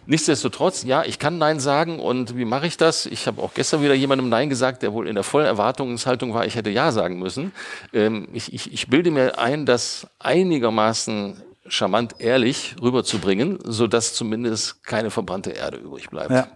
Nichtsdestotrotz, 0.07 0.83
ja, 0.83 1.05
ich 1.05 1.19
kann 1.19 1.39
Nein 1.39 1.61
sagen 1.61 2.01
und 2.01 2.37
wie 2.37 2.45
mache 2.45 2.67
ich 2.67 2.77
das? 2.77 3.07
Ich 3.07 3.27
habe 3.27 3.41
auch 3.43 3.55
gestern 3.55 3.83
wieder 3.83 3.95
jemandem 3.95 4.29
Nein 4.29 4.49
gesagt, 4.49 4.83
der 4.83 4.93
wohl 4.93 5.09
in 5.09 5.15
der 5.15 5.25
vollen 5.25 5.47
Erwartungshaltung 5.47 6.35
war, 6.35 6.45
ich 6.45 6.55
hätte 6.57 6.71
Ja 6.71 6.93
sagen 6.93 7.19
müssen. 7.19 7.53
Ähm, 7.93 8.29
ich, 8.33 8.53
ich, 8.53 8.73
ich 8.73 8.89
bilde 8.89 9.11
mir 9.11 9.39
ein, 9.39 9.67
das 9.67 10.07
einigermaßen 10.19 11.43
charmant 11.67 12.17
ehrlich 12.19 12.77
rüberzubringen, 12.83 13.59
sodass 13.65 14.15
zumindest 14.15 14.85
keine 14.85 15.11
verbrannte 15.11 15.51
Erde 15.51 15.79
übrig 15.79 16.11
bleibt. 16.11 16.31
Ja. 16.31 16.49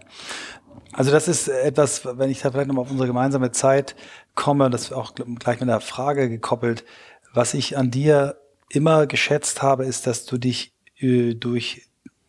Also 0.91 1.11
das 1.11 1.27
ist 1.27 1.47
etwas, 1.47 2.05
wenn 2.05 2.29
ich 2.29 2.41
da 2.41 2.51
vielleicht 2.51 2.67
nochmal 2.67 2.83
auf 2.83 2.91
unsere 2.91 3.07
gemeinsame 3.07 3.51
Zeit 3.51 3.95
komme, 4.33 4.69
das 4.69 4.91
auch 4.91 5.13
gleich 5.15 5.59
mit 5.59 5.69
einer 5.69 5.81
Frage 5.81 6.29
gekoppelt, 6.29 6.85
was 7.33 7.53
ich 7.53 7.77
an 7.77 7.91
dir 7.91 8.37
immer 8.69 9.07
geschätzt 9.07 9.61
habe, 9.61 9.85
ist, 9.85 10.07
dass 10.07 10.25
du 10.25 10.37
dich 10.37 10.73
äh, 10.97 11.33
durch 11.33 11.87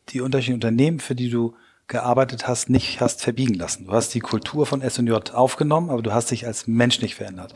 die 0.09 0.20
unterschiedlichen 0.20 0.55
Unternehmen, 0.55 1.01
für 1.01 1.14
die 1.14 1.30
du 1.30 1.55
gearbeitet 1.89 2.49
hast, 2.49 2.68
nicht 2.68 3.01
hast 3.01 3.22
verbiegen 3.22 3.55
lassen. 3.55 3.87
Du 3.87 3.93
hast 3.93 4.12
die 4.14 4.20
Kultur 4.20 4.66
von 4.66 4.82
S&J 4.82 5.34
aufgenommen, 5.34 5.91
aber 5.91 6.03
du 6.03 6.12
hast 6.12 6.30
dich 6.30 6.47
als 6.47 6.66
Mensch 6.66 7.01
nicht 7.01 7.14
verändert. 7.14 7.55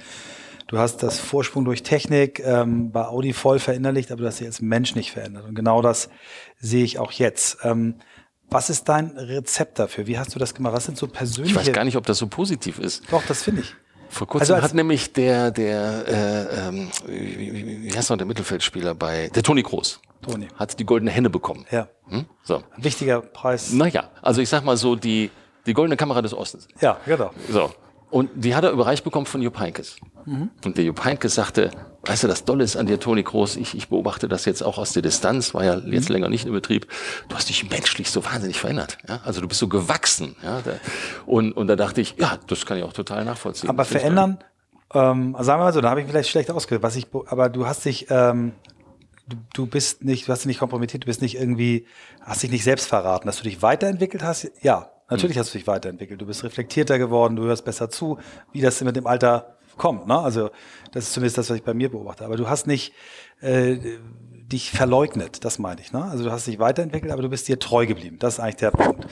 Du 0.69 0.79
hast 0.79 0.99
das 1.03 1.19
Vorsprung 1.19 1.65
durch 1.65 1.83
Technik 1.83 2.41
ähm, 2.45 2.93
bei 2.93 3.05
Audi 3.05 3.33
voll 3.33 3.59
verinnerlicht, 3.59 4.13
aber 4.13 4.23
du 4.23 4.29
hast 4.29 4.39
dich 4.39 4.47
als 4.47 4.61
Mensch 4.61 4.95
nicht 4.95 5.11
verändert. 5.11 5.47
Und 5.49 5.57
genau 5.57 5.83
das 5.83 6.11
sehe 6.59 6.85
ich 6.85 7.01
auch 7.01 7.11
jetzt. 7.11 7.59
Ähm, 7.65 7.97
was 8.49 8.71
ist 8.71 8.89
dein 8.89 9.17
Rezept 9.17 9.81
dafür? 9.81 10.07
Wie 10.07 10.19
hast 10.19 10.35
du 10.35 10.39
das 10.39 10.55
gemacht? 10.55 10.75
Was 10.75 10.85
sind 10.85 10.97
so 10.97 11.09
persönliche... 11.09 11.61
Ich 11.61 11.67
weiß 11.67 11.75
gar 11.75 11.85
nicht, 11.85 11.97
ob 11.97 12.07
das 12.07 12.19
so 12.19 12.29
positiv 12.29 12.79
ist. 12.79 13.03
Doch, 13.11 13.25
das 13.27 13.43
finde 13.43 13.63
ich. 13.63 13.75
Vor 14.11 14.27
kurzem 14.27 14.55
also 14.55 14.65
hat 14.65 14.75
nämlich 14.75 15.13
der, 15.13 15.51
der, 15.53 16.05
äh, 16.07 16.69
ähm, 16.69 16.91
wie, 17.07 17.85
wie 17.85 17.97
heißt 17.97 18.11
noch 18.11 18.17
der 18.17 18.27
Mittelfeldspieler 18.27 18.95
bei, 18.95 19.29
der 19.29 19.43
Toni 19.43 19.63
Groß. 19.63 20.01
Toni. 20.23 20.49
Hat 20.57 20.79
die 20.79 20.85
goldene 20.85 21.11
Henne 21.11 21.31
bekommen. 21.31 21.65
Ja. 21.71 21.89
Hm? 22.09 22.27
So. 22.43 22.57
Ein 22.77 22.85
wichtiger 22.85 23.21
Preis. 23.21 23.73
Naja, 23.73 24.11
also 24.21 24.43
ich 24.43 24.49
sag 24.49 24.65
mal 24.65 24.77
so, 24.77 24.97
die, 24.97 25.31
die 25.65 25.75
goldene 25.75 25.97
Kamera 25.97 26.23
des 26.23 26.35
Ostens. 26.35 26.67
Ja, 26.81 26.99
genau. 27.07 27.31
So. 27.49 27.71
Und 28.11 28.31
die 28.35 28.55
hat 28.55 28.65
er 28.65 28.71
überreicht 28.71 29.05
bekommen 29.05 29.27
von 29.27 29.41
Jupp 29.41 29.59
Heynckes. 29.59 29.97
Mhm. 30.27 30.51
Und 30.65 30.77
der 30.77 30.85
Jupp 30.85 31.05
Heynckes 31.05 31.35
sagte, 31.35 31.71
weißt 32.05 32.25
du, 32.25 32.29
das 32.29 32.45
Dolle 32.45 32.65
ist 32.65 32.77
an 32.77 32.87
dir, 32.87 32.99
Toni 32.99 33.23
Groß, 33.23 33.57
ich, 33.57 33.77
ich 33.77 33.89
beobachte 33.89 34.27
das 34.29 34.45
jetzt 34.45 34.63
auch 34.63 34.79
aus 34.79 34.93
der 34.93 35.03
Distanz, 35.03 35.55
war 35.55 35.65
ja 35.65 35.79
jetzt 35.79 36.09
mhm. 36.09 36.15
länger 36.15 36.29
nicht 36.29 36.47
im 36.47 36.53
Betrieb, 36.53 36.89
du 37.29 37.37
hast 37.37 37.49
dich 37.49 37.69
menschlich 37.71 38.11
so 38.11 38.25
wahnsinnig 38.25 38.59
verändert. 38.59 38.99
Ja? 39.09 39.21
Also 39.25 39.41
du 39.41 39.49
bist 39.49 39.61
so 39.61 39.69
gewachsen. 39.69 40.35
Ja? 40.43 40.61
Und, 41.27 41.53
und 41.53 41.69
da 41.69 41.77
dachte 41.77 42.01
ich, 42.01 42.17
ja, 42.19 42.39
das 42.47 42.67
kann 42.67 42.79
ich 42.79 42.85
auch 42.85 42.93
total 42.93 43.25
nachvollziehen. 43.25 43.71
Aber 43.71 43.85
verändern, 43.85 44.39
ähm, 44.93 45.37
sagen 45.39 45.61
wir 45.61 45.65
mal 45.65 45.73
so, 45.73 45.81
da 45.81 45.91
habe 45.91 46.01
ich 46.01 46.09
vielleicht 46.09 46.31
schlecht 46.31 46.51
ausgedrückt, 46.51 46.83
was 46.83 46.97
ich, 46.97 47.07
aber 47.27 47.49
du 47.49 47.67
hast 47.67 47.85
dich, 47.85 48.07
ähm, 48.11 48.53
du, 49.29 49.37
du 49.55 49.67
bist 49.67 50.03
nicht, 50.03 50.27
du 50.27 50.33
hast 50.33 50.41
dich 50.41 50.49
nicht 50.49 50.59
kompromittiert, 50.59 51.05
du 51.05 51.07
bist 51.07 51.23
nicht 51.23 51.37
irgendwie, 51.37 51.87
hast 52.23 52.43
dich 52.43 52.51
nicht 52.51 52.65
selbst 52.65 52.89
verraten, 52.89 53.27
dass 53.27 53.37
du 53.37 53.45
dich 53.45 53.63
weiterentwickelt 53.63 54.25
hast, 54.25 54.51
ja, 54.63 54.91
Natürlich 55.11 55.37
hm. 55.37 55.41
hast 55.41 55.55
du 55.55 55.59
dich 55.59 55.67
weiterentwickelt. 55.67 56.21
Du 56.21 56.27
bist 56.27 56.45
reflektierter 56.45 56.99
geworden, 56.99 57.37
du 57.37 57.45
hörst 57.45 57.65
besser 57.65 57.91
zu, 57.91 58.19
wie 58.53 58.61
das 58.61 58.81
mit 58.81 58.97
dem 58.97 59.07
Alter 59.07 59.57
kommt. 59.77 60.07
Ne? 60.07 60.19
Also 60.19 60.51
das 60.93 61.05
ist 61.05 61.13
zumindest 61.15 61.39
das, 61.39 61.51
was 61.51 61.57
ich 61.57 61.65
bei 61.65 61.75
mir 61.75 61.91
beobachte. 61.91 62.25
Aber 62.25 62.37
du 62.37 62.49
hast 62.49 62.67
nicht 62.67 62.93
äh, 63.41 63.77
dich 64.47 64.71
verleugnet, 64.71 65.45
das 65.45 65.59
meine 65.59 65.81
ich. 65.81 65.93
Ne? 65.93 66.05
Also 66.05 66.25
du 66.25 66.31
hast 66.31 66.47
dich 66.47 66.59
weiterentwickelt, 66.59 67.13
aber 67.13 67.23
du 67.23 67.29
bist 67.29 67.49
dir 67.49 67.59
treu 67.59 67.87
geblieben. 67.87 68.19
Das 68.19 68.35
ist 68.35 68.41
eigentlich 68.41 68.57
der 68.57 68.71
Punkt. 68.71 69.07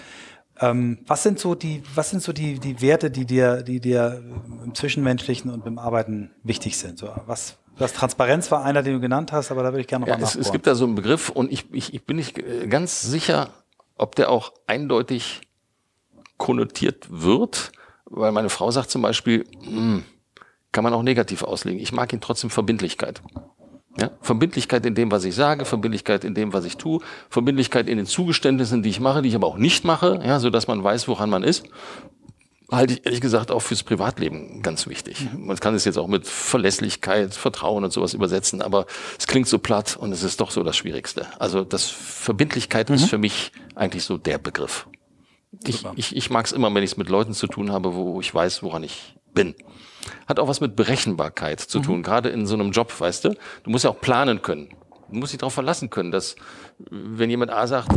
Ähm, 0.61 0.99
was 1.07 1.23
sind 1.23 1.39
so 1.39 1.55
die, 1.55 1.83
was 1.95 2.11
sind 2.11 2.23
so 2.23 2.33
die, 2.33 2.59
die 2.59 2.81
Werte, 2.81 3.11
die 3.11 3.25
dir, 3.25 3.63
die 3.63 3.81
dir 3.81 4.23
im 4.65 4.75
Zwischenmenschlichen 4.75 5.51
und 5.51 5.65
beim 5.65 5.79
Arbeiten 5.79 6.33
wichtig 6.43 6.77
sind? 6.77 6.99
So, 6.99 7.11
was, 7.27 7.59
das 7.79 7.93
Transparenz 7.93 8.51
war 8.51 8.65
einer, 8.65 8.83
den 8.83 8.95
du 8.95 9.01
genannt 9.01 9.31
hast, 9.33 9.53
aber 9.53 9.63
da 9.63 9.71
würde 9.71 9.83
ich 9.83 9.87
gerne 9.87 10.05
noch 10.05 10.13
ja, 10.13 10.19
mal 10.19 10.25
es, 10.25 10.35
es 10.35 10.51
gibt 10.51 10.67
da 10.67 10.75
so 10.75 10.85
einen 10.85 10.97
Begriff 10.97 11.29
und 11.31 11.53
ich, 11.53 11.73
ich, 11.73 11.95
ich 11.95 12.05
bin 12.05 12.17
nicht 12.17 12.39
äh, 12.39 12.67
ganz 12.67 13.03
sicher, 13.03 13.51
ob 13.97 14.17
der 14.17 14.31
auch 14.31 14.53
eindeutig 14.67 15.43
konnotiert 16.39 17.07
wird, 17.11 17.73
weil 18.07 18.33
meine 18.33 18.49
Frau 18.49 18.71
sagt 18.71 18.91
zum 18.91 19.03
Beispiel, 19.03 19.45
hm, 19.63 20.05
kann 20.73 20.85
man 20.85 20.95
auch 20.95 21.03
negativ 21.03 21.43
auslegen. 21.43 21.81
Ich 21.81 21.93
mag 21.93 22.13
ihn 22.13 22.21
trotzdem 22.21 22.51
Verbindlichkeit. 22.51 23.23
Ja? 24.01 24.11
Verbindlichkeit 24.21 24.87
in 24.87 24.95
dem, 24.95 25.11
was 25.11 25.25
ich 25.25 25.35
sage, 25.35 25.65
Verbindlichkeit 25.65 26.25
in 26.25 26.35
dem, 26.35 26.53
was 26.53 26.65
ich 26.65 26.77
tue, 26.77 27.01
Verbindlichkeit 27.31 27.89
in 27.89 27.97
den 27.97 28.07
Zugeständnissen, 28.07 28.83
die 28.83 28.91
ich 28.91 29.01
mache, 29.01 29.23
die 29.23 29.29
ich 29.29 29.35
aber 29.35 29.47
auch 29.47 29.59
nicht 29.59 29.85
mache, 29.85 30.21
ja, 30.25 30.39
so 30.39 30.51
dass 30.51 30.69
man 30.69 30.83
weiß, 30.83 31.09
woran 31.09 31.31
man 31.31 31.43
ist. 31.43 31.65
Halte 32.71 32.93
ich 32.93 33.07
ehrlich 33.07 33.23
gesagt 33.23 33.51
auch 33.51 33.61
fürs 33.61 33.83
Privatleben 33.83 34.61
ganz 34.63 34.87
wichtig. 34.87 35.27
Mhm. 35.33 35.47
Man 35.47 35.57
kann 35.57 35.75
es 35.75 35.87
jetzt 35.87 35.97
auch 35.97 36.07
mit 36.07 36.27
Verlässlichkeit, 36.27 37.35
Vertrauen 37.35 37.83
und 37.83 37.93
sowas 37.93 38.13
übersetzen, 38.13 38.61
aber 38.61 38.85
es 39.19 39.27
klingt 39.27 39.49
so 39.49 39.59
platt 39.59 39.97
und 39.97 40.13
es 40.13 40.23
ist 40.23 40.41
doch 40.41 40.51
so 40.51 40.63
das 40.63 40.77
Schwierigste. 40.77 41.27
Also 41.39 41.65
das 41.65 41.87
Verbindlichkeit 41.87 42.91
mhm. 42.91 42.97
ist 42.97 43.07
für 43.07 43.19
mich 43.19 43.53
eigentlich 43.75 44.05
so 44.05 44.19
der 44.19 44.37
Begriff. 44.37 44.87
Ich, 45.67 45.85
ich, 45.97 46.17
ich 46.17 46.31
mag 46.31 46.47
es 46.47 46.53
immer, 46.53 46.73
wenn 46.75 46.83
ich 46.83 46.93
es 46.93 46.97
mit 46.97 47.09
Leuten 47.09 47.35
zu 47.35 47.47
tun 47.47 47.73
habe, 47.73 47.95
wo 47.95 48.21
ich 48.21 48.35
weiß, 48.35 48.63
woran 48.63 48.83
ich 48.83 49.17
bin. 49.35 49.55
Hat 50.27 50.39
auch 50.39 50.49
was 50.49 50.61
mit 50.61 50.77
Berechenbarkeit 50.77 51.61
zu 51.61 51.81
tun, 51.81 51.99
mhm. 51.99 52.03
gerade 52.03 52.29
in 52.29 52.47
so 52.47 52.55
einem 52.55 52.71
Job, 52.71 52.99
weißt 52.99 53.25
du. 53.25 53.35
Du 53.63 53.71
musst 53.71 53.85
ja 53.85 53.91
auch 53.91 54.01
planen 54.01 54.43
können. 54.43 54.69
Du 55.11 55.19
musst 55.19 55.33
dich 55.33 55.39
darauf 55.39 55.55
verlassen 55.55 55.91
können, 55.91 56.11
dass 56.11 56.37
wenn 56.91 57.31
jemand 57.31 57.51
A 57.51 57.67
sagt, 57.67 57.89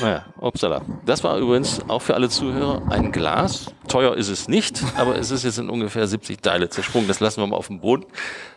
naja, 0.00 0.26
upsala. 0.38 0.82
Das 1.06 1.24
war 1.24 1.38
übrigens 1.38 1.80
auch 1.88 2.02
für 2.02 2.14
alle 2.14 2.28
Zuhörer 2.28 2.82
ein 2.90 3.12
Glas. 3.12 3.66
Teuer 3.88 4.14
ist 4.14 4.28
es 4.28 4.46
nicht, 4.46 4.82
aber 4.96 5.16
es 5.16 5.30
ist 5.30 5.44
jetzt 5.44 5.58
in 5.58 5.70
ungefähr 5.70 6.06
70 6.06 6.42
Teile 6.42 6.68
zersprungen. 6.68 7.08
Das 7.08 7.20
lassen 7.20 7.40
wir 7.40 7.46
mal 7.46 7.56
auf 7.56 7.68
dem 7.68 7.80
Boden. 7.80 8.04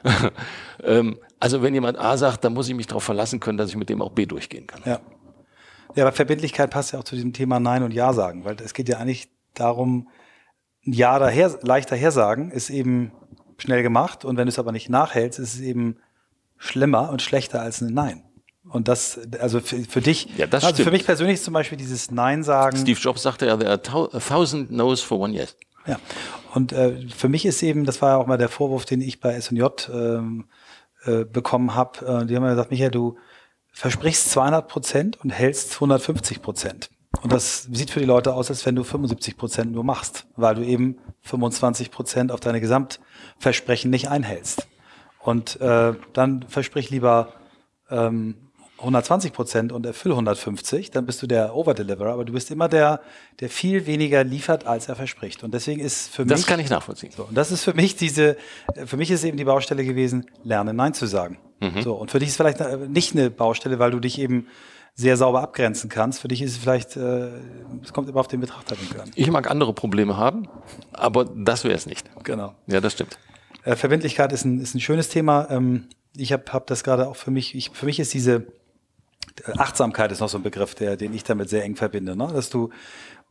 ähm, 0.84 1.18
also 1.40 1.62
wenn 1.62 1.74
jemand 1.74 1.98
A 1.98 2.18
sagt, 2.18 2.44
dann 2.44 2.54
muss 2.54 2.68
ich 2.68 2.76
mich 2.76 2.88
darauf 2.88 3.04
verlassen 3.04 3.40
können, 3.40 3.58
dass 3.58 3.70
ich 3.70 3.78
mit 3.78 3.90
dem 3.90 4.02
auch 4.02 4.12
B 4.12 4.26
durchgehen 4.26 4.68
kann. 4.68 4.82
Ja. 4.86 5.00
Ja, 5.96 6.06
aber 6.06 6.12
Verbindlichkeit 6.12 6.70
passt 6.70 6.94
ja 6.94 7.00
auch 7.00 7.04
zu 7.04 7.16
diesem 7.16 7.34
Thema 7.34 7.60
Nein 7.60 7.84
und 7.84 7.94
Ja 7.94 8.14
sagen, 8.14 8.46
weil 8.46 8.56
es 8.64 8.74
geht 8.74 8.90
ja 8.90 8.98
eigentlich 8.98 9.30
darum, 9.54 10.08
ein 10.86 10.94
Ja 10.94 11.20
daher, 11.20 11.58
leicht 11.62 11.92
daher 11.92 12.12
sagen, 12.12 12.52
ist 12.52 12.70
eben 12.70 13.12
schnell 13.58 13.84
gemacht 13.84 14.26
und 14.26 14.38
wenn 14.38 14.46
du 14.46 14.50
es 14.50 14.60
aber 14.60 14.72
nicht 14.72 14.90
nachhältst, 14.90 15.40
ist 15.40 15.56
es 15.56 15.60
eben 15.62 15.98
schlimmer 16.58 17.10
und 17.10 17.22
schlechter 17.22 17.62
als 17.62 17.82
ein 17.82 17.94
Nein. 17.94 18.24
Und 18.70 18.88
das, 18.88 19.20
also 19.40 19.62
für, 19.62 19.78
für 19.78 20.02
dich, 20.02 20.28
ja, 20.38 20.46
das 20.46 20.64
also 20.64 20.76
stimmt. 20.76 20.86
für 20.88 20.92
mich 20.92 21.06
persönlich 21.06 21.42
zum 21.42 21.54
Beispiel 21.54 21.78
dieses 21.78 22.12
Nein 22.12 22.44
sagen. 22.44 22.78
Steve 22.78 23.00
Jobs 23.00 23.24
sagte 23.24 23.48
ja, 23.48 23.58
there 23.58 23.72
are 23.72 23.82
a 24.14 24.20
thousand 24.20 24.72
no's 24.72 25.02
for 25.02 25.20
one 25.20 25.34
yes. 25.34 25.56
Ja, 25.88 26.00
und 26.54 26.72
äh, 26.72 27.08
für 27.16 27.30
mich 27.30 27.46
ist 27.46 27.64
eben, 27.64 27.86
das 27.86 28.02
war 28.02 28.12
ja 28.12 28.18
auch 28.18 28.28
mal 28.28 28.38
der 28.38 28.50
Vorwurf, 28.50 28.86
den 28.86 29.02
ich 29.02 29.20
bei 29.20 29.34
S&J 29.34 29.90
ähm, 29.92 30.46
äh, 31.04 31.24
bekommen 31.26 31.74
habe. 31.74 32.06
Äh, 32.06 32.26
die 32.26 32.36
haben 32.36 32.44
ja 32.44 32.52
gesagt, 32.52 32.70
Michael, 32.70 32.92
du 32.92 33.18
versprichst 33.80 34.30
200 34.32 34.68
Prozent 34.68 35.22
und 35.22 35.30
hältst 35.30 35.76
150 35.76 36.42
Prozent. 36.42 36.90
Und 37.22 37.32
das 37.32 37.64
sieht 37.72 37.92
für 37.92 38.02
die 38.02 38.06
Leute 38.06 38.34
aus, 38.34 38.50
als 38.50 38.66
wenn 38.66 38.76
du 38.76 38.84
75 38.84 39.38
Prozent 39.38 39.72
nur 39.72 39.86
machst, 39.86 40.28
weil 40.36 40.56
du 40.56 40.66
eben 40.66 40.98
25 41.22 41.90
Prozent 41.90 42.34
auf 42.34 42.42
deine 42.42 42.60
Gesamtversprechen 42.60 43.90
nicht 43.90 44.10
einhältst. 44.10 44.68
Und 45.20 45.62
äh, 45.62 45.94
dann 46.12 46.46
versprich 46.50 46.90
lieber 46.90 47.32
ähm, 47.90 48.36
120 48.80 49.32
Prozent 49.32 49.72
und 49.72 49.86
erfüll 49.86 50.12
150, 50.12 50.92
dann 50.92 51.06
bist 51.06 51.22
du 51.22 51.28
der 51.28 51.56
Overdeliverer, 51.56 52.12
aber 52.12 52.26
du 52.26 52.34
bist 52.34 52.52
immer 52.52 52.68
der, 52.68 53.00
der 53.40 53.50
viel 53.50 53.86
weniger 53.86 54.26
liefert, 54.26 54.68
als 54.68 54.90
er 54.90 54.98
verspricht. 54.98 55.42
Und 55.42 55.54
deswegen 55.54 55.80
ist 55.80 56.10
für 56.10 56.26
das 56.26 56.40
mich. 56.40 56.46
Das 56.46 56.48
kann 56.48 56.60
ich 56.60 56.70
nachvollziehen. 56.70 57.12
So, 57.16 57.24
und 57.24 57.36
das 57.36 57.50
ist 57.50 57.64
für 57.64 57.74
mich 57.74 57.96
diese, 57.96 58.36
für 58.86 58.98
mich 58.98 59.10
ist 59.10 59.24
eben 59.24 59.38
die 59.38 59.46
Baustelle 59.46 59.86
gewesen, 59.86 60.26
lerne 60.44 60.74
Nein 60.74 60.94
zu 60.94 61.06
sagen. 61.06 61.38
Mhm. 61.60 61.82
So, 61.82 61.94
und 61.94 62.12
für 62.12 62.20
dich 62.20 62.30
ist 62.30 62.38
vielleicht 62.38 62.60
nicht 62.90 63.16
eine 63.16 63.30
Baustelle, 63.30 63.80
weil 63.80 63.92
du 63.92 64.00
dich 64.00 64.20
eben 64.20 64.48
sehr 64.96 65.18
sauber 65.18 65.42
abgrenzen 65.42 65.90
kannst. 65.90 66.20
Für 66.20 66.28
dich 66.28 66.42
ist 66.42 66.52
es 66.52 66.58
vielleicht, 66.58 66.98
äh, 66.98 67.30
es 67.84 67.94
kommt 67.94 68.10
immer 68.10 68.20
auf 68.20 68.28
den 68.28 68.42
Betrachter 68.42 68.76
an. 69.00 69.12
Ich 69.16 69.32
mag 69.32 69.50
andere 69.50 69.74
Probleme 69.74 70.18
haben, 70.18 70.48
aber 70.92 71.26
das 71.26 71.64
wäre 71.64 71.76
es 71.76 71.86
nicht. 71.86 72.10
Genau. 72.24 72.54
Ja, 72.68 72.82
das 72.82 72.94
stimmt. 72.94 73.18
Äh, 73.64 73.76
Verbindlichkeit 73.76 74.34
ist 74.34 74.46
ein, 74.46 74.60
ist 74.60 74.76
ein 74.76 74.82
schönes 74.82 75.10
Thema. 75.10 75.48
Ähm, 75.50 75.88
ich 76.16 76.34
habe 76.34 76.44
hab 76.52 76.68
das 76.68 76.84
gerade 76.84 77.08
auch 77.08 77.16
für 77.16 77.32
mich, 77.32 77.56
ich, 77.56 77.70
für 77.72 77.86
mich 77.86 78.00
ist 78.00 78.14
diese 78.14 78.48
Achtsamkeit 79.58 80.12
ist 80.12 80.20
noch 80.20 80.30
so 80.30 80.38
ein 80.38 80.44
Begriff, 80.44 80.76
der, 80.76 80.98
den 80.98 81.14
ich 81.14 81.24
damit 81.24 81.50
sehr 81.50 81.64
eng 81.64 81.76
verbinde. 81.76 82.16
Ne? 82.16 82.28
Dass 82.34 82.50
du, 82.50 82.70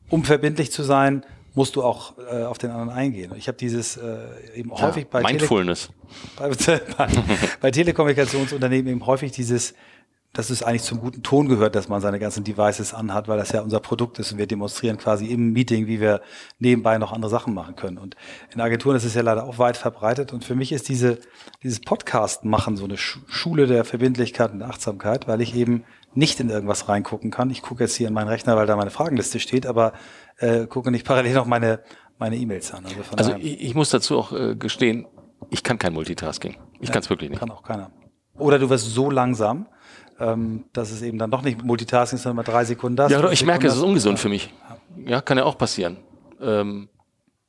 um 0.08 0.24
verbindlich 0.24 0.72
zu 0.72 0.82
sein, 0.82 1.24
musst 1.58 1.74
du 1.74 1.82
auch 1.82 2.14
äh, 2.18 2.44
auf 2.44 2.56
den 2.56 2.70
anderen 2.70 2.90
eingehen. 2.90 3.32
Ich 3.36 3.48
habe 3.48 3.58
dieses 3.58 3.96
äh, 3.96 4.16
eben 4.54 4.70
ja, 4.70 4.80
häufig 4.80 5.08
bei, 5.08 5.22
Mindfulness. 5.22 5.90
Tele 6.56 6.80
bei, 6.96 7.08
bei 7.60 7.70
Telekommunikationsunternehmen 7.72 8.92
eben 8.92 9.06
häufig 9.06 9.32
dieses, 9.32 9.74
dass 10.32 10.50
es 10.50 10.62
eigentlich 10.62 10.84
zum 10.84 11.00
guten 11.00 11.24
Ton 11.24 11.48
gehört, 11.48 11.74
dass 11.74 11.88
man 11.88 12.00
seine 12.00 12.20
ganzen 12.20 12.44
Devices 12.44 12.94
anhat, 12.94 13.26
weil 13.26 13.38
das 13.38 13.50
ja 13.50 13.60
unser 13.60 13.80
Produkt 13.80 14.20
ist 14.20 14.30
und 14.30 14.38
wir 14.38 14.46
demonstrieren 14.46 14.98
quasi 14.98 15.26
im 15.26 15.52
Meeting, 15.52 15.88
wie 15.88 16.00
wir 16.00 16.20
nebenbei 16.60 16.96
noch 16.96 17.12
andere 17.12 17.28
Sachen 17.28 17.54
machen 17.54 17.74
können. 17.74 17.98
Und 17.98 18.14
in 18.54 18.60
Agenturen 18.60 18.94
ist 18.94 19.04
es 19.04 19.14
ja 19.14 19.22
leider 19.22 19.42
auch 19.42 19.58
weit 19.58 19.76
verbreitet. 19.76 20.32
Und 20.32 20.44
für 20.44 20.54
mich 20.54 20.70
ist 20.70 20.88
diese, 20.88 21.18
dieses 21.64 21.80
Podcast 21.80 22.44
machen 22.44 22.76
so 22.76 22.84
eine 22.84 22.96
Schule 22.96 23.66
der 23.66 23.84
Verbindlichkeit 23.84 24.52
und 24.52 24.62
Achtsamkeit, 24.62 25.26
weil 25.26 25.40
ich 25.40 25.56
eben 25.56 25.82
nicht 26.14 26.38
in 26.38 26.50
irgendwas 26.50 26.88
reingucken 26.88 27.32
kann. 27.32 27.50
Ich 27.50 27.62
gucke 27.62 27.82
jetzt 27.82 27.96
hier 27.96 28.06
in 28.06 28.14
meinen 28.14 28.28
Rechner, 28.28 28.56
weil 28.56 28.66
da 28.66 28.76
meine 28.76 28.90
Fragenliste 28.90 29.40
steht, 29.40 29.66
aber 29.66 29.92
äh, 30.38 30.66
gucke 30.66 30.90
nicht 30.90 31.06
parallel 31.06 31.34
noch 31.34 31.46
meine 31.46 31.80
meine 32.18 32.36
E-Mails 32.36 32.72
an. 32.74 32.84
Also, 32.84 33.16
also 33.16 33.36
ich, 33.36 33.60
ich, 33.60 33.74
muss 33.74 33.90
dazu 33.90 34.18
auch 34.18 34.32
äh, 34.32 34.56
gestehen, 34.56 35.06
ich 35.50 35.62
kann 35.62 35.78
kein 35.78 35.92
Multitasking. 35.92 36.56
Ich 36.80 36.88
ja, 36.88 36.92
kann 36.92 37.02
es 37.02 37.10
wirklich 37.10 37.30
nicht. 37.30 37.38
Kann 37.38 37.50
auch 37.50 37.62
keiner. 37.62 37.90
Oder 38.36 38.58
du 38.58 38.70
wirst 38.70 38.92
so 38.92 39.10
langsam, 39.10 39.66
ähm, 40.18 40.64
dass 40.72 40.90
es 40.90 41.02
eben 41.02 41.18
dann 41.18 41.30
doch 41.30 41.42
nicht 41.42 41.62
Multitasking 41.62 42.16
ist, 42.16 42.22
sondern 42.22 42.36
mal 42.36 42.42
drei 42.50 42.64
Sekunden 42.64 42.96
das. 42.96 43.10
Ja, 43.12 43.30
ich 43.30 43.44
merke, 43.44 43.66
es 43.66 43.76
ist 43.76 43.82
ungesund 43.82 44.18
für 44.18 44.28
mich. 44.28 44.52
Ja, 45.04 45.20
kann 45.20 45.38
ja 45.38 45.44
auch 45.44 45.58
passieren. 45.58 45.98
Ähm, 46.40 46.88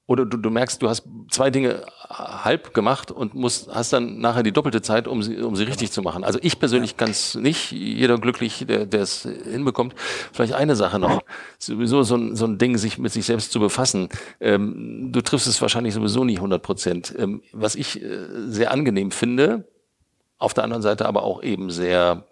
oder 0.10 0.26
du, 0.26 0.38
du 0.38 0.50
merkst, 0.50 0.82
du 0.82 0.90
hast 0.90 1.04
zwei 1.30 1.52
Dinge 1.52 1.84
halb 2.10 2.74
gemacht 2.74 3.12
und 3.12 3.36
musst, 3.36 3.70
hast 3.72 3.94
dann 3.94 4.20
nachher 4.20 4.42
die 4.42 4.52
doppelte 4.52 4.82
Zeit, 4.82 5.08
um 5.08 5.22
sie, 5.22 5.38
um 5.38 5.56
sie 5.56 5.66
richtig 5.66 5.92
zu 5.92 6.02
machen. 6.02 6.24
Also 6.24 6.40
ich 6.42 6.58
persönlich 6.58 6.98
kann 6.98 7.12
es 7.12 7.36
nicht, 7.36 7.72
jeder 7.72 8.18
glücklich, 8.18 8.66
der 8.68 8.88
der 8.88 9.02
es 9.02 9.28
hinbekommt. 9.44 9.94
Vielleicht 10.34 10.54
eine 10.54 10.76
Sache 10.76 10.98
noch, 10.98 11.22
sowieso 11.60 12.02
so 12.02 12.16
ein, 12.16 12.36
so 12.36 12.46
ein 12.46 12.58
Ding, 12.58 12.80
sich 12.80 12.98
mit 12.98 13.12
sich 13.12 13.28
selbst 13.28 13.52
zu 13.52 13.60
befassen. 13.60 14.10
Ähm, 14.40 15.12
du 15.12 15.22
triffst 15.22 15.46
es 15.46 15.62
wahrscheinlich 15.62 15.94
sowieso 15.94 16.24
nicht 16.24 16.38
100 16.38 16.64
Prozent. 16.64 17.14
Ähm, 17.16 17.44
was 17.54 17.76
ich 17.76 18.02
äh, 18.02 18.18
sehr 18.48 18.72
angenehm 18.72 19.12
finde, 19.12 19.68
auf 20.40 20.56
der 20.56 20.64
anderen 20.64 20.82
Seite 20.82 21.06
aber 21.06 21.22
auch 21.22 21.44
eben 21.44 21.70
sehr 21.70 22.26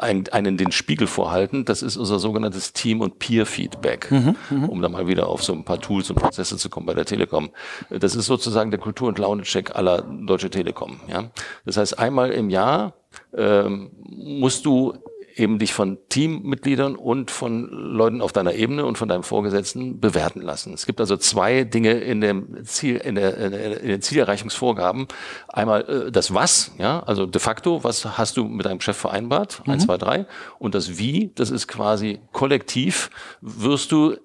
einen, 0.00 0.28
einen 0.28 0.56
den 0.56 0.72
Spiegel 0.72 1.06
vorhalten. 1.06 1.64
Das 1.64 1.82
ist 1.82 1.96
unser 1.96 2.18
sogenanntes 2.18 2.72
Team- 2.72 3.00
und 3.00 3.18
Peer-Feedback, 3.18 4.10
mhm, 4.10 4.36
mhm, 4.50 4.68
um 4.68 4.82
da 4.82 4.88
mal 4.88 5.06
wieder 5.06 5.28
auf 5.28 5.42
so 5.42 5.52
ein 5.52 5.64
paar 5.64 5.80
Tools 5.80 6.10
und 6.10 6.16
Prozesse 6.16 6.56
zu 6.56 6.68
kommen 6.68 6.86
bei 6.86 6.94
der 6.94 7.04
Telekom. 7.04 7.50
Das 7.90 8.14
ist 8.14 8.26
sozusagen 8.26 8.70
der 8.70 8.80
Kultur- 8.80 9.08
und 9.08 9.18
Laune-Check 9.18 9.74
aller 9.74 10.02
Deutsche 10.02 10.50
Telekom. 10.50 11.00
Ja? 11.08 11.30
Das 11.64 11.76
heißt, 11.76 11.98
einmal 11.98 12.30
im 12.30 12.50
Jahr 12.50 12.94
ähm, 13.36 13.90
musst 14.02 14.66
du 14.66 14.94
eben 15.36 15.58
dich 15.58 15.72
von 15.72 15.98
Teammitgliedern 16.08 16.96
und 16.96 17.30
von 17.30 17.68
Leuten 17.68 18.20
auf 18.20 18.32
deiner 18.32 18.54
Ebene 18.54 18.84
und 18.84 18.98
von 18.98 19.08
deinem 19.08 19.22
Vorgesetzten 19.22 20.00
bewerten 20.00 20.40
lassen. 20.40 20.72
Es 20.72 20.86
gibt 20.86 21.00
also 21.00 21.16
zwei 21.16 21.64
Dinge 21.64 21.92
in 21.92 22.20
dem 22.20 22.64
Ziel, 22.64 22.96
in, 22.96 23.16
der, 23.16 23.36
in 23.36 23.88
den 23.88 24.02
Zielerreichungsvorgaben. 24.02 25.06
Einmal 25.48 25.82
äh, 25.82 26.12
das 26.12 26.32
Was, 26.34 26.72
ja, 26.78 27.00
also 27.00 27.26
de 27.26 27.40
facto, 27.40 27.84
was 27.84 28.18
hast 28.18 28.36
du 28.36 28.44
mit 28.44 28.66
deinem 28.66 28.80
Chef 28.80 28.96
vereinbart? 28.96 29.62
Mhm. 29.66 29.72
Eins, 29.72 29.84
zwei, 29.84 29.98
drei. 29.98 30.26
Und 30.58 30.74
das 30.74 30.98
Wie, 30.98 31.32
das 31.34 31.50
ist 31.50 31.66
quasi 31.66 32.20
kollektiv, 32.32 33.10
wirst 33.40 33.92
du 33.92 34.16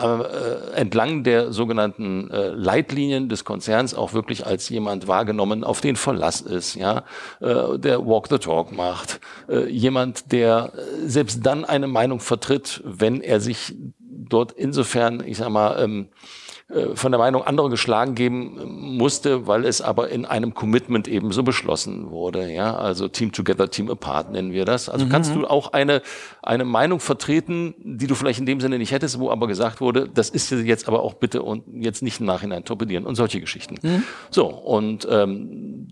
äh, 0.00 0.76
entlang 0.76 1.24
der 1.24 1.52
sogenannten 1.52 2.30
äh, 2.30 2.48
Leitlinien 2.48 3.28
des 3.28 3.44
Konzerns 3.44 3.94
auch 3.94 4.12
wirklich 4.12 4.46
als 4.46 4.68
jemand 4.68 5.08
wahrgenommen, 5.08 5.64
auf 5.64 5.80
den 5.80 5.96
Verlass 5.96 6.40
ist, 6.40 6.74
ja, 6.74 7.04
äh, 7.40 7.78
der 7.78 8.06
Walk 8.06 8.28
the 8.28 8.38
Talk 8.38 8.72
macht, 8.72 9.20
äh, 9.48 9.68
jemand, 9.68 10.32
der 10.32 10.72
äh, 10.74 11.08
selbst 11.08 11.44
dann 11.44 11.64
eine 11.64 11.86
Meinung 11.86 12.20
vertritt, 12.20 12.82
wenn 12.84 13.20
er 13.20 13.40
sich 13.40 13.74
dort 13.98 14.52
insofern, 14.52 15.22
ich 15.26 15.38
sag 15.38 15.50
mal, 15.50 15.82
ähm, 15.82 16.08
äh, 16.08 16.49
von 16.94 17.10
der 17.10 17.18
Meinung 17.18 17.42
anderer 17.42 17.68
geschlagen 17.68 18.14
geben 18.14 18.96
musste, 18.96 19.46
weil 19.48 19.64
es 19.64 19.80
aber 19.80 20.10
in 20.10 20.24
einem 20.24 20.54
Commitment 20.54 21.08
eben 21.08 21.32
so 21.32 21.42
beschlossen 21.42 22.10
wurde. 22.10 22.50
Ja, 22.52 22.76
also 22.76 23.08
Team 23.08 23.32
Together, 23.32 23.70
Team 23.70 23.90
Apart 23.90 24.30
nennen 24.30 24.52
wir 24.52 24.64
das. 24.64 24.88
Also 24.88 25.06
mhm. 25.06 25.10
kannst 25.10 25.34
du 25.34 25.46
auch 25.46 25.72
eine, 25.72 26.00
eine 26.42 26.64
Meinung 26.64 27.00
vertreten, 27.00 27.74
die 27.78 28.06
du 28.06 28.14
vielleicht 28.14 28.38
in 28.38 28.46
dem 28.46 28.60
Sinne 28.60 28.78
nicht 28.78 28.92
hättest, 28.92 29.18
wo 29.18 29.30
aber 29.30 29.48
gesagt 29.48 29.80
wurde, 29.80 30.08
das 30.12 30.30
ist 30.30 30.50
jetzt 30.52 30.86
aber 30.86 31.02
auch 31.02 31.14
bitte 31.14 31.42
und 31.42 31.64
jetzt 31.72 32.02
nicht 32.02 32.20
im 32.20 32.26
Nachhinein 32.26 32.64
torpedieren 32.64 33.04
und 33.04 33.16
solche 33.16 33.40
Geschichten. 33.40 33.76
Mhm. 33.82 34.04
So, 34.30 34.46
und 34.46 35.08
ähm, 35.10 35.88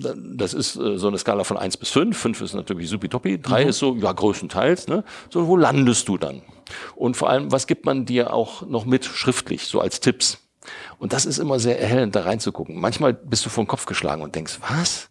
das 0.00 0.54
ist 0.54 0.76
äh, 0.76 0.98
so 0.98 1.08
eine 1.08 1.18
Skala 1.18 1.44
von 1.44 1.56
eins 1.56 1.76
bis 1.76 1.90
fünf. 1.90 2.18
Fünf 2.18 2.40
ist 2.40 2.54
natürlich 2.54 2.88
supi-toppi. 2.88 3.40
Drei 3.40 3.64
mhm. 3.64 3.70
ist 3.70 3.78
so, 3.78 3.94
ja, 3.96 4.12
größtenteils. 4.12 4.88
Ne? 4.88 5.04
So, 5.30 5.46
wo 5.46 5.56
landest 5.56 6.08
du 6.08 6.18
dann? 6.18 6.42
Und 6.96 7.16
vor 7.16 7.30
allem, 7.30 7.50
was 7.52 7.66
gibt 7.66 7.84
man 7.84 8.06
dir 8.06 8.32
auch 8.32 8.66
noch 8.66 8.84
mit 8.84 9.04
schriftlich, 9.04 9.66
so 9.66 9.80
als 9.80 10.00
Tipps? 10.00 10.38
Und 10.98 11.12
das 11.12 11.26
ist 11.26 11.38
immer 11.38 11.58
sehr 11.58 11.80
erhellend, 11.80 12.14
da 12.14 12.22
reinzugucken. 12.22 12.78
Manchmal 12.78 13.14
bist 13.14 13.44
du 13.44 13.50
vor 13.50 13.64
den 13.64 13.68
Kopf 13.68 13.86
geschlagen 13.86 14.22
und 14.22 14.34
denkst, 14.34 14.58
was? 14.68 15.08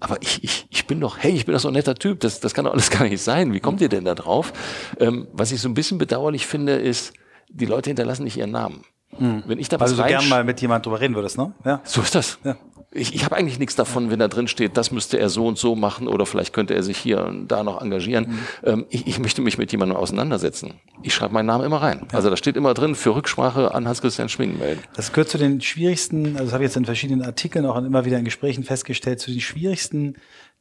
Aber 0.00 0.20
ich, 0.20 0.44
ich, 0.44 0.66
ich 0.70 0.86
bin 0.86 1.00
doch, 1.00 1.18
hey, 1.18 1.32
ich 1.32 1.44
bin 1.44 1.54
doch 1.54 1.60
so 1.60 1.68
ein 1.68 1.74
netter 1.74 1.94
Typ, 1.94 2.20
das, 2.20 2.40
das 2.40 2.54
kann 2.54 2.64
doch 2.64 2.72
alles 2.72 2.90
gar 2.98 3.04
nicht 3.04 3.22
sein. 3.22 3.52
Wie 3.52 3.60
kommt 3.60 3.80
ihr 3.80 3.88
denn 3.88 4.04
da 4.04 4.14
drauf? 4.14 4.52
Ähm, 5.00 5.28
was 5.32 5.52
ich 5.52 5.60
so 5.60 5.68
ein 5.68 5.74
bisschen 5.74 5.98
bedauerlich 5.98 6.46
finde, 6.46 6.74
ist, 6.74 7.12
die 7.48 7.66
Leute 7.66 7.90
hinterlassen 7.90 8.24
nicht 8.24 8.36
ihren 8.36 8.50
Namen. 8.50 8.84
Hm. 9.18 9.42
Wenn 9.46 9.58
ich 9.58 9.68
da 9.68 9.78
was 9.80 9.90
also 9.90 10.02
du 10.02 10.08
gern 10.08 10.28
mal 10.28 10.44
mit 10.44 10.60
jemand 10.60 10.86
drüber 10.86 11.00
reden 11.00 11.14
würdest, 11.14 11.38
ne? 11.38 11.52
Ja. 11.64 11.80
So 11.84 12.00
ist 12.00 12.14
das. 12.14 12.38
Ja 12.44 12.56
ich, 12.90 13.14
ich 13.14 13.24
habe 13.24 13.36
eigentlich 13.36 13.58
nichts 13.58 13.76
davon, 13.76 14.10
wenn 14.10 14.18
da 14.18 14.28
drin 14.28 14.48
steht, 14.48 14.76
das 14.76 14.90
müsste 14.90 15.18
er 15.18 15.28
so 15.28 15.46
und 15.46 15.58
so 15.58 15.74
machen 15.74 16.08
oder 16.08 16.24
vielleicht 16.24 16.54
könnte 16.54 16.74
er 16.74 16.82
sich 16.82 16.96
hier 16.96 17.24
und 17.24 17.48
da 17.48 17.62
noch 17.62 17.82
engagieren. 17.82 18.28
Mhm. 18.28 18.38
Ähm, 18.64 18.86
ich, 18.88 19.06
ich, 19.06 19.18
möchte 19.18 19.42
mich 19.42 19.58
mit 19.58 19.72
jemandem 19.72 19.96
auseinandersetzen. 19.96 20.74
Ich 21.02 21.14
schreibe 21.14 21.34
meinen 21.34 21.46
Namen 21.46 21.64
immer 21.64 21.82
rein. 21.82 22.06
Ja. 22.10 22.16
Also 22.16 22.30
da 22.30 22.36
steht 22.36 22.56
immer 22.56 22.72
drin, 22.72 22.94
für 22.94 23.14
Rücksprache 23.14 23.74
an 23.74 23.86
Hans-Christian 23.86 24.30
Schwingen 24.30 24.58
melden. 24.58 24.82
Das 24.94 25.12
gehört 25.12 25.28
zu 25.28 25.36
den 25.36 25.60
schwierigsten, 25.60 26.32
also 26.32 26.44
das 26.44 26.52
habe 26.54 26.64
ich 26.64 26.68
jetzt 26.68 26.76
in 26.76 26.86
verschiedenen 26.86 27.22
Artikeln 27.22 27.66
auch 27.66 27.76
immer 27.76 28.04
wieder 28.06 28.18
in 28.18 28.24
Gesprächen 28.24 28.64
festgestellt, 28.64 29.20
zu 29.20 29.30
den 29.30 29.40
schwierigsten 29.40 30.16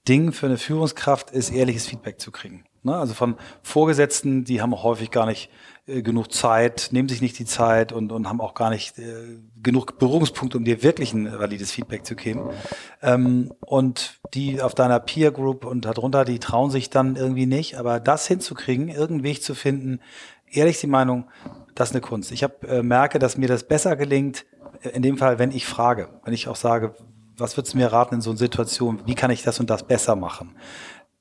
Dingen 0.08 0.34
für 0.34 0.48
eine 0.48 0.58
Führungskraft 0.58 1.32
ist, 1.32 1.50
ehrliches 1.52 1.88
Feedback 1.88 2.20
zu 2.20 2.32
kriegen. 2.32 2.66
Ne? 2.84 2.96
Also 2.96 3.14
von 3.14 3.36
Vorgesetzten, 3.64 4.44
die 4.44 4.62
haben 4.62 4.74
auch 4.74 4.84
häufig 4.84 5.12
gar 5.12 5.26
nicht 5.26 5.50
äh, 5.88 6.02
genug 6.02 6.34
Zeit, 6.34 6.90
nehmen 6.92 7.08
sich 7.08 7.22
nicht 7.22 7.40
die 7.40 7.46
Zeit 7.46 7.94
und, 7.94 8.12
und 8.12 8.28
haben 8.28 8.42
auch 8.42 8.54
gar 8.54 8.70
nicht 8.70 9.00
äh, 9.00 9.40
genug 9.64 9.98
Berührungspunkte, 10.00 10.58
um 10.58 10.66
dir 10.66 10.84
wirklich 10.84 11.14
ein 11.14 11.40
valides 11.40 11.72
Feedback 11.72 12.06
zu 12.06 12.16
geben. 12.16 12.50
Ähm, 13.02 13.54
und 13.62 14.20
die 14.34 14.62
auf 14.62 14.76
deiner 14.76 15.00
Peer 15.00 15.32
Group 15.32 15.66
und 15.66 15.86
darunter, 15.86 16.26
die 16.26 16.40
trauen 16.40 16.72
sich 16.72 16.90
dann 16.90 17.16
irgendwie 17.16 17.46
nicht. 17.46 17.76
Aber 17.78 18.00
das 18.00 18.28
hinzukriegen, 18.28 18.90
irgendeinen 18.90 19.24
Weg 19.24 19.44
zu 19.44 19.56
finden, 19.56 20.02
ehrlich 20.52 20.80
die 20.80 20.88
Meinung, 20.88 21.26
das 21.74 21.90
ist 21.90 21.96
eine 21.96 22.02
Kunst. 22.02 22.32
Ich 22.32 22.44
hab, 22.44 22.64
äh, 22.66 22.84
merke, 22.84 23.18
dass 23.18 23.38
mir 23.38 23.48
das 23.48 23.64
besser 23.64 23.96
gelingt, 23.96 24.46
äh, 24.82 24.90
in 24.90 25.04
dem 25.04 25.18
Fall, 25.18 25.40
wenn 25.40 25.52
ich 25.52 25.66
frage, 25.66 26.10
wenn 26.26 26.34
ich 26.34 26.50
auch 26.50 26.58
sage, 26.58 26.96
was 27.38 27.56
würdest 27.56 27.76
du 27.76 27.78
mir 27.78 27.94
raten 27.94 28.16
in 28.16 28.22
so 28.22 28.32
einer 28.32 28.40
Situation, 28.40 29.00
wie 29.06 29.16
kann 29.16 29.32
ich 29.32 29.44
das 29.44 29.60
und 29.60 29.70
das 29.70 29.84
besser 29.84 30.16
machen? 30.16 30.56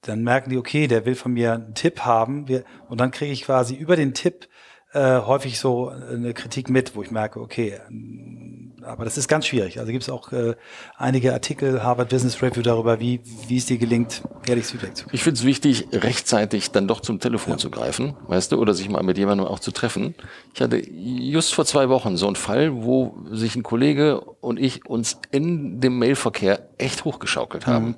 dann 0.07 0.23
merken 0.23 0.51
die, 0.51 0.59
okay, 0.59 0.87
der 0.87 1.05
will 1.05 1.15
von 1.15 1.33
mir 1.33 1.55
einen 1.55 1.75
Tipp 1.75 2.01
haben. 2.01 2.49
Wir, 2.49 2.65
und 2.89 3.01
dann 3.01 3.11
kriege 3.11 3.33
ich 3.33 3.45
quasi 3.45 3.75
über 3.75 3.97
den 3.97 4.15
Tipp 4.15 4.49
äh, 4.97 5.21
häufig 5.21 5.59
so 5.59 5.89
eine 5.89 6.33
Kritik 6.33 6.71
mit, 6.71 6.97
wo 6.97 7.03
ich 7.03 7.11
merke, 7.11 7.41
okay, 7.41 7.79
ähm, 7.89 8.73
aber 8.83 9.05
das 9.05 9.19
ist 9.19 9.29
ganz 9.29 9.47
schwierig. 9.47 9.81
Also 9.81 9.91
gibt 9.91 10.05
es 10.05 10.11
auch 10.11 10.33
äh, 10.33 10.55
einige 10.97 11.33
Artikel, 11.33 11.83
Harvard 11.83 12.09
Business 12.09 12.41
Review 12.41 12.63
darüber, 12.63 13.01
wie, 13.01 13.21
wie 13.49 13.57
es 13.57 13.67
dir 13.67 13.79
gelingt, 13.79 14.23
ehrlich 14.47 14.67
Feedback 14.67 14.97
zu 14.97 15.05
kriegen. 15.05 15.17
Ich 15.17 15.25
finde 15.25 15.39
es 15.39 15.45
wichtig, 15.45 15.89
rechtzeitig 15.93 16.71
dann 16.71 16.87
doch 16.87 17.01
zum 17.01 17.19
Telefon 17.19 17.55
ja. 17.55 17.59
zu 17.59 17.71
greifen, 17.71 18.15
weißt 18.29 18.53
du, 18.53 18.59
oder 18.59 18.75
sich 18.75 18.89
mal 18.89 19.03
mit 19.03 19.19
jemandem 19.19 19.47
auch 19.47 19.59
zu 19.59 19.73
treffen. 19.73 20.15
Ich 20.55 20.63
hatte 20.63 20.79
just 20.89 21.53
vor 21.53 21.67
zwei 21.67 21.89
Wochen 21.89 22.17
so 22.17 22.27
einen 22.27 22.37
Fall, 22.37 22.73
wo 22.85 23.19
sich 23.33 23.57
ein 23.57 23.65
Kollege 23.65 24.21
und 24.21 24.59
ich 24.59 24.87
uns 24.87 25.19
in 25.31 25.81
dem 25.81 25.99
Mailverkehr 25.99 26.69
echt 26.79 27.05
hochgeschaukelt 27.05 27.67
haben. 27.67 27.87
Mhm 27.87 27.97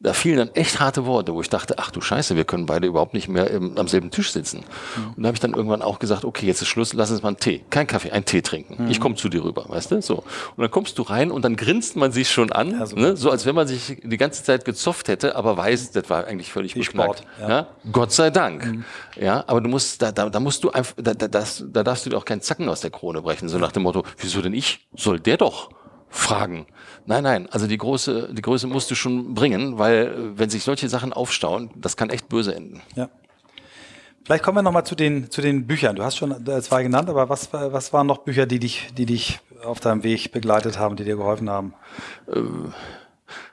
da 0.00 0.12
fielen 0.12 0.36
dann 0.36 0.50
echt 0.54 0.78
harte 0.78 1.06
Worte, 1.06 1.34
wo 1.34 1.40
ich 1.40 1.48
dachte, 1.48 1.78
ach 1.78 1.90
du 1.90 2.00
Scheiße, 2.00 2.36
wir 2.36 2.44
können 2.44 2.66
beide 2.66 2.86
überhaupt 2.86 3.14
nicht 3.14 3.28
mehr 3.28 3.50
im, 3.50 3.78
am 3.78 3.88
selben 3.88 4.10
Tisch 4.10 4.30
sitzen. 4.30 4.58
Mhm. 4.58 5.14
Und 5.16 5.22
da 5.22 5.28
habe 5.28 5.36
ich 5.36 5.40
dann 5.40 5.54
irgendwann 5.54 5.80
auch 5.80 5.98
gesagt, 5.98 6.24
okay, 6.24 6.46
jetzt 6.46 6.60
ist 6.60 6.68
Schluss, 6.68 6.92
lass 6.92 7.10
uns 7.10 7.22
mal 7.22 7.30
einen 7.30 7.38
Tee, 7.38 7.64
kein 7.70 7.86
Kaffee, 7.86 8.10
einen 8.10 8.26
Tee 8.26 8.42
trinken. 8.42 8.84
Mhm. 8.84 8.90
Ich 8.90 9.00
komme 9.00 9.14
zu 9.14 9.30
dir 9.30 9.42
rüber, 9.42 9.64
weißt 9.68 9.92
du? 9.92 10.02
So. 10.02 10.16
Und 10.16 10.58
dann 10.58 10.70
kommst 10.70 10.98
du 10.98 11.02
rein 11.02 11.30
und 11.30 11.44
dann 11.44 11.56
grinst 11.56 11.96
man 11.96 12.12
sich 12.12 12.30
schon 12.30 12.52
an, 12.52 12.72
ja, 12.72 12.86
ne? 12.94 13.16
so 13.16 13.30
als 13.30 13.46
wenn 13.46 13.54
man 13.54 13.66
sich 13.66 13.98
die 14.02 14.16
ganze 14.18 14.44
Zeit 14.44 14.66
gezofft 14.66 15.08
hätte, 15.08 15.34
aber 15.34 15.56
weiß, 15.56 15.92
das 15.92 16.10
war 16.10 16.26
eigentlich 16.26 16.52
völlig 16.52 16.74
beknackt. 16.74 17.24
Ja. 17.40 17.48
ja. 17.48 17.66
Gott 17.90 18.12
sei 18.12 18.30
Dank. 18.30 18.66
Mhm. 18.66 18.84
Ja, 19.18 19.44
aber 19.46 19.62
du 19.62 19.70
musst, 19.70 20.02
da, 20.02 20.12
da, 20.12 20.28
da 20.28 20.40
musst 20.40 20.62
du 20.62 20.70
einfach, 20.70 20.94
da, 20.98 21.14
da, 21.14 21.26
das, 21.26 21.64
da 21.66 21.82
darfst 21.82 22.04
du 22.04 22.10
dir 22.10 22.18
auch 22.18 22.24
keinen 22.26 22.42
Zacken 22.42 22.68
aus 22.68 22.82
der 22.82 22.90
Krone 22.90 23.22
brechen, 23.22 23.48
so 23.48 23.58
nach 23.58 23.72
dem 23.72 23.84
Motto, 23.84 24.04
wieso 24.18 24.42
denn 24.42 24.52
ich? 24.52 24.86
Soll 24.94 25.20
der 25.20 25.38
doch 25.38 25.70
fragen? 26.10 26.66
Nein, 27.06 27.22
nein, 27.22 27.48
also 27.50 27.66
die 27.68 27.78
große, 27.78 28.30
die 28.32 28.42
Größe 28.42 28.66
musst 28.66 28.90
du 28.90 28.96
schon 28.96 29.34
bringen, 29.34 29.78
weil 29.78 30.06
äh, 30.06 30.38
wenn 30.38 30.50
sich 30.50 30.64
solche 30.64 30.88
Sachen 30.88 31.12
aufstauen, 31.12 31.70
das 31.76 31.96
kann 31.96 32.10
echt 32.10 32.28
böse 32.28 32.54
enden. 32.54 32.82
Ja. 32.96 33.08
Vielleicht 34.24 34.42
kommen 34.42 34.58
wir 34.58 34.62
nochmal 34.62 34.84
zu 34.84 34.96
den, 34.96 35.30
zu 35.30 35.40
den 35.40 35.68
Büchern. 35.68 35.94
Du 35.94 36.02
hast 36.02 36.16
schon 36.16 36.32
äh, 36.48 36.60
zwei 36.60 36.82
genannt, 36.82 37.08
aber 37.08 37.28
was, 37.28 37.52
was 37.52 37.92
waren 37.92 38.08
noch 38.08 38.18
Bücher, 38.18 38.44
die 38.44 38.58
dich, 38.58 38.88
die 38.98 39.06
dich 39.06 39.38
auf 39.64 39.78
deinem 39.78 40.02
Weg 40.02 40.32
begleitet 40.32 40.80
haben, 40.80 40.96
die 40.96 41.04
dir 41.04 41.16
geholfen 41.16 41.48
haben? 41.48 41.74
Äh, 42.26 42.40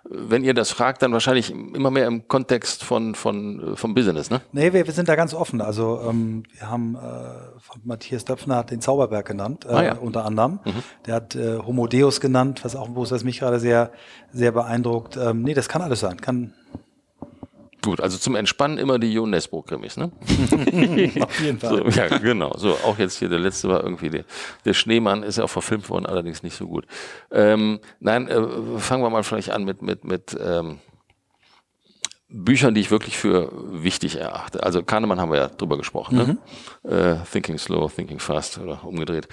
wenn 0.03 0.43
ihr 0.43 0.53
das 0.53 0.71
fragt, 0.71 1.01
dann 1.01 1.13
wahrscheinlich 1.13 1.51
immer 1.51 1.91
mehr 1.91 2.07
im 2.07 2.27
Kontext 2.27 2.83
von, 2.83 3.15
von, 3.15 3.75
vom 3.75 3.93
Business, 3.93 4.29
ne? 4.29 4.41
Nee, 4.51 4.73
wir, 4.73 4.85
wir 4.85 4.93
sind 4.93 5.09
da 5.09 5.15
ganz 5.15 5.33
offen. 5.33 5.61
Also 5.61 6.01
ähm, 6.07 6.43
wir 6.57 6.69
haben 6.69 6.95
äh, 6.95 7.79
Matthias 7.83 8.25
Döpfner 8.25 8.57
hat 8.57 8.71
den 8.71 8.81
Zauberberg 8.81 9.25
genannt, 9.25 9.65
äh, 9.65 9.73
ah, 9.73 9.83
ja. 9.83 9.93
unter 9.95 10.25
anderem. 10.25 10.59
Mhm. 10.65 10.83
Der 11.05 11.15
hat 11.15 11.35
äh, 11.35 11.57
Homo 11.59 11.87
Deus 11.87 12.21
genannt, 12.21 12.63
was 12.63 12.75
auch 12.75 12.87
ein 12.87 12.93
Buch 12.93 13.03
ist, 13.03 13.11
das 13.11 13.23
mich 13.23 13.39
gerade 13.39 13.59
sehr, 13.59 13.91
sehr 14.31 14.51
beeindruckt. 14.51 15.17
Ähm, 15.17 15.41
nee, 15.41 15.53
das 15.53 15.69
kann 15.69 15.81
alles 15.81 15.99
sein. 16.01 16.19
Kann, 16.21 16.53
Gut, 17.83 17.99
also 17.99 18.17
zum 18.17 18.35
Entspannen 18.35 18.77
immer 18.77 18.97
die 18.97 19.11
Jo 19.11 19.25
Nesbo-Krimis, 19.25 19.97
ne? 19.97 20.09
Auf 21.21 21.39
jeden 21.41 21.59
Fall. 21.59 21.91
So, 21.91 21.99
ja, 21.99 22.17
genau. 22.17 22.53
So, 22.57 22.77
auch 22.85 22.97
jetzt 22.97 23.19
hier 23.19 23.27
der 23.27 23.39
letzte 23.39 23.67
war 23.67 23.83
irgendwie 23.83 24.09
der, 24.09 24.23
der 24.63 24.73
Schneemann, 24.73 25.21
ist 25.21 25.37
ja 25.37 25.43
auch 25.43 25.49
verfilmt 25.49 25.89
worden, 25.89 26.05
allerdings 26.05 26.43
nicht 26.43 26.55
so 26.55 26.65
gut. 26.65 26.85
Ähm, 27.29 27.81
nein, 27.99 28.29
äh, 28.29 28.79
fangen 28.79 29.03
wir 29.03 29.09
mal 29.09 29.23
vielleicht 29.23 29.51
an 29.51 29.65
mit, 29.65 29.81
mit, 29.81 30.05
mit 30.05 30.37
ähm, 30.41 30.79
Büchern, 32.35 32.73
die 32.73 32.81
ich 32.81 32.89
wirklich 32.89 33.15
für 33.15 33.51
wichtig 33.71 34.19
erachte. 34.19 34.63
Also 34.63 34.81
Kahnemann 34.81 35.21
haben 35.21 35.31
wir 35.31 35.37
ja 35.37 35.47
drüber 35.49 35.77
gesprochen. 35.77 36.17
Ne? 36.17 36.37
Mhm. 36.83 36.91
Äh, 36.91 37.15
Thinking 37.31 37.59
Slow, 37.59 37.91
Thinking 37.95 38.17
Fast 38.17 38.57
oder 38.57 38.83
umgedreht. 38.83 39.27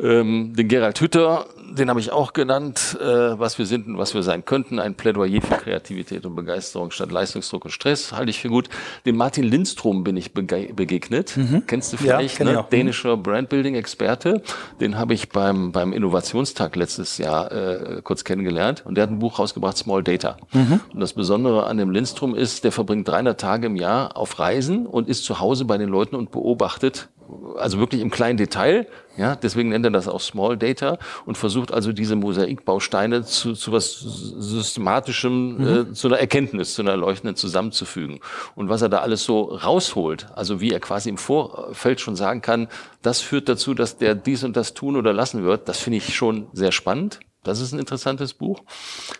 Ähm, 0.00 0.54
den 0.54 0.68
Gerald 0.68 1.00
Hütter, 1.00 1.46
den 1.76 1.90
habe 1.90 1.98
ich 1.98 2.12
auch 2.12 2.32
genannt, 2.32 2.96
äh, 3.00 3.04
was 3.04 3.58
wir 3.58 3.66
sind 3.66 3.88
und 3.88 3.98
was 3.98 4.14
wir 4.14 4.22
sein 4.22 4.44
könnten. 4.44 4.78
Ein 4.78 4.94
Plädoyer 4.94 5.42
für 5.42 5.56
Kreativität 5.56 6.24
und 6.26 6.36
Begeisterung 6.36 6.92
statt 6.92 7.10
Leistungsdruck 7.10 7.64
und 7.64 7.72
Stress, 7.72 8.12
halte 8.12 8.30
ich 8.30 8.40
für 8.40 8.50
gut. 8.50 8.68
Den 9.04 9.16
Martin 9.16 9.42
Lindstrom 9.42 10.04
bin 10.04 10.16
ich 10.16 10.32
begegnet. 10.32 11.36
Mhm. 11.36 11.64
Kennst 11.66 11.92
du 11.92 11.96
vielleicht? 11.96 12.38
Ja, 12.38 12.44
ne? 12.44 12.52
Mhm. 12.52 12.70
Dänischer 12.70 13.16
Brandbuilding-Experte. 13.16 14.42
Den 14.80 14.96
habe 14.96 15.14
ich 15.14 15.28
beim, 15.28 15.72
beim 15.72 15.92
Innovationstag 15.92 16.76
letztes 16.76 17.18
Jahr 17.18 17.50
äh, 17.50 18.00
kurz 18.04 18.22
kennengelernt. 18.22 18.84
Und 18.86 18.94
der 18.94 19.02
hat 19.02 19.10
ein 19.10 19.18
Buch 19.18 19.40
rausgebracht, 19.40 19.76
Small 19.76 20.04
Data. 20.04 20.36
Mhm. 20.52 20.80
Und 20.92 21.00
das 21.00 21.14
Besondere 21.14 21.66
an 21.66 21.78
dem 21.78 21.90
Lindstrom 21.90 22.36
ist, 22.36 22.43
ist, 22.44 22.64
der 22.64 22.72
verbringt 22.72 23.08
300 23.08 23.40
Tage 23.40 23.66
im 23.68 23.76
Jahr 23.76 24.16
auf 24.16 24.38
Reisen 24.38 24.86
und 24.86 25.08
ist 25.08 25.24
zu 25.24 25.40
Hause 25.40 25.64
bei 25.64 25.78
den 25.78 25.88
Leuten 25.88 26.14
und 26.14 26.30
beobachtet, 26.30 27.08
also 27.56 27.78
wirklich 27.78 28.02
im 28.02 28.10
kleinen 28.10 28.36
Detail, 28.36 28.86
ja, 29.16 29.34
deswegen 29.34 29.70
nennt 29.70 29.86
er 29.86 29.90
das 29.90 30.08
auch 30.08 30.20
Small 30.20 30.58
Data 30.58 30.98
und 31.24 31.38
versucht 31.38 31.72
also 31.72 31.92
diese 31.92 32.16
Mosaikbausteine 32.16 33.24
zu, 33.24 33.54
zu 33.54 33.72
was 33.72 33.98
Systematischem, 33.98 35.56
mhm. 35.56 35.90
äh, 35.90 35.92
zu 35.94 36.08
einer 36.08 36.18
Erkenntnis, 36.18 36.74
zu 36.74 36.82
einer 36.82 36.98
leuchtenden 36.98 37.36
zusammenzufügen. 37.36 38.20
Und 38.54 38.68
was 38.68 38.82
er 38.82 38.90
da 38.90 38.98
alles 38.98 39.24
so 39.24 39.44
rausholt, 39.44 40.26
also 40.34 40.60
wie 40.60 40.70
er 40.70 40.80
quasi 40.80 41.08
im 41.08 41.16
Vorfeld 41.16 42.00
schon 42.00 42.16
sagen 42.16 42.42
kann, 42.42 42.68
das 43.00 43.20
führt 43.20 43.48
dazu, 43.48 43.72
dass 43.72 43.96
der 43.96 44.14
dies 44.14 44.44
und 44.44 44.54
das 44.56 44.74
tun 44.74 44.96
oder 44.96 45.14
lassen 45.14 45.44
wird, 45.44 45.68
das 45.68 45.78
finde 45.78 45.98
ich 45.98 46.14
schon 46.14 46.48
sehr 46.52 46.72
spannend. 46.72 47.20
Das 47.44 47.60
ist 47.60 47.72
ein 47.72 47.78
interessantes 47.78 48.34
Buch. 48.34 48.62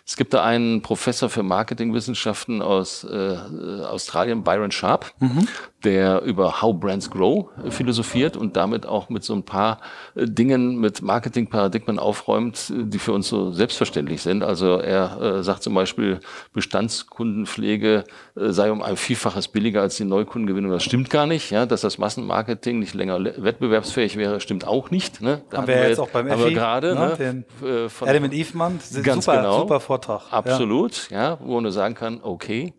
Es 0.05 0.17
gibt 0.17 0.33
da 0.33 0.43
einen 0.43 0.81
Professor 0.81 1.29
für 1.29 1.43
Marketingwissenschaften 1.43 2.61
aus 2.61 3.03
äh, 3.03 3.37
Australien, 3.83 4.43
Byron 4.43 4.71
Sharp, 4.71 5.13
mhm. 5.19 5.47
der 5.83 6.21
über 6.23 6.61
How 6.61 6.77
Brands 6.77 7.09
Grow 7.09 7.49
philosophiert 7.69 8.35
und 8.35 8.57
damit 8.57 8.85
auch 8.85 9.09
mit 9.09 9.23
so 9.23 9.33
ein 9.33 9.43
paar 9.43 9.79
äh, 10.15 10.25
Dingen, 10.25 10.79
mit 10.79 11.01
Marketingparadigmen 11.01 11.99
aufräumt, 11.99 12.73
die 12.75 12.99
für 12.99 13.13
uns 13.13 13.29
so 13.29 13.51
selbstverständlich 13.51 14.21
sind. 14.21 14.43
Also 14.43 14.77
er 14.77 15.21
äh, 15.21 15.43
sagt 15.43 15.63
zum 15.63 15.73
Beispiel, 15.73 16.19
Bestandskundenpflege 16.53 18.03
äh, 18.35 18.49
sei 18.49 18.71
um 18.71 18.81
ein 18.81 18.97
Vielfaches 18.97 19.47
billiger 19.47 19.81
als 19.81 19.95
die 19.97 20.05
Neukundengewinnung. 20.05 20.71
Das 20.71 20.83
stimmt 20.83 21.09
gar 21.09 21.27
nicht. 21.27 21.51
Ja, 21.51 21.65
dass 21.65 21.81
das 21.81 21.97
Massenmarketing 21.97 22.79
nicht 22.79 22.93
länger 22.93 23.23
wettbewerbsfähig 23.23 24.17
wäre, 24.17 24.39
stimmt 24.39 24.67
auch 24.67 24.91
nicht. 24.91 25.21
Ne? 25.21 25.41
Da 25.49 25.57
haben 25.57 25.67
wir 25.67 25.87
jetzt 25.89 25.99
auch 25.99 26.09
beim 26.09 26.27
FI, 26.27 26.53
gerade 26.53 26.95
ne, 26.95 27.07
ne, 27.07 27.43
den, 27.61 27.67
äh, 27.67 27.89
von 27.89 28.07
Adam 28.17 28.31
Evemann, 28.31 28.79
super, 28.79 29.37
genau. 29.37 29.59
super 29.59 29.79
Vortrag. 29.79 30.21
Absolut, 30.31 31.09
ja. 31.09 31.31
ja, 31.31 31.37
wo 31.41 31.59
man 31.59 31.71
sagen 31.71 31.95
kann, 31.95 32.19
okay, 32.21 32.73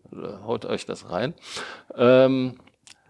haut 0.45 0.65
euch 0.65 0.85
das 0.85 1.09
rein. 1.09 1.33
Ähm, 1.95 2.55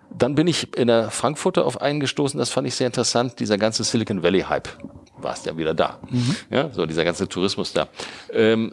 dann 0.10 0.36
bin 0.36 0.48
ich 0.48 0.76
in 0.78 0.88
der 0.88 1.12
Frankfurter 1.12 1.66
auf 1.66 1.82
einen 1.82 2.00
gestoßen, 2.00 2.38
das 2.38 2.50
fand 2.50 2.68
ich 2.68 2.76
sehr 2.76 2.88
interessant, 2.88 3.40
dieser 3.40 3.58
ganze 3.58 3.84
Silicon 3.84 4.24
Valley 4.24 4.42
Hype 4.42 4.70
warst 5.20 5.46
ja 5.46 5.58
wieder 5.58 5.74
da. 5.74 6.00
Mhm. 6.10 6.36
Ja, 6.50 6.70
so 6.72 6.86
dieser 6.86 7.06
ganze 7.06 7.28
Tourismus 7.28 7.74
da. 7.74 7.88
Ähm, 8.32 8.72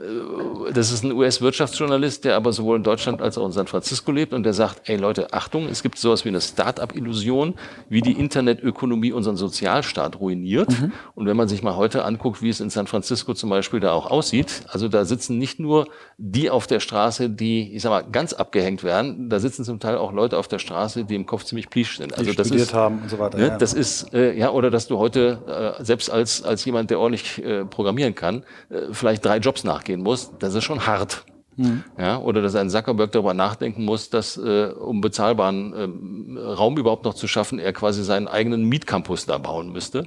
äh, 0.69 0.73
das 0.73 0.93
ist 0.93 1.05
ein 1.05 1.13
US-Wirtschaftsjournalist, 1.13 2.25
der 2.25 2.37
aber 2.37 2.53
sowohl 2.53 2.77
in 2.77 2.83
Deutschland 2.83 3.23
als 3.23 3.39
auch 3.39 3.47
in 3.47 3.53
San 3.53 3.67
Francisco 3.67 4.13
lebt 4.13 4.33
und 4.33 4.43
der 4.43 4.53
sagt, 4.53 4.89
ey 4.89 4.97
Leute, 4.97 5.33
Achtung, 5.33 5.69
es 5.69 5.83
gibt 5.83 5.99
sowas 5.99 6.25
wie 6.25 6.29
eine 6.29 6.41
Start-up-Illusion, 6.41 7.55
wie 7.89 8.01
die 8.01 8.13
Internetökonomie 8.13 9.13
unseren 9.13 9.37
Sozialstaat 9.37 10.21
ruiniert. 10.21 10.71
Mhm. 10.71 10.93
Und 11.15 11.27
wenn 11.27 11.37
man 11.37 11.49
sich 11.49 11.63
mal 11.63 11.77
heute 11.77 12.05
anguckt, 12.05 12.43
wie 12.43 12.49
es 12.49 12.61
in 12.61 12.71
San 12.71 12.87
Francisco 12.87 13.35
zum 13.35 13.51
Beispiel 13.51 13.81
da 13.81 13.93
auch 13.93 14.11
aussieht, 14.11 14.63
also 14.69 14.89
da 14.89 15.05
sitzen 15.05 15.39
nicht 15.39 15.59
nur 15.61 15.87
die 16.19 16.51
auf 16.51 16.67
der 16.67 16.81
Straße, 16.81 17.31
die, 17.31 17.75
ich 17.75 17.83
sag 17.83 17.91
mal, 17.91 18.03
ganz 18.03 18.33
abgehängt 18.33 18.85
werden, 18.85 19.29
da 19.29 19.41
sitzen 19.41 19.65
zum 19.65 19.81
Teil 19.81 19.97
auch 19.97 20.13
Leute 20.13 20.39
auf 20.39 20.49
der 20.49 20.59
Straße, 20.59 21.05
die 21.05 21.15
im 21.15 21.27
Kopf 21.27 21.45
ziemlich 21.45 21.71
plisch 21.71 21.97
sind. 21.99 22.17
Also 22.17 22.31
die 22.31 22.37
das 22.37 22.51
ist, 22.51 22.75
haben 22.75 23.03
und 23.03 23.11
so 23.11 23.19
weiter. 23.19 23.39
Ne, 23.39 23.49
ja. 23.49 23.59
Das 23.59 23.73
ist, 23.73 24.13
äh, 24.15 24.37
ja, 24.37 24.51
oder 24.51 24.71
dass 24.71 24.87
du 24.87 24.99
heute, 24.99 25.77
äh, 25.79 25.85
selbst 25.85 26.11
als, 26.11 26.34
als 26.43 26.65
jemand, 26.65 26.91
der 26.91 26.99
ordentlich 26.99 27.43
äh, 27.45 27.65
programmieren 27.65 28.15
kann, 28.15 28.45
äh, 28.71 28.93
vielleicht 28.93 29.25
drei 29.25 29.39
Jobs 29.39 29.65
nachgehen 29.65 30.03
musst, 30.03 30.33
das 30.41 30.55
ist 30.55 30.65
schon 30.65 30.87
hart. 30.87 31.25
Mhm. 31.57 31.85
Ja, 31.99 32.19
oder 32.19 32.43
dass 32.43 32.57
ein 32.57 32.69
Zuckerberg 32.69 33.13
darüber 33.13 33.35
nachdenken 33.35 33.85
muss, 33.85 34.11
dass 34.11 34.37
äh, 34.37 34.67
um 34.67 35.01
bezahlbaren 35.01 36.37
äh, 36.37 36.41
Raum 36.41 36.77
überhaupt 36.77 37.05
noch 37.05 37.15
zu 37.15 37.29
schaffen, 37.29 37.59
er 37.59 37.73
quasi 37.73 38.03
seinen 38.03 38.27
eigenen 38.27 38.65
Mietcampus 38.65 39.27
da 39.27 39.39
bauen 39.39 39.71
müsste. 39.71 40.05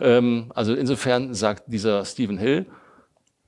Ähm, 0.00 0.50
also 0.54 0.74
insofern 0.74 1.34
sagt 1.34 1.64
dieser 1.72 2.04
Stephen 2.04 2.38
Hill, 2.38 2.66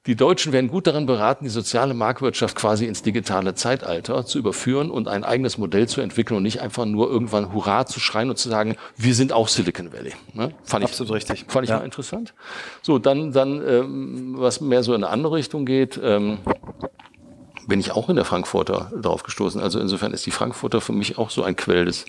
die 0.06 0.16
Deutschen 0.16 0.52
wären 0.52 0.68
gut 0.68 0.86
daran 0.86 1.04
beraten, 1.04 1.44
die 1.44 1.50
soziale 1.50 1.92
Marktwirtschaft 1.92 2.56
quasi 2.56 2.86
ins 2.86 3.02
digitale 3.02 3.54
Zeitalter 3.54 4.24
zu 4.24 4.38
überführen 4.38 4.90
und 4.90 5.08
ein 5.08 5.24
eigenes 5.24 5.58
Modell 5.58 5.88
zu 5.88 6.00
entwickeln 6.00 6.38
und 6.38 6.42
nicht 6.42 6.62
einfach 6.62 6.86
nur 6.86 7.10
irgendwann 7.10 7.52
Hurra 7.52 7.84
zu 7.84 8.00
schreien 8.00 8.30
und 8.30 8.36
zu 8.36 8.48
sagen, 8.48 8.76
wir 8.96 9.14
sind 9.14 9.32
auch 9.32 9.48
Silicon 9.48 9.92
Valley. 9.92 10.14
Ne? 10.32 10.54
Fand 10.64 10.84
Absolut 10.84 11.10
ich, 11.10 11.16
richtig. 11.16 11.52
Fand 11.52 11.64
ich 11.64 11.70
ja. 11.70 11.78
mal 11.78 11.84
interessant. 11.84 12.32
So, 12.80 12.98
dann, 12.98 13.32
dann 13.32 13.62
ähm, 13.66 14.34
was 14.38 14.62
mehr 14.62 14.82
so 14.82 14.94
in 14.94 15.04
eine 15.04 15.12
andere 15.12 15.34
Richtung 15.34 15.66
geht, 15.66 16.00
ähm, 16.02 16.38
bin 17.66 17.78
ich 17.78 17.92
auch 17.92 18.08
in 18.08 18.16
der 18.16 18.24
Frankfurter 18.24 18.90
drauf 19.00 19.22
gestoßen. 19.22 19.60
Also 19.60 19.80
insofern 19.80 20.14
ist 20.14 20.24
die 20.24 20.30
Frankfurter 20.30 20.80
für 20.80 20.94
mich 20.94 21.18
auch 21.18 21.28
so 21.28 21.42
ein 21.42 21.56
Quell 21.56 21.84
des, 21.84 22.06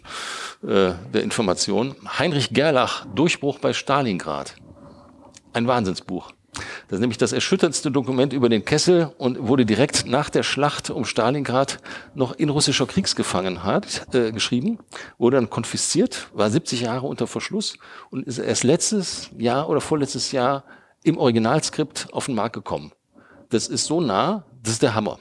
äh, 0.64 0.94
der 1.14 1.24
Information. 1.24 1.96
Heinrich 2.18 2.52
Gerlach, 2.52 3.06
Durchbruch 3.14 3.60
bei 3.60 3.74
Stalingrad. 3.74 4.56
Ein 5.52 5.68
Wahnsinnsbuch. 5.68 6.32
Das 6.54 6.98
ist 6.98 7.00
nämlich 7.00 7.18
das 7.18 7.32
erschütterndste 7.32 7.92
Dokument 7.92 8.34
über 8.34 8.50
den 8.50 8.66
Kessel 8.66 9.14
und 9.18 9.48
wurde 9.48 9.66
direkt 9.66 10.06
nach 10.06 10.30
der 10.30 10.44
Schlacht 10.44 10.90
um 10.90 11.06
Stalingrad 11.06 11.80
noch 12.14 12.34
in 12.34 12.50
russischer 12.50 12.86
Kriegsgefangenheit 12.86 14.08
äh, 14.14 14.32
geschrieben, 14.32 14.80
wurde 15.18 15.38
dann 15.38 15.50
konfisziert, 15.50 16.28
war 16.34 16.50
70 16.50 16.82
Jahre 16.82 17.08
unter 17.08 17.28
Verschluss 17.28 17.78
und 18.10 18.28
ist 18.28 18.38
erst 18.38 18.64
letztes 18.64 19.30
Jahr 19.38 19.70
oder 19.70 19.80
vorletztes 19.80 20.32
Jahr 20.34 20.66
im 21.04 21.18
Originalskript 21.18 22.10
auf 22.12 22.26
den 22.26 22.36
Markt 22.36 22.54
gekommen. 22.54 22.92
Das 23.50 23.68
ist 23.68 23.86
so 23.86 24.02
nah, 24.02 24.46
das 24.62 24.74
ist 24.74 24.82
der 24.82 24.94
Hammer. 24.94 25.20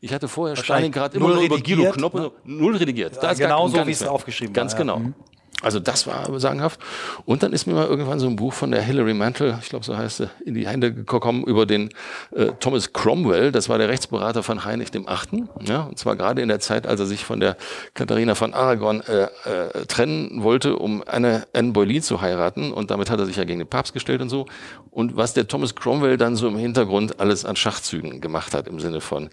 Ich 0.00 0.12
hatte 0.12 0.28
vorher 0.28 0.56
Stalingrad 0.56 1.14
immer 1.14 1.28
nur 1.28 1.42
über 1.42 1.58
Guido 1.58 1.90
Knopp, 1.92 2.14
ne? 2.14 2.30
null 2.44 2.76
redigiert. 2.76 3.22
Ja, 3.22 3.32
genau 3.32 3.68
so, 3.68 3.86
wie 3.86 3.90
es 3.90 4.02
aufgeschrieben 4.02 4.52
Ganz 4.52 4.72
war. 4.72 4.78
Ganz 4.78 4.96
genau. 4.96 4.96
Ja. 4.96 5.08
Mhm. 5.08 5.14
Also 5.62 5.78
das 5.78 6.06
war 6.06 6.38
sagenhaft. 6.38 6.80
Und 7.24 7.42
dann 7.42 7.52
ist 7.52 7.66
mir 7.66 7.74
mal 7.74 7.86
irgendwann 7.86 8.18
so 8.18 8.26
ein 8.26 8.36
Buch 8.36 8.52
von 8.52 8.70
der 8.70 8.82
Hilary 8.82 9.14
Mantel, 9.14 9.56
ich 9.62 9.68
glaube 9.68 9.84
so 9.84 9.96
heißt 9.96 10.18
sie, 10.18 10.30
in 10.44 10.54
die 10.54 10.66
Hände 10.66 10.92
gekommen 10.92 11.44
über 11.44 11.66
den 11.66 11.90
äh, 12.34 12.46
Thomas 12.60 12.92
Cromwell. 12.92 13.52
Das 13.52 13.68
war 13.68 13.78
der 13.78 13.88
Rechtsberater 13.88 14.42
von 14.42 14.64
Heinrich 14.64 14.90
dem 14.90 15.08
Achten. 15.08 15.48
Ja, 15.60 15.82
und 15.82 15.98
zwar 15.98 16.16
gerade 16.16 16.42
in 16.42 16.48
der 16.48 16.60
Zeit, 16.60 16.86
als 16.86 17.00
er 17.00 17.06
sich 17.06 17.24
von 17.24 17.40
der 17.40 17.56
Katharina 17.94 18.34
von 18.34 18.54
Aragon 18.54 19.00
äh, 19.02 19.28
äh, 19.44 19.86
trennen 19.86 20.42
wollte, 20.42 20.76
um 20.76 21.02
eine 21.04 21.46
Anne 21.52 21.72
Boleyn 21.72 22.02
zu 22.02 22.20
heiraten. 22.20 22.72
Und 22.72 22.90
damit 22.90 23.10
hat 23.10 23.20
er 23.20 23.26
sich 23.26 23.36
ja 23.36 23.44
gegen 23.44 23.60
den 23.60 23.68
Papst 23.68 23.92
gestellt 23.92 24.20
und 24.20 24.28
so. 24.28 24.46
Und 24.90 25.16
was 25.16 25.34
der 25.34 25.46
Thomas 25.46 25.74
Cromwell 25.74 26.16
dann 26.16 26.36
so 26.36 26.48
im 26.48 26.56
Hintergrund 26.56 27.20
alles 27.20 27.44
an 27.44 27.56
Schachzügen 27.56 28.20
gemacht 28.20 28.54
hat 28.54 28.68
im 28.68 28.80
Sinne 28.80 29.00
von 29.00 29.30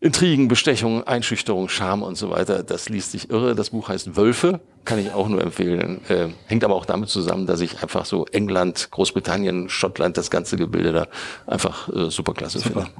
Intrigen, 0.00 0.46
Bestechung, 0.46 1.04
Einschüchterung, 1.08 1.68
Scham 1.68 2.04
und 2.04 2.16
so 2.16 2.30
weiter. 2.30 2.62
Das 2.62 2.88
liest 2.88 3.10
sich 3.10 3.30
irre. 3.30 3.56
Das 3.56 3.70
Buch 3.70 3.88
heißt 3.88 4.16
Wölfe, 4.16 4.60
kann 4.84 5.00
ich 5.00 5.12
auch 5.12 5.26
nur 5.28 5.42
empfehlen. 5.42 6.00
Äh, 6.08 6.28
hängt 6.46 6.62
aber 6.62 6.76
auch 6.76 6.86
damit 6.86 7.08
zusammen, 7.08 7.46
dass 7.46 7.60
ich 7.60 7.82
einfach 7.82 8.04
so 8.04 8.24
England, 8.26 8.92
Großbritannien, 8.92 9.68
Schottland, 9.68 10.16
das 10.16 10.30
ganze 10.30 10.56
Gebilde 10.56 10.92
da 10.92 11.06
einfach 11.48 11.88
äh, 11.88 12.10
super 12.10 12.32
klasse 12.32 12.60
super. 12.60 12.82
finde. 12.82 12.90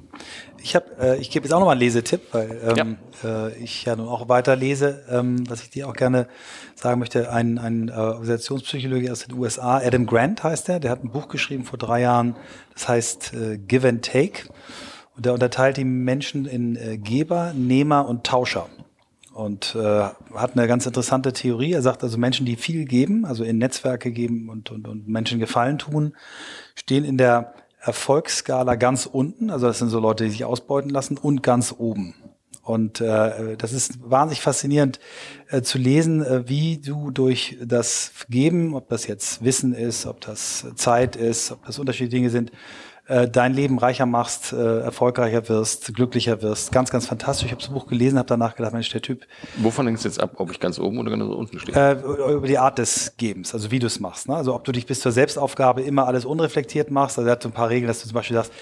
Ich 0.60 0.74
habe, 0.74 0.86
äh, 1.00 1.20
ich 1.20 1.30
gebe 1.30 1.44
jetzt 1.44 1.52
auch 1.54 1.60
nochmal 1.60 1.74
einen 1.74 1.82
Lesetipp, 1.82 2.20
weil 2.32 2.74
ähm, 2.76 2.96
ja. 3.22 3.46
äh, 3.46 3.58
ich 3.58 3.84
ja 3.84 3.94
nun 3.94 4.08
auch 4.08 4.28
weiter 4.28 4.56
lese, 4.56 5.04
ähm, 5.08 5.48
was 5.48 5.62
ich 5.62 5.70
dir 5.70 5.88
auch 5.88 5.94
gerne 5.94 6.26
sagen 6.74 6.98
möchte. 6.98 7.30
Ein, 7.30 7.58
ein 7.58 7.90
äh, 7.90 7.92
Organisationspsychologe 7.92 9.12
aus 9.12 9.24
den 9.24 9.38
USA, 9.38 9.78
Adam 9.78 10.04
Grant 10.04 10.42
heißt 10.42 10.68
er, 10.68 10.80
der 10.80 10.90
hat 10.90 11.04
ein 11.04 11.12
Buch 11.12 11.28
geschrieben 11.28 11.64
vor 11.64 11.78
drei 11.78 12.00
Jahren, 12.00 12.34
das 12.74 12.88
heißt 12.88 13.34
äh, 13.34 13.56
Give 13.56 13.88
and 13.88 14.04
Take. 14.04 14.48
Und 15.18 15.26
er 15.26 15.34
unterteilt 15.34 15.76
die 15.76 15.84
Menschen 15.84 16.46
in 16.46 16.76
äh, 16.76 16.96
Geber, 16.96 17.52
Nehmer 17.52 18.08
und 18.08 18.24
Tauscher. 18.24 18.68
Und 19.34 19.74
äh, 19.74 19.82
hat 19.82 20.56
eine 20.56 20.68
ganz 20.68 20.86
interessante 20.86 21.32
Theorie. 21.32 21.72
Er 21.72 21.82
sagt 21.82 22.04
also, 22.04 22.18
Menschen, 22.18 22.46
die 22.46 22.54
viel 22.54 22.84
geben, 22.84 23.24
also 23.24 23.42
in 23.42 23.58
Netzwerke 23.58 24.12
geben 24.12 24.48
und, 24.48 24.70
und, 24.70 24.86
und 24.86 25.08
Menschen 25.08 25.40
Gefallen 25.40 25.78
tun, 25.78 26.14
stehen 26.76 27.04
in 27.04 27.18
der 27.18 27.52
Erfolgsskala 27.80 28.76
ganz 28.76 29.06
unten. 29.06 29.50
Also 29.50 29.66
das 29.66 29.80
sind 29.80 29.88
so 29.88 29.98
Leute, 29.98 30.22
die 30.22 30.30
sich 30.30 30.44
ausbeuten 30.44 30.90
lassen 30.90 31.18
und 31.18 31.42
ganz 31.42 31.74
oben. 31.76 32.14
Und 32.62 33.00
äh, 33.00 33.56
das 33.56 33.72
ist 33.72 33.98
wahnsinnig 34.08 34.42
faszinierend 34.42 35.00
äh, 35.48 35.62
zu 35.62 35.78
lesen, 35.78 36.22
äh, 36.22 36.48
wie 36.48 36.78
du 36.78 37.10
durch 37.10 37.56
das 37.64 38.12
Geben, 38.28 38.74
ob 38.74 38.88
das 38.88 39.06
jetzt 39.06 39.42
Wissen 39.42 39.72
ist, 39.72 40.06
ob 40.06 40.20
das 40.20 40.66
Zeit 40.76 41.16
ist, 41.16 41.50
ob 41.50 41.64
das 41.64 41.78
unterschiedliche 41.78 42.16
Dinge 42.16 42.30
sind, 42.30 42.52
äh, 43.08 43.28
dein 43.28 43.54
Leben 43.54 43.78
reicher 43.78 44.06
machst, 44.06 44.52
äh, 44.52 44.80
erfolgreicher 44.80 45.48
wirst, 45.48 45.94
glücklicher 45.94 46.42
wirst. 46.42 46.72
Ganz, 46.72 46.90
ganz 46.90 47.06
fantastisch. 47.06 47.46
Ich 47.46 47.52
habe 47.52 47.62
das 47.62 47.70
Buch 47.70 47.86
gelesen, 47.86 48.18
habe 48.18 48.28
danach 48.28 48.54
gedacht, 48.54 48.74
Mensch, 48.74 48.90
der 48.90 49.00
Typ. 49.02 49.26
Wovon 49.56 49.86
hängt 49.86 49.98
es 49.98 50.04
jetzt 50.04 50.20
ab, 50.20 50.32
ob 50.36 50.50
ich 50.50 50.60
ganz 50.60 50.78
oben 50.78 50.98
oder 50.98 51.10
ganz 51.10 51.22
unten 51.22 51.58
stehe? 51.58 51.76
Äh, 51.76 52.32
über 52.32 52.46
die 52.46 52.58
Art 52.58 52.78
des 52.78 53.14
Gebens, 53.16 53.54
also 53.54 53.70
wie 53.70 53.78
du 53.78 53.86
es 53.86 53.98
machst. 53.98 54.28
Ne? 54.28 54.36
Also 54.36 54.54
ob 54.54 54.64
du 54.64 54.72
dich 54.72 54.86
bis 54.86 55.00
zur 55.00 55.12
Selbstaufgabe 55.12 55.82
immer 55.82 56.06
alles 56.06 56.24
unreflektiert 56.24 56.90
machst. 56.90 57.18
Also 57.18 57.28
er 57.28 57.32
hat 57.32 57.42
so 57.42 57.48
ein 57.48 57.52
paar 57.52 57.70
Regeln, 57.70 57.88
dass 57.88 58.02
du 58.02 58.08
zum 58.08 58.14
Beispiel 58.14 58.36
sagst, 58.36 58.52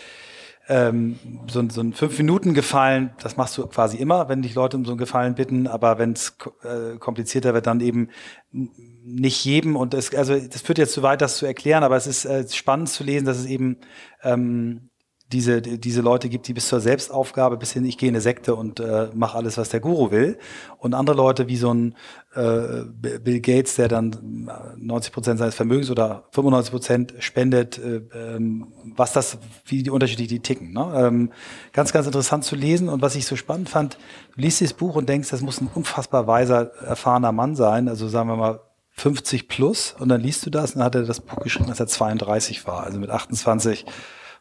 ähm, 0.69 1.19
so, 1.49 1.69
so 1.69 1.81
ein 1.81 1.93
fünf 1.93 2.19
Minuten 2.19 2.55
Gefallen, 2.55 3.11
das 3.23 3.37
machst 3.37 3.57
du 3.57 3.67
quasi 3.67 3.97
immer, 3.97 4.29
wenn 4.29 4.43
dich 4.43 4.55
Leute 4.55 4.77
um 4.77 4.85
so 4.85 4.93
einen 4.93 4.99
Gefallen 4.99 5.35
bitten, 5.35 5.67
aber 5.67 5.99
wenn 5.99 6.13
es 6.13 6.37
äh, 6.63 6.99
komplizierter 6.99 7.55
wird, 7.55 7.67
dann 7.67 7.81
eben 7.81 8.11
nicht 8.51 9.45
jedem. 9.45 9.77
Und 9.77 9.95
es, 9.95 10.15
also 10.15 10.37
das 10.37 10.63
führt 10.63 10.79
jetzt 10.79 10.93
zu 10.93 11.03
weit, 11.03 11.21
das 11.21 11.37
zu 11.37 11.47
erklären, 11.47 11.85
aber 11.85 11.97
es 11.97 12.07
ist 12.07 12.25
äh, 12.25 12.49
spannend 12.49 12.89
zu 12.89 13.05
lesen, 13.05 13.27
dass 13.27 13.39
es 13.39 13.47
eben 13.47 13.79
ähm, 14.23 14.91
diese, 15.33 15.61
diese 15.61 16.03
Leute 16.03 16.29
gibt, 16.29 16.47
die 16.47 16.53
bis 16.53 16.69
zur 16.69 16.81
Selbstaufgabe, 16.81 17.57
bis 17.57 17.73
hin, 17.73 17.85
ich 17.85 17.99
gehe 17.99 18.09
in 18.09 18.15
eine 18.15 18.21
Sekte 18.21 18.55
und 18.55 18.79
äh, 18.79 19.09
mache 19.13 19.37
alles, 19.37 19.59
was 19.59 19.71
der 19.71 19.81
Guru 19.81 20.13
will. 20.13 20.39
Und 20.79 20.95
andere 20.95 21.17
Leute 21.17 21.49
wie 21.49 21.57
so 21.57 21.75
ein 21.75 21.97
äh, 22.35 22.85
Bill 22.85 23.41
Gates, 23.41 23.75
der 23.75 23.89
dann 23.89 24.49
90 24.77 25.13
Prozent 25.13 25.39
seines 25.41 25.57
Vermögens 25.57 25.91
oder 25.91 26.29
95 26.31 26.71
Prozent 26.71 27.15
spendet, 27.19 27.79
äh, 27.79 28.03
ähm, 28.15 28.73
was 28.95 29.13
das, 29.15 29.39
wie 29.65 29.83
die 29.83 29.91
unterschiedlich 29.91 30.29
die 30.29 30.41
ticken. 30.41 30.73
Ne? 30.73 30.93
Ähm, 30.95 31.33
ganz, 31.73 31.93
ganz 31.93 32.07
interessant 32.07 32.45
zu 32.45 32.55
lesen. 32.55 32.89
Und 32.89 33.03
was 33.03 33.17
ich 33.17 33.27
so 33.27 33.35
spannend 33.35 33.69
fand, 33.69 33.99
du 34.37 34.43
liest 34.43 34.61
dieses 34.61 34.75
Buch 34.75 34.95
und 34.95 35.09
denkst, 35.09 35.31
das 35.31 35.41
muss 35.41 35.61
ein 35.61 35.69
unfassbar 35.75 36.29
weiser, 36.29 36.73
erfahrener 36.85 37.33
Mann 37.33 37.57
sein. 37.57 37.89
Also 37.89 38.07
sagen 38.07 38.29
wir 38.29 38.37
mal 38.37 38.61
50 38.93 39.49
plus. 39.49 39.97
Und 39.99 40.09
dann 40.09 40.21
liest 40.21 40.47
du 40.47 40.51
das 40.51 40.73
und 40.73 40.79
dann 40.79 40.87
hat 40.87 40.95
er 40.95 41.03
das 41.03 41.21
Buch 41.21 41.41
geschrieben, 41.41 41.69
als 41.69 41.81
er 41.81 41.89
32 41.89 42.67
war. 42.67 42.85
Also 42.85 43.01
mit 43.01 43.11
28 43.11 43.87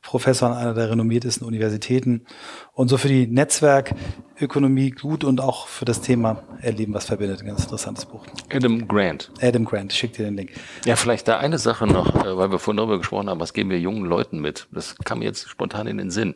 Professor 0.05 0.51
an 0.51 0.57
einer 0.57 0.73
der 0.75 0.91
renommiertesten 0.91 1.45
Universitäten 1.47 2.25
und 2.73 2.89
so 2.89 2.97
für 2.97 3.07
die 3.07 3.25
Netzwerkökonomie 3.25 4.91
gut 4.91 5.23
und 5.23 5.41
auch 5.41 5.67
für 5.67 5.85
das 5.85 6.01
Thema 6.01 6.43
Erleben, 6.61 6.93
was 6.93 7.05
verbindet. 7.05 7.41
Ein 7.41 7.47
ganz 7.47 7.63
interessantes 7.63 8.05
Buch. 8.05 8.23
Adam 8.53 8.87
Grant. 8.87 9.31
Adam 9.41 9.65
Grant, 9.65 9.91
schick 9.93 10.13
dir 10.13 10.25
den 10.25 10.37
Link. 10.37 10.51
Ja, 10.85 10.95
vielleicht 10.95 11.27
da 11.27 11.39
eine 11.39 11.57
Sache 11.57 11.87
noch, 11.87 12.23
äh, 12.23 12.37
weil 12.37 12.51
wir 12.51 12.59
vorhin 12.59 12.77
darüber 12.77 12.99
gesprochen 12.99 13.29
haben, 13.29 13.39
was 13.39 13.53
geben 13.53 13.71
wir 13.71 13.79
jungen 13.79 14.05
Leuten 14.05 14.39
mit? 14.39 14.67
Das 14.71 14.95
kam 15.03 15.19
mir 15.19 15.25
jetzt 15.25 15.49
spontan 15.49 15.87
in 15.87 15.97
den 15.97 16.11
Sinn. 16.11 16.35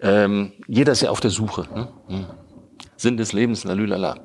Ähm, 0.00 0.52
jeder 0.66 0.92
ist 0.92 1.02
ja 1.02 1.10
auf 1.10 1.20
der 1.20 1.30
Suche. 1.30 1.68
Ne? 1.72 1.88
Hm. 2.08 2.26
Sinn 2.96 3.16
des 3.16 3.32
Lebens, 3.32 3.62
lalülala. 3.62 4.16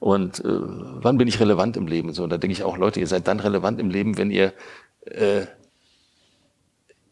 Und 0.00 0.40
äh, 0.40 0.48
wann 0.48 1.18
bin 1.18 1.28
ich 1.28 1.38
relevant 1.38 1.76
im 1.76 1.86
Leben? 1.86 2.12
So, 2.12 2.26
da 2.26 2.36
denke 2.36 2.52
ich 2.52 2.64
auch, 2.64 2.76
Leute, 2.78 2.98
ihr 2.98 3.06
seid 3.06 3.28
dann 3.28 3.38
relevant 3.38 3.78
im 3.78 3.90
Leben, 3.90 4.18
wenn 4.18 4.30
ihr 4.30 4.54
äh, 5.02 5.42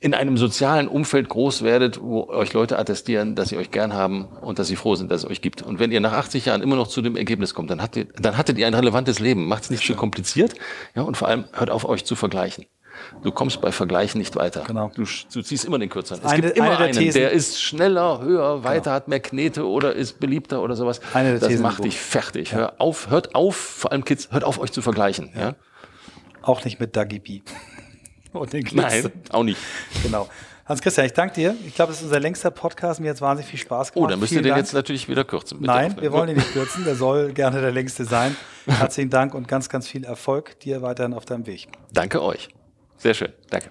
in 0.02 0.14
einem 0.14 0.36
sozialen 0.36 0.88
Umfeld 0.88 1.28
groß 1.28 1.62
werdet, 1.62 2.02
wo 2.02 2.28
euch 2.28 2.52
Leute 2.52 2.76
attestieren, 2.76 3.36
dass 3.36 3.50
sie 3.50 3.56
euch 3.56 3.70
gern 3.70 3.94
haben 3.94 4.24
und 4.40 4.58
dass 4.58 4.66
sie 4.66 4.74
froh 4.74 4.96
sind, 4.96 5.12
dass 5.12 5.22
es 5.22 5.30
euch 5.30 5.40
gibt. 5.40 5.62
Und 5.62 5.78
wenn 5.78 5.92
ihr 5.92 6.00
nach 6.00 6.12
80 6.12 6.46
Jahren 6.46 6.60
immer 6.60 6.74
noch 6.74 6.88
zu 6.88 7.02
dem 7.02 7.16
Ergebnis 7.16 7.54
kommt, 7.54 7.70
dann, 7.70 7.80
hattet, 7.80 8.08
dann 8.18 8.36
hattet 8.36 8.58
ihr 8.58 8.66
ein 8.66 8.74
relevantes 8.74 9.20
Leben. 9.20 9.46
Macht 9.46 9.62
es 9.62 9.70
nicht 9.70 9.86
zu 9.86 9.94
kompliziert. 9.94 10.54
Ja, 10.96 11.02
und 11.02 11.16
vor 11.16 11.28
allem 11.28 11.44
hört 11.52 11.70
auf, 11.70 11.84
euch 11.84 12.04
zu 12.04 12.16
vergleichen. 12.16 12.66
Du 13.22 13.30
kommst 13.30 13.60
bei 13.60 13.70
Vergleichen 13.70 14.18
nicht 14.18 14.34
weiter. 14.34 14.64
Genau. 14.66 14.90
Du, 14.94 15.04
du 15.04 15.42
ziehst 15.42 15.64
immer 15.64 15.78
den 15.78 15.88
kürzeren. 15.88 16.20
Es 16.24 16.32
eine, 16.32 16.42
gibt 16.42 16.56
immer 16.56 16.78
eine 16.78 16.96
einen, 16.96 17.12
der 17.12 17.30
ist 17.30 17.62
schneller, 17.62 18.20
höher, 18.22 18.64
weiter, 18.64 18.82
genau. 18.82 18.94
hat 18.96 19.08
mehr 19.08 19.20
Knete 19.20 19.66
oder 19.66 19.94
ist 19.94 20.18
beliebter 20.18 20.62
oder 20.62 20.74
sowas. 20.74 21.00
Eine 21.14 21.38
das 21.38 21.48
Thesen 21.48 21.62
macht 21.62 21.84
dich 21.84 21.98
fertig. 21.98 22.50
Ja. 22.50 22.58
Hör 22.58 22.74
auf, 22.78 23.08
hört 23.08 23.36
auf, 23.36 23.54
vor 23.54 23.92
allem 23.92 24.04
Kids, 24.04 24.30
hört 24.32 24.42
auf, 24.42 24.58
euch 24.58 24.72
zu 24.72 24.82
vergleichen. 24.82 25.30
Ja. 25.34 25.40
ja? 25.40 25.54
Auch 26.42 26.64
nicht 26.64 26.80
mit 26.80 26.96
Dagi 26.96 27.20
B. 27.20 27.40
und 28.40 28.52
den 28.52 28.66
Nein, 28.72 29.10
auch 29.30 29.44
nicht. 29.44 29.58
Genau. 30.02 30.28
Hans-Christian, 30.64 31.06
ich 31.06 31.12
danke 31.12 31.34
dir. 31.34 31.56
Ich 31.66 31.74
glaube, 31.74 31.90
das 31.90 31.98
ist 31.98 32.06
unser 32.06 32.20
längster 32.20 32.50
Podcast. 32.50 33.00
Mir 33.00 33.10
hat 33.10 33.16
es 33.16 33.20
wahnsinnig 33.20 33.50
viel 33.50 33.58
Spaß 33.58 33.92
gemacht. 33.92 34.06
Oh, 34.06 34.10
dann 34.10 34.20
müsst 34.20 34.32
ihr 34.32 34.42
den 34.42 34.50
Dank. 34.50 34.58
jetzt 34.58 34.72
natürlich 34.72 35.08
wieder 35.08 35.24
kürzen. 35.24 35.58
bitte. 35.58 35.72
Nein, 35.72 35.96
wir 36.00 36.12
wollen 36.12 36.28
ihn 36.28 36.36
nicht 36.36 36.52
kürzen. 36.52 36.84
Der 36.84 36.94
soll 36.94 37.32
gerne 37.32 37.60
der 37.60 37.72
längste 37.72 38.04
sein. 38.04 38.36
Herzlichen 38.66 39.10
Dank 39.10 39.34
und 39.34 39.48
ganz, 39.48 39.68
ganz 39.68 39.88
viel 39.88 40.04
Erfolg 40.04 40.60
dir 40.60 40.80
weiterhin 40.82 41.14
auf 41.14 41.24
deinem 41.24 41.46
Weg. 41.46 41.68
Danke 41.92 42.22
euch. 42.22 42.48
Sehr 42.96 43.14
schön. 43.14 43.32
Danke. 43.50 43.70